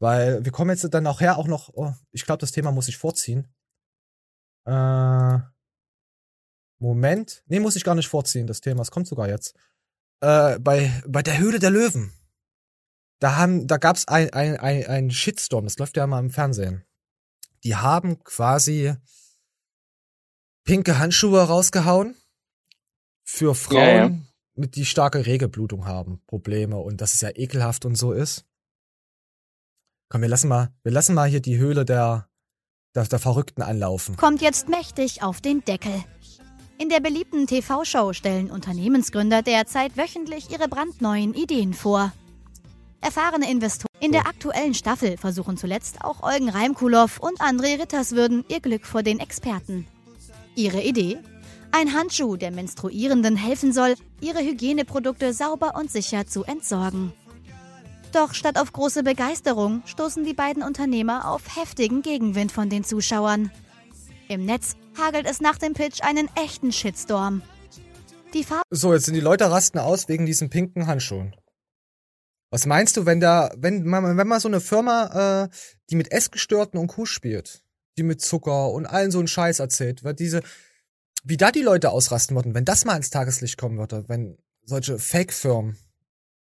Weil 0.00 0.44
wir 0.44 0.50
kommen 0.50 0.70
jetzt 0.70 0.92
dann 0.92 1.04
nachher 1.04 1.38
auch 1.38 1.46
noch, 1.46 1.70
oh, 1.74 1.92
ich 2.10 2.24
glaube, 2.24 2.40
das 2.40 2.52
Thema 2.52 2.72
muss 2.72 2.88
ich 2.88 2.96
vorziehen. 2.96 3.54
Äh, 4.66 5.38
Moment. 6.80 7.44
Nee, 7.46 7.60
muss 7.60 7.76
ich 7.76 7.84
gar 7.84 7.94
nicht 7.94 8.08
vorziehen, 8.08 8.46
das 8.46 8.60
Thema. 8.60 8.82
Es 8.82 8.90
kommt 8.90 9.06
sogar 9.06 9.28
jetzt. 9.28 9.54
Äh, 10.20 10.58
bei, 10.58 10.90
bei 11.06 11.22
der 11.22 11.38
Höhle 11.38 11.58
der 11.58 11.70
Löwen 11.70 12.12
da 13.24 13.36
haben, 13.36 13.66
da 13.66 13.78
gab's 13.78 14.06
ein, 14.06 14.28
ein, 14.34 14.58
ein, 14.58 14.86
ein 14.86 15.10
Shitstorm, 15.10 15.64
das 15.64 15.78
läuft 15.78 15.96
ja 15.96 16.06
mal 16.06 16.18
im 16.18 16.28
Fernsehen. 16.28 16.84
Die 17.64 17.74
haben 17.74 18.22
quasi 18.22 18.94
pinke 20.64 20.98
Handschuhe 20.98 21.40
rausgehauen 21.40 22.16
für 23.22 23.54
Frauen, 23.54 23.78
ja, 23.78 24.08
ja. 24.08 24.10
mit 24.56 24.76
die 24.76 24.84
starke 24.84 25.24
Regelblutung 25.24 25.86
haben, 25.86 26.20
Probleme 26.26 26.76
und 26.76 27.00
dass 27.00 27.14
es 27.14 27.22
ja 27.22 27.30
ekelhaft 27.34 27.86
und 27.86 27.94
so 27.94 28.12
ist. 28.12 28.44
Komm, 30.10 30.20
wir 30.20 30.28
lassen 30.28 30.48
mal, 30.48 30.74
wir 30.82 30.92
lassen 30.92 31.14
mal 31.14 31.26
hier 31.26 31.40
die 31.40 31.56
Höhle 31.56 31.86
der, 31.86 32.28
der, 32.94 33.04
der 33.04 33.18
Verrückten 33.18 33.62
anlaufen. 33.62 34.16
Kommt 34.16 34.42
jetzt 34.42 34.68
mächtig 34.68 35.22
auf 35.22 35.40
den 35.40 35.64
Deckel. 35.64 36.04
In 36.76 36.90
der 36.90 37.00
beliebten 37.00 37.46
TV-Show 37.46 38.12
stellen 38.12 38.50
Unternehmensgründer 38.50 39.40
derzeit 39.40 39.96
wöchentlich 39.96 40.50
ihre 40.50 40.68
brandneuen 40.68 41.32
Ideen 41.32 41.72
vor. 41.72 42.12
Erfahrene 43.04 43.50
Investoren 43.50 44.00
in 44.00 44.12
der 44.12 44.26
aktuellen 44.26 44.72
Staffel 44.72 45.18
versuchen 45.18 45.58
zuletzt 45.58 46.02
auch 46.02 46.22
Eugen 46.22 46.48
Reimkulow 46.48 47.20
und 47.20 47.38
André 47.42 47.78
Ritterswürden 47.78 48.46
ihr 48.48 48.60
Glück 48.60 48.86
vor 48.86 49.02
den 49.02 49.20
Experten. 49.20 49.86
Ihre 50.54 50.80
Idee? 50.80 51.18
Ein 51.70 51.92
Handschuh, 51.92 52.36
der 52.36 52.50
Menstruierenden 52.50 53.36
helfen 53.36 53.74
soll, 53.74 53.96
ihre 54.22 54.38
Hygieneprodukte 54.38 55.34
sauber 55.34 55.74
und 55.78 55.90
sicher 55.90 56.26
zu 56.26 56.44
entsorgen. 56.44 57.12
Doch 58.12 58.32
statt 58.32 58.58
auf 58.58 58.72
große 58.72 59.02
Begeisterung 59.02 59.82
stoßen 59.84 60.24
die 60.24 60.32
beiden 60.32 60.62
Unternehmer 60.62 61.30
auf 61.30 61.56
heftigen 61.56 62.00
Gegenwind 62.00 62.52
von 62.52 62.70
den 62.70 62.84
Zuschauern. 62.84 63.50
Im 64.28 64.46
Netz 64.46 64.76
hagelt 64.98 65.26
es 65.28 65.42
nach 65.42 65.58
dem 65.58 65.74
Pitch 65.74 66.02
einen 66.02 66.30
echten 66.42 66.72
Shitstorm. 66.72 67.42
Die 68.32 68.44
Farbe 68.44 68.64
so, 68.70 68.94
jetzt 68.94 69.04
sind 69.04 69.14
die 69.14 69.20
Leute 69.20 69.50
rasten 69.50 69.78
aus 69.78 70.08
wegen 70.08 70.24
diesen 70.24 70.48
pinken 70.48 70.86
Handschuhen. 70.86 71.34
Was 72.50 72.66
meinst 72.66 72.96
du, 72.96 73.06
wenn 73.06 73.20
da, 73.20 73.50
wenn 73.56 73.84
man, 73.84 74.16
wenn 74.16 74.28
man 74.28 74.40
so 74.40 74.48
eine 74.48 74.60
Firma, 74.60 75.44
äh, 75.44 75.48
die 75.90 75.96
mit 75.96 76.12
Essgestörten 76.12 76.78
und 76.78 76.88
Kuh 76.88 77.06
spielt, 77.06 77.62
die 77.96 78.02
mit 78.02 78.20
Zucker 78.20 78.70
und 78.70 78.86
allen 78.86 79.10
so 79.10 79.18
einen 79.18 79.28
Scheiß 79.28 79.58
erzählt, 79.58 80.04
weil 80.04 80.14
diese, 80.14 80.42
wie 81.24 81.36
da 81.36 81.50
die 81.50 81.62
Leute 81.62 81.90
ausrasten 81.90 82.36
würden, 82.36 82.54
wenn 82.54 82.64
das 82.64 82.84
mal 82.84 82.96
ins 82.96 83.10
Tageslicht 83.10 83.58
kommen 83.58 83.78
würde, 83.78 84.04
wenn 84.08 84.38
solche 84.64 84.98
Fake-Firmen, 84.98 85.76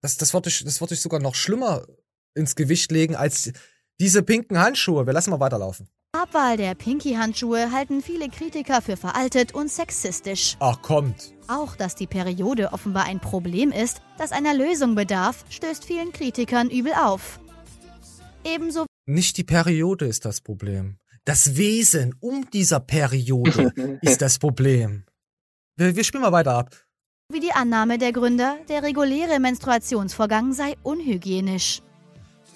das, 0.00 0.16
das 0.16 0.32
würde 0.32 0.48
ich, 0.48 0.64
das 0.64 0.80
würde 0.80 0.94
ich 0.94 1.00
sogar 1.00 1.20
noch 1.20 1.34
schlimmer 1.34 1.86
ins 2.34 2.54
Gewicht 2.54 2.90
legen 2.92 3.16
als 3.16 3.52
diese 4.00 4.22
pinken 4.22 4.58
Handschuhe. 4.58 5.06
Wir 5.06 5.12
lassen 5.12 5.30
mal 5.30 5.40
weiterlaufen. 5.40 5.88
Abwahl 6.12 6.56
der 6.56 6.74
Pinky-Handschuhe 6.74 7.70
halten 7.70 8.00
viele 8.00 8.30
Kritiker 8.30 8.80
für 8.80 8.96
veraltet 8.96 9.54
und 9.54 9.70
sexistisch. 9.70 10.56
Ach, 10.58 10.80
kommt. 10.80 11.34
Auch, 11.48 11.76
dass 11.76 11.96
die 11.96 12.06
Periode 12.06 12.72
offenbar 12.72 13.04
ein 13.04 13.20
Problem 13.20 13.70
ist, 13.72 14.00
das 14.16 14.32
einer 14.32 14.54
Lösung 14.54 14.94
bedarf, 14.94 15.44
stößt 15.50 15.84
vielen 15.84 16.12
Kritikern 16.12 16.70
übel 16.70 16.92
auf. 16.94 17.40
Ebenso 18.42 18.86
Nicht 19.06 19.36
die 19.36 19.44
Periode 19.44 20.06
ist 20.06 20.24
das 20.24 20.40
Problem. 20.40 20.96
Das 21.26 21.56
Wesen 21.58 22.14
um 22.20 22.48
dieser 22.50 22.80
Periode 22.80 23.98
ist 24.02 24.22
das 24.22 24.38
Problem. 24.38 25.04
Wir, 25.76 25.94
wir 25.94 26.04
spielen 26.04 26.22
mal 26.22 26.32
weiter 26.32 26.54
ab. 26.54 26.74
wie 27.30 27.40
die 27.40 27.52
Annahme 27.52 27.98
der 27.98 28.12
Gründer, 28.12 28.56
der 28.70 28.82
reguläre 28.82 29.38
Menstruationsvorgang 29.40 30.54
sei 30.54 30.74
unhygienisch. 30.82 31.82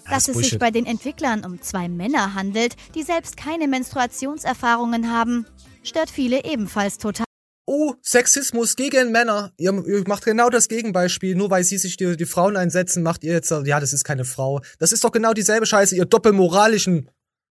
Dass 0.09 0.29
es 0.29 0.37
sich 0.37 0.59
bei 0.59 0.71
den 0.71 0.87
Entwicklern 0.87 1.45
um 1.45 1.61
zwei 1.61 1.89
Männer 1.89 2.35
handelt, 2.35 2.77
die 2.95 3.03
selbst 3.03 3.37
keine 3.37 3.69
Menstruationserfahrungen 3.69 5.11
haben, 5.11 5.47
stört 5.83 6.11
viele 6.11 6.45
ebenfalls 6.45 6.99
total. 6.99 7.27
Oh, 7.65 7.95
Sexismus 8.03 8.75
gegen 8.75 9.13
Männer. 9.13 9.53
Ihr, 9.57 9.73
ihr 9.87 10.05
macht 10.07 10.25
genau 10.25 10.51
das 10.51 10.69
Gegenbeispiel. 10.69 11.37
Nur 11.37 11.51
weil 11.51 11.63
sie 11.65 11.79
sich 11.79 11.97
die, 11.97 12.17
die 12.17 12.27
Frauen 12.27 12.57
einsetzen, 12.57 13.03
macht 13.03 13.23
ihr 13.23 13.33
jetzt, 13.33 13.51
ja, 13.51 13.79
das 13.79 13.93
ist 13.93 14.05
keine 14.05 14.25
Frau. 14.25 14.61
Das 14.79 14.93
ist 14.93 15.05
doch 15.05 15.13
genau 15.13 15.33
dieselbe 15.33 15.67
Scheiße, 15.67 15.97
ihr 15.97 16.05
doppelmoralischen. 16.05 17.09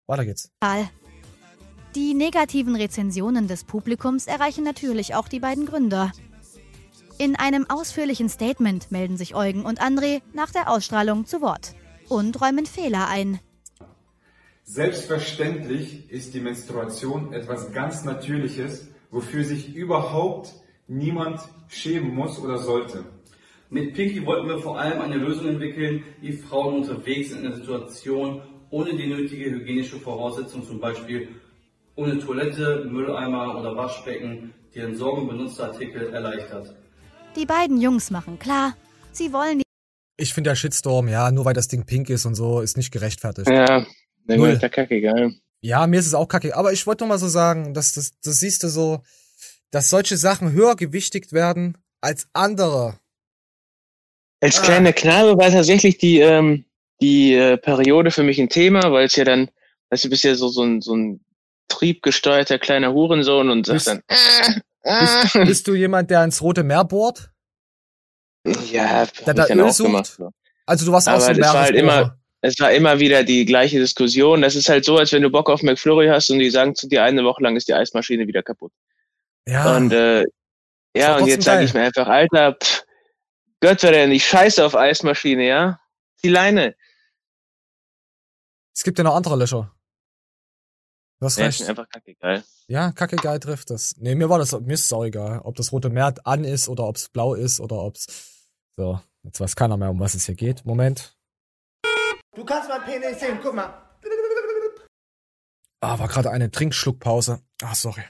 Weiter 0.07 0.25
geht's. 0.25 0.51
Die 1.95 2.13
negativen 2.13 2.75
Rezensionen 2.75 3.47
des 3.47 3.63
Publikums 3.63 4.27
erreichen 4.27 4.63
natürlich 4.63 5.15
auch 5.15 5.27
die 5.27 5.39
beiden 5.39 5.65
Gründer. 5.65 6.11
In 7.17 7.35
einem 7.35 7.67
ausführlichen 7.69 8.29
Statement 8.29 8.91
melden 8.91 9.17
sich 9.17 9.33
Eugen 9.33 9.65
und 9.65 9.81
André 9.81 10.21
nach 10.33 10.51
der 10.51 10.69
Ausstrahlung 10.69 11.25
zu 11.25 11.41
Wort 11.41 11.73
und 12.09 12.41
räumen 12.41 12.65
Fehler 12.65 13.07
ein. 13.07 13.39
Selbstverständlich 14.63 16.09
ist 16.11 16.33
die 16.33 16.39
Menstruation 16.39 17.33
etwas 17.33 17.71
ganz 17.71 18.03
Natürliches, 18.03 18.87
wofür 19.11 19.43
sich 19.43 19.75
überhaupt 19.75 20.53
niemand 20.87 21.39
schämen 21.67 22.15
muss 22.15 22.39
oder 22.39 22.57
sollte. 22.57 23.05
Mit 23.69 23.93
Pinky 23.93 24.25
wollten 24.25 24.47
wir 24.47 24.59
vor 24.59 24.79
allem 24.79 25.01
eine 25.01 25.17
Lösung 25.17 25.47
entwickeln, 25.47 26.03
wie 26.21 26.33
Frauen 26.33 26.81
unterwegs 26.81 27.29
sind 27.29 27.41
in 27.41 27.47
einer 27.47 27.55
Situation 27.55 28.41
ohne 28.69 28.95
die 28.95 29.07
nötige 29.07 29.51
hygienische 29.51 29.99
Voraussetzung, 29.99 30.65
zum 30.65 30.79
Beispiel 30.79 31.29
ohne 31.95 32.19
Toilette, 32.19 32.87
Mülleimer 32.91 33.57
oder 33.59 33.75
Waschbecken, 33.75 34.53
die 34.73 34.79
Entsorgung 34.79 35.27
benutzter 35.27 35.65
Artikel 35.65 36.13
erleichtert. 36.13 36.75
Die 37.35 37.45
beiden 37.45 37.79
Jungs 37.79 38.11
machen 38.11 38.37
klar, 38.37 38.75
sie 39.11 39.31
wollen 39.31 39.59
die 39.59 39.64
Ich 40.17 40.33
finde 40.33 40.49
der 40.51 40.55
Shitstorm, 40.55 41.07
ja, 41.07 41.31
nur 41.31 41.45
weil 41.45 41.53
das 41.53 41.67
Ding 41.67 41.85
pink 41.85 42.09
ist 42.09 42.25
und 42.25 42.35
so, 42.35 42.61
ist 42.61 42.77
nicht 42.77 42.91
gerechtfertigt. 42.91 43.49
Ja, 43.49 43.85
dann 44.27 44.37
Null. 44.37 44.51
ist 44.51 44.61
der 44.61 44.69
Kacke 44.69 44.95
egal. 44.95 45.33
Ja, 45.61 45.87
mir 45.87 45.99
ist 45.99 46.07
es 46.07 46.13
auch 46.13 46.27
kacke. 46.27 46.55
Aber 46.55 46.71
ich 46.73 46.85
wollte 46.87 47.03
noch 47.03 47.09
mal 47.09 47.17
so 47.17 47.27
sagen, 47.27 47.73
dass 47.73 47.93
das, 47.93 48.11
das 48.23 48.39
siehst 48.39 48.63
du 48.63 48.69
so, 48.69 49.01
dass 49.71 49.89
solche 49.89 50.15
Sachen 50.15 50.51
höher 50.51 50.75
gewichtigt 50.75 51.33
werden 51.33 51.77
als 52.01 52.27
andere. 52.33 52.99
Als 54.41 54.61
kleiner 54.61 54.93
Knabe 54.93 55.37
war 55.37 55.49
tatsächlich 55.49 55.97
die, 55.97 56.19
ähm, 56.19 56.65
die 57.01 57.33
äh, 57.33 57.57
Periode 57.57 58.11
für 58.11 58.23
mich 58.23 58.39
ein 58.39 58.49
Thema, 58.49 58.91
weil 58.91 59.07
es 59.07 59.15
ja 59.15 59.23
dann, 59.23 59.49
weißt 59.89 60.05
du, 60.05 60.09
bist 60.09 60.23
ja 60.23 60.35
so, 60.35 60.49
so 60.49 60.63
ein, 60.63 60.81
so 60.81 60.95
ein 60.95 61.19
triebgesteuerter 61.67 62.59
kleiner 62.59 62.93
Hurensohn 62.93 63.49
und 63.49 63.65
sagst 63.65 63.85
Bist- 63.87 64.03
dann, 64.83 64.99
Bist, 64.99 65.33
bist 65.47 65.67
du 65.67 65.73
jemand, 65.73 66.11
der 66.11 66.23
ins 66.23 66.41
Rote 66.43 66.63
Meer 66.63 66.83
bohrt? 66.83 67.31
Ja, 68.71 69.05
da 69.25 69.33
dann 69.33 69.59
Öl 69.59 69.65
auch 69.65 69.71
sucht? 69.73 69.87
gemacht. 69.87 70.05
So. 70.17 70.31
Also 70.65 70.85
du 70.85 70.91
warst 70.91 71.07
auch 71.07 71.13
Aber 71.13 71.21
so 71.21 71.27
ein 71.31 71.37
das 71.37 71.53
war 71.53 71.61
halt 71.63 71.75
immer, 71.75 72.17
es 72.41 72.59
war 72.59 72.71
immer 72.71 72.99
wieder 72.99 73.23
die 73.23 73.45
gleiche 73.45 73.79
Diskussion. 73.79 74.41
Das 74.41 74.55
ist 74.55 74.69
halt 74.69 74.85
so, 74.85 74.97
als 74.97 75.11
wenn 75.11 75.21
du 75.23 75.29
Bock 75.29 75.49
auf 75.49 75.61
McFlurry 75.63 76.07
hast 76.07 76.29
und 76.29 76.39
die 76.39 76.49
sagen 76.49 76.75
zu 76.75 76.87
dir, 76.87 77.03
eine 77.03 77.23
Woche 77.23 77.41
lang 77.43 77.55
ist 77.55 77.67
die 77.67 77.73
Eismaschine 77.73 78.27
wieder 78.27 78.43
kaputt. 78.43 78.71
Ja. 79.47 79.75
Und 79.75 79.91
äh, 79.93 80.25
ja, 80.95 81.17
und 81.17 81.27
jetzt 81.27 81.43
sage 81.43 81.65
ich 81.65 81.73
mir 81.73 81.81
einfach, 81.81 82.07
Alter, 82.07 82.53
pff, 82.61 82.83
Gott 83.61 83.79
verdammt, 83.81 84.13
ich 84.13 84.25
scheiße 84.25 84.65
auf 84.65 84.75
Eismaschine, 84.75 85.45
ja? 85.47 85.79
Die 86.23 86.29
Leine. 86.29 86.75
Es 88.75 88.83
gibt 88.83 88.97
ja 88.97 89.03
noch 89.03 89.15
andere 89.15 89.35
Löcher. 89.37 89.71
Du 91.19 91.25
hast 91.25 91.37
Ja, 91.37 91.45
recht. 91.45 91.61
mir 91.61 91.69
einfach 91.69 91.89
kacke 91.89 92.15
geil. 92.15 92.43
Ja, 92.67 92.91
kacke 92.91 93.15
geil 93.15 93.39
trifft 93.39 93.69
das. 93.69 93.95
Nee, 93.97 94.15
mir 94.15 94.29
war 94.29 94.37
das, 94.39 94.51
mir 94.59 94.73
ist 94.73 94.85
es 94.85 94.93
auch 94.93 95.05
egal, 95.05 95.39
ob 95.43 95.55
das 95.55 95.71
Rote 95.71 95.89
Meer 95.89 96.13
an 96.23 96.43
ist 96.43 96.67
oder 96.67 96.85
ob 96.85 96.95
es 96.97 97.09
blau 97.09 97.33
ist 97.35 97.59
oder 97.59 97.77
ob 97.77 97.95
es. 97.95 98.34
So, 98.77 98.99
jetzt 99.23 99.39
weiß 99.39 99.55
keiner 99.55 99.77
mehr, 99.77 99.89
um 99.89 99.99
was 99.99 100.15
es 100.15 100.25
hier 100.25 100.35
geht. 100.35 100.65
Moment. 100.65 101.17
Du 102.35 102.43
kannst 102.43 102.67
mein 102.69 102.83
Penis 102.83 103.19
sehen, 103.19 103.39
guck 103.41 103.55
mal. 103.55 103.81
Ah, 105.81 105.97
war 105.99 106.07
gerade 106.07 106.31
eine 106.31 106.51
Trinkschluckpause. 106.51 107.41
Ah, 107.61 107.75
sorry. 107.75 108.03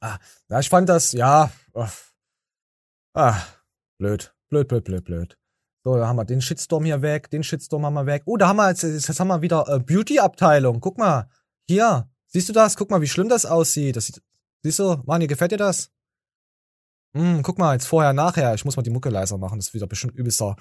Ah, 0.00 0.18
ja, 0.48 0.60
ich 0.60 0.68
fand 0.68 0.88
das, 0.88 1.12
ja. 1.12 1.50
ah, 1.74 1.90
Ah, 3.14 3.42
blöd. 3.98 4.34
Blöd, 4.48 4.68
blöd, 4.68 4.84
blöd, 4.84 5.04
blöd. 5.04 5.38
So, 5.84 5.96
da 5.96 6.06
haben 6.06 6.16
wir 6.16 6.24
den 6.24 6.40
Shitstorm 6.40 6.84
hier 6.84 7.02
weg, 7.02 7.30
den 7.30 7.42
Shitstorm 7.42 7.84
haben 7.84 7.94
wir 7.94 8.06
weg. 8.06 8.22
Oh, 8.26 8.36
da 8.36 8.48
haben 8.48 8.56
wir 8.56 8.68
jetzt, 8.68 8.82
jetzt 8.82 9.20
haben 9.20 9.28
wir 9.28 9.42
wieder 9.42 9.66
äh, 9.68 9.78
Beauty-Abteilung. 9.78 10.80
Guck 10.80 10.98
mal. 10.98 11.30
Hier. 11.68 12.08
Siehst 12.26 12.48
du 12.48 12.52
das? 12.52 12.76
Guck 12.76 12.90
mal, 12.90 13.00
wie 13.00 13.08
schlimm 13.08 13.28
das 13.28 13.46
aussieht. 13.46 13.96
Das 13.96 14.06
sieht, 14.06 14.22
siehst 14.62 14.78
du? 14.78 15.02
Mani, 15.06 15.26
gefällt 15.26 15.52
dir 15.52 15.56
das? 15.56 15.90
Hm, 17.14 17.42
guck 17.42 17.58
mal, 17.58 17.72
jetzt 17.72 17.86
vorher, 17.86 18.12
nachher. 18.12 18.54
Ich 18.54 18.64
muss 18.64 18.76
mal 18.76 18.82
die 18.82 18.90
Mucke 18.90 19.08
leiser 19.08 19.38
machen. 19.38 19.58
Das 19.58 19.68
ist 19.68 19.74
wieder 19.74 19.86
bestimmt 19.86 20.14
übelster, 20.14 20.56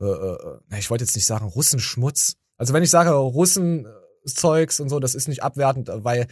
äh, 0.00 0.04
äh, 0.04 0.58
äh, 0.74 0.78
ich 0.78 0.90
wollte 0.90 1.04
jetzt 1.04 1.14
nicht 1.14 1.26
sagen 1.26 1.46
Russenschmutz. 1.46 2.36
Also 2.56 2.74
wenn 2.74 2.82
ich 2.82 2.90
sage 2.90 3.10
Russenzeugs 3.10 4.80
und 4.80 4.88
so, 4.88 4.98
das 5.00 5.14
ist 5.14 5.28
nicht 5.28 5.42
abwertend, 5.42 5.90
weil 5.92 6.26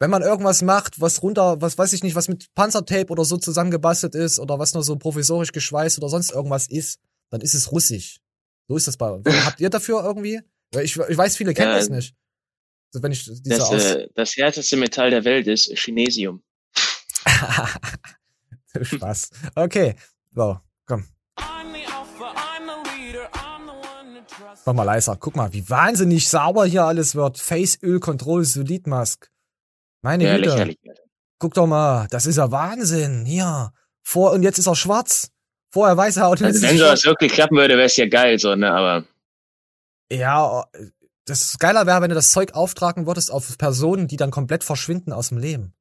wenn 0.00 0.10
man 0.10 0.22
irgendwas 0.22 0.62
macht, 0.62 1.00
was 1.00 1.22
runter, 1.22 1.60
was 1.60 1.78
weiß 1.78 1.92
ich 1.92 2.02
nicht, 2.02 2.16
was 2.16 2.28
mit 2.28 2.52
Panzertape 2.54 3.10
oder 3.10 3.24
so 3.24 3.36
zusammengebastelt 3.36 4.14
ist 4.14 4.38
oder 4.38 4.58
was 4.58 4.74
nur 4.74 4.82
so 4.82 4.96
provisorisch 4.96 5.52
geschweißt 5.52 5.98
oder 5.98 6.08
sonst 6.08 6.32
irgendwas 6.32 6.68
ist, 6.68 6.98
dann 7.30 7.40
ist 7.40 7.54
es 7.54 7.72
russisch. 7.72 8.18
So 8.68 8.76
ist 8.76 8.88
das 8.88 8.96
bei 8.96 9.10
uns. 9.10 9.26
Habt 9.44 9.60
ihr 9.60 9.70
dafür 9.70 10.04
irgendwie? 10.04 10.40
Weil 10.72 10.84
Ich, 10.84 10.96
ich 10.96 11.16
weiß, 11.16 11.36
viele 11.36 11.54
kennen 11.54 11.70
Ja, 11.70 11.76
das 11.78 11.88
nicht. 11.88 12.14
Also 12.92 13.02
wenn 13.02 13.12
ich 13.12 13.24
diese 13.24 13.58
Das, 13.58 13.70
äh, 13.70 14.08
das 14.14 14.36
härteste 14.36 14.76
Metall 14.76 15.10
der 15.10 15.24
Welt 15.24 15.46
ist 15.46 15.72
Chinesium. 15.76 16.42
Spaß. 18.80 19.30
Okay. 19.54 19.94
So, 20.34 20.58
komm. 20.86 21.04
Mach 24.66 24.72
mal 24.72 24.82
leiser. 24.84 25.16
Guck 25.18 25.36
mal, 25.36 25.52
wie 25.52 25.68
wahnsinnig 25.68 26.28
sauber 26.28 26.64
hier 26.64 26.84
alles 26.84 27.14
wird. 27.14 27.38
Face 27.38 27.78
Öl 27.82 28.00
Control 28.00 28.44
Solid 28.44 28.86
Mask. 28.86 29.30
Meine 30.02 30.24
Ja, 30.24 30.36
Güte. 30.36 30.76
Guck 31.38 31.54
doch 31.54 31.66
mal, 31.66 32.06
das 32.10 32.26
ist 32.26 32.36
ja 32.36 32.50
Wahnsinn. 32.50 33.24
Hier. 33.26 33.72
Vor 34.02 34.32
und 34.32 34.42
jetzt 34.42 34.58
ist 34.58 34.66
er 34.66 34.76
schwarz. 34.76 35.30
Vorher 35.70 35.96
weiß 35.96 36.18
er 36.18 36.26
Also 36.26 36.42
wenn 36.42 36.78
sowas 36.78 37.04
wirklich 37.04 37.32
klappen 37.32 37.56
würde, 37.56 37.74
wäre 37.74 37.86
es 37.86 37.96
ja 37.96 38.06
geil, 38.06 38.38
so, 38.38 38.54
ne, 38.54 38.70
aber 38.70 39.04
Ja, 40.12 40.64
das 41.24 41.58
geiler 41.58 41.86
wäre, 41.86 42.00
wenn 42.00 42.10
du 42.10 42.14
das 42.14 42.30
Zeug 42.30 42.54
auftragen 42.54 43.06
würdest 43.06 43.30
auf 43.32 43.58
Personen, 43.58 44.06
die 44.06 44.16
dann 44.16 44.30
komplett 44.30 44.62
verschwinden 44.62 45.12
aus 45.12 45.30
dem 45.30 45.38
Leben. 45.38 45.74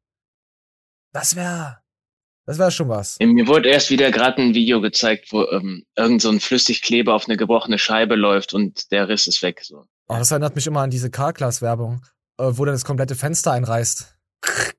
Das 1.11 1.35
wäre, 1.35 1.82
das 2.45 2.57
wäre 2.57 2.71
schon 2.71 2.89
was. 2.89 3.17
mir 3.19 3.47
wurde 3.47 3.69
erst 3.69 3.89
wieder 3.89 4.11
gerade 4.11 4.41
ein 4.41 4.53
Video 4.53 4.81
gezeigt, 4.81 5.31
wo 5.31 5.45
ähm, 5.45 5.85
irgend 5.95 6.21
so 6.21 6.29
ein 6.29 6.39
Flüssigkleber 6.39 7.13
auf 7.13 7.27
eine 7.27 7.37
gebrochene 7.37 7.79
Scheibe 7.79 8.15
läuft 8.15 8.53
und 8.53 8.91
der 8.91 9.07
Riss 9.07 9.27
ist 9.27 9.41
weg, 9.41 9.61
so. 9.63 9.85
Oh, 10.07 10.17
das 10.17 10.31
erinnert 10.31 10.55
mich 10.55 10.67
immer 10.67 10.81
an 10.81 10.89
diese 10.89 11.09
K-Class-Werbung, 11.09 12.01
äh, 12.37 12.51
wo 12.51 12.65
dann 12.65 12.75
das 12.75 12.85
komplette 12.85 13.15
Fenster 13.15 13.51
einreißt. 13.51 14.17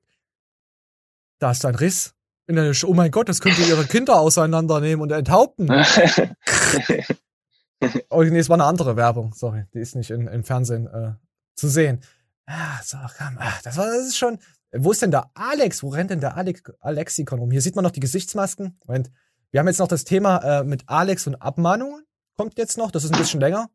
Da 1.39 1.51
ist 1.51 1.65
ein 1.65 1.75
Riss. 1.75 2.13
In 2.47 2.55
der 2.55 2.73
Sch 2.73 2.85
oh 2.85 2.93
mein 2.93 3.11
Gott, 3.11 3.27
das 3.27 3.41
könnte 3.41 3.61
ihre 3.63 3.83
Kinder 3.87 4.17
auseinandernehmen 4.17 5.01
und 5.01 5.11
enthaupten. 5.11 5.69
oh, 8.09 8.23
nee, 8.23 8.39
es 8.39 8.47
war 8.47 8.55
eine 8.55 8.63
andere 8.63 8.95
Werbung. 8.95 9.33
Sorry, 9.33 9.65
die 9.73 9.79
ist 9.79 9.95
nicht 9.95 10.11
im 10.11 10.45
Fernsehen 10.45 10.87
äh, 10.87 11.15
zu 11.55 11.67
sehen. 11.67 12.01
Ah, 12.45 12.79
so, 12.83 12.97
komm. 13.17 13.37
Ah, 13.39 13.53
das, 13.63 13.77
war, 13.77 13.87
das 13.87 14.07
ist 14.07 14.17
schon. 14.17 14.37
Wo 14.77 14.91
ist 14.91 15.01
denn 15.01 15.11
der 15.11 15.31
Alex? 15.33 15.83
Wo 15.83 15.89
rennt 15.89 16.09
denn 16.11 16.19
der 16.19 16.35
Alex, 16.35 16.63
Alexikon 16.79 17.39
rum? 17.39 17.51
Hier 17.51 17.61
sieht 17.61 17.75
man 17.75 17.83
noch 17.83 17.91
die 17.91 17.99
Gesichtsmasken. 17.99 18.77
Moment. 18.85 19.11
Wir 19.51 19.59
haben 19.59 19.67
jetzt 19.67 19.79
noch 19.79 19.87
das 19.87 20.03
Thema 20.03 20.59
äh, 20.59 20.63
mit 20.63 20.83
Alex 20.87 21.27
und 21.27 21.35
Abmahnungen. 21.35 22.05
Kommt 22.37 22.57
jetzt 22.57 22.77
noch. 22.77 22.91
Das 22.91 23.03
ist 23.03 23.13
ein 23.13 23.17
bisschen 23.17 23.39
länger. 23.39 23.69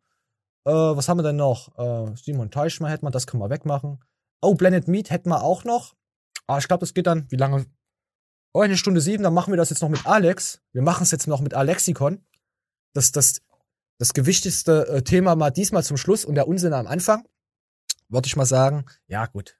Äh, 0.66 0.72
was 0.72 1.08
haben 1.08 1.18
wir 1.18 1.22
denn 1.22 1.36
noch? 1.36 1.76
Äh, 1.78 2.14
Simon 2.16 2.50
Teichmann 2.50 2.90
hätten 2.90 3.06
wir, 3.06 3.10
das 3.10 3.26
können 3.26 3.42
wir 3.42 3.48
wegmachen. 3.48 3.98
Oh, 4.42 4.54
Blended 4.54 4.88
Meat 4.88 5.10
hätten 5.10 5.30
wir 5.30 5.42
auch 5.42 5.64
noch. 5.64 5.94
Ah, 6.46 6.58
ich 6.58 6.68
glaube, 6.68 6.80
das 6.80 6.92
geht 6.92 7.06
dann, 7.06 7.26
wie 7.30 7.36
lange? 7.36 7.64
Oh, 8.52 8.60
eine 8.60 8.76
Stunde 8.76 9.00
sieben, 9.00 9.22
dann 9.22 9.32
machen 9.32 9.52
wir 9.52 9.56
das 9.56 9.70
jetzt 9.70 9.80
noch 9.80 9.88
mit 9.88 10.06
Alex. 10.06 10.60
Wir 10.72 10.82
machen 10.82 11.04
es 11.04 11.12
jetzt 11.12 11.28
noch 11.28 11.40
mit 11.40 11.54
Alexikon. 11.54 12.24
Das, 12.92 13.12
das, 13.12 13.40
das 13.98 14.12
gewichtigste 14.12 14.86
äh, 14.88 15.02
Thema 15.02 15.36
mal 15.36 15.50
diesmal 15.50 15.84
zum 15.84 15.96
Schluss 15.96 16.24
und 16.24 16.34
der 16.34 16.48
Unsinn 16.48 16.72
am 16.72 16.86
Anfang. 16.86 17.24
Würde 18.08 18.26
ich 18.26 18.36
mal 18.36 18.46
sagen, 18.46 18.84
ja, 19.06 19.26
gut. 19.26 19.59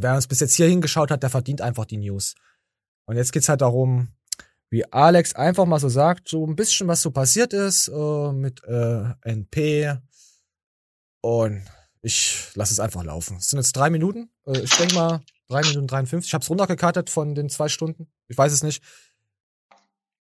Wer 0.00 0.14
uns 0.14 0.26
bis 0.26 0.40
jetzt 0.40 0.54
hier 0.54 0.66
hingeschaut 0.68 1.10
hat, 1.10 1.22
der 1.22 1.30
verdient 1.30 1.60
einfach 1.60 1.84
die 1.84 1.98
News. 1.98 2.34
Und 3.06 3.16
jetzt 3.16 3.32
geht's 3.32 3.48
halt 3.48 3.60
darum, 3.60 4.08
wie 4.70 4.90
Alex 4.92 5.34
einfach 5.34 5.66
mal 5.66 5.78
so 5.80 5.88
sagt, 5.90 6.28
so 6.28 6.46
ein 6.46 6.56
bisschen, 6.56 6.88
was 6.88 7.02
so 7.02 7.10
passiert 7.10 7.52
ist 7.52 7.88
äh, 7.88 8.32
mit 8.32 8.64
äh, 8.64 9.04
NP. 9.22 9.98
Und 11.20 11.62
ich 12.00 12.48
lasse 12.54 12.72
es 12.72 12.80
einfach 12.80 13.04
laufen. 13.04 13.36
Es 13.36 13.48
sind 13.48 13.58
jetzt 13.58 13.76
drei 13.76 13.90
Minuten. 13.90 14.30
Äh, 14.46 14.60
ich 14.60 14.74
denke 14.76 14.94
mal, 14.94 15.20
drei 15.48 15.60
Minuten 15.60 15.86
53. 15.88 16.28
Ich 16.28 16.34
habe 16.34 16.42
es 16.42 16.48
runtergekartet 16.50 17.10
von 17.10 17.34
den 17.34 17.50
zwei 17.50 17.68
Stunden. 17.68 18.10
Ich 18.28 18.38
weiß 18.38 18.52
es 18.52 18.62
nicht. 18.62 18.82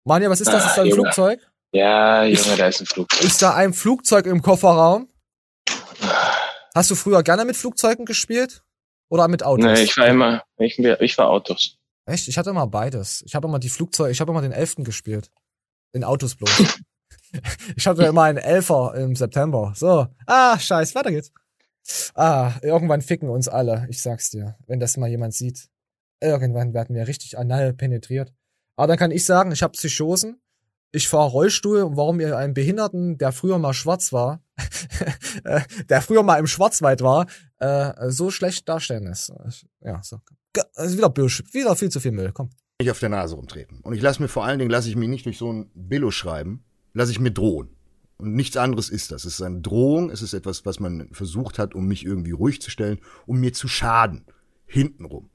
Manja, 0.05 0.29
was 0.31 0.41
ist 0.41 0.53
das? 0.53 0.67
Ist 0.67 0.77
da 0.77 0.83
ein 0.83 0.89
Ah, 0.89 0.91
Junge. 0.91 1.03
Flugzeug? 1.03 1.41
Ja, 1.73 2.25
Junge, 2.25 2.57
da 2.57 2.67
ist 2.67 2.81
ein 2.81 2.87
Flugzeug. 2.87 3.23
Ist 3.23 3.41
da 3.43 3.55
ein 3.55 3.73
Flugzeug 3.73 4.27
im 4.27 4.43
Kofferraum? 4.43 5.09
Hast 6.75 6.91
du 6.91 6.95
früher 6.95 7.23
gerne 7.23 7.45
mit 7.45 7.57
Flugzeugen 7.57 8.05
gespielt? 8.05 8.65
Oder 9.11 9.29
mit 9.29 9.43
Autos? 9.43 9.65
Nee, 9.65 9.83
ich 9.83 9.97
war 9.97 10.07
immer, 10.07 10.45
ich, 10.59 10.79
ich 10.79 11.19
war 11.19 11.29
Autos. 11.29 11.77
Echt? 12.07 12.29
Ich 12.29 12.39
hatte 12.39 12.51
immer 12.51 12.67
beides. 12.67 13.23
Ich 13.27 13.35
habe 13.35 13.49
immer 13.49 13.59
die 13.59 13.69
Flugzeuge, 13.69 14.13
ich 14.13 14.21
habe 14.21 14.31
immer 14.31 14.41
den 14.41 14.53
Elften 14.53 14.85
gespielt. 14.85 15.31
In 15.93 16.05
Autos 16.05 16.37
bloß. 16.37 16.79
ich 17.77 17.87
hatte 17.87 18.05
immer 18.05 18.23
einen 18.23 18.39
Elfer 18.39 18.95
im 18.95 19.17
September. 19.17 19.73
So. 19.75 20.07
Ah, 20.27 20.59
scheiß, 20.59 20.95
weiter 20.95 21.11
geht's. 21.11 21.33
Ah, 22.15 22.53
irgendwann 22.63 23.03
ficken 23.03 23.29
uns 23.29 23.49
alle. 23.49 23.87
Ich 23.91 24.01
sag's 24.01 24.31
dir. 24.31 24.57
Wenn 24.67 24.79
das 24.79 24.97
mal 24.97 25.09
jemand 25.09 25.35
sieht. 25.35 25.69
Irgendwann 26.21 26.73
werden 26.73 26.95
wir 26.95 27.09
richtig 27.09 27.37
anal 27.37 27.73
penetriert. 27.73 28.33
Aber 28.77 28.87
dann 28.87 28.99
kann 28.99 29.11
ich 29.11 29.25
sagen, 29.25 29.51
ich 29.51 29.63
habe 29.63 29.73
Psychosen. 29.73 30.41
Ich 30.93 31.09
fahre 31.09 31.31
Rollstuhl 31.31 31.83
und 31.83 31.97
warum 31.97 32.21
ihr 32.21 32.37
einen 32.37 32.55
Behinderten, 32.55 33.17
der 33.17 33.33
früher 33.33 33.59
mal 33.59 33.75
schwarz 33.75 34.13
war, 34.13 34.43
äh, 35.45 35.61
der 35.89 36.03
früher 36.03 36.23
mal 36.23 36.39
im 36.39 36.47
Schwarzwald 36.47 37.01
war, 37.01 37.27
äh, 37.59 38.11
so 38.11 38.31
schlecht 38.31 38.69
darstellen 38.69 39.07
ist. 39.07 39.33
Ja, 39.81 40.03
so. 40.03 40.21
Also 40.75 40.97
wieder 40.97 41.09
Bullshit, 41.09 41.53
wieder 41.55 41.77
viel 41.77 41.91
zu 41.91 42.01
viel 42.01 42.11
Müll, 42.11 42.33
komm. 42.33 42.51
nicht 42.81 42.91
auf 42.91 42.99
der 42.99 43.09
Nase 43.09 43.37
rumtreten. 43.37 43.81
Und 43.83 43.95
ich 43.95 44.03
lasse 44.03 44.21
mir 44.21 44.29
vor 44.29 44.45
allen 44.45 44.59
Dingen, 44.59 44.71
lasse 44.71 44.89
ich 44.89 44.97
mich 44.97 45.09
nicht 45.09 45.27
durch 45.27 45.39
so 45.39 45.53
ein 45.53 45.71
Billo 45.75 46.11
schreiben, 46.11 46.65
lasse 46.93 47.13
ich 47.13 47.21
mir 47.21 47.31
drohen. 47.31 47.77
Und 48.17 48.35
nichts 48.35 48.57
anderes 48.57 48.91
ist 48.91 49.13
das. 49.13 49.25
Es 49.25 49.35
ist 49.35 49.43
eine 49.43 49.61
Drohung, 49.61 50.11
es 50.11 50.23
ist 50.23 50.35
etwas, 50.35 50.67
was 50.67 50.81
man 50.81 51.09
versucht 51.13 51.59
hat, 51.59 51.75
um 51.75 51.87
mich 51.87 52.05
irgendwie 52.05 52.33
ruhig 52.33 52.61
zu 52.61 52.71
stellen, 52.71 52.99
um 53.27 53.39
mir 53.41 53.53
zu 53.53 53.69
schaden. 53.69 54.27
Hintenrum. 54.67 55.30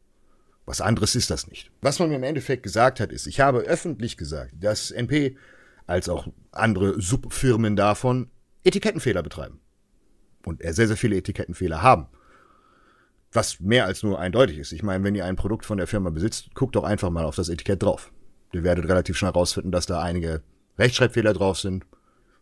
Was 0.66 0.82
anderes 0.82 1.16
ist 1.16 1.30
das 1.30 1.48
nicht. 1.48 1.72
Was 1.82 2.00
man 2.00 2.10
mir 2.10 2.16
im 2.16 2.24
Endeffekt 2.24 2.64
gesagt 2.64 3.00
hat, 3.00 3.12
ist, 3.12 3.28
ich 3.28 3.40
habe 3.40 3.60
öffentlich 3.60 4.18
gesagt, 4.18 4.54
dass 4.60 4.92
NP 4.92 5.38
als 5.86 6.10
auch 6.10 6.28
andere 6.52 7.00
Subfirmen 7.00 7.76
davon 7.76 8.32
Etikettenfehler 8.64 9.22
betreiben. 9.22 9.60
Und 10.44 10.62
sehr, 10.62 10.88
sehr 10.88 10.98
viele 10.98 11.18
Etikettenfehler 11.18 11.82
haben. 11.82 12.08
Was 13.32 13.60
mehr 13.60 13.86
als 13.86 14.02
nur 14.02 14.20
eindeutig 14.20 14.58
ist. 14.58 14.72
Ich 14.72 14.82
meine, 14.82 15.04
wenn 15.04 15.16
ihr 15.16 15.26
ein 15.26 15.36
Produkt 15.36 15.66
von 15.66 15.78
der 15.78 15.88
Firma 15.88 16.10
besitzt, 16.10 16.56
guckt 16.56 16.76
doch 16.76 16.84
einfach 16.84 17.10
mal 17.10 17.26
auf 17.26 17.36
das 17.36 17.50
Etikett 17.50 17.84
drauf. 17.84 18.12
Ihr 18.54 18.64
werdet 18.64 18.88
relativ 18.88 19.18
schnell 19.18 19.34
herausfinden, 19.34 19.72
dass 19.72 19.86
da 19.86 20.02
einige 20.02 20.42
Rechtschreibfehler 20.80 21.34
drauf 21.34 21.60
sind, 21.60 21.86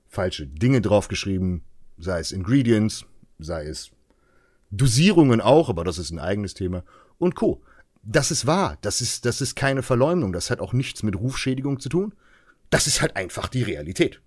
falsche 0.08 0.46
Dinge 0.46 0.82
draufgeschrieben, 0.82 1.64
sei 1.98 2.20
es 2.20 2.32
Ingredients, 2.32 3.06
sei 3.40 3.66
es 3.66 3.92
Dosierungen 4.70 5.42
auch, 5.42 5.70
aber 5.70 5.84
das 5.84 5.98
ist 5.98 6.12
ein 6.12 6.20
eigenes 6.20 6.54
Thema 6.54 6.84
und 7.18 7.36
Co. 7.36 7.62
Das 8.04 8.32
ist 8.32 8.46
wahr, 8.46 8.78
das 8.82 9.00
ist, 9.02 9.26
das 9.26 9.40
ist 9.40 9.56
keine 9.56 9.82
Verleumdung, 9.82 10.34
das 10.34 10.50
hat 10.50 10.60
auch 10.60 10.74
nichts 10.74 11.04
mit 11.04 11.16
Rufschädigung 11.16 11.80
zu 11.80 11.90
tun. 11.90 12.14
Das 12.70 12.86
ist 12.88 13.02
halt 13.02 13.16
einfach 13.16 13.48
die 13.48 13.64
Realität. 13.64 14.22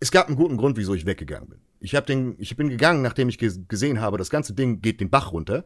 Es 0.00 0.10
gab 0.10 0.26
einen 0.26 0.36
guten 0.36 0.56
Grund, 0.56 0.76
wieso 0.76 0.94
ich 0.94 1.06
weggegangen 1.06 1.48
bin. 1.48 1.58
Ich, 1.78 1.94
hab 1.94 2.06
den, 2.06 2.34
ich 2.38 2.56
bin 2.56 2.68
gegangen, 2.68 3.02
nachdem 3.02 3.28
ich 3.28 3.36
ges- 3.36 3.66
gesehen 3.68 4.00
habe, 4.00 4.18
das 4.18 4.30
ganze 4.30 4.52
Ding 4.54 4.80
geht 4.82 5.00
den 5.00 5.10
Bach 5.10 5.32
runter 5.32 5.64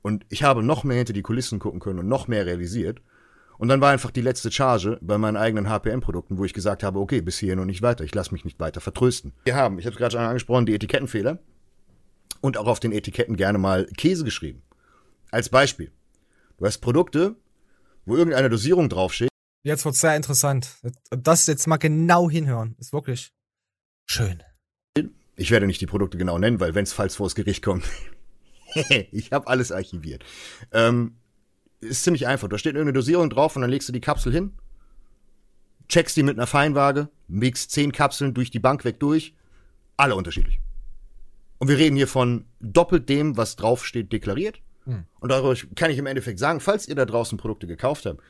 und 0.00 0.24
ich 0.30 0.42
habe 0.42 0.62
noch 0.62 0.84
mehr 0.84 0.96
hinter 0.96 1.12
die 1.12 1.22
Kulissen 1.22 1.58
gucken 1.58 1.80
können 1.80 1.98
und 1.98 2.08
noch 2.08 2.28
mehr 2.28 2.46
realisiert. 2.46 3.02
Und 3.58 3.68
dann 3.68 3.80
war 3.80 3.90
einfach 3.92 4.10
die 4.10 4.22
letzte 4.22 4.50
Charge 4.50 4.98
bei 5.02 5.18
meinen 5.18 5.36
eigenen 5.36 5.68
HPM-Produkten, 5.68 6.38
wo 6.38 6.44
ich 6.44 6.54
gesagt 6.54 6.82
habe, 6.82 6.98
okay, 6.98 7.20
bis 7.20 7.38
hierhin 7.38 7.58
und 7.58 7.66
nicht 7.66 7.82
weiter. 7.82 8.02
Ich 8.04 8.14
lasse 8.14 8.32
mich 8.32 8.44
nicht 8.44 8.58
weiter 8.58 8.80
vertrösten. 8.80 9.32
Wir 9.44 9.54
haben, 9.54 9.78
ich 9.78 9.84
habe 9.84 9.92
es 9.92 9.98
gerade 9.98 10.12
schon 10.12 10.20
angesprochen, 10.24 10.66
die 10.66 10.74
Etikettenfehler 10.74 11.38
und 12.40 12.56
auch 12.56 12.66
auf 12.66 12.80
den 12.80 12.90
Etiketten 12.92 13.36
gerne 13.36 13.58
mal 13.58 13.86
Käse 13.96 14.24
geschrieben. 14.24 14.62
Als 15.30 15.48
Beispiel. 15.48 15.92
Du 16.62 16.66
hast 16.68 16.78
Produkte, 16.78 17.34
wo 18.06 18.16
irgendeine 18.16 18.48
Dosierung 18.48 18.88
draufsteht. 18.88 19.30
Jetzt 19.64 19.84
wird's 19.84 19.98
sehr 19.98 20.14
interessant. 20.14 20.76
Das 21.10 21.48
jetzt 21.48 21.66
mal 21.66 21.76
genau 21.76 22.30
hinhören. 22.30 22.76
Ist 22.78 22.92
wirklich 22.92 23.32
schön. 24.08 24.44
Ich 25.34 25.50
werde 25.50 25.66
nicht 25.66 25.80
die 25.80 25.86
Produkte 25.86 26.18
genau 26.18 26.38
nennen, 26.38 26.60
weil 26.60 26.76
wenn 26.76 26.84
es 26.84 26.92
falls 26.92 27.16
vors 27.16 27.34
Gericht 27.34 27.64
kommt, 27.64 27.84
ich 29.10 29.32
habe 29.32 29.48
alles 29.48 29.72
archiviert. 29.72 30.24
Ähm, 30.70 31.16
ist 31.80 32.04
ziemlich 32.04 32.28
einfach. 32.28 32.46
Da 32.46 32.58
steht 32.58 32.76
irgendeine 32.76 32.96
Dosierung 32.96 33.28
drauf 33.28 33.56
und 33.56 33.62
dann 33.62 33.70
legst 33.70 33.88
du 33.88 33.92
die 33.92 34.00
Kapsel 34.00 34.32
hin, 34.32 34.52
checkst 35.88 36.16
die 36.16 36.22
mit 36.22 36.38
einer 36.38 36.46
Feinwaage, 36.46 37.08
mixt 37.26 37.72
zehn 37.72 37.90
Kapseln 37.90 38.34
durch 38.34 38.52
die 38.52 38.60
Bank 38.60 38.84
weg 38.84 39.00
durch, 39.00 39.34
alle 39.96 40.14
unterschiedlich. 40.14 40.60
Und 41.58 41.66
wir 41.66 41.78
reden 41.78 41.96
hier 41.96 42.06
von 42.06 42.44
doppelt 42.60 43.08
dem, 43.08 43.36
was 43.36 43.56
draufsteht, 43.56 44.12
deklariert. 44.12 44.61
Hm. 44.84 45.04
Und 45.20 45.30
dadurch 45.30 45.68
kann 45.74 45.90
ich 45.90 45.98
im 45.98 46.06
Endeffekt 46.06 46.38
sagen, 46.38 46.60
falls 46.60 46.88
ihr 46.88 46.94
da 46.94 47.04
draußen 47.04 47.38
Produkte 47.38 47.66
gekauft 47.66 48.06
habt, 48.06 48.20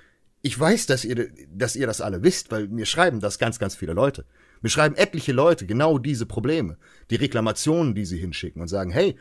ich 0.43 0.59
weiß, 0.59 0.87
dass 0.87 1.05
ihr, 1.05 1.31
dass 1.55 1.77
ihr 1.77 1.87
das 1.87 2.01
alle 2.01 2.23
wisst, 2.23 2.51
weil 2.51 2.69
mir 2.69 2.87
schreiben 2.87 3.21
das 3.21 3.39
ganz, 3.39 3.59
ganz 3.59 3.77
viele 3.77 3.93
Leute. 3.93 4.25
Mir 4.61 4.71
schreiben 4.71 4.97
etliche 4.97 5.33
Leute 5.33 5.67
genau 5.67 5.99
diese 5.99 6.27
Probleme, 6.27 6.77
die 7.11 7.17
Reklamationen, 7.17 7.95
die 7.95 8.05
sie 8.05 8.19
hinschicken 8.19 8.61
und 8.61 8.69
sagen, 8.69 8.91
hey, 8.91 9.17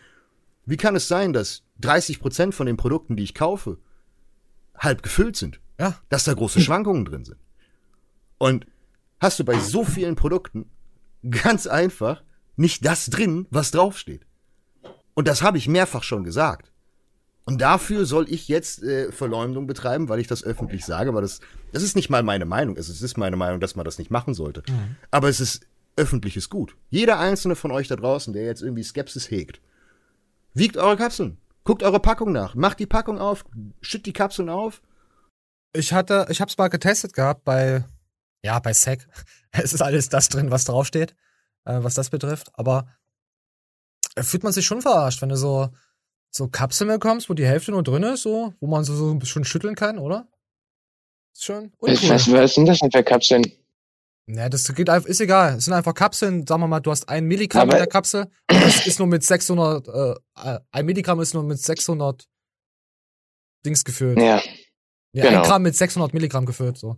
wie 0.65 0.77
kann 0.77 0.95
es 0.95 1.07
sein, 1.07 1.33
dass 1.33 1.63
30% 1.81 2.51
von 2.51 2.65
den 2.65 2.77
Produkten, 2.77 3.15
die 3.15 3.23
ich 3.23 3.33
kaufe, 3.33 3.77
halb 4.77 5.03
gefüllt 5.03 5.35
sind? 5.35 5.59
Ja. 5.79 5.99
Dass 6.09 6.23
da 6.23 6.33
große 6.33 6.61
Schwankungen 6.61 7.05
drin 7.05 7.25
sind. 7.25 7.37
Und 8.37 8.65
hast 9.19 9.39
du 9.39 9.45
bei 9.45 9.59
so 9.59 9.83
vielen 9.83 10.15
Produkten 10.15 10.69
ganz 11.29 11.67
einfach 11.67 12.23
nicht 12.55 12.85
das 12.85 13.07
drin, 13.07 13.47
was 13.51 13.71
draufsteht. 13.71 14.25
Und 15.13 15.27
das 15.27 15.43
habe 15.43 15.57
ich 15.57 15.67
mehrfach 15.67 16.03
schon 16.03 16.23
gesagt. 16.23 16.71
Und 17.51 17.57
dafür 17.57 18.05
soll 18.05 18.31
ich 18.31 18.47
jetzt 18.47 18.81
äh, 18.81 19.11
Verleumdung 19.11 19.67
betreiben, 19.67 20.07
weil 20.07 20.21
ich 20.21 20.27
das 20.27 20.41
öffentlich 20.41 20.85
sage, 20.85 21.13
weil 21.13 21.21
das, 21.21 21.41
das 21.73 21.83
ist 21.83 21.97
nicht 21.97 22.09
mal 22.09 22.23
meine 22.23 22.45
Meinung. 22.45 22.77
Es 22.77 22.87
ist 22.87 23.17
meine 23.17 23.35
Meinung, 23.35 23.59
dass 23.59 23.75
man 23.75 23.83
das 23.83 23.97
nicht 23.97 24.09
machen 24.09 24.33
sollte. 24.33 24.63
Mhm. 24.69 24.95
Aber 25.11 25.27
es 25.27 25.41
ist 25.41 25.67
öffentliches 25.97 26.49
Gut. 26.49 26.77
Jeder 26.89 27.19
einzelne 27.19 27.57
von 27.57 27.71
euch 27.71 27.89
da 27.89 27.97
draußen, 27.97 28.31
der 28.31 28.45
jetzt 28.45 28.61
irgendwie 28.61 28.83
Skepsis 28.83 29.29
hegt, 29.29 29.59
wiegt 30.53 30.77
eure 30.77 30.95
Kapseln. 30.95 31.39
Guckt 31.65 31.83
eure 31.83 31.99
Packung 31.99 32.31
nach. 32.31 32.55
Macht 32.55 32.79
die 32.79 32.85
Packung 32.85 33.19
auf. 33.19 33.43
Schütt 33.81 34.05
die 34.05 34.13
Kapseln 34.13 34.47
auf. 34.47 34.81
Ich 35.73 35.91
hatte, 35.91 36.27
ich 36.29 36.39
hab's 36.39 36.57
mal 36.57 36.69
getestet 36.69 37.11
gehabt 37.11 37.43
bei, 37.43 37.83
ja, 38.45 38.59
bei 38.59 38.71
SEC. 38.71 39.05
Es 39.51 39.73
ist 39.73 39.81
alles 39.81 40.07
das 40.07 40.29
drin, 40.29 40.51
was 40.51 40.63
draufsteht, 40.63 41.17
äh, 41.65 41.83
was 41.83 41.95
das 41.95 42.09
betrifft. 42.09 42.49
Aber 42.53 42.87
äh, 44.15 44.23
fühlt 44.23 44.43
man 44.43 44.53
sich 44.53 44.65
schon 44.65 44.81
verarscht, 44.81 45.21
wenn 45.21 45.27
du 45.27 45.35
so, 45.35 45.69
so 46.31 46.47
Kapseln 46.47 46.89
bekommst, 46.89 47.29
wo 47.29 47.33
die 47.33 47.45
Hälfte 47.45 47.71
nur 47.71 47.83
drin 47.83 48.03
ist, 48.03 48.23
so, 48.23 48.53
wo 48.59 48.67
man 48.67 48.83
so, 48.83 48.95
so 48.95 49.11
ein 49.11 49.19
bisschen 49.19 49.43
schütteln 49.43 49.75
kann, 49.75 49.99
oder? 49.99 50.27
Ist 51.33 51.45
schon 51.45 51.71
uncool. 51.77 52.09
was, 52.09 52.31
was 52.31 52.53
sind 52.55 52.65
das 52.67 52.79
denn 52.79 52.91
für 52.91 53.03
Kapseln? 53.03 53.45
Ja, 54.27 54.47
das 54.47 54.73
geht 54.73 54.89
einfach, 54.89 55.09
ist 55.09 55.19
egal. 55.19 55.55
Es 55.57 55.65
sind 55.65 55.73
einfach 55.73 55.93
Kapseln, 55.93 56.45
sagen 56.47 56.61
wir 56.61 56.67
mal, 56.67 56.79
du 56.79 56.91
hast 56.91 57.09
ein 57.09 57.25
Milligramm 57.25 57.63
Aber- 57.63 57.73
in 57.73 57.79
der 57.79 57.87
Kapsel. 57.87 58.23
und 58.49 58.61
Das 58.63 58.87
ist 58.87 58.99
nur 58.99 59.07
mit 59.07 59.23
600, 59.23 59.87
äh, 59.87 60.11
äh, 60.55 60.59
ein 60.71 60.85
Milligramm 60.85 61.19
ist 61.19 61.33
nur 61.33 61.43
mit 61.43 61.59
600 61.59 62.27
Dings 63.65 63.83
gefüllt. 63.83 64.17
Ja, 64.17 64.41
Ja, 65.13 65.23
ein 65.25 65.29
genau. 65.31 65.41
Gramm 65.43 65.63
mit 65.63 65.75
600 65.75 66.13
Milligramm 66.13 66.45
gefüllt, 66.45 66.77
so. 66.77 66.97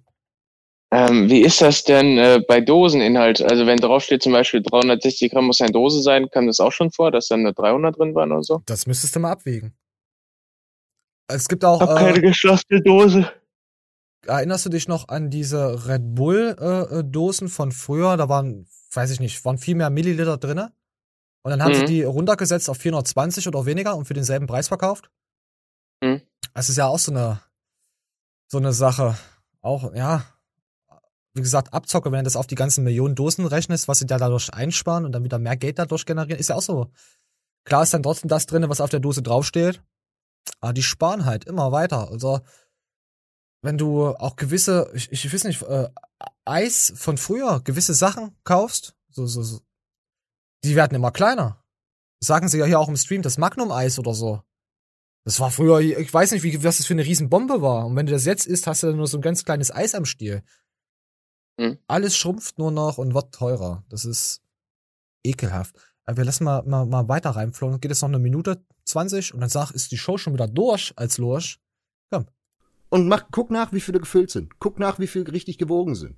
Ähm, 0.94 1.28
wie 1.28 1.42
ist 1.42 1.60
das 1.60 1.84
denn 1.84 2.20
äh, 2.20 2.40
bei 2.48 2.62
Doseninhalt? 2.62 3.42
Also 3.42 3.66
wenn 3.66 3.78
draufsteht 3.78 4.22
zum 4.22 4.32
Beispiel 4.32 4.62
360 4.62 5.32
Gramm 5.32 5.46
muss 5.48 5.60
eine 5.60 5.72
Dose 5.72 6.04
sein, 6.04 6.30
kam 6.30 6.46
das 6.46 6.60
auch 6.60 6.72
schon 6.72 6.92
vor, 6.92 7.10
dass 7.10 7.30
dann 7.30 7.42
nur 7.42 7.54
300 7.54 7.98
drin 7.98 8.14
waren 8.14 8.32
oder 8.32 8.44
so? 8.44 8.62
Das 8.68 8.86
müsstest 8.86 9.16
du 9.16 9.20
mal 9.20 9.32
abwägen. 9.32 9.74
Es 11.28 11.48
gibt 11.48 11.66
auch. 11.66 11.82
Hab 11.82 11.98
keine 11.98 12.22
geschlossene 12.22 12.80
Dose. 12.82 13.32
Erinnerst 14.28 14.66
du 14.68 14.70
dich 14.70 14.88
noch 14.88 15.08
an 15.08 15.32
diese 15.32 15.88
Red 15.88 16.14
Bull 16.14 16.56
äh, 16.60 17.00
äh, 17.00 17.04
Dosen 17.04 17.50
von 17.50 17.72
früher? 17.72 18.16
Da 18.16 18.30
waren, 18.30 18.68
weiß 18.94 19.10
ich 19.10 19.20
nicht, 19.20 19.44
waren 19.46 19.58
viel 19.58 19.76
mehr 19.76 19.90
Milliliter 19.90 20.38
drinne. 20.38 20.74
Und 21.44 21.50
dann 21.50 21.64
haben 21.64 21.74
sie 21.74 21.82
Mhm. 21.82 21.88
die 21.88 22.04
runtergesetzt 22.04 22.70
auf 22.70 22.78
420 22.78 23.48
oder 23.48 23.66
weniger 23.66 23.96
und 23.96 24.06
für 24.06 24.14
denselben 24.14 24.46
Preis 24.46 24.68
verkauft. 24.68 25.10
Mhm. 26.04 26.22
Das 26.54 26.70
ist 26.70 26.78
ja 26.78 26.86
auch 26.88 27.00
so 27.00 27.12
eine 27.12 27.42
so 28.48 28.60
eine 28.60 28.74
Sache. 28.74 29.18
Auch 29.62 29.94
ja, 29.96 30.24
wie 31.34 31.42
gesagt, 31.42 31.74
Abzocke, 31.74 32.12
wenn 32.12 32.20
du 32.20 32.24
das 32.26 32.36
auf 32.36 32.48
die 32.48 32.56
ganzen 32.56 32.84
Millionen 32.84 33.16
Dosen 33.16 33.46
rechnest, 33.46 33.88
was 33.88 34.00
sie 34.00 34.06
da 34.06 34.18
dadurch 34.18 34.54
einsparen 34.54 35.06
und 35.06 35.12
dann 35.14 35.24
wieder 35.24 35.40
mehr 35.40 35.58
Geld 35.58 35.80
dadurch 35.80 36.06
generieren, 36.06 36.40
ist 36.40 36.50
ja 36.50 36.56
auch 36.56 36.62
so. 36.62 36.92
Klar 37.66 37.84
ist 37.84 37.94
dann 37.94 38.04
trotzdem 38.04 38.30
das 38.30 38.46
drinne, 38.46 38.70
was 38.70 38.82
auf 38.82 38.90
der 38.90 39.00
Dose 39.00 39.24
draufsteht. 39.24 39.82
Aber 40.60 40.74
die 40.74 40.84
sparen 40.84 41.26
halt 41.26 41.46
immer 41.46 41.72
weiter. 41.72 42.10
Also 42.10 42.42
wenn 43.64 43.78
du 43.78 44.08
auch 44.08 44.36
gewisse, 44.36 44.92
ich, 44.94 45.12
ich 45.12 45.34
weiß 45.34 45.46
nicht, 45.46 45.62
äh, 45.64 45.90
Eis 46.46 46.94
von 46.96 47.18
früher, 47.18 47.62
gewisse 47.62 47.94
Sachen 47.94 48.36
kaufst, 48.44 48.94
so, 49.10 49.26
so, 49.26 49.42
so, 49.42 49.62
die 50.64 50.76
werden 50.76 50.96
immer 50.96 51.12
kleiner. 51.12 51.64
Sagen 52.22 52.50
sie 52.50 52.58
ja 52.58 52.66
hier 52.66 52.80
auch 52.80 52.90
im 52.90 52.98
Stream, 52.98 53.22
das 53.22 53.38
Magnum-Eis 53.38 54.00
oder 54.00 54.14
so. 54.14 54.42
Das 55.26 55.40
war 55.40 55.52
früher, 55.52 55.80
ich 55.80 56.14
weiß 56.14 56.32
nicht, 56.32 56.44
wie, 56.44 56.64
was 56.64 56.78
das 56.78 56.86
für 56.86 56.94
eine 56.94 57.06
Riesenbombe 57.06 57.62
war. 57.62 57.86
Und 57.86 57.96
wenn 57.96 58.06
du 58.06 58.12
das 58.12 58.26
jetzt 58.26 58.46
isst, 58.46 58.68
hast 58.68 58.84
du 58.84 58.88
dann 58.88 58.98
nur 58.98 59.08
so 59.08 59.18
ein 59.18 59.22
ganz 59.22 59.46
kleines 59.46 59.72
Eis 59.72 59.96
am 59.96 60.06
Stiel. 60.06 60.44
Hm. 61.60 61.78
Alles 61.88 62.16
schrumpft 62.18 62.58
nur 62.58 62.72
noch 62.72 62.98
und 62.98 63.14
wird 63.14 63.34
teurer. 63.34 63.84
Das 63.90 64.06
ist 64.06 64.42
ekelhaft. 65.24 65.76
Aber 66.06 66.18
wir 66.18 66.26
lassen 66.26 66.44
mal, 66.44 66.64
mal, 66.64 66.86
mal 66.86 67.08
weiter 67.08 67.32
reinflogen. 67.32 67.80
Geht 67.80 67.92
jetzt 67.92 68.02
noch 68.02 68.10
eine 68.10 68.20
Minute 68.20 68.62
20 68.86 69.34
und 69.34 69.40
dann 69.42 69.50
sag, 69.50 69.72
ist 69.72 69.92
die 69.92 69.98
Show 69.98 70.18
schon 70.18 70.34
wieder 70.34 70.48
durch 70.48 70.94
als 70.96 71.18
Lurch. 71.18 71.60
Komm. 72.12 72.26
Und 72.90 73.08
mach, 73.08 73.26
guck 73.32 73.50
nach, 73.52 73.72
wie 73.74 73.80
viele 73.82 74.00
gefüllt 74.00 74.30
sind. 74.32 74.60
Guck 74.60 74.80
nach, 74.80 75.00
wie 75.00 75.08
viel 75.08 75.24
richtig 75.30 75.58
gewogen 75.58 75.96
sind. 75.96 76.18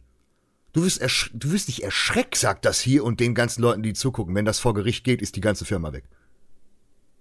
Du 0.74 0.84
wirst, 0.84 1.00
ersch 1.02 1.32
du 1.34 1.52
wirst 1.54 1.70
dich 1.70 1.84
erschreckt, 1.84 2.36
sagt 2.36 2.66
das 2.66 2.82
hier 2.82 3.06
und 3.06 3.20
den 3.22 3.34
ganzen 3.34 3.62
Leuten, 3.62 3.82
die 3.82 3.94
zugucken. 3.94 4.36
Wenn 4.36 4.44
das 4.44 4.60
vor 4.60 4.74
Gericht 4.74 5.04
geht, 5.06 5.22
ist 5.22 5.36
die 5.38 5.42
ganze 5.42 5.64
Firma 5.64 5.94
weg. 5.94 6.04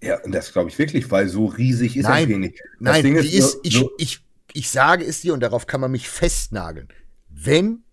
Ja, 0.03 0.21
und 0.23 0.33
das 0.33 0.51
glaube 0.51 0.69
ich 0.69 0.77
wirklich, 0.77 1.09
weil 1.09 1.29
so 1.29 1.45
riesig 1.45 1.95
ist 1.95 2.03
nein, 2.03 2.23
das 2.27 2.35
wenig. 2.35 2.53
Das 2.55 2.63
nein, 2.79 3.03
Ding 3.03 3.21
die 3.21 3.29
ist, 3.29 3.53
nur- 3.55 3.61
ich, 3.65 3.79
nur- 3.79 3.91
ich, 3.97 4.19
ich 4.51 4.69
sage 4.69 5.05
es 5.05 5.21
dir 5.21 5.33
und 5.33 5.39
darauf 5.39 5.67
kann 5.67 5.79
man 5.79 5.91
mich 5.91 6.09
festnageln. 6.09 6.89
Wenn 7.29 7.84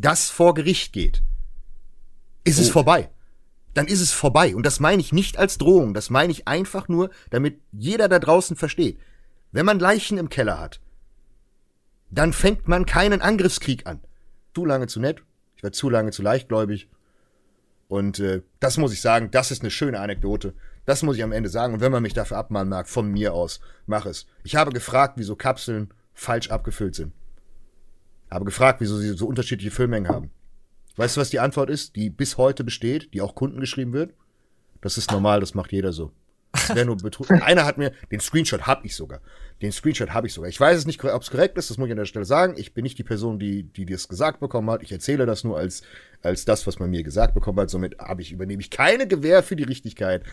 das 0.00 0.30
vor 0.30 0.54
Gericht 0.54 0.92
geht, 0.92 1.22
ist 2.44 2.58
es 2.58 2.70
Oh. 2.70 2.72
vorbei. 2.72 3.10
Dann 3.74 3.86
ist 3.86 4.00
es 4.00 4.12
vorbei. 4.12 4.54
Und 4.54 4.64
das 4.66 4.80
meine 4.80 5.00
ich 5.00 5.12
nicht 5.12 5.38
als 5.38 5.58
Drohung. 5.58 5.94
Das 5.94 6.10
meine 6.10 6.32
ich 6.32 6.46
einfach 6.46 6.88
nur, 6.88 7.10
damit 7.30 7.60
jeder 7.72 8.08
da 8.08 8.18
draußen 8.18 8.56
versteht. 8.56 8.98
Wenn 9.52 9.66
man 9.66 9.78
Leichen 9.78 10.18
im 10.18 10.28
Keller 10.28 10.60
hat, 10.60 10.80
dann 12.10 12.32
fängt 12.32 12.68
man 12.68 12.86
keinen 12.86 13.20
Angriffskrieg 13.20 13.86
an. 13.86 14.00
Zu 14.54 14.64
lange 14.64 14.86
zu 14.86 15.00
nett. 15.00 15.22
Ich 15.56 15.62
werde 15.62 15.76
zu 15.76 15.90
lange 15.90 16.12
zu 16.12 16.22
leichtgläubig. 16.22 16.88
Und 17.88 18.18
äh, 18.20 18.42
das 18.60 18.76
muss 18.78 18.92
ich 18.92 19.00
sagen, 19.00 19.30
das 19.30 19.50
ist 19.50 19.62
eine 19.62 19.70
schöne 19.70 20.00
Anekdote. 20.00 20.54
Das 20.86 21.02
muss 21.02 21.16
ich 21.16 21.22
am 21.22 21.32
Ende 21.32 21.48
sagen. 21.48 21.74
Und 21.74 21.80
wenn 21.80 21.92
man 21.92 22.02
mich 22.02 22.14
dafür 22.14 22.36
abmahnen 22.36 22.68
mag, 22.68 22.88
von 22.88 23.10
mir 23.10 23.32
aus, 23.32 23.60
mach 23.86 24.06
es. 24.06 24.26
Ich 24.44 24.54
habe 24.56 24.72
gefragt, 24.72 25.14
wieso 25.16 25.34
Kapseln 25.34 25.92
falsch 26.12 26.50
abgefüllt 26.50 26.94
sind. 26.94 27.12
Habe 28.34 28.46
gefragt, 28.46 28.80
wieso 28.80 28.96
sie 28.96 29.16
so 29.16 29.28
unterschiedliche 29.28 29.70
Füllmengen 29.70 30.08
haben. 30.08 30.32
Weißt 30.96 31.16
du, 31.16 31.20
was 31.20 31.30
die 31.30 31.38
Antwort 31.38 31.70
ist, 31.70 31.94
die 31.94 32.10
bis 32.10 32.36
heute 32.36 32.64
besteht, 32.64 33.14
die 33.14 33.20
auch 33.20 33.36
Kunden 33.36 33.60
geschrieben 33.60 33.92
wird? 33.92 34.12
Das 34.80 34.98
ist 34.98 35.12
normal, 35.12 35.38
das 35.38 35.54
macht 35.54 35.70
jeder 35.70 35.92
so. 35.92 36.10
Das 36.50 36.74
wäre 36.74 36.84
nur 36.84 36.96
Betrug. 36.96 37.30
Einer 37.42 37.64
hat 37.64 37.78
mir, 37.78 37.92
den 38.10 38.18
Screenshot 38.18 38.66
habe 38.66 38.86
ich 38.86 38.96
sogar. 38.96 39.20
Den 39.62 39.70
Screenshot 39.70 40.10
habe 40.10 40.26
ich 40.26 40.32
sogar. 40.32 40.50
Ich 40.50 40.58
weiß 40.58 40.76
es 40.76 40.84
nicht, 40.84 41.02
ob 41.04 41.22
es 41.22 41.30
korrekt 41.30 41.56
ist, 41.58 41.70
das 41.70 41.78
muss 41.78 41.86
ich 41.86 41.92
an 41.92 41.98
der 41.98 42.06
Stelle 42.06 42.24
sagen. 42.24 42.54
Ich 42.56 42.74
bin 42.74 42.82
nicht 42.82 42.98
die 42.98 43.04
Person, 43.04 43.38
die, 43.38 43.62
die 43.62 43.86
das 43.86 44.08
gesagt 44.08 44.40
bekommen 44.40 44.68
hat. 44.68 44.82
Ich 44.82 44.90
erzähle 44.90 45.26
das 45.26 45.44
nur 45.44 45.56
als, 45.56 45.82
als 46.20 46.44
das, 46.44 46.66
was 46.66 46.80
man 46.80 46.90
mir 46.90 47.04
gesagt 47.04 47.34
bekommen 47.34 47.60
hat. 47.60 47.70
Somit 47.70 48.00
habe 48.00 48.20
ich, 48.20 48.32
übernehme 48.32 48.62
ich 48.62 48.70
keine 48.70 49.06
Gewähr 49.06 49.44
für 49.44 49.54
die 49.54 49.62
Richtigkeit. 49.62 50.24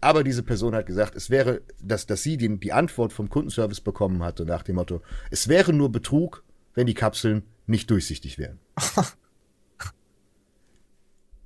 Aber 0.00 0.24
diese 0.24 0.42
Person 0.42 0.74
hat 0.74 0.86
gesagt, 0.86 1.14
es 1.14 1.28
wäre, 1.28 1.60
dass, 1.78 2.06
dass 2.06 2.22
sie 2.22 2.38
den, 2.38 2.58
die 2.58 2.72
Antwort 2.72 3.12
vom 3.12 3.28
Kundenservice 3.28 3.82
bekommen 3.82 4.22
hatte 4.22 4.46
nach 4.46 4.62
dem 4.62 4.76
Motto, 4.76 5.02
es 5.30 5.48
wäre 5.48 5.74
nur 5.74 5.92
Betrug, 5.92 6.42
wenn 6.74 6.86
die 6.86 6.94
Kapseln 6.94 7.42
nicht 7.66 7.90
durchsichtig 7.90 8.38
wären. 8.38 8.58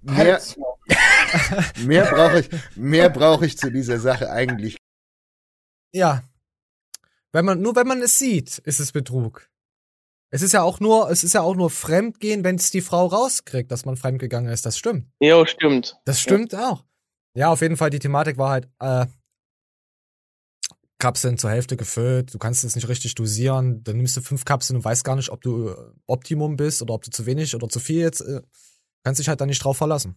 mehr 0.03 0.41
mehr 1.85 2.07
brauche 2.07 2.41
ich, 2.41 2.49
mehr 2.77 3.11
brauche 3.11 3.47
ich 3.47 3.59
zu 3.59 3.71
dieser 3.71 3.99
Sache 3.99 4.31
eigentlich. 4.31 4.77
Ja. 5.93 6.23
Wenn 7.33 7.45
man, 7.45 7.61
nur 7.61 7.75
wenn 7.77 7.87
man 7.87 8.01
es 8.03 8.19
sieht, 8.19 8.59
ist 8.59 8.81
es 8.81 8.93
Betrug. 8.93 9.49
Es 10.31 10.43
ist 10.43 10.53
ja 10.53 10.63
auch 10.63 10.81
nur, 10.81 11.11
es 11.11 11.25
ist 11.25 11.35
ja 11.35 11.43
auch 11.43 11.55
nur 11.55 11.71
Fremdgehen, 11.71 12.45
wenn 12.45 12.57
es 12.57 12.71
die 12.71 12.81
Frau 12.81 13.07
rauskriegt, 13.07 13.71
dass 13.71 13.85
man 13.85 13.97
fremdgegangen 13.97 14.53
ist. 14.53 14.67
Das 14.67 14.77
stimmt. 14.79 15.09
Jo, 15.21 15.47
stimmt. 15.47 15.97
Das 16.05 16.21
stimmt 16.21 16.55
auch. 16.55 16.85
Ja, 17.37 17.51
auf 17.51 17.61
jeden 17.61 17.77
Fall, 17.77 17.91
die 17.91 17.99
Thematik 17.99 18.39
war 18.39 18.51
halt, 18.51 18.69
äh, 18.81 19.07
Kapseln 20.99 21.39
zur 21.39 21.51
Hälfte 21.51 21.77
gefüllt, 21.77 22.33
du 22.33 22.39
kannst 22.39 22.65
es 22.65 22.75
nicht 22.75 22.89
richtig 22.89 23.15
dosieren, 23.15 23.83
dann 23.85 23.97
nimmst 23.97 24.17
du 24.17 24.21
fünf 24.21 24.45
Kapseln 24.45 24.77
und 24.77 24.85
weißt 24.85 25.05
gar 25.05 25.17
nicht, 25.17 25.31
ob 25.31 25.43
du 25.43 25.69
äh, 25.69 25.77
Optimum 26.07 26.57
bist 26.57 26.83
oder 26.83 26.95
ob 26.95 27.03
du 27.03 27.11
zu 27.11 27.27
wenig 27.27 27.55
oder 27.55 27.69
zu 27.69 27.81
viel 27.81 28.01
jetzt, 28.01 28.21
äh, 28.21 28.41
kannst 29.03 29.21
dich 29.21 29.29
halt 29.29 29.41
da 29.41 29.47
nicht 29.47 29.63
drauf 29.63 29.77
verlassen. 29.77 30.17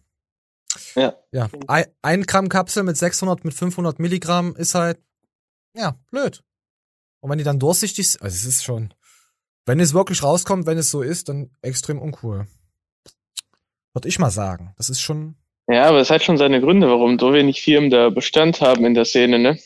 Ja. 0.94 1.16
Ja, 1.32 1.48
ein, 1.66 1.86
ein 2.02 2.22
Gramm 2.22 2.48
Kapsel 2.48 2.84
mit 2.84 2.96
600, 2.96 3.44
mit 3.44 3.54
500 3.54 3.98
Milligramm 3.98 4.54
ist 4.56 4.74
halt, 4.74 4.98
ja, 5.74 5.96
blöd. 6.10 6.42
Und 7.20 7.30
wenn 7.30 7.38
die 7.38 7.44
dann 7.44 7.58
durchsichtig 7.58 8.00
ist, 8.00 8.22
also 8.22 8.34
es 8.34 8.44
ist 8.44 8.64
schon, 8.64 8.94
wenn 9.66 9.80
es 9.80 9.94
wirklich 9.94 10.22
rauskommt, 10.22 10.66
wenn 10.66 10.78
es 10.78 10.90
so 10.90 11.02
ist, 11.02 11.28
dann 11.28 11.50
extrem 11.62 11.98
uncool. 11.98 12.46
Würde 13.92 14.08
ich 14.08 14.18
mal 14.18 14.30
sagen. 14.30 14.72
Das 14.76 14.88
ist 14.90 15.00
schon, 15.00 15.36
Ja, 15.68 15.84
aber 15.86 15.98
es 15.98 16.10
hat 16.10 16.22
schon 16.22 16.38
seine 16.38 16.60
Gründe, 16.60 16.88
warum 16.88 17.18
so 17.18 17.32
wenig 17.32 17.62
Firmen 17.62 17.90
da 17.90 18.10
Bestand 18.10 18.60
haben 18.60 18.84
in 18.84 18.94
der 18.94 19.04
Szene, 19.04 19.38
ne? 19.38 19.58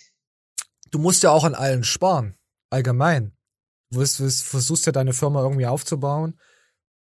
Du 0.93 0.99
musst 1.01 1.25
ja 1.25 1.31
auch 1.31 1.43
an 1.45 1.57
allen 1.57 1.83
sparen. 1.83 2.37
Allgemein. 2.71 3.37
Du 3.91 3.99
wirst, 3.99 4.21
wirst, 4.21 4.45
versuchst 4.45 4.87
ja 4.87 4.93
deine 4.93 5.13
Firma 5.13 5.43
irgendwie 5.43 5.67
aufzubauen. 5.67 6.39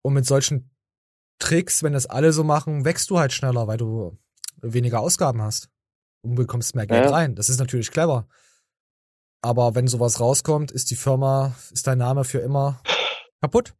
Und 0.02 0.12
mit 0.12 0.26
solchen 0.26 0.70
Tricks, 1.38 1.82
wenn 1.82 1.94
das 1.94 2.06
alle 2.06 2.32
so 2.32 2.44
machen, 2.44 2.84
wächst 2.84 3.10
du 3.10 3.18
halt 3.18 3.32
schneller, 3.32 3.66
weil 3.66 3.78
du 3.78 4.18
weniger 4.60 5.00
Ausgaben 5.00 5.40
hast. 5.42 5.70
Und 6.22 6.34
bekommst 6.34 6.74
mehr 6.74 6.86
Geld 6.86 7.04
Ja. 7.06 7.10
rein. 7.10 7.34
Das 7.34 7.48
ist 7.48 7.58
natürlich 7.58 7.90
clever. 7.90 8.28
Aber 9.42 9.74
wenn 9.74 9.86
sowas 9.88 10.20
rauskommt, 10.20 10.70
ist 10.72 10.90
die 10.90 10.96
Firma, 10.96 11.54
ist 11.70 11.86
dein 11.86 11.98
Name 11.98 12.24
für 12.24 12.38
immer 12.38 12.82
kaputt. 13.40 13.74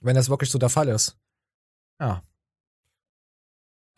Wenn 0.00 0.16
das 0.16 0.28
wirklich 0.30 0.50
so 0.50 0.58
der 0.58 0.70
Fall 0.70 0.88
ist. 0.88 1.16
Ja. 2.00 2.22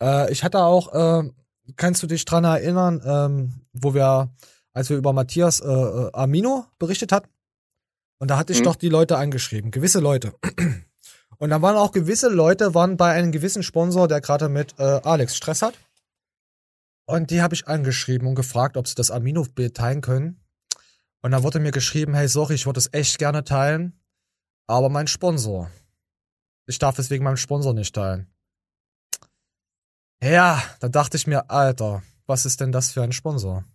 Äh, 0.01 0.31
ich 0.31 0.43
hatte 0.43 0.59
auch, 0.63 0.93
äh, 0.93 1.29
kannst 1.77 2.03
du 2.03 2.07
dich 2.07 2.25
dran 2.25 2.43
erinnern, 2.43 3.01
ähm, 3.05 3.67
wo 3.73 3.93
wir, 3.93 4.33
als 4.75 4.89
wir 4.89 4.97
über 4.97 5.13
Matthias 5.13 5.59
äh, 5.61 5.65
äh, 5.67 6.11
Amino 6.13 6.65
berichtet 6.77 7.11
hatten? 7.11 7.29
Und 8.19 8.29
da 8.29 8.37
hatte 8.37 8.53
ich 8.53 8.59
Mhm. 8.59 8.65
doch 8.65 8.75
die 8.75 8.89
Leute 8.89 9.17
angeschrieben, 9.17 9.71
gewisse 9.71 9.99
Leute. 9.99 10.35
Und 11.37 11.49
da 11.49 11.61
waren 11.61 11.75
auch 11.75 11.91
gewisse 11.91 12.29
Leute, 12.29 12.73
waren 12.73 12.95
bei 12.95 13.11
einem 13.11 13.31
gewissen 13.33 13.61
Sponsor, 13.63 14.07
der 14.07 14.21
gerade 14.21 14.47
mit 14.47 14.73
äh, 14.79 15.01
Alex 15.03 15.35
Stress 15.35 15.61
hat. 15.61 15.73
Und 17.07 17.29
die 17.29 17.41
habe 17.41 17.53
ich 17.53 17.67
angeschrieben 17.67 18.27
und 18.27 18.35
gefragt, 18.35 18.77
ob 18.77 18.87
sie 18.87 18.95
das 18.95 19.11
Amino-Bild 19.11 19.75
teilen 19.75 19.99
können. 20.01 20.39
Und 21.21 21.31
da 21.31 21.43
wurde 21.43 21.59
mir 21.59 21.71
geschrieben, 21.71 22.13
hey, 22.13 22.27
sorry, 22.29 22.53
ich 22.53 22.65
würde 22.65 22.79
es 22.79 22.93
echt 22.93 23.19
gerne 23.19 23.43
teilen, 23.43 23.99
aber 24.67 24.89
mein 24.89 25.07
Sponsor. 25.07 25.69
Ich 26.67 26.79
darf 26.79 26.97
es 26.99 27.09
wegen 27.09 27.23
meinem 27.25 27.37
Sponsor 27.37 27.73
nicht 27.73 27.93
teilen. 27.93 28.27
Ja, 30.23 30.63
da 30.79 30.87
dachte 30.89 31.17
ich 31.17 31.27
mir, 31.27 31.49
Alter, 31.51 32.01
was 32.25 32.45
ist 32.45 32.61
denn 32.61 32.71
das 32.71 32.91
für 32.91 33.03
ein 33.03 33.11
Sponsor? 33.11 33.65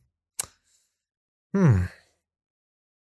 Hm. 1.52 1.88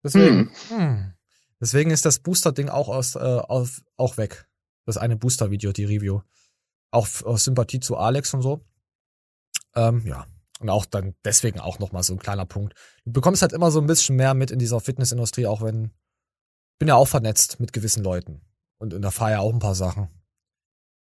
Deswegen, 0.03 0.51
hm. 0.69 1.13
Deswegen 1.61 1.91
ist 1.91 2.05
das 2.05 2.19
Booster-Ding 2.19 2.69
auch 2.69 2.87
aus, 2.87 3.15
äh, 3.15 3.19
auf, 3.19 3.81
auch 3.97 4.17
weg. 4.17 4.47
Das 4.85 4.97
eine 4.97 5.17
Booster-Video, 5.17 5.71
die 5.71 5.85
Review. 5.85 6.21
Auch 6.91 7.07
aus 7.23 7.43
Sympathie 7.43 7.79
zu 7.79 7.97
Alex 7.97 8.33
und 8.33 8.41
so. 8.41 8.65
Ähm, 9.75 10.05
ja. 10.05 10.25
Und 10.59 10.69
auch 10.69 10.85
dann 10.85 11.15
deswegen 11.23 11.59
auch 11.59 11.79
nochmal 11.79 12.03
so 12.03 12.13
ein 12.13 12.19
kleiner 12.19 12.45
Punkt. 12.45 12.73
Du 13.05 13.11
bekommst 13.11 13.41
halt 13.41 13.53
immer 13.53 13.71
so 13.71 13.79
ein 13.79 13.87
bisschen 13.87 14.15
mehr 14.15 14.33
mit 14.33 14.51
in 14.51 14.59
dieser 14.59 14.79
Fitnessindustrie, 14.79 15.47
auch 15.47 15.61
wenn. 15.61 15.91
Bin 16.79 16.87
ja 16.87 16.95
auch 16.95 17.07
vernetzt 17.07 17.59
mit 17.59 17.73
gewissen 17.73 18.03
Leuten. 18.03 18.41
Und 18.77 18.93
in 18.93 19.01
der 19.01 19.11
ja 19.11 19.39
auch 19.39 19.51
ein 19.51 19.59
paar 19.59 19.75
Sachen. 19.75 20.07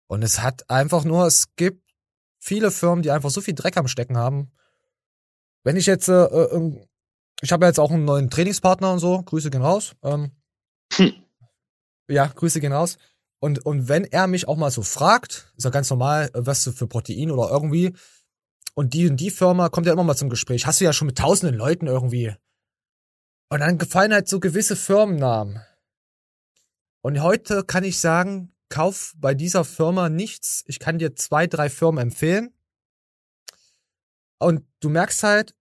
Und 0.07 0.23
es 0.23 0.41
hat 0.41 0.71
einfach 0.71 1.05
nur, 1.05 1.27
es 1.27 1.57
gibt 1.57 1.83
viele 2.39 2.71
Firmen, 2.71 3.03
die 3.03 3.11
einfach 3.11 3.31
so 3.31 3.41
viel 3.41 3.55
Dreck 3.55 3.77
am 3.77 3.89
Stecken 3.89 4.17
haben. 4.17 4.53
Wenn 5.65 5.77
ich 5.77 5.87
jetzt, 5.87 6.09
äh, 6.09 6.25
äh, 6.25 6.87
ich 7.43 7.53
habe 7.53 7.65
ja 7.65 7.69
jetzt 7.69 7.81
auch 7.81 7.91
einen 7.91 8.05
neuen 8.05 8.31
Trainingspartner 8.31 8.93
und 8.93 8.99
so, 8.99 9.23
Grüße 9.23 9.51
gehen 9.51 9.63
raus. 9.63 9.95
Ähm, 10.03 10.33
ja, 12.09 12.27
Grüße 12.27 12.61
gehen 12.61 12.73
raus. 12.73 12.99
Und, 13.39 13.65
und 13.67 13.89
wenn 13.89 14.05
er 14.05 14.27
mich 14.27 14.49
auch 14.49 14.57
mal 14.57 14.71
so 14.71 14.83
fragt, 14.83 15.53
ist 15.57 15.65
ja 15.65 15.71
ganz 15.71 15.91
normal, 15.91 16.31
äh, 16.35 16.47
was 16.47 16.65
du 16.65 16.73
für 16.73 16.87
Protein 16.87 17.31
oder 17.31 17.51
irgendwie, 17.51 17.95
und 18.75 18.93
die 18.93 19.09
und 19.09 19.17
die 19.17 19.31
Firma 19.31 19.71
kommt 19.71 19.87
ja 19.87 19.93
immer 19.93 20.05
mal 20.05 20.17
zum 20.17 20.29
Gespräch. 20.29 20.67
Hast 20.67 20.81
du 20.81 20.85
ja 20.85 20.93
schon 20.93 21.07
mit 21.07 21.17
tausenden 21.17 21.57
Leuten 21.57 21.87
irgendwie. 21.87 22.35
Und 23.49 23.61
dann 23.61 23.79
gefallen 23.79 24.13
halt 24.13 24.29
so 24.29 24.39
gewisse 24.39 24.77
Firmennamen. 24.77 25.63
Und 27.01 27.23
heute 27.23 27.65
kann 27.65 27.85
ich 27.85 27.99
sagen, 27.99 28.53
kauf 28.69 29.15
bei 29.17 29.33
dieser 29.33 29.65
Firma 29.65 30.09
nichts. 30.09 30.63
Ich 30.67 30.79
kann 30.79 30.99
dir 30.99 31.15
zwei, 31.15 31.47
drei 31.47 31.71
Firmen 31.71 32.03
empfehlen. 32.03 32.53
Und 34.39 34.67
du 34.81 34.91
merkst 34.91 35.23
halt, 35.23 35.55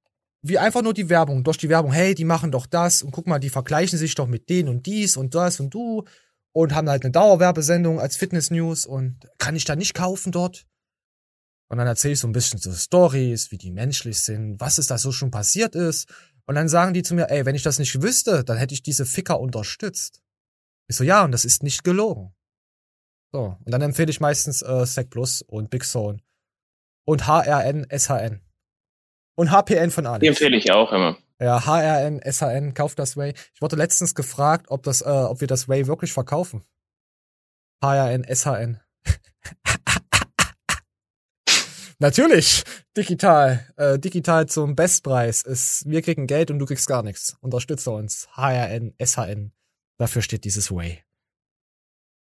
wie 0.48 0.60
einfach 0.60 0.84
nur 0.84 0.94
die 0.94 1.10
Werbung, 1.10 1.44
durch 1.44 1.58
die 1.58 1.70
Werbung, 1.70 1.92
hey, 1.92 2.14
die 2.14 2.24
machen 2.24 2.52
doch 2.52 2.68
das 2.68 3.02
und 3.02 3.12
guck 3.12 3.26
mal, 3.26 3.40
die 3.40 3.50
vergleichen 3.50 3.98
sich 3.98 4.14
doch 4.14 4.28
mit 4.28 4.48
denen 4.50 4.70
und 4.70 4.86
dies 4.86 5.18
und 5.18 5.34
das 5.34 5.60
und 5.60 5.74
du 5.74 6.04
und 6.54 6.76
haben 6.76 6.88
halt 6.88 7.04
eine 7.04 7.12
Dauerwerbesendung 7.12 8.00
als 8.00 8.16
Fitness 8.16 8.52
News 8.52 8.86
und 8.86 9.28
kann 9.40 9.56
ich 9.56 9.66
da 9.66 9.76
nicht 9.76 9.96
kaufen 9.96 10.32
dort? 10.32 10.68
Und 11.68 11.80
dann 11.80 11.88
erzähle 11.88 12.14
ich 12.14 12.20
so 12.20 12.28
ein 12.28 12.32
bisschen 12.32 12.60
so 12.60 12.72
Stories, 12.72 13.50
wie 13.50 13.58
die 13.58 13.72
menschlich 13.72 14.22
sind, 14.22 14.60
was 14.60 14.78
ist 14.78 14.92
da 14.92 15.00
so 15.00 15.12
schon 15.12 15.32
passiert 15.32 15.74
ist. 15.74 16.08
Und 16.46 16.54
dann 16.54 16.70
sagen 16.70 16.94
die 16.94 17.02
zu 17.02 17.16
mir, 17.16 17.32
ey, 17.32 17.46
wenn 17.46 17.56
ich 17.56 17.64
das 17.64 17.80
nicht 17.80 18.02
wüsste, 18.04 18.44
dann 18.44 18.58
hätte 18.58 18.76
ich 18.76 18.84
diese 18.84 19.08
Ficker 19.08 19.40
unterstützt. 19.40 20.22
Ich 20.88 20.96
so, 20.96 21.04
ja, 21.04 21.26
und 21.26 21.32
das 21.32 21.44
ist 21.44 21.64
nicht 21.64 21.84
gelogen. 21.84 22.36
So, 23.32 23.58
und 23.66 23.72
dann 23.72 23.82
empfehle 23.82 24.12
ich 24.12 24.20
meistens 24.20 24.62
äh, 24.62 24.86
Sec 24.86 25.10
Plus 25.10 25.42
und 25.42 25.72
Big 25.72 25.84
Zone 25.86 26.20
und 27.04 27.28
HRN, 27.28 27.88
SHN. 27.90 28.45
Und 29.36 29.52
HPN 29.52 29.92
von 29.92 30.06
Alex. 30.06 30.22
Die 30.22 30.28
empfehle 30.28 30.58
ich 30.58 30.72
auch 30.72 30.94
immer. 30.94 31.18
Ja, 31.40 31.66
HRN, 31.66 32.22
SHN, 32.24 32.74
kauft 32.74 32.98
das 32.98 33.18
Way. 33.18 33.34
Ich 33.54 33.62
wurde 33.62 33.76
letztens 33.76 34.16
gefragt, 34.16 34.68
ob 34.70 34.84
das, 34.84 35.02
äh, 35.02 35.10
ob 35.10 35.42
wir 35.42 35.48
das 35.48 35.68
Way 35.68 35.88
wirklich 35.88 36.14
verkaufen. 36.14 36.64
HRN, 37.84 38.24
SHN. 38.24 38.80
Natürlich, 42.00 42.64
digital, 42.96 43.68
äh, 43.78 44.00
digital 44.00 44.48
zum 44.48 44.76
Bestpreis 44.76 45.42
ist, 45.42 45.90
wir 45.90 46.02
kriegen 46.02 46.28
Geld 46.28 46.52
und 46.52 46.60
du 46.60 46.66
kriegst 46.66 46.88
gar 46.88 47.04
nichts. 47.04 47.36
Unterstütze 47.42 47.92
uns. 47.92 48.30
HRN, 48.36 48.94
SHN. 49.04 49.52
Dafür 49.98 50.22
steht 50.22 50.46
dieses 50.46 50.72
Way. 50.72 51.04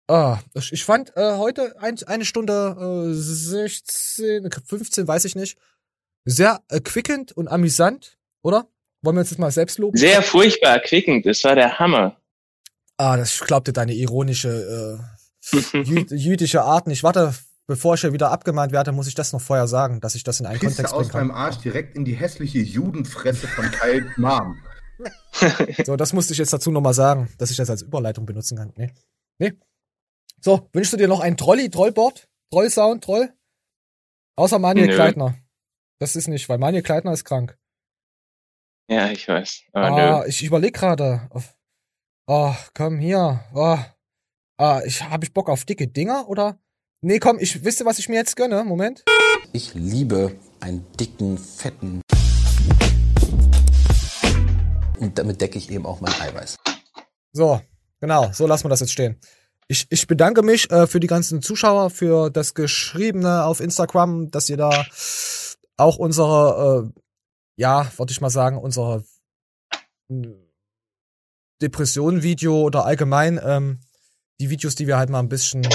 Ah, 0.07 0.39
ich 0.55 0.73
ich 0.73 0.85
fand 0.85 1.15
äh, 1.15 1.37
heute 1.37 1.79
ein, 1.79 1.97
eine 2.07 2.25
Stunde 2.25 3.11
äh, 3.11 3.13
16, 3.13 4.49
15, 4.51 5.07
weiß 5.07 5.25
ich 5.25 5.35
nicht, 5.35 5.59
sehr 6.29 6.61
erquickend 6.69 7.31
und 7.31 7.47
amüsant, 7.47 8.17
oder? 8.41 8.67
Wollen 9.01 9.15
wir 9.15 9.21
uns 9.21 9.29
das 9.29 9.37
mal 9.37 9.51
selbst 9.51 9.79
loben? 9.79 9.97
Sehr 9.97 10.21
furchtbar 10.21 10.71
erquickend, 10.75 11.25
das 11.25 11.43
war 11.43 11.55
der 11.55 11.79
Hammer. 11.79 12.17
Ah, 12.97 13.15
das 13.15 13.39
glaubte 13.39 13.71
deine 13.71 13.93
ironische, 13.93 14.99
äh, 15.51 15.77
jü 15.81 16.05
jüdische 16.09 16.63
Art 16.63 16.87
nicht. 16.87 17.03
Warte, 17.03 17.33
bevor 17.65 17.95
ich 17.95 18.01
hier 18.01 18.11
wieder 18.11 18.31
abgemahnt 18.31 18.73
werde, 18.73 18.91
muss 18.91 19.07
ich 19.07 19.15
das 19.15 19.31
noch 19.31 19.39
vorher 19.41 19.67
sagen, 19.67 20.01
dass 20.01 20.15
ich 20.15 20.23
das 20.23 20.39
in 20.41 20.45
einen 20.45 20.59
Pisse 20.59 20.75
Kontext 20.75 20.93
aus 20.93 21.07
bringen 21.07 21.11
kann. 21.11 21.27
meinem 21.29 21.37
Arsch 21.37 21.57
direkt 21.57 21.95
in 21.95 22.03
die 22.03 22.15
hässliche 22.15 22.59
Judenfresse 22.59 23.47
von 23.47 23.69
Kyle 23.71 24.05
Mom. 24.17 24.57
So, 25.85 25.95
das 25.95 26.11
musste 26.11 26.33
ich 26.33 26.39
jetzt 26.39 26.51
dazu 26.51 26.71
nochmal 26.71 26.93
sagen, 26.93 27.29
dass 27.37 27.51
ich 27.51 27.55
das 27.55 27.69
als 27.69 27.83
Überleitung 27.83 28.25
benutzen 28.25 28.57
kann. 28.57 28.73
Nee. 28.75 28.91
Nee. 29.37 29.53
So, 30.41 30.67
wünschst 30.73 30.91
du 30.91 30.97
dir 30.97 31.07
noch 31.07 31.21
ein 31.21 31.37
Trolli, 31.37 31.69
Trollboard? 31.69 32.27
Trollsound, 32.51 33.01
Troll? 33.05 33.31
Außer 34.35 34.59
Manuel 34.59 34.87
Nö. 34.87 34.95
Kleitner. 34.95 35.35
Das 35.99 36.15
ist 36.15 36.27
nicht, 36.27 36.47
weil 36.47 36.57
Manuel 36.57 36.81
Kleitner 36.83 37.11
ist 37.11 37.25
krank. 37.25 37.57
Ja, 38.89 39.11
ich 39.11 39.27
weiß. 39.27 39.63
Aber 39.73 39.85
Ah, 39.87 40.19
nö. 40.21 40.27
ich 40.27 40.41
überlege 40.43 40.71
gerade. 40.79 41.29
Oh, 42.25 42.53
komm 42.73 42.97
hier. 42.99 43.43
Oh. 43.53 43.77
Äh, 44.59 44.87
ich, 44.87 45.03
hab 45.03 45.23
ich 45.23 45.33
Bock 45.33 45.49
auf 45.49 45.65
dicke 45.65 45.87
Dinger 45.87 46.27
oder? 46.29 46.57
Nee, 47.01 47.19
komm, 47.19 47.37
ich 47.39 47.63
wisst 47.63 47.81
ihr, 47.81 47.85
was 47.85 47.99
ich 47.99 48.09
mir 48.09 48.15
jetzt 48.15 48.35
gönne? 48.35 48.63
Moment. 48.63 49.03
Ich 49.53 49.73
liebe 49.73 50.35
einen 50.61 50.85
dicken, 50.97 51.37
fetten. 51.37 52.01
Und 54.99 55.17
damit 55.17 55.39
decke 55.41 55.57
ich 55.57 55.69
eben 55.71 55.85
auch 55.85 56.01
mein 56.01 56.13
Eiweiß. 56.13 56.57
So, 57.31 57.61
genau, 58.01 58.31
so 58.33 58.47
lassen 58.47 58.65
wir 58.65 58.69
das 58.69 58.81
jetzt 58.81 58.91
stehen. 58.91 59.19
Ich, 59.67 59.85
ich 59.89 60.07
bedanke 60.07 60.41
mich 60.41 60.69
äh, 60.71 60.87
für 60.87 60.99
die 60.99 61.07
ganzen 61.07 61.41
Zuschauer, 61.41 61.89
für 61.89 62.29
das 62.29 62.53
Geschriebene 62.53 63.45
auf 63.45 63.59
Instagram, 63.59 64.31
dass 64.31 64.49
ihr 64.49 64.57
da 64.57 64.85
auch 65.79 65.97
unsere, 65.97 66.91
äh, 66.95 67.01
ja, 67.57 67.91
wollte 67.97 68.11
ich 68.11 68.21
mal 68.21 68.29
sagen, 68.29 68.57
unsere 68.57 69.03
Depression-Video 71.61 72.61
oder 72.61 72.85
allgemein 72.85 73.39
ähm, 73.43 73.79
die 74.39 74.49
Videos, 74.49 74.75
die 74.75 74.87
wir 74.87 74.97
halt 74.97 75.09
mal 75.09 75.19
ein 75.19 75.29
bisschen 75.29 75.67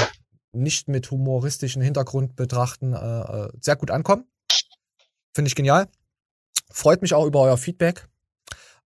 nicht 0.52 0.88
mit 0.88 1.10
humoristischen 1.10 1.82
Hintergrund 1.82 2.36
betrachten, 2.36 2.94
äh, 2.94 3.46
äh, 3.46 3.48
sehr 3.60 3.76
gut 3.76 3.90
ankommen. 3.90 4.24
Finde 5.34 5.48
ich 5.48 5.54
genial. 5.54 5.88
Freut 6.70 7.02
mich 7.02 7.14
auch 7.14 7.26
über 7.26 7.40
euer 7.40 7.58
Feedback. 7.58 8.08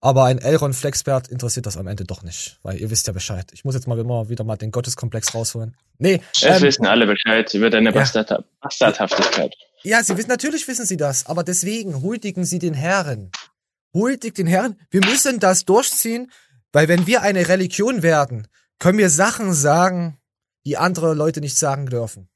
Aber 0.00 0.24
ein 0.24 0.38
Elron 0.38 0.74
Flexpert 0.74 1.26
interessiert 1.28 1.66
das 1.66 1.76
am 1.76 1.88
Ende 1.88 2.04
doch 2.04 2.22
nicht, 2.22 2.58
weil 2.62 2.80
ihr 2.80 2.88
wisst 2.90 3.08
ja 3.08 3.12
Bescheid. 3.12 3.50
Ich 3.52 3.64
muss 3.64 3.74
jetzt 3.74 3.88
mal 3.88 3.98
immer 3.98 4.28
wieder 4.28 4.44
mal 4.44 4.56
den 4.56 4.70
Gotteskomplex 4.70 5.34
rausholen. 5.34 5.76
Nee, 5.98 6.20
Es 6.34 6.42
ähm, 6.42 6.62
wissen 6.62 6.86
alle 6.86 7.06
Bescheid 7.06 7.52
über 7.52 7.68
deine 7.68 7.90
Ja. 7.90 7.96
Bastard 7.96 8.44
Bastardhaftigkeit. 8.60 9.54
Ja, 9.82 10.02
sie 10.04 10.16
wissen, 10.16 10.28
natürlich 10.28 10.66
wissen 10.68 10.86
sie 10.86 10.96
das, 10.96 11.26
aber 11.26 11.42
deswegen 11.42 12.00
huldigen 12.02 12.44
sie 12.44 12.60
den 12.60 12.74
Herren. 12.74 13.30
Huldigt 13.92 14.38
den 14.38 14.46
Herren. 14.46 14.76
Wir 14.90 15.04
müssen 15.04 15.40
das 15.40 15.64
durchziehen, 15.64 16.30
weil 16.72 16.86
wenn 16.86 17.06
wir 17.06 17.22
eine 17.22 17.48
Religion 17.48 18.02
werden, 18.02 18.46
können 18.78 18.98
wir 18.98 19.10
Sachen 19.10 19.52
sagen, 19.52 20.18
die 20.64 20.76
andere 20.76 21.14
Leute 21.14 21.40
nicht 21.40 21.58
sagen 21.58 21.86
dürfen. 21.86 22.28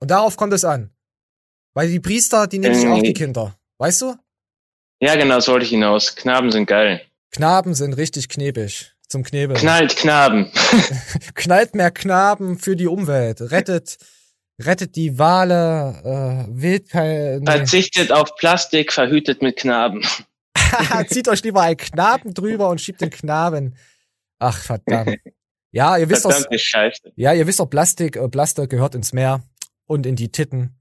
Und 0.00 0.10
darauf 0.10 0.36
kommt 0.36 0.52
es 0.54 0.64
an. 0.64 0.90
Weil 1.74 1.88
die 1.90 2.00
Priester, 2.00 2.46
die 2.46 2.58
nehmen 2.58 2.74
sich 2.74 2.88
auch 2.88 3.02
die 3.02 3.12
Kinder. 3.12 3.58
Weißt 3.78 4.00
du? 4.00 4.14
Ja, 5.00 5.14
genau, 5.16 5.40
so 5.40 5.52
wollte 5.52 5.64
ich 5.64 5.70
hinaus. 5.70 6.16
Knaben 6.16 6.50
sind 6.50 6.66
geil. 6.66 7.02
Knaben 7.30 7.74
sind 7.74 7.92
richtig 7.94 8.28
knebig. 8.28 8.92
Zum 9.08 9.22
Knebeln. 9.22 9.58
Knallt 9.58 9.96
Knaben. 9.96 10.50
Knallt 11.34 11.74
mehr 11.74 11.90
Knaben 11.90 12.58
für 12.58 12.76
die 12.76 12.86
Umwelt. 12.86 13.40
Rettet, 13.40 13.96
rettet 14.62 14.96
die 14.96 15.18
Wale, 15.18 16.46
äh, 16.50 16.60
Wildkeil. 16.60 17.40
Nee. 17.40 17.50
Verzichtet 17.50 18.12
auf 18.12 18.36
Plastik, 18.36 18.92
verhütet 18.92 19.40
mit 19.40 19.56
Knaben. 19.56 20.02
Zieht 21.08 21.28
euch 21.28 21.42
lieber 21.42 21.62
einen 21.62 21.78
Knaben 21.78 22.34
drüber 22.34 22.68
und 22.68 22.82
schiebt 22.82 23.00
den 23.00 23.10
Knaben. 23.10 23.76
Ach, 24.38 24.58
verdammt. 24.58 25.16
Ja, 25.70 25.96
ihr 25.96 26.10
wisst 26.10 26.26
doch. 26.26 26.34
Ja, 27.16 27.32
ihr 27.32 27.46
wisst 27.46 27.60
doch, 27.60 27.70
Plastik, 27.70 28.16
äh, 28.16 28.28
Plastik 28.28 28.68
gehört 28.68 28.94
ins 28.94 29.14
Meer 29.14 29.42
und 29.86 30.04
in 30.04 30.16
die 30.16 30.30
Titten 30.30 30.77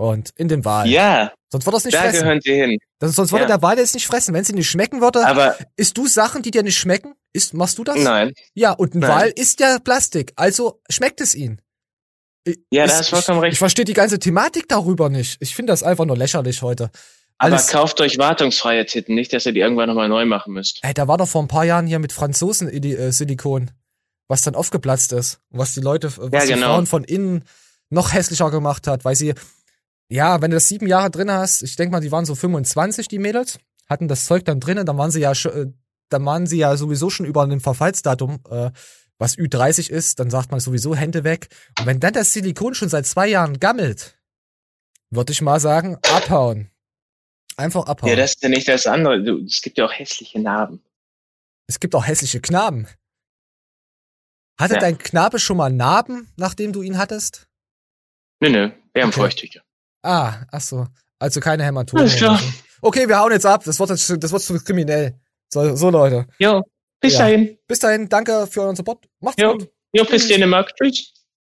und 0.00 0.30
in 0.36 0.48
den 0.48 0.64
Wal. 0.64 0.88
Ja. 0.88 1.32
Sonst 1.52 1.66
wird 1.66 1.74
das 1.76 1.84
nicht 1.84 1.94
da 1.96 2.02
fressen. 2.02 2.20
gehören 2.20 2.40
sie 2.42 2.54
hin. 2.54 2.78
Das, 2.98 3.14
sonst 3.14 3.32
würde 3.32 3.42
Ja. 3.42 3.48
der 3.48 3.62
Wal 3.62 3.78
jetzt 3.78 3.94
nicht 3.94 4.06
fressen. 4.06 4.34
Wenn 4.34 4.44
sie 4.44 4.52
nicht 4.52 4.68
schmecken 4.70 5.00
würde, 5.00 5.26
Aber 5.26 5.56
isst 5.76 5.96
du 5.98 6.06
Sachen, 6.06 6.42
die 6.42 6.50
dir 6.50 6.62
nicht 6.62 6.78
schmecken? 6.78 7.14
Isst, 7.32 7.54
machst 7.54 7.78
du 7.78 7.84
das? 7.84 7.96
Nein. 7.98 8.32
Ja, 8.54 8.72
und 8.72 8.94
ein 8.94 9.00
Nein. 9.00 9.10
Wal 9.10 9.28
isst 9.30 9.60
ja 9.60 9.78
Plastik. 9.78 10.32
Also 10.36 10.80
schmeckt 10.88 11.20
es 11.20 11.34
ihn. 11.34 11.60
Ja, 12.46 12.54
da 12.70 12.84
Ist- 12.84 12.92
hast 13.00 13.12
du 13.12 13.16
vollkommen 13.16 13.40
recht. 13.40 13.52
Ich 13.54 13.58
verstehe 13.58 13.84
die 13.84 13.92
ganze 13.92 14.18
Thematik 14.18 14.68
darüber 14.68 15.08
nicht. 15.08 15.36
Ich 15.40 15.54
finde 15.54 15.72
das 15.72 15.82
einfach 15.82 16.06
nur 16.06 16.16
lächerlich 16.16 16.62
heute. 16.62 16.90
Aber 17.38 17.52
Alles, 17.54 17.68
kauft 17.68 18.00
euch 18.00 18.18
wartungsfreie 18.18 18.84
Titten, 18.86 19.14
nicht, 19.14 19.32
dass 19.32 19.46
ihr 19.46 19.52
die 19.52 19.60
irgendwann 19.60 19.88
nochmal 19.88 20.08
neu 20.08 20.26
machen 20.26 20.52
müsst. 20.52 20.78
ey, 20.82 20.92
da 20.94 21.08
war 21.08 21.16
doch 21.18 21.28
vor 21.28 21.42
ein 21.42 21.48
paar 21.48 21.64
Jahren 21.64 21.86
hier 21.86 21.98
mit 21.98 22.12
Franzosen 22.12 22.68
äh, 22.68 23.12
Silikon, 23.12 23.70
was 24.28 24.42
dann 24.42 24.54
aufgeplatzt 24.54 25.12
ist. 25.12 25.40
Und 25.50 25.58
was 25.58 25.72
die 25.74 25.80
Leute, 25.80 26.08
was 26.16 26.30
Ja, 26.32 26.40
die 26.46 26.54
genau. 26.54 26.66
Frauen 26.74 26.86
von 26.86 27.04
innen 27.04 27.44
noch 27.88 28.12
hässlicher 28.12 28.50
gemacht 28.50 28.86
hat, 28.86 29.04
weil 29.04 29.16
sie, 29.16 29.34
ja, 30.10 30.42
wenn 30.42 30.50
du 30.50 30.56
das 30.56 30.68
sieben 30.68 30.86
Jahre 30.86 31.10
drin 31.10 31.30
hast, 31.30 31.62
ich 31.62 31.76
denk 31.76 31.92
mal, 31.92 32.00
die 32.00 32.12
waren 32.12 32.24
so 32.24 32.34
25, 32.34 33.08
die 33.08 33.18
Mädels, 33.18 33.58
hatten 33.88 34.08
das 34.08 34.24
Zeug 34.26 34.44
dann 34.44 34.60
drinnen, 34.60 34.84
dann 34.86 34.98
waren 34.98 35.10
sie 35.10 35.20
ja 35.20 35.34
schon, 35.34 35.52
äh, 35.52 35.72
dann 36.10 36.24
waren 36.26 36.46
sie 36.46 36.58
ja 36.58 36.76
sowieso 36.76 37.10
schon 37.10 37.26
über 37.26 37.46
dem 37.46 37.60
Verfallsdatum, 37.60 38.40
äh, 38.50 38.70
was 39.18 39.36
Ü30 39.36 39.90
ist, 39.90 40.18
dann 40.18 40.30
sagt 40.30 40.50
man 40.50 40.60
sowieso 40.60 40.94
Hände 40.96 41.24
weg. 41.24 41.48
Und 41.78 41.86
wenn 41.86 42.00
dann 42.00 42.12
das 42.14 42.32
Silikon 42.32 42.74
schon 42.74 42.88
seit 42.88 43.06
zwei 43.06 43.28
Jahren 43.28 43.60
gammelt, 43.60 44.18
würde 45.10 45.32
ich 45.32 45.42
mal 45.42 45.60
sagen, 45.60 45.96
abhauen. 46.10 46.70
Einfach 47.56 47.84
abhauen. 47.86 48.10
Ja, 48.10 48.16
das 48.16 48.30
ist 48.32 48.42
ja 48.42 48.48
nicht 48.48 48.66
das 48.66 48.86
andere. 48.86 49.22
Du, 49.22 49.44
es 49.44 49.60
gibt 49.60 49.76
ja 49.76 49.84
auch 49.84 49.92
hässliche 49.92 50.40
Narben. 50.40 50.82
Es 51.66 51.78
gibt 51.78 51.94
auch 51.94 52.06
hässliche 52.06 52.40
Knaben. 52.40 52.88
Hatte 54.58 54.74
Ja. 54.74 54.80
dein 54.80 54.98
Knabe 54.98 55.38
schon 55.38 55.56
mal 55.58 55.70
Narben, 55.70 56.32
nachdem 56.36 56.72
du 56.72 56.82
ihn 56.82 56.96
hattest? 56.98 57.48
Nö, 58.40 58.48
nö, 58.50 58.70
wir 58.94 59.02
haben 59.02 59.12
Feuchttücher. 59.12 59.62
Ah, 60.02 60.34
ach 60.50 60.60
so. 60.60 60.86
Also 61.18 61.40
keine 61.40 61.64
Hämatome. 61.64 62.02
Alles 62.02 62.16
klar. 62.16 62.38
so. 62.38 62.44
Okay, 62.82 63.06
wir 63.08 63.18
hauen 63.18 63.32
jetzt 63.32 63.44
ab. 63.46 63.62
Das 63.64 63.78
wird, 63.78 63.90
jetzt- 63.90 64.16
das 64.22 64.32
wird 64.32 64.42
zu 64.42 64.58
kriminell. 64.64 65.14
So, 65.52 65.76
so 65.76 65.90
Leute. 65.90 66.26
Jo, 66.38 66.62
bis 67.00 67.16
dahin. 67.16 67.58
Bis 67.66 67.78
dahin. 67.80 68.08
Danke 68.08 68.46
für 68.46 68.62
euren 68.62 68.76
Support. 68.76 69.04
Macht's 69.20 69.42
Jo, 69.42 69.52
gut. 69.52 69.68
jo 69.92 70.04
bis 70.04 70.28
Dänemark. 70.28 70.72
Tschüss. 70.76 71.12